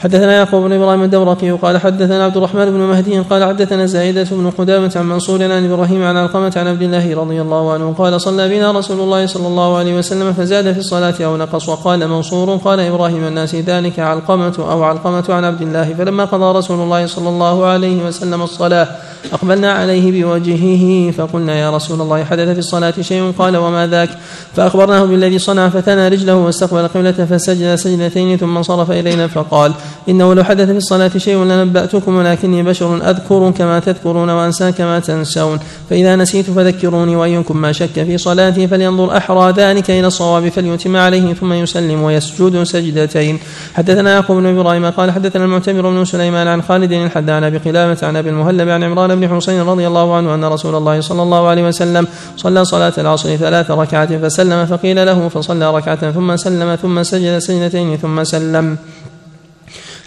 [0.03, 4.49] حدثنا يعقوب بن إبراهيم الدورقي قال حدثنا عبد الرحمن بن مهدي قال حدثنا زائدة بن
[4.49, 8.49] قدامة عن منصور عن إبراهيم عن علقمة عن عبد الله رضي الله عنه قال صلى
[8.49, 12.79] بنا رسول الله صلى الله عليه وسلم فزاد في الصلاة أو نقص وقال منصور قال
[12.79, 17.65] إبراهيم الناس ذلك علقمة أو علقمة عن عبد الله فلما قضى رسول الله صلى الله
[17.65, 18.87] عليه وسلم الصلاة
[19.33, 24.09] أقبلنا عليه بوجهه فقلنا يا رسول الله حدث في الصلاة شيء قال وما ذاك
[24.55, 29.73] فأخبرناه بالذي صنع فتنى رجله واستقبل القبلة فسجد سجدتين ثم انصرف إلينا فقال
[30.09, 35.59] إنه لو حدث في الصلاة شيء لنبأتكم ولكني بشر أذكر كما تذكرون وأنسى كما تنسون.
[35.89, 41.33] فإذا نسيت فذكروني وأيكم ما شك في صلاتي فلينظر أحرى ذلك إلى الصواب فليتم عليه
[41.33, 43.39] ثم يسلم ويسجد سجدتين.
[43.73, 48.29] حدثنا يعقوب بن إبراهيم قال حدثنا المعتمر بن سليمان عن خالد الحدان بقلامة عن أبي
[48.29, 52.07] المهلب عن عمران بن حسين رضي الله عنه أن رسول الله صلى الله عليه وسلم
[52.37, 57.97] صلى صلاة العصر ثلاث ركعات فسلم فقيل له فصلى ركعة ثم سلم ثم سجد سجدتين
[57.97, 58.77] ثم سلم.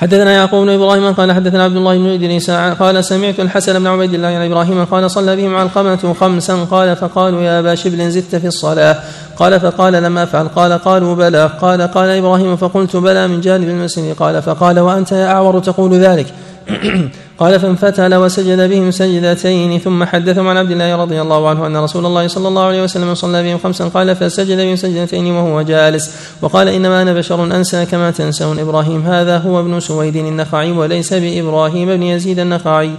[0.01, 4.15] حدثنا يعقوب بن إبراهيم قال حدثنا عبد الله بن إدريس قال سمعت الحسن بن عبيد
[4.15, 8.47] الله عن إبراهيم قال صلى بهم علقمه خمسا قال فقالوا يا أبا شبل زدت في
[8.47, 8.97] الصلاة.
[9.37, 10.49] قال فقال لم أفعل.
[10.49, 11.51] قال قالوا بلى.
[11.61, 16.27] قال قال إبراهيم فقلت بلى من جانب المسجد قال فقال وأنت يا أعور تقول ذلك.
[17.39, 22.07] قال فانفتل وسجد بهم سجدتين ثم حدثهم عن عبد الله رضي الله عنه أن رسول
[22.07, 26.11] الله صلى الله عليه وسلم صلى بهم خمسا قال فسجد بهم سجدتين وهو جالس
[26.43, 31.89] وقال إنما أنا بشر أنسى كما تنسون إبراهيم هذا هو ابن سويد النخعي وليس بإبراهيم
[31.89, 32.91] بن يزيد النخعي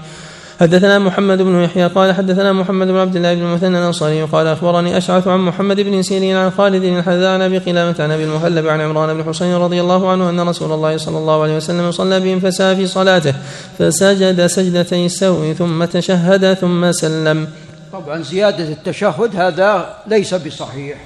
[0.60, 4.98] حدثنا محمد بن يحيى قال حدثنا محمد بن عبد الله بن المثنى الأنصاري قال أخبرني
[4.98, 9.18] أشعث عن محمد بن سيرين عن خالد الحذاء عن بقلامة عن أبي المهلب عن عمران
[9.18, 12.76] بن حسين رضي الله عنه أن رسول الله صلى الله عليه وسلم صلى بهم فساء
[12.76, 13.34] في صلاته
[13.80, 17.48] فسجد سجدتي السوء ثم تشهد ثم سلم.
[17.94, 20.98] طبعا زيادة التشهد هذا ليس بصحيح.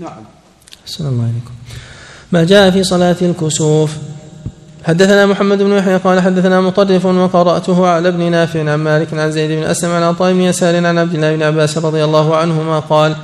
[0.00, 0.24] نعم.
[0.86, 1.54] السلام عليكم
[2.32, 3.96] ما جاء في صلاة الكسوف؟
[4.84, 9.50] حدثنا محمد بن يحيى قال حدثنا مطرف وقرأته على ابن نافع عن مالك عن زيد
[9.50, 13.16] بن أسلم عن عطاء بن يسار عن عبد الله بن عباس رضي الله عنهما قال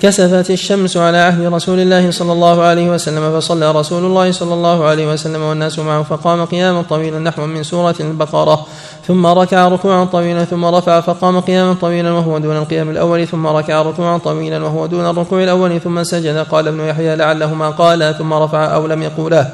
[0.00, 4.84] كسفت الشمس على عهد رسول الله صلى الله عليه وسلم فصلى رسول الله صلى الله
[4.84, 8.66] عليه وسلم والناس معه فقام قياما طويلا نحو من سورة البقرة
[9.06, 13.82] ثم ركع ركوعا طويلا ثم رفع فقام قياما طويلا وهو دون القيام الأول ثم ركع
[13.82, 16.36] ركوعا طويلا وهو دون الركوع الأول ثم سجد.
[16.36, 19.50] قال ابن يحيى لعلهما قال ثم رفع أو لم يقوله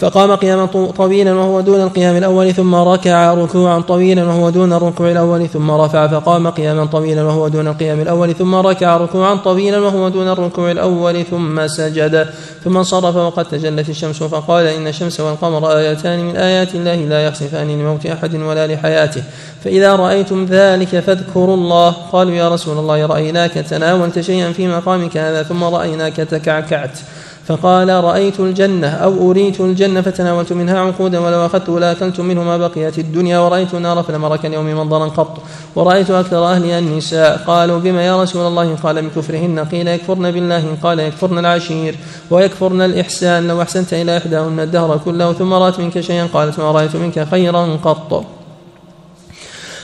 [0.00, 0.66] فقام قياما
[0.96, 6.06] طويلا وهو دون القيام الأول ثم ركع ركوعا طويلا وهو دون الركوع الأول ثم رفع
[6.06, 11.24] فقام قياما طويلا وهو دون القيام الأول ثم ركع ركوعا طويلا وهو دون الركوع الأول
[11.24, 12.26] ثم سجد
[12.64, 17.68] ثم انصرف وقد تجلت الشمس فقال إن الشمس والقمر آيتان من آيات الله لا يخسفان
[17.68, 19.22] لموت أحد ولا لحياته.
[19.64, 21.90] فإذا رأيتم ذلك فاذكروا الله.
[22.12, 26.98] قالوا يا رسول الله رأيناك تناولت شيئا في مقامك هذا ثم رأيناك تكعكعت.
[27.46, 32.98] فقال رأيت الجنة أو أريت الجنة فتناولت منها عنقودا ولو أخذته لأكلت منه ما بقيت
[32.98, 35.38] الدنيا ورأيت النار فلم أرك اليوم منظرا قط
[35.76, 41.00] ورأيت أكثر أهلها النساء قالوا بما يا رسول الله قال بكفرهن قيل يكفرن بالله قال
[41.00, 41.94] يكفرن العشير
[42.30, 46.96] ويكفرن الإحسان لو أحسنت إلى إحداهن الدهر كله ثم رأت منك شيئا قالت ما رأيت
[46.96, 48.35] منك خيرا قط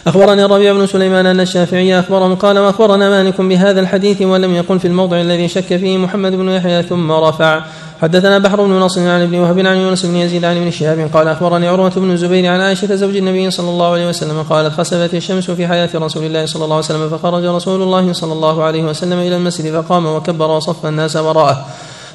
[0.06, 4.88] أخبرني الربيع بن سليمان أن الشافعي أخبرهم قال وأخبرنا مالك بهذا الحديث ولم يقل في
[4.88, 7.62] الموضع الذي شك فيه محمد بن يحيى ثم رفع.
[8.02, 11.28] حدثنا بحر بن نصر عن ابن وهب عن يونس بن يزيد عن ابن شهاب قال
[11.28, 15.50] أخبرني عروة بن الزبير عن عائشة زوج النبي صلى الله عليه وسلم قالت خسفت الشمس
[15.50, 19.18] في حياة رسول الله صلى الله عليه وسلم فخرج رسول الله صلى الله عليه وسلم
[19.18, 21.66] إلى المسجد فقام وكبر وصف الناس وراءه.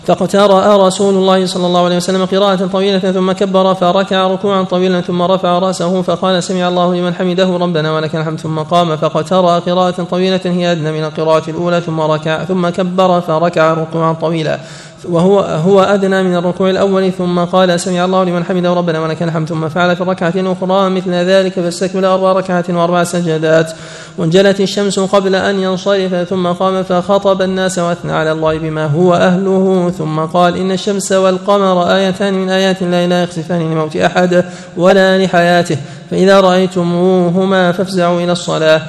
[0.08, 5.22] فاقترأ رسول الله صلى الله عليه وسلم قراءة طويلة ثم كبر فركع ركوعا طويلا ثم
[5.22, 10.42] رفع رأسه فقال سمع الله لمن حمده ربنا ولك الحمد ثم قام فاقترأ قراءة طويلة
[10.46, 14.60] هي أدنى من القراءة الأولى ثم ركع ثم كبر فركع ركوعا طويلا
[15.06, 19.50] وهو هو أدنى من الركوع الأول ثم قال سمع الله لمن حمده ربنا ولك الحمد
[19.50, 23.72] ثم فعل في الركعة الأخرى مثل ذلك فاستكمل أربع ركعات وأربع سجدات.
[24.18, 29.94] وانجلت الشمس قبل أن ينصرف ثم قام فخطب الناس وأثنى على الله بما هو أهله.
[29.98, 34.46] ثم قال إن الشمس والقمر آيتان من آيات الله لا يخسفان لموت أحد
[34.78, 35.78] ولا لحياته
[36.12, 38.82] فإذا رأيتموهما فافزعوا إلى الصلاة.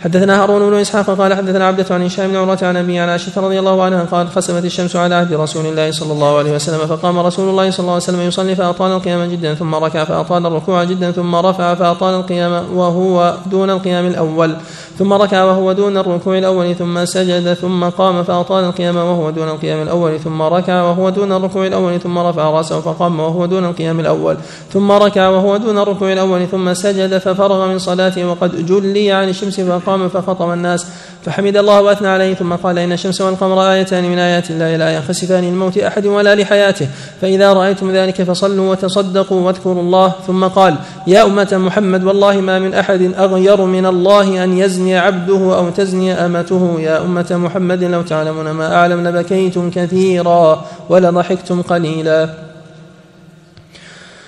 [0.00, 3.40] حدثنا هارون بن إسحاق قال حدثنا عبدة عن هشام بن عروة عن ابي عن عائشة
[3.40, 7.18] رضي الله عنها قال خسفت الشمس على عهد رسول الله صلى الله عليه وسلم فقام
[7.18, 11.10] رسول الله صلى الله عليه وسلم يصلي فأطال القيام جدا ثم ركع فأطال الركوع جدا
[11.10, 14.56] ثم رفع فأطال القيام وهو دون القيام الأول.
[14.98, 19.82] ثم ركع وهو دون الركوع الأول ثم سجد ثم قام فأطال القيام وهو دون القيام
[19.82, 24.36] الأول ثم ركع وهو دون الركوع الأول ثم رفع رأسه فقام وهو دون القيام الأول
[24.72, 29.60] ثم ركع وهو دون الركوع الأول ثم سجد ففرغ من صلاته وقد جلي عن الشمس
[29.60, 30.86] فقام فخطب الناس
[31.24, 35.44] فحمد الله وأثنى عليه ثم قال إن الشمس والقمر آيتان من آيات الله لا ينخسفان
[35.44, 36.88] لموت أحد ولا لحياته
[37.20, 40.74] فإذا رأيتم ذلك فصلوا وتصدقوا واذكروا الله ثم قال
[41.06, 46.12] يا أمة محمد والله ما من أحد أغير من الله أن يزني عبده أو تزني
[46.12, 52.49] أمته يا أمة محمد لو تعلمون ما أعلم لبكيتم كثيرا ولضحكتم قليلا.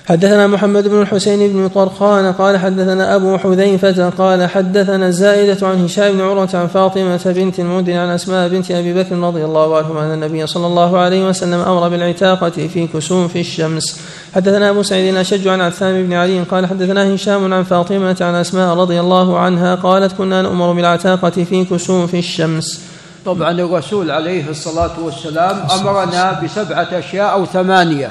[0.09, 6.12] حدثنا محمد بن الحسين بن طرخان قال حدثنا أبو حذيفة قال حدثنا الزائدة عن هشام
[6.12, 10.12] بن عروة عن فاطمة بنت المدن عن أسماء بنت أبي بكر رضي الله عنهما أن
[10.12, 14.01] النبي صلى الله عليه وسلم أمر بالعتاقة في كسوف الشمس.
[14.35, 18.77] حدثنا أبو سعيد الأشج عن عثام بن علي قال حدثنا هشام عن فاطمة عن أسماء
[18.77, 22.81] رضي الله عنها قالت كنا نؤمر بالعتاقة في كسوف الشمس.
[23.27, 28.11] طبعا الرسول عليه الصلاة والسلام أمرنا بسبعة أشياء أو ثمانية.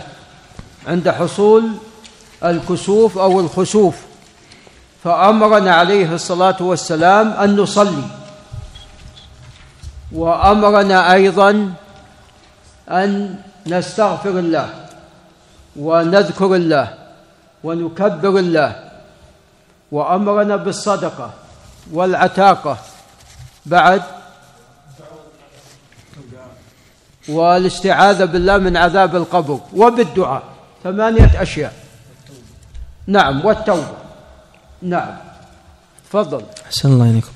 [0.88, 1.72] عند حصول
[2.44, 3.95] الكسوف أو الخسوف.
[5.03, 8.03] فأمرنا عليه الصلاة والسلام أن نصلي.
[10.12, 11.74] وأمرنا أيضا
[12.90, 13.36] أن
[13.68, 14.70] نستغفر الله
[15.76, 16.94] ونذكر الله
[17.64, 18.91] ونكبر الله.
[19.91, 21.32] وأمرنا بالصدقة
[21.91, 22.78] والعتاقة.
[23.66, 24.02] بعد
[27.30, 30.51] والاستعاذة بالله من عذاب القبر وبالدعاء.
[30.84, 31.74] ثمانية أشياء.
[33.08, 33.88] نعم والتوبة.
[34.82, 35.18] نعم.
[36.10, 36.44] تفضل.
[36.66, 37.32] أحسن الله إليكم.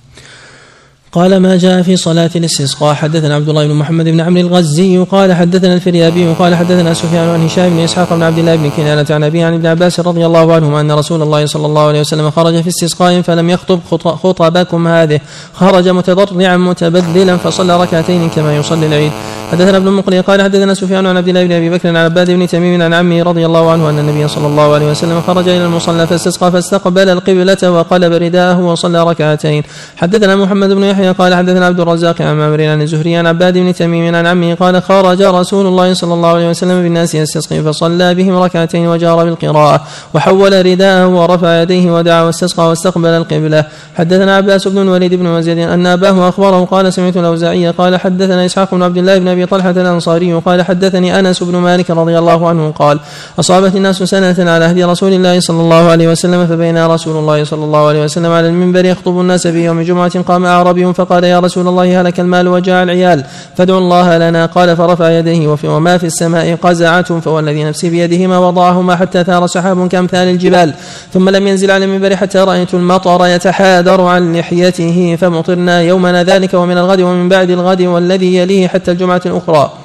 [1.15, 2.93] قال ما جاء في صلاة الاستسقاء.
[2.93, 4.97] حدثنا عبد الله بن محمد بن عمرو الغزي.
[4.97, 9.05] قال حدثنا الفريابي قال حدثنا سفيان عن هشام بن إسحاق بن عبد الله بن كنانة
[9.09, 12.31] عن أبي عن ابن عباس رضي الله عنهما أن رسول الله صلى الله عليه وسلم
[12.31, 13.79] خرج في استسقاء فلم يخطب
[14.23, 15.19] خطبكم هذه.
[15.53, 19.11] خرج متضرعا متبذلا فصلى ركعتين كما يصلي العيد.
[19.51, 22.47] حدثنا ابن المقري قال حدثنا سفيان عن عبد الله بن أبي بكر عن عباد بن
[22.47, 26.07] تميم عن عمه رضي الله عنه أن النبي صلى الله عليه وسلم خرج إلى المصلى
[26.07, 29.63] فاستسقى فاستقبل القبلة وقلب رداءه وصلى ركعتين.
[29.97, 33.57] حدثنا محمد بن يحيى يحيى قال حدثنا عبد الرزاق عن معمر عن الزهري عن عباد
[33.57, 38.15] بن تميم عن عمه قال خرج رسول الله صلى الله عليه وسلم بالناس يستسقي فصلى
[38.15, 39.81] بهم ركعتين وجار بالقراءة
[40.13, 43.65] وحول رداءه ورفع يديه ودعا واستسقى واستقبل القبلة.
[43.95, 48.75] حدثنا عباس بن الوليد بن وزيد أن أباه أخبره قال سمعت الأوزاعي قال حدثنا إسحاق
[48.75, 52.71] بن عبد الله بن أبي طلحة الأنصاري قال حدثني أنس بن مالك رضي الله عنه
[52.71, 52.99] قال
[53.39, 57.63] أصابت الناس سنة على هدي رسول الله صلى الله عليه وسلم فبين رسول الله صلى
[57.63, 61.67] الله عليه وسلم على المنبر يخطب الناس في يوم جمعة قام أعرابي فقال يا رسول
[61.67, 63.23] الله هلك المال وجاء العيال
[63.57, 68.37] فادعوا الله لنا قال فرفع يديه وفي وما في السماء قزعة فوالذي نفسي بيده ما
[68.37, 70.73] وضعهما حتى ثار سحاب كأمثال الجبال
[71.13, 76.77] ثم لم ينزل على المنبر حتى رأيت المطر يتحادر عن لحيته فمطرنا يومنا ذلك ومن
[76.77, 79.84] الغد ومن بعد الغد والذي يليه حتى الجمعة الأخرى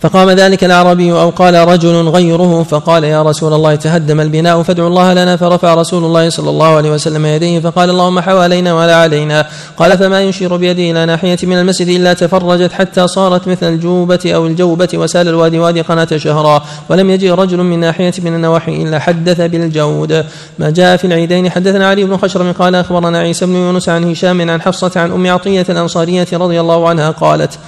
[0.00, 5.12] فقام ذلك الأعرابي أو قال رجل غيره فقال يا رسول الله تهدم البناء فادعوا الله
[5.12, 9.46] لنا فرفع رسول الله صلى الله عليه وسلم يديه فقال اللهم حوالينا ولا علينا
[9.76, 14.46] قال فما يشير بيده إلى ناحية من المسجد إلا تفرجت حتى صارت مثل الجوبة أو
[14.46, 19.40] الجوبة وسال الوادي وادي قناة شهرا ولم يجي رجل من ناحية من النواحي إلا حدث
[19.40, 20.24] بالجود
[20.58, 24.50] ما جاء في العيدين حدثنا علي بن خشرم قال أخبرنا عيسى بن يونس عن هشام
[24.50, 27.58] عن حفصة عن أم عطية الأنصارية رضي الله عنها قالت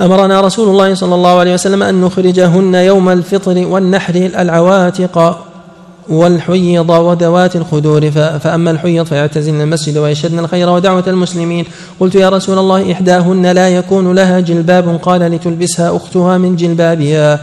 [0.00, 5.38] أمرنا رسول الله صلى الله عليه وسلم أن نخرجهن يوم الفطر والنحر العواتق
[6.08, 8.10] والحيض وذوات الخدور.
[8.10, 11.64] فأما الحيض فيعتزلن المسجد ويشهدن الخير ودعوة المسلمين.
[12.00, 14.98] قلت يا رسول الله إحداهن لا يكون لها جلباب.
[15.02, 17.40] قال لتلبسها أختها من جلبابها.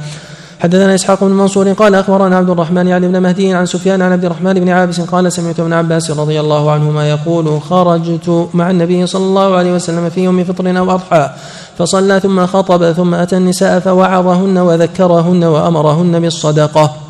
[0.60, 4.26] حدثنا إسحاق بن منصور قال أخبرنا عبد الرحمن يعني بن مهدي عن سفيان عن عبد
[4.26, 9.24] الرحمن بن عابس قال سمعت ابن عباس رضي الله عنهما يقول خرجت مع النبي صلى
[9.24, 11.30] الله عليه وسلم في يوم فطر أو أضحى.
[11.78, 17.03] فصلى ثم خطب ثم أتى النساء فوعظهن وذكرهن وأمرهن بالصدقة.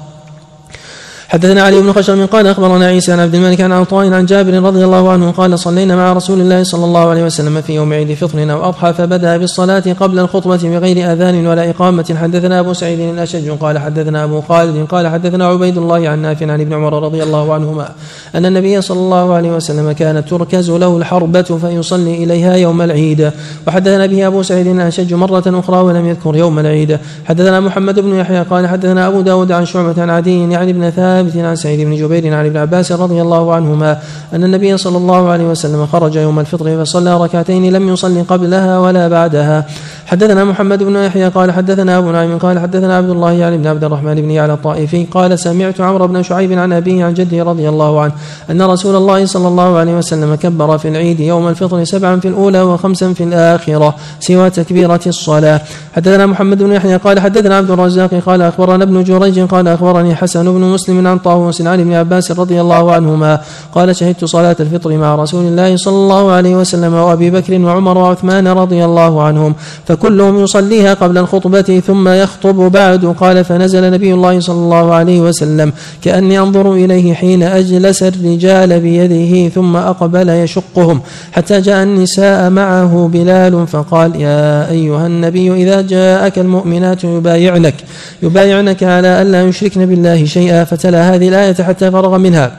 [1.33, 4.85] حدثنا علي بن خشرم قال أخبرنا عيسى عن عبد الملك عن عطاء عن جابر رضي
[4.85, 8.51] الله عنه قال صلينا مع رسول الله صلى الله عليه وسلم في يوم عيد فطر
[8.51, 12.15] أو أضحى فبدأ بالصلاة قبل الخطبة بغير أذان ولا إقامة.
[12.21, 16.61] حدثنا أبو سعيد الأشج قال حدثنا أبو خالد قال حدثنا عبيد الله عن نافع عن
[16.61, 17.89] ابن عمر رضي الله عنهما
[18.35, 23.31] أن النبي صلى الله عليه وسلم كانت تركز له الحربة فيصلي إليها يوم العيد.
[23.67, 26.99] وحدثنا به أبو سعيد الأشج مرة أخرى ولم يذكر يوم العيد.
[27.25, 31.22] حدثنا محمد بن يحيى قال حدثنا أبو داود عن شعبة عن عدي يعني ابن ثابت
[31.29, 33.97] ثابت عن سعيد بن جبير عن ابن عباس رضي الله عنهما
[34.33, 39.07] أن النبي صلى الله عليه وسلم خرج يوم الفطر فصلى ركعتين لم يصلي قبلها ولا
[39.07, 39.65] بعدها.
[40.05, 43.83] حدثنا محمد بن يحيى قال حدثنا أبو نعيم قال حدثنا عبد الله يعني بن عبد
[43.83, 48.01] الرحمن بن يعلى الطائفي قال سمعت عمرو بن شعيب عن أبيه عن جده رضي الله
[48.01, 48.13] عنه
[48.51, 52.61] أن رسول الله صلى الله عليه وسلم كبر في العيد يوم الفطر سبعا في الأولى
[52.61, 55.61] وخمسا في الآخرة سوى تكبيرة الصلاة.
[55.95, 60.45] حدثنا محمد بن يحيى قال حدثنا عبد الرزاق قال أخبرنا ابن جريج قال أخبرني حسن
[60.53, 63.39] بن مسلم عن طاووس عن ابن عباس رضي الله عنهما
[63.75, 68.47] قال شهدت صلاة الفطر مع رسول الله صلى الله عليه وسلم وأبي بكر وعمر وعثمان
[68.47, 73.13] رضي الله عنهم فكلهم يصليها قبل الخطبة ثم يخطب بعد.
[73.19, 79.49] قال فنزل نبي الله صلى الله عليه وسلم كأني أنظر إليه حين أجلس الرجال بيده
[79.49, 81.01] ثم أقبل يشقهم
[81.31, 87.75] حتى جاء النساء معه بلال فقال يا أيها النبي إذا جاءك المؤمنات يبايعنك
[88.23, 92.57] يبايعنك على ألا يشركن بالله شيئا فتلا هذه الآية حتى فرغ منها.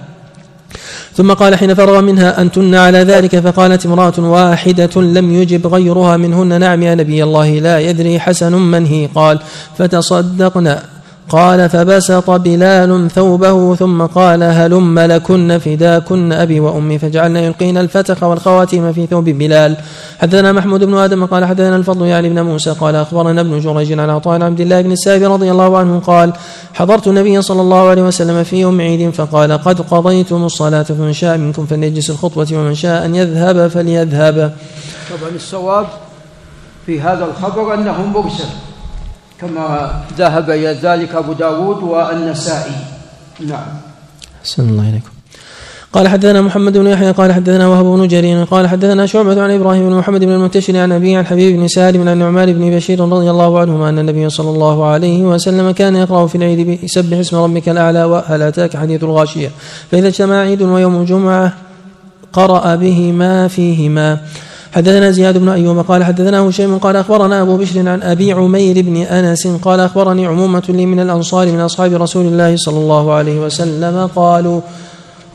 [1.16, 6.60] ثم قال حين فرغ منها أنتن على ذلك فقالت امرأة واحدة لم يجب غيرها منهن.
[6.60, 9.08] نعم يا نبي الله لا يدري حسن من هي.
[9.14, 9.38] قال
[9.78, 10.82] فتصدقنا
[11.28, 18.92] قال فبسط بلال ثوبه ثم قال هلم لكن فداكن أبي وأمي فجعلنا يلقين الفتخ والخواتيم
[18.92, 19.76] في ثوب بلال.
[20.18, 24.10] حدثنا محمود بن آدم قال حدثنا الفضل يعني ابن موسى قال أخبرنا ابن جريج عن
[24.10, 26.32] عطاء عن عبد الله بن السائب رضي الله عنه قال
[26.74, 31.38] حضرت النبي صلى الله عليه وسلم في يوم عيد فقال قد قضيتم الصلاة فمن شاء
[31.38, 34.54] منكم فليجلس للخطبة ومن شاء أن يذهب فليذهب.
[35.10, 35.86] طبعا الصواب
[36.86, 38.73] في هذا الخبر أنه مرسل
[39.40, 42.76] كما ذهب إلى ذلك أبو داود والنسائي.
[43.40, 43.66] نعم.
[44.42, 45.14] أحسن الله إليكم.
[45.94, 49.88] قال حدثنا محمد بن يحيى قال حدثنا وهب بن جرير قال حدثنا شعبة عن إبراهيم
[49.88, 53.30] بن محمد بن المنتشر عن أبي عن حبيب بن سالم عن نعمان بن بشير رضي
[53.30, 57.68] الله عنهما أن النبي صلى الله عليه وسلم كان يقرأ في العيد بسبح اسم ربك
[57.68, 59.50] الأعلى وهل أتاك حديث الغاشية؟
[59.90, 61.52] فإذا اجتمع عيد ويوم جمعه
[62.32, 64.20] قرأ بهما فيهما.
[64.74, 68.96] حدثنا زياد بن أيوب قال حدثنا هشيم قال أخبرنا أبو بشر عن أبي عمير بن
[68.96, 74.08] أنس قال أخبرني عمومة لي من الأنصار من أصحاب رسول الله صلى الله عليه وسلم
[74.16, 74.60] قالوا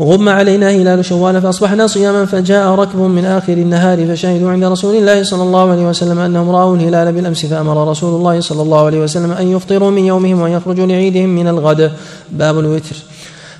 [0.01, 5.24] غم علينا هلال شوال فأصبحنا صياما فجاء ركب من آخر النهار فشهدوا عند رسول الله
[5.24, 9.32] صلى الله عليه وسلم أنهم رأوا الهلال بالأمس فأمر رسول الله صلى الله عليه وسلم
[9.32, 11.92] أن يفطروا من يومهم وأن يخرجوا لعيدهم من الغد.
[12.32, 12.95] باب الوتر.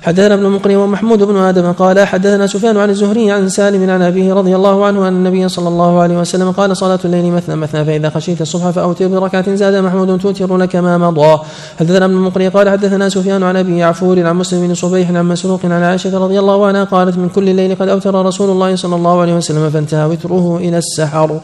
[0.02, 4.34] حدثنا ابن مقري ومحمود بن آدم قال حدثنا سفيان عن الزهري عن سالم عن أبيه
[4.34, 8.10] رضي الله عنه أن النبي صلى الله عليه وسلم قال صلاة الليل مثنى مثنى فإذا
[8.10, 11.38] خشيت الصبح فاوتر بركعة زاد محمود توتر لك ما مضى.
[11.80, 15.60] حدثنا ابن مقري قال حدثنا سفيان عن أبي عفور عن مسلم بن صبيح عن مسروق
[15.64, 19.20] عن عائشة رضي الله عنها قالت من كل الليل قد أوتر رسول الله صلى الله
[19.20, 21.40] عليه وسلم فانتهى وتره إلى السحر.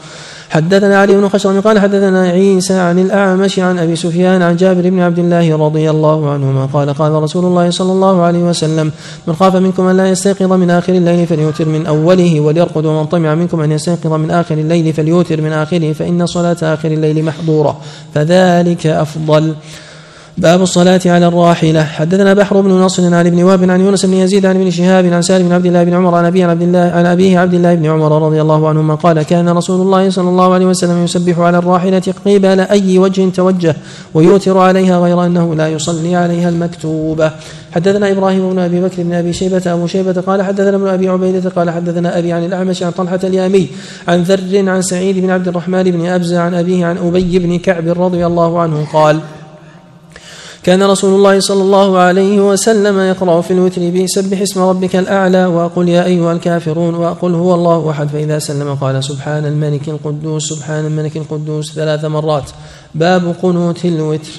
[0.51, 5.01] حدثنا علي بن خشرم قال حدثنا عيسى عن الأعمش عن أبي سفيان عن جابر بن
[5.01, 8.93] عبد الله رضي الله عنهما قال قال رسول الله صلى الله عليه وسلم
[9.27, 13.35] من خاف منكم أن لا يستيقظ من آخر الليل فليوتر من أوله وليرقد ومن طمع
[13.35, 17.81] منكم أن يستيقظ من آخر الليل فليوتر من آخره فإن صلاة آخر الليل محضورة
[18.15, 19.55] فذلك أفضل
[20.39, 21.85] باب الصلاة على الراحلة.
[21.85, 25.23] حدثنا بحر بن نصر عن ابن وهب عن يونس بن يزيد عن ابن شهاب عن
[25.23, 27.87] سالم بن عبد الله بن عمر عن أبيه عبد الله عن أبيه عبد الله بن
[27.87, 32.03] عمر رضي الله عنهما قال كان رسول الله صلى الله عليه وسلم يسبح على الراحلة
[32.27, 33.77] قبل أي وجه توجه
[34.15, 37.31] ويوتر عليها غير أنه لا يصلي عليها المكتوبة
[37.73, 41.51] حدثنا إبراهيم بن أبي بكر بن أبي شيبة أبو شيبة قال حدثنا ابن أبي عبيدة
[41.51, 43.69] قال حدثنا أبي عن الأعمش عن طلحة اليامي
[44.09, 47.89] عن ذر عن سعيد بن عبد الرحمن بن أبزة عن أبيه عن أبي بن كعب
[47.89, 49.21] رضي الله عنه قال
[50.67, 55.89] كان رسول الله صلى الله عليه وسلم يقرأ في الوتر بسبح اسم ربك الأعلى وأقول
[55.89, 58.09] يا أيها الكافرون وأقول هو الله أحد.
[58.09, 62.51] فإذا سلم قال سبحان الملك القدوس سبحان الملك القدوس ثلاث مرات.
[62.95, 64.31] باب قنوت الوتر.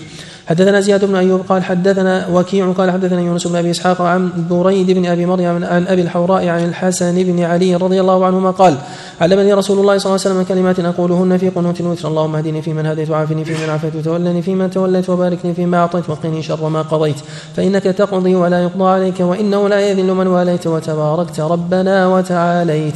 [0.48, 4.92] حدثنا زياد بن أيوب قال حدثنا وكيع قال حدثنا يونس بن أبي إسحاق عن بريد
[4.92, 8.78] بن أبي مريم عن أبي الحوراء عن الحسن بن علي رضي الله عنهما قال
[9.22, 12.08] علمني رسول الله صلى الله عليه وسلم كلمات أقولهن في قنوت الوتر.
[12.08, 16.44] اللهم اهدني فيمن هديت وعافني فيمن عافيت وتولني فيمن توليت وبارك لي فيما أعطيت وقني
[16.44, 17.20] شر ما قضيت.
[17.56, 22.96] فإنك تقضي ولا يقضى عليك وإنه لا يذل من واليت وتباركت ربنا وتعاليت.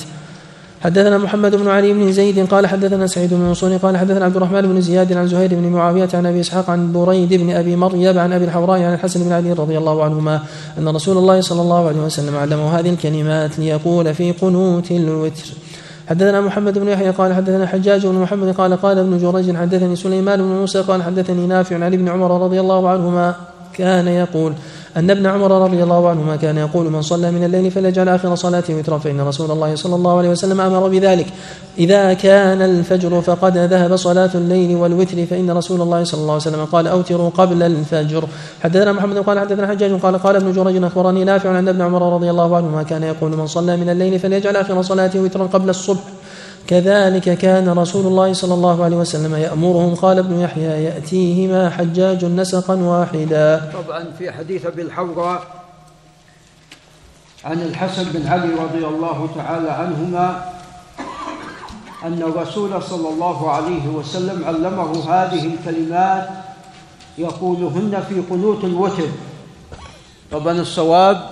[0.84, 4.62] حدثنا محمد بن علي بن زيد قال حدثنا سعيد بن منصور قال حدثنا عبد الرحمن
[4.62, 8.34] بن زياد عن زهير بن معاوية عن أبي إسحاق عن بريد بن أبي مريم عن
[8.34, 10.40] أبي الحوراء عن الحسن بن علي رضي الله عنهما
[10.78, 15.46] أن رسول الله صلى الله عليه وسلم علمه هذه الكلمات ليقول في قنوت الوتر.
[16.10, 20.40] حدثنا محمد بن يحيى قال حدثنا حجاج بن محمد قال قال ابن جريج حدثني سليمان
[20.42, 23.36] بن موسى قال حدثني نافع عن ابن عمر رضي الله عنهما
[23.74, 24.54] كان يقول
[24.98, 28.76] أن ابن عمر رضي الله عنهما كان يقول من صلى من الليل فليجعل آخر صلاته
[28.76, 31.26] وترا فإن رسول الله صلى الله عليه وسلم أمر بذلك.
[31.78, 36.66] إذا كان الفجر فقد ذهب صلاة الليل والوتر فإن رسول الله صلى الله عليه وسلم
[36.66, 38.24] قال أوتروا قبل الفجر.
[38.64, 42.30] حدثنا محمد قال حدثنا حجاج قال قال ابن جريج أخبرني نافع أن ابن عمر رضي
[42.30, 46.04] الله عنهما كان يقول من صلى من الليل فليجعل آخر صلاته وترا قبل الصبح.
[46.68, 52.76] كذلك كان رسول الله صلى الله عليه وسلم يأمرهم قال ابن يحيى يأتيهما حجاج نسقا
[52.76, 53.72] واحدا.
[53.74, 55.42] طبعا في حديث أبي الحوراء
[57.46, 60.46] عن الحسن بن علي رضي الله تعالى عنهما
[62.04, 66.30] أن الرسول صلى الله عليه وسلم علمه هذه الكلمات
[67.18, 69.08] يقولهن في قنوت الوتر.
[70.32, 71.30] طبعا الصواب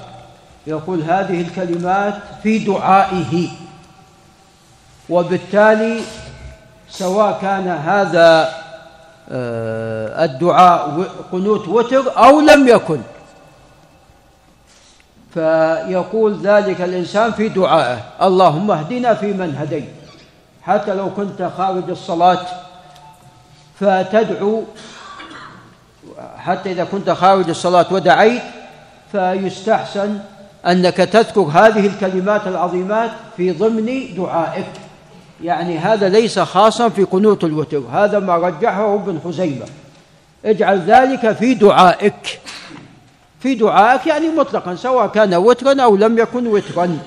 [0.68, 3.50] يقول هذه الكلمات في دعائه.
[5.10, 6.02] وبالتالي
[6.90, 8.50] سواء كان هذا
[9.32, 13.02] آه، الدعاء قنوت وتر أو لم يكن.
[15.34, 19.90] فيقول ذلك الإنسان في دعائه اللهم اهدنا فيمن هديت.
[20.62, 22.46] حتى لو كنت خارج الصلاة
[23.80, 24.64] فتدعو
[26.38, 28.42] حتى إذا كنت خارج الصلاة ودعيت
[29.12, 30.20] فيستحسن
[30.68, 34.89] أنك تذكر هذه الكلمات العظيمات في ضمن دعائك.
[35.44, 39.66] يعني هذا ليس خاصا في قنوت الوتر هذا ما رجحه ابن خزيمة.
[40.46, 42.40] اجعل ذلك في دعائك.
[43.40, 46.98] في دعائك يعني مطلقا سواء كان وترا أو لم يكن وترا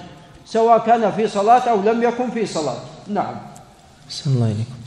[0.46, 2.78] سواء كان في صلاة أو لم يكن في صلاة.
[3.08, 3.34] نعم.
[4.08, 4.81] بسم الله عليكم.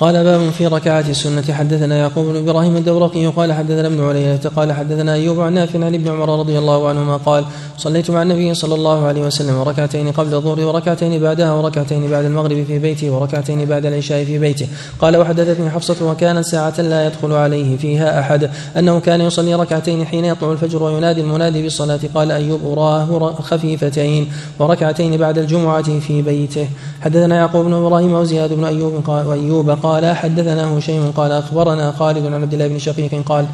[0.00, 1.52] قال باب في ركعات السنة.
[1.52, 5.94] حدثنا يعقوب بن إبراهيم الدورقي قال حدثنا ابن علية قال حدثنا أيوب عن نافع عن
[5.94, 7.44] ابن عمر رضي الله عنهما قال
[7.78, 12.64] صليت مع النبي صلى الله عليه وسلم ركعتين قبل الظهر وركعتين بعدها وركعتين بعد المغرب
[12.64, 14.66] في بيته وركعتين بعد العشاء في بيته.
[15.00, 18.50] قال وحدثتني حفصة وكانت ساعة لا يدخل عليه فيها أحد.
[18.76, 22.00] أنه كان يصلي ركعتين حين يطلع الفجر وينادي المنادي بالصلاة.
[22.14, 24.28] قال أيوب أراه خفيفتين.
[24.58, 26.68] وركعتين بعد الجمعة في بيته.
[27.00, 32.26] حدثنا يعقوب بن إبراهيم وزياد بن أيوب قال وأيوب قال حدثنا هشيم قال أخبرنا خالد
[32.26, 33.46] عن عبد الله بن شقيق قال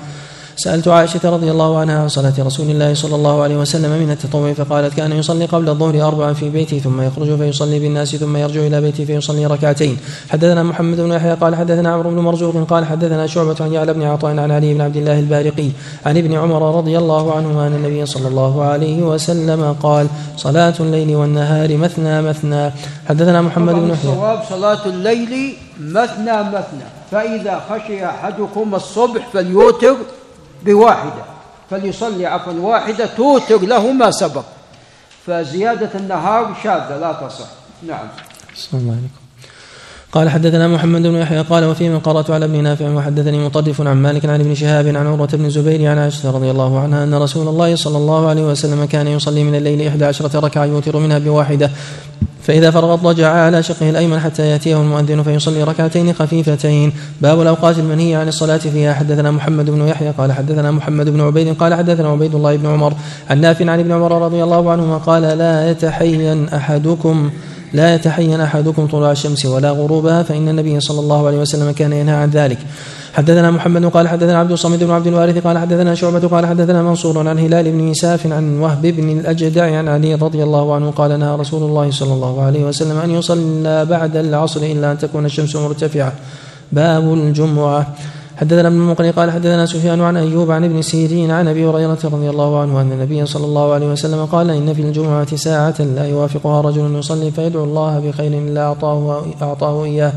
[0.58, 4.52] سألت عائشة رضي الله عنها عن صلاة رسول الله صلى الله عليه وسلم من التطوع
[4.52, 8.80] فقالت كان يصلي قبل الظهر أربعا في بيته ثم يخرج فيصلي بالناس ثم يرجع إلى
[8.80, 9.96] بيته فيصلي ركعتين.
[10.30, 14.02] حدثنا محمد بن يحيى قال حدثنا عمرو بن مرزوق قال حدثنا شعبة عن يعلى بن
[14.02, 15.68] عطاء عن علي بن عبد الله البارقي
[16.06, 21.16] عن ابن عمر رضي الله عنهما أن النبي صلى الله عليه وسلم قال صلاة الليل
[21.16, 22.70] والنهار مثنى مثنى.
[23.08, 24.10] حدثنا محمد بن يحيى.
[24.10, 29.96] الصواب صلاة الليل مثنى مثنى فإذا خشي أحدكم الصبح فليوتر
[30.66, 31.24] بواحدة.
[31.70, 34.44] فليصلي عفوا واحدة توتر له ما سبق.
[35.26, 37.48] فزيادة النهار شاذة لا تصح.
[37.82, 38.08] نعم.
[38.74, 39.25] الله عليكم.
[40.12, 43.96] قال حدثنا محمد بن يحيى قال وفي من قرأت على ابن نافع وحدثني مطرف عن
[43.96, 47.48] مالك عن ابن شهاب عن عروة بن الزبير عن عائشة رضي الله عنها أن رسول
[47.48, 51.70] الله صلى الله عليه وسلم كان يصلي من الليل إحدى عشرة ركعة يوتر منها بواحدة.
[52.42, 56.92] فإذا فرغ اضطجع على شقه الأيمن حتى يأتيه المؤذن فيصلي ركعتين خفيفتين.
[57.20, 58.94] باب الأوقات المنهي عن الصلاة فيها.
[58.94, 62.92] حدثنا محمد بن يحيى قال حدثنا محمد بن عبيد قال حدثنا عبيد الله بن عمر
[63.30, 67.30] عن نافع عن ابن عمر رضي الله عنهما قال لا يتحين أحدكم
[67.76, 72.14] لا يتحين أحدكم طلوع الشمس ولا غروبها فإن النبي صلى الله عليه وسلم كان ينهى
[72.14, 72.58] عن ذلك.
[73.14, 77.28] حدثنا محمد قال حدثنا عبد الصمد بن عبد الوارث قال حدثنا شعبة قال حدثنا منصور
[77.28, 81.36] عن هلال بن مساف عن وهب بن الأجدع عن علي رضي الله عنه قال نهى
[81.36, 86.12] رسول الله صلى الله عليه وسلم أن يصلى بعد العصر إلا أن تكون الشمس مرتفعة.
[86.72, 87.86] باب الجمعة.
[88.36, 92.31] حدثنا ابن المقري قال حدثنا سفيان عن أيوب عن ابن سيرين عن أبي هريرة رضي
[92.31, 96.60] الله عنه أن النبي صلى الله عليه وسلم قال إن في الجمعة ساعة لا يوافقها
[96.60, 100.12] رجل يصلي فيدعو الله بخير إلا اعطاه أعطاه إياه.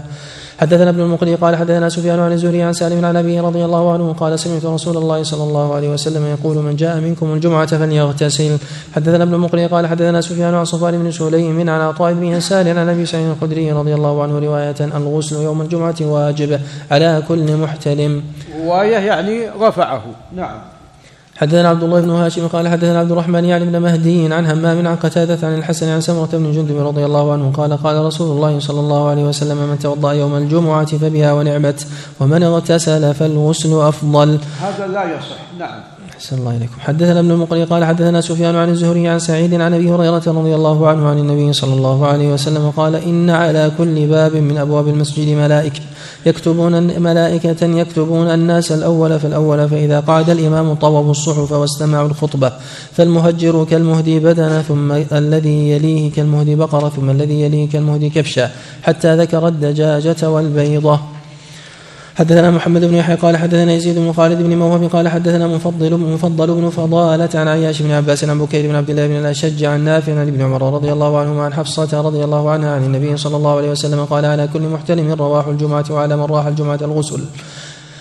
[0.60, 4.14] حدثنا ابن المقري قال حدثنا سفيان عن الزهري عن سالم عن أبيه رضي الله عنه
[4.14, 8.58] قال سمعت رسول الله صلى الله عليه وسلم يقول من جاء منكم الجمعة فليغتسل.
[8.96, 12.90] حدثنا ابن المقري قال حدثنا سفيان عن صفوان بن سليم عن عطاء بن يسار عن
[12.90, 16.60] أبي سعيد الخدري رضي الله عنه رواية الغسل يوم الجمعة واجب
[16.92, 18.24] على كل محتلم.
[18.60, 20.02] رواية يعني رفعه.
[20.36, 20.79] نعم.
[21.40, 24.96] حدثنا عبد الله بن هاشم قال حدثنا عبد الرحمن يعني بن مهدي عن همام عن
[24.96, 28.80] قتادة عن الحسن عن سمرة بن جندب رضي الله عنه قال قال رسول الله صلى
[28.80, 31.88] الله عليه وسلم من توضأ يوم الجمعة فبها ونعمت
[32.20, 34.40] ومن اغتسل فالغسل أفضل.
[34.62, 35.38] هذا لا يصح.
[35.60, 35.99] نعم.
[36.20, 36.80] أحسن الله إليكم.
[36.80, 40.88] حدثنا ابن المقري قال حدثنا سفيان عن الزهري عن سعيد عن أبي هريرة رضي الله
[40.88, 45.28] عنه عن النبي صلى الله عليه وسلم قال إن على كل باب من أبواب المسجد
[45.28, 45.82] ملائكة
[46.26, 52.52] يكتبون ملائكة يكتبون الناس الأول فالأول فإذا قعد الإمام طووا الصحف واستمعوا الخطبة
[52.92, 58.50] فالمهجر كالمهدي بدنا ثم الذي يليه كالمهدي بقرة ثم الذي يليه كالمهدي كبشا
[58.84, 61.00] حتى ذكر الدجاجة والبيضة.
[62.16, 66.54] حدثنا محمد بن يحيى قال حدثنا يزيد بن خالد بن موهب قال حدثنا مفضل مفضل
[66.54, 70.20] بن فضالة عن عياش بن عباس عن بكير بن عبد الله بن الأشج عن نافع
[70.20, 73.58] عن ابن عمر رضي الله عنهما عن حفصة رضي الله عنها عن النبي صلى الله
[73.58, 77.22] عليه وسلم قال على كل محتلم رواح الجمعة وعلى من راح الجمعة الغسل.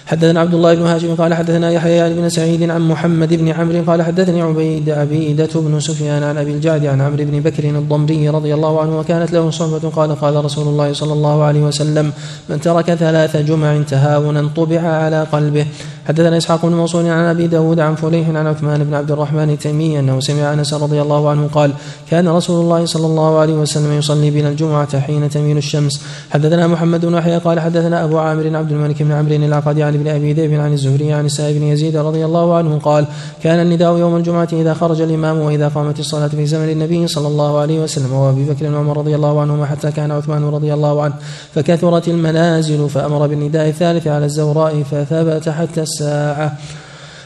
[0.08, 4.02] حدثنا عبد الله بن هاشم قال حدثنا يحيى بن سعيد عن محمد بن عمرو قال
[4.02, 8.80] حدثني عبيد عبيدة بن سفيان عن أبي الجعد عن عمرو بن بكر الضمري رضي الله
[8.80, 12.12] عنه وكانت له صحبة قال قال رسول الله صلى الله عليه وسلم
[12.48, 15.66] من ترك ثلاث جمع تهاونا طبع على قلبه
[16.08, 19.98] حدثنا إسحاق بن منصور عن أبي داود عن فليح عن عثمان بن عبد الرحمن التيمي
[19.98, 21.72] أنه سمع أنس رضي الله عنه قال
[22.10, 26.00] كان رسول الله صلى الله عليه وسلم يصلي بنا الجمعة حين تميل الشمس.
[26.30, 30.08] حدثنا محمد بن يحيى قال حدثنا أبو عامر عبد الملك بن عمرو العقدي عن ابن
[30.08, 33.06] أبي ذئب عن الزهري عن سائب بن يزيد رضي الله عنه قال
[33.42, 37.58] كان النداء يوم الجمعة إذا خرج الإمام وإذا قامت الصلاة في زمن النبي صلى الله
[37.58, 41.14] عليه وسلم وابي بكر وعمر رضي الله عنهما حتى كان عثمان رضي الله عنه.
[41.54, 46.56] فكثرت المنازل فأمر بالنداء الثالث على الزوراء فثبت حتى الساعة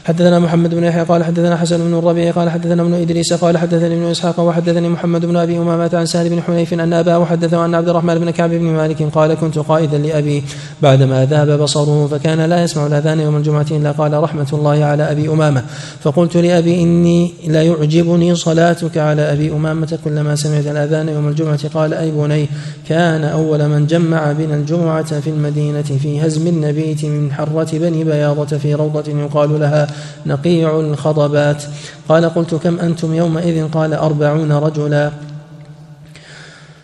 [0.05, 3.95] حدثنا محمد بن يحيى قال حدثنا حسن بن الربيع قال حدثنا ابن إدريس قال حدثني
[3.95, 7.75] ابن إسحاق وحدثني محمد بن أبي أمامة عن سهل بن حنيف أن أباه حدثه أن
[7.75, 10.43] عبد الرحمن بن كعب بن مالك قال كنت قائدا لأبي.
[10.81, 15.29] بعدما ذهب بصره فكان لا يسمع الأذان يوم الجمعة إلا قال رحمة الله على أبي
[15.29, 15.63] أمامة.
[16.01, 19.99] فقلت لأبي إني لا يعجبني صلاتك على أبي أمامة.
[20.05, 22.47] كلما سمعت الأذان يوم الجمعة قال أي بني
[22.89, 28.57] كان أول من جمع بنا الجمعة في المدينة في هزم النبيت من حرة بني بياضة
[28.57, 29.92] في روضة يقال لها
[30.25, 31.63] نقيع الخضبات
[32.09, 35.11] قال قلت كم أنتم يومئذ؟ قال أربعون رجلا.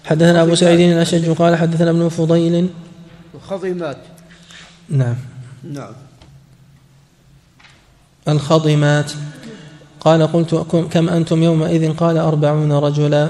[0.06, 2.70] حدثنا أبو سعيد الأشج قال حدثنا ابن فضيل.
[3.36, 3.98] الخضمات.
[4.90, 5.16] نعم.
[5.64, 5.94] نعم.
[8.28, 9.12] الخضمات.
[10.00, 10.56] قال قلت
[10.92, 13.30] كم أنتم يومئذ؟ قال أربعون رجلا.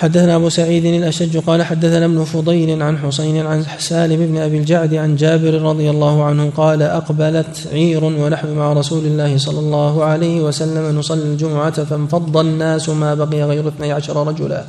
[0.00, 4.94] حدثنا أبو سعيد الأشج قال حدثنا ابن فضيل عن حسين عن سالم بن أبي الجعد
[4.94, 10.40] عن جابر رضي الله عنه قال أقبلت عير ونحن مع رسول الله صلى الله عليه
[10.40, 14.64] وسلم نصلي الجمعة فانفض الناس ما بقي غير اثني عشر رجلا.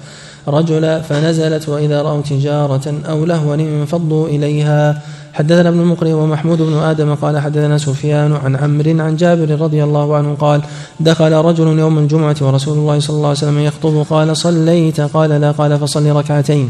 [0.47, 5.01] رجلا فنزلت وإذا رأوا تجارة أو لهوا انفضوا إليها.
[5.33, 10.15] حدثنا ابن المقري ومحمود بن آدم قال حدثنا سفيان عن عمرو عن جابر رضي الله
[10.15, 10.61] عنه قال
[10.99, 15.01] دخل رجل يوم الجمعة ورسول الله صلى الله عليه وسلم يخطب قال صليت.
[15.01, 15.51] قال لا.
[15.51, 16.69] قال فصل ركعتين.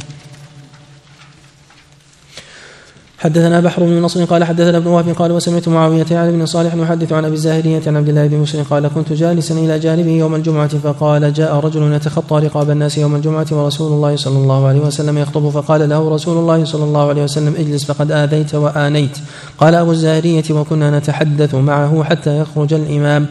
[3.21, 7.13] حدثنا بحر بن نصر قال حدثنا ابن وهب قال وسمعت معاوية عن ابن صالح يحدث
[7.13, 10.67] عن أبي الزاهرية عن عبد الله بن مسلم قال كنت جالسا إلى جانبه يوم الجمعة
[10.67, 15.49] فقال جاء رجل يتخطى رقاب الناس يوم الجمعة ورسول الله صلى الله عليه وسلم يخطب
[15.49, 19.17] فقال له رسول الله صلى الله عليه وسلم اجلس فقد آذيت وآنيت.
[19.57, 23.27] قال أبو الزاهرية وكنا نتحدث معه حتى يخرج الإمام.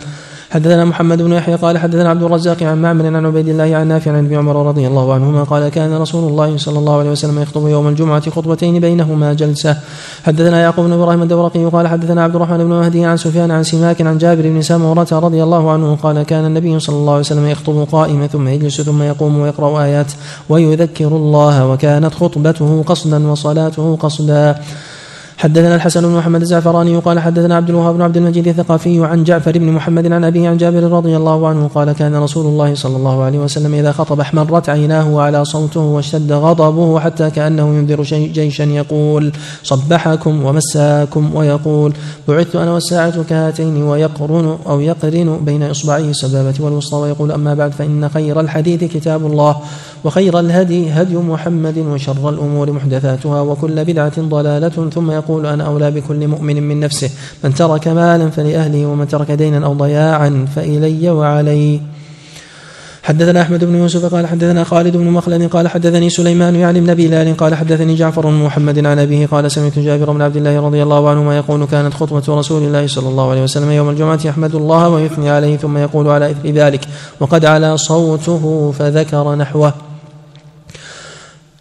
[0.51, 4.11] حدثنا محمد بن يحيى قال حدثنا عبد الرزاق عن معمر عن عبيد الله عن نافع
[4.11, 7.69] عن ابن عمر رضي الله عنهما قال كان رسول الله صلى الله عليه وسلم يخطب
[7.69, 9.77] يوم الجمعة خطبتين بينهما جلسة.
[10.27, 14.03] حدثنا يعقوب بن إبراهيم الدورقي قال حدثنا عبد الرحمن بن مهدي عن سفيان عن سماك
[14.03, 17.87] عن جابر بن سامورة رضي الله عنه قال كان النبي صلى الله عليه وسلم يخطب
[17.93, 20.12] قائما ثم يجلس ثم يقوم ويقرأ آيات
[20.49, 24.59] ويذكر الله وكانت خطبته قصدا وصلاته قصدا.
[25.41, 29.59] حدثنا الحسن بن محمد الزعفراني قال حدثنا عبد الوهاب بن عبد المجيد الثقافي عن جعفر
[29.59, 33.23] بن محمد عن أبيه عن جابر رضي الله عنه قال كان رسول الله صلى الله
[33.23, 39.33] عليه وسلم إذا خطب احمرت عيناه وعلى صوته واشتد غضبه حتى كأنه ينذر جيشا يقول
[39.62, 41.93] صبحكم ومساكم ويقول
[42.28, 48.09] بعثت أنا والساعة كهاتين ويقرن أو يقرن بين إصبعيه السبابة والوسطى ويقول أما بعد فإن
[48.09, 49.57] خير الحديث كتاب الله
[50.05, 56.28] وخير الهدي هدي محمد وشر الأمور محدثاتها وكل بدعة ضلالة ثم يقول أنا أولى بكل
[56.28, 57.10] مؤمن من نفسه
[57.44, 61.81] من ترك مالا فلأهله ومن ترك دينا أو ضياعا فإلي وعلي.
[63.02, 67.36] حدثنا أحمد بن يوسف قال حدثنا خالد بن مخلد قال حدثني سليمان يعني بن لال
[67.36, 71.10] قال حدثني جعفر بن محمد عن أبيه قال سمعت جابر بن عبد الله رضي الله
[71.10, 75.31] عنهما يقول كانت خطبة رسول الله صلى الله عليه وسلم يوم الجمعة يحمد الله ويثني
[75.31, 76.81] عليه ثم يقول على اثر ذلك
[77.20, 79.90] وقد علا صوته فذكر نحوه.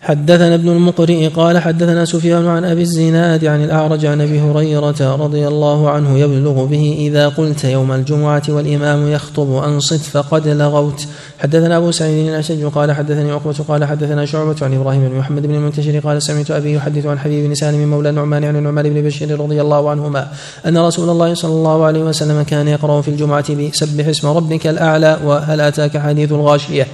[0.02, 5.48] حدثنا ابن المقرئ قال حدثنا سفيان عن أبي الزناد عن الأعرج عن أبي هريرة رضي
[5.48, 11.08] الله عنه يبلغ به إذا قلت يوم الجمعة والإمام يخطب انصت فقد لغوت.
[11.40, 15.56] حدثنا أبو سعيد الأشج قال حدثني عقبة قال حدثنا شعبة عن إبراهيم بن محمد بن
[15.56, 19.40] المنتشر قال سمعت أبي يحدث عن حبيب بن سالم مولى النعمان عن النعمان بن بشير
[19.40, 20.28] رضي الله عنهما
[20.68, 25.18] أن رسول الله صلى الله عليه وسلم كان يقرأ في الجمعة بسبح اسم ربك الأعلى
[25.26, 26.88] وهل أتاك حديث الغاشية.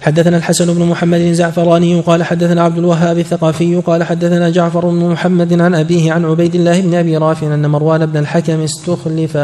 [0.00, 5.60] حدثنا الحسن بن محمد الزعفراني قال حدثنا عبد الوهاب الثقافي قال حدثنا جعفر بن محمد
[5.60, 9.36] عن أبيه عن عبيد الله بن أبي رافع أن مروان بن الحكم استخلف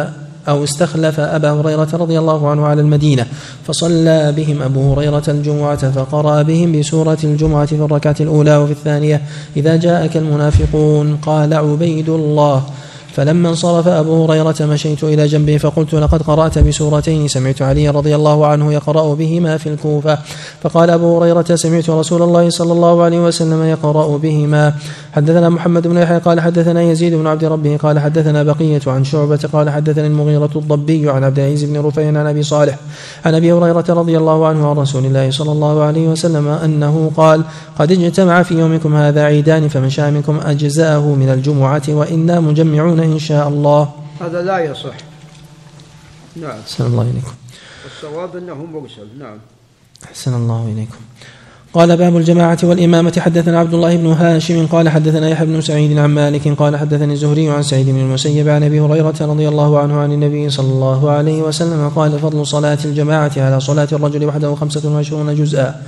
[0.49, 3.27] أو استخلف أبا هريرة رضي الله عنه على المدينة
[3.65, 9.23] فصلى بهم أبو هريرة الجمعة فقرأ بهم بسورة الجمعة في الركعة الأولى وفي الثانية
[9.57, 12.63] إذا جاءك المنافقون قال عبيد الله.
[13.17, 18.47] فلما انصرف أبو هريرة مشيت إلى جنبه فقلت لقد قرأت بسورتين سمعت علي رضي الله
[18.47, 20.19] عنه يقرأ بهما في الكوفة.
[20.63, 24.75] فقال أبو هريرة سمعت رسول الله صلى الله عليه وسلم يقرأ بهما.
[25.13, 29.49] حدثنا محمد بن يحيى قال حدثنا يزيد بن عبد ربه قال حدثنا بقية عن شعبة
[29.53, 32.79] قال حدثني المغيرة الضبي عن عبد العزيز بن رفيع عن أبي صالح.
[33.25, 37.43] عن أبي هريرة رضي الله عنه عن رسول الله صلى الله عليه وسلم أنه قال
[37.79, 43.19] قد اجتمع في يومكم هذا عيدان فمن شاء منكم أجزاءه من الجمعة وإنا مجمعون إن
[43.19, 43.89] شاء الله.
[44.21, 44.97] هذا لا يصح.
[46.37, 46.59] نعم.
[46.61, 47.35] أحسن الله إليكم.
[47.87, 49.09] الصواب أنه مرسل.
[49.19, 49.39] نعم.
[50.05, 50.99] أحسن الله إليكم.
[51.75, 53.13] قال باب الجماعة والإمامة.
[53.19, 54.67] حدثنا عبد الله بن هاشم.
[54.67, 56.49] قال حدثنا يحيى بن سعيد عن مالك.
[56.49, 60.51] قال حدثني الزهري عن سعيد بن المسيب عن أبي هريرة رضي الله عنه عن النبي
[60.51, 61.89] صلى الله عليه وسلم.
[61.89, 65.83] قال فضل صلاة الجماعة على صلاة الرجل وحده خمسة وعشرون جزءا.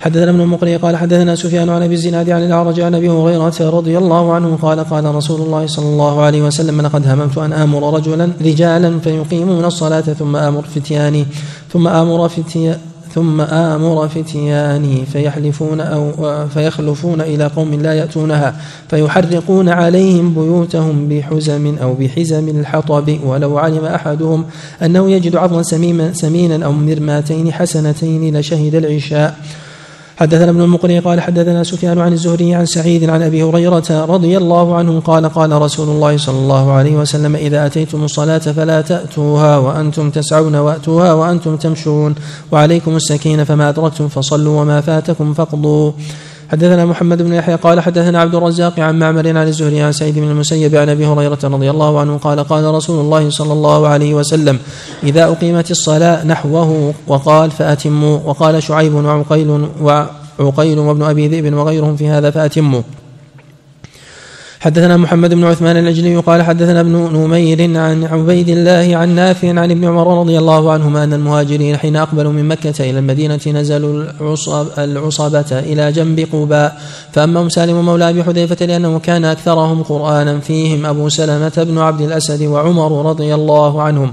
[0.00, 3.98] حدثنا ابن المقري قال حدثنا سفيان عن أبي الزناد عن الأعرج عن أبي هريرة رضي
[3.98, 8.32] الله عنه قال قال رسول الله صلى الله عليه وسلم لقد هممت أن آمر رجلا
[8.40, 11.26] رجالا فيقيمون الصلاة ثم آمر فتياني
[11.72, 12.78] ثم آمر فتيا
[13.14, 16.12] ثم آمر فتياني فيحلفون أو
[16.48, 18.54] فيخلفون إلى قوم لا يأتونها
[18.88, 23.18] فيحرقون عليهم بيوتهم بحزم أو بحزم الحطب.
[23.24, 24.44] ولو علم أحدهم
[24.82, 25.62] أنه يجد عظما
[26.12, 29.36] سمينا أو مرماتين حسنتين لشهد العشاء.
[30.20, 34.74] حدثنا ابن المقري قال حدثنا سفيان عن الزهري عن سعيد عن أبي هريرة رضي الله
[34.74, 40.10] عنه قال قال رسول الله صلى الله عليه وسلم إذا أتيتم الصلاة فلا تأتوها وأنتم
[40.10, 42.14] تسعون وأتوها وأنتم تمشون
[42.52, 45.92] وعليكم السكينة فما أدركتم فصلوا وما فاتكم فاقضوا
[46.50, 50.30] حدثنا محمد بن يحيى قال حدثنا عبد الرزاق عن معمر عن الزهري عن سعيد بن
[50.30, 54.58] المسيب عن أبي هريرة رضي الله عنه قال قال رسول الله صلى الله عليه وسلم
[55.02, 62.08] إذا أقيمت الصلاة نحوه وقال فأتموا وقال شعيب وعقيل وعقيل وابن أبي ذئب وغيرهم في
[62.08, 62.82] هذا فأتموا.
[64.60, 69.70] حدثنا محمد بن عثمان الأجلي قال حدثنا ابن نمير عن عبيد الله عن نافع عن
[69.70, 74.66] ابن عمر رضي الله عنهما أن المهاجرين حين أقبلوا من مكة إلى المدينة نزلوا العصب
[74.78, 76.80] العصبة إلى جنب قباء.
[77.12, 82.42] فأما سالم مولى أبي حذيفة لأنه كان أكثرهم قرآنا فيهم أبو سلمة بن عبد الأسد
[82.42, 84.12] وعمر رضي الله عنهم.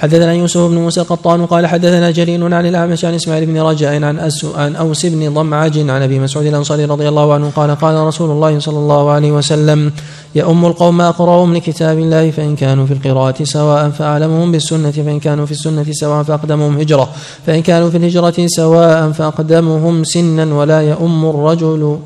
[0.00, 4.30] حدثنا يوسف بن موسى القطان قال حدثنا جرير عن الأعمش عن إسماعيل بن رجاء عن
[4.56, 8.58] عن أوس بن ضمعج عن أبي مسعود الأنصاري رضي الله عنه قال قال رسول الله
[8.58, 9.92] صلى الله عليه وسلم
[10.34, 15.52] يؤم القوم أقرأهم لكتاب الله فإن كانوا في القراءة سواء فأعلمهم بالسنة فإن كانوا في
[15.52, 17.08] السنة سواء فأقدمهم هجرة
[17.46, 21.98] فإن كانوا في الهجرة سواء فأقدمهم سنا ولا يؤم الرجل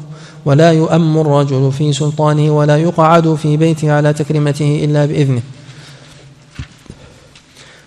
[0.44, 5.42] ولا يؤم الرجل في سلطانه ولا يقعد في بيته على تكريمته إلا بإذنه.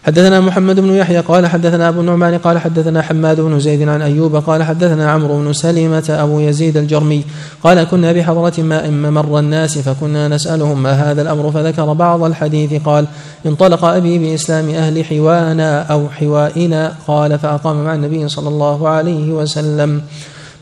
[0.07, 4.35] حدثنا محمد بن يحيى قال حدثنا أبو النعمان قال حدثنا حماد بن زيد عن أيوب
[4.35, 7.23] قال حدثنا عمرو بن سلمة أبو يزيد الجرمي
[7.63, 13.05] قال كنا بحضرة ماء ممر الناس فكنا نسألهم ما هذا الأمر فذكر بعض الحديث قال
[13.45, 20.01] انطلق أبي بإسلام أهل حوانا أو حوائنا قال فأقام مع النبي صلى الله عليه وسلم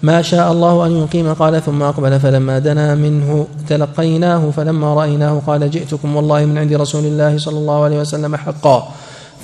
[0.04, 5.72] ما شاء الله أن يقيم قال ثم أقبل فلما دنا منه تلقيناه فلما رأيناه قال
[5.72, 8.94] جئتكم والله من عند رسول الله صلى الله عليه وسلم حقا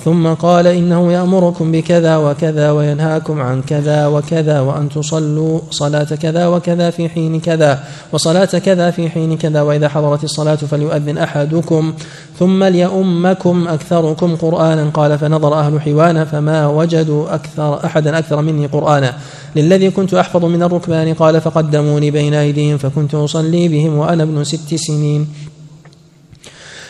[0.04, 6.90] ثم قال إنه يأمركم بكذا وكذا وينهاكم عن كذا وكذا وأن تصلوا صلاة كذا وكذا
[6.90, 11.92] في حين كذا وصلاة كذا في حين كذا وإذا حضرت الصلاة فليؤذن أحدكم
[12.38, 19.14] ثم ليؤمكم أكثركم قرآنا قال فنظر أهل حوان فما وجدوا أكثر أحدا أكثر مني قرآنا
[19.56, 24.74] للذي كنت أحفظ من الركبان قال فقدموني بين أيديهم فكنت أصلي بهم وأنا ابن ست
[24.74, 25.28] سنين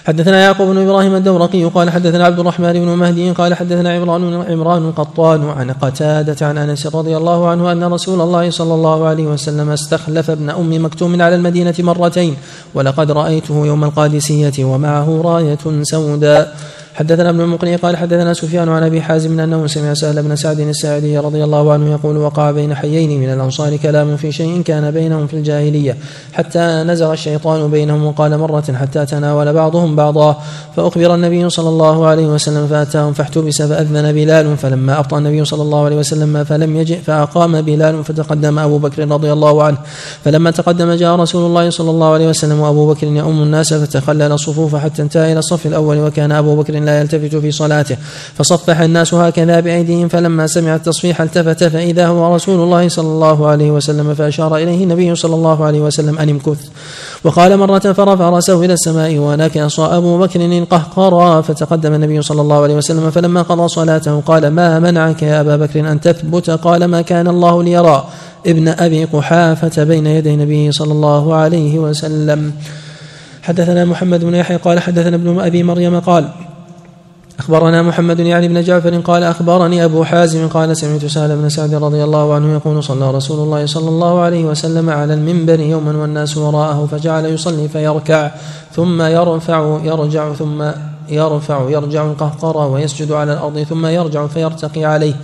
[0.07, 4.89] حدثنا يعقوب بن إبراهيم الدورقي قال حدثنا عبد الرحمن بن مهدي قال حدثنا عمران عمران
[4.89, 9.71] القطان عن قتادة عن أنس رضي الله عنه أن رسول الله صلى الله عليه وسلم
[9.71, 12.37] استخلف ابن أم مكتوم على المدينة مرتين
[12.75, 16.57] ولقد رأيته يوم القادسية ومعه راية سوداء.
[16.95, 21.19] حدثنا ابن المقني قال حدثنا سفيان عن أبي حازم أنه سمع سهل بن سعد الساعدي
[21.19, 25.35] رضي الله عنه يقول وقع بين حيين من الأنصار كلام في شيء كان بينهم في
[25.35, 25.97] الجاهلية
[26.33, 30.37] حتى نزغ الشيطان بينهم وقال مرة حتى تناول بعضهم بعضا
[30.77, 35.85] فأخبر النبي صلى الله عليه وسلم فأتاهم فاحتبس فأذن بلال فلما أبطأ النبي صلى الله
[35.85, 39.79] عليه وسلم فلم يجئ فأقام بلال فتقدم أبو بكر رضي الله عنه
[40.25, 44.77] فلما تقدم جاء رسول الله صلى الله عليه وسلم وأبو بكر يؤم الناس فتخلل الصفوف
[44.77, 47.97] حتى انتهى إلى الصف الأول وكان أبو بكر لا يلتفت في صلاته.
[48.35, 53.71] فصفح الناس هكذا بأيديهم فلما سمع التصفيح التفت فإذا هو رسول الله صلى الله عليه
[53.71, 56.69] وسلم فأشار إليه النبي صلى الله عليه وسلم أن امكث.
[57.25, 62.75] وقال مرة فرفع رأسه إلى السماء ونكص أبو بكر القهقرى فتقدم النبي صلى الله عليه
[62.75, 67.29] وسلم فلما قضى صلاته قال ما منعك يا أبا بكر أن تثبت؟ قال ما كان
[67.29, 68.05] الله ليرى
[68.47, 72.53] ابن أبي قحافة بين يدي النبي صلى الله عليه وسلم.
[73.43, 76.29] حدثنا محمد بن يحيى قال حدثنا ابن أبي مريم قال
[77.39, 82.05] أخبرنا محمد يعني بن جعفر قال أخبرني أبو حازم قال سمعت سهل بن سعد رضي
[82.05, 86.87] الله عنه يقول صلى رسول الله صلى الله عليه وسلم على المنبر يوما والناس وراءه
[86.91, 88.31] فجعل يصلي فيركع
[88.75, 90.63] ثم يرفع يرجع ثم
[91.09, 95.15] يرفع يرجع القهقرى ويسجد على الأرض ثم يرجع فيرتقي عليه.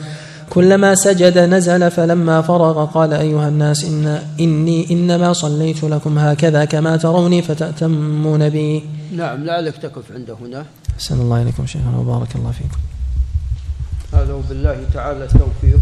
[0.51, 6.97] كلما سجد نزل فلما فرغ قال أيها الناس إن إني إنما صليت لكم هكذا كما
[6.97, 8.83] تروني فتأتمون بي.
[9.17, 10.65] نعم لعلك تقف عند هنا.
[10.99, 12.79] أحسن الله إليكم شيخنا وبارك الله فيكم.
[14.13, 15.79] هذا وبالله تعالى التوفيق.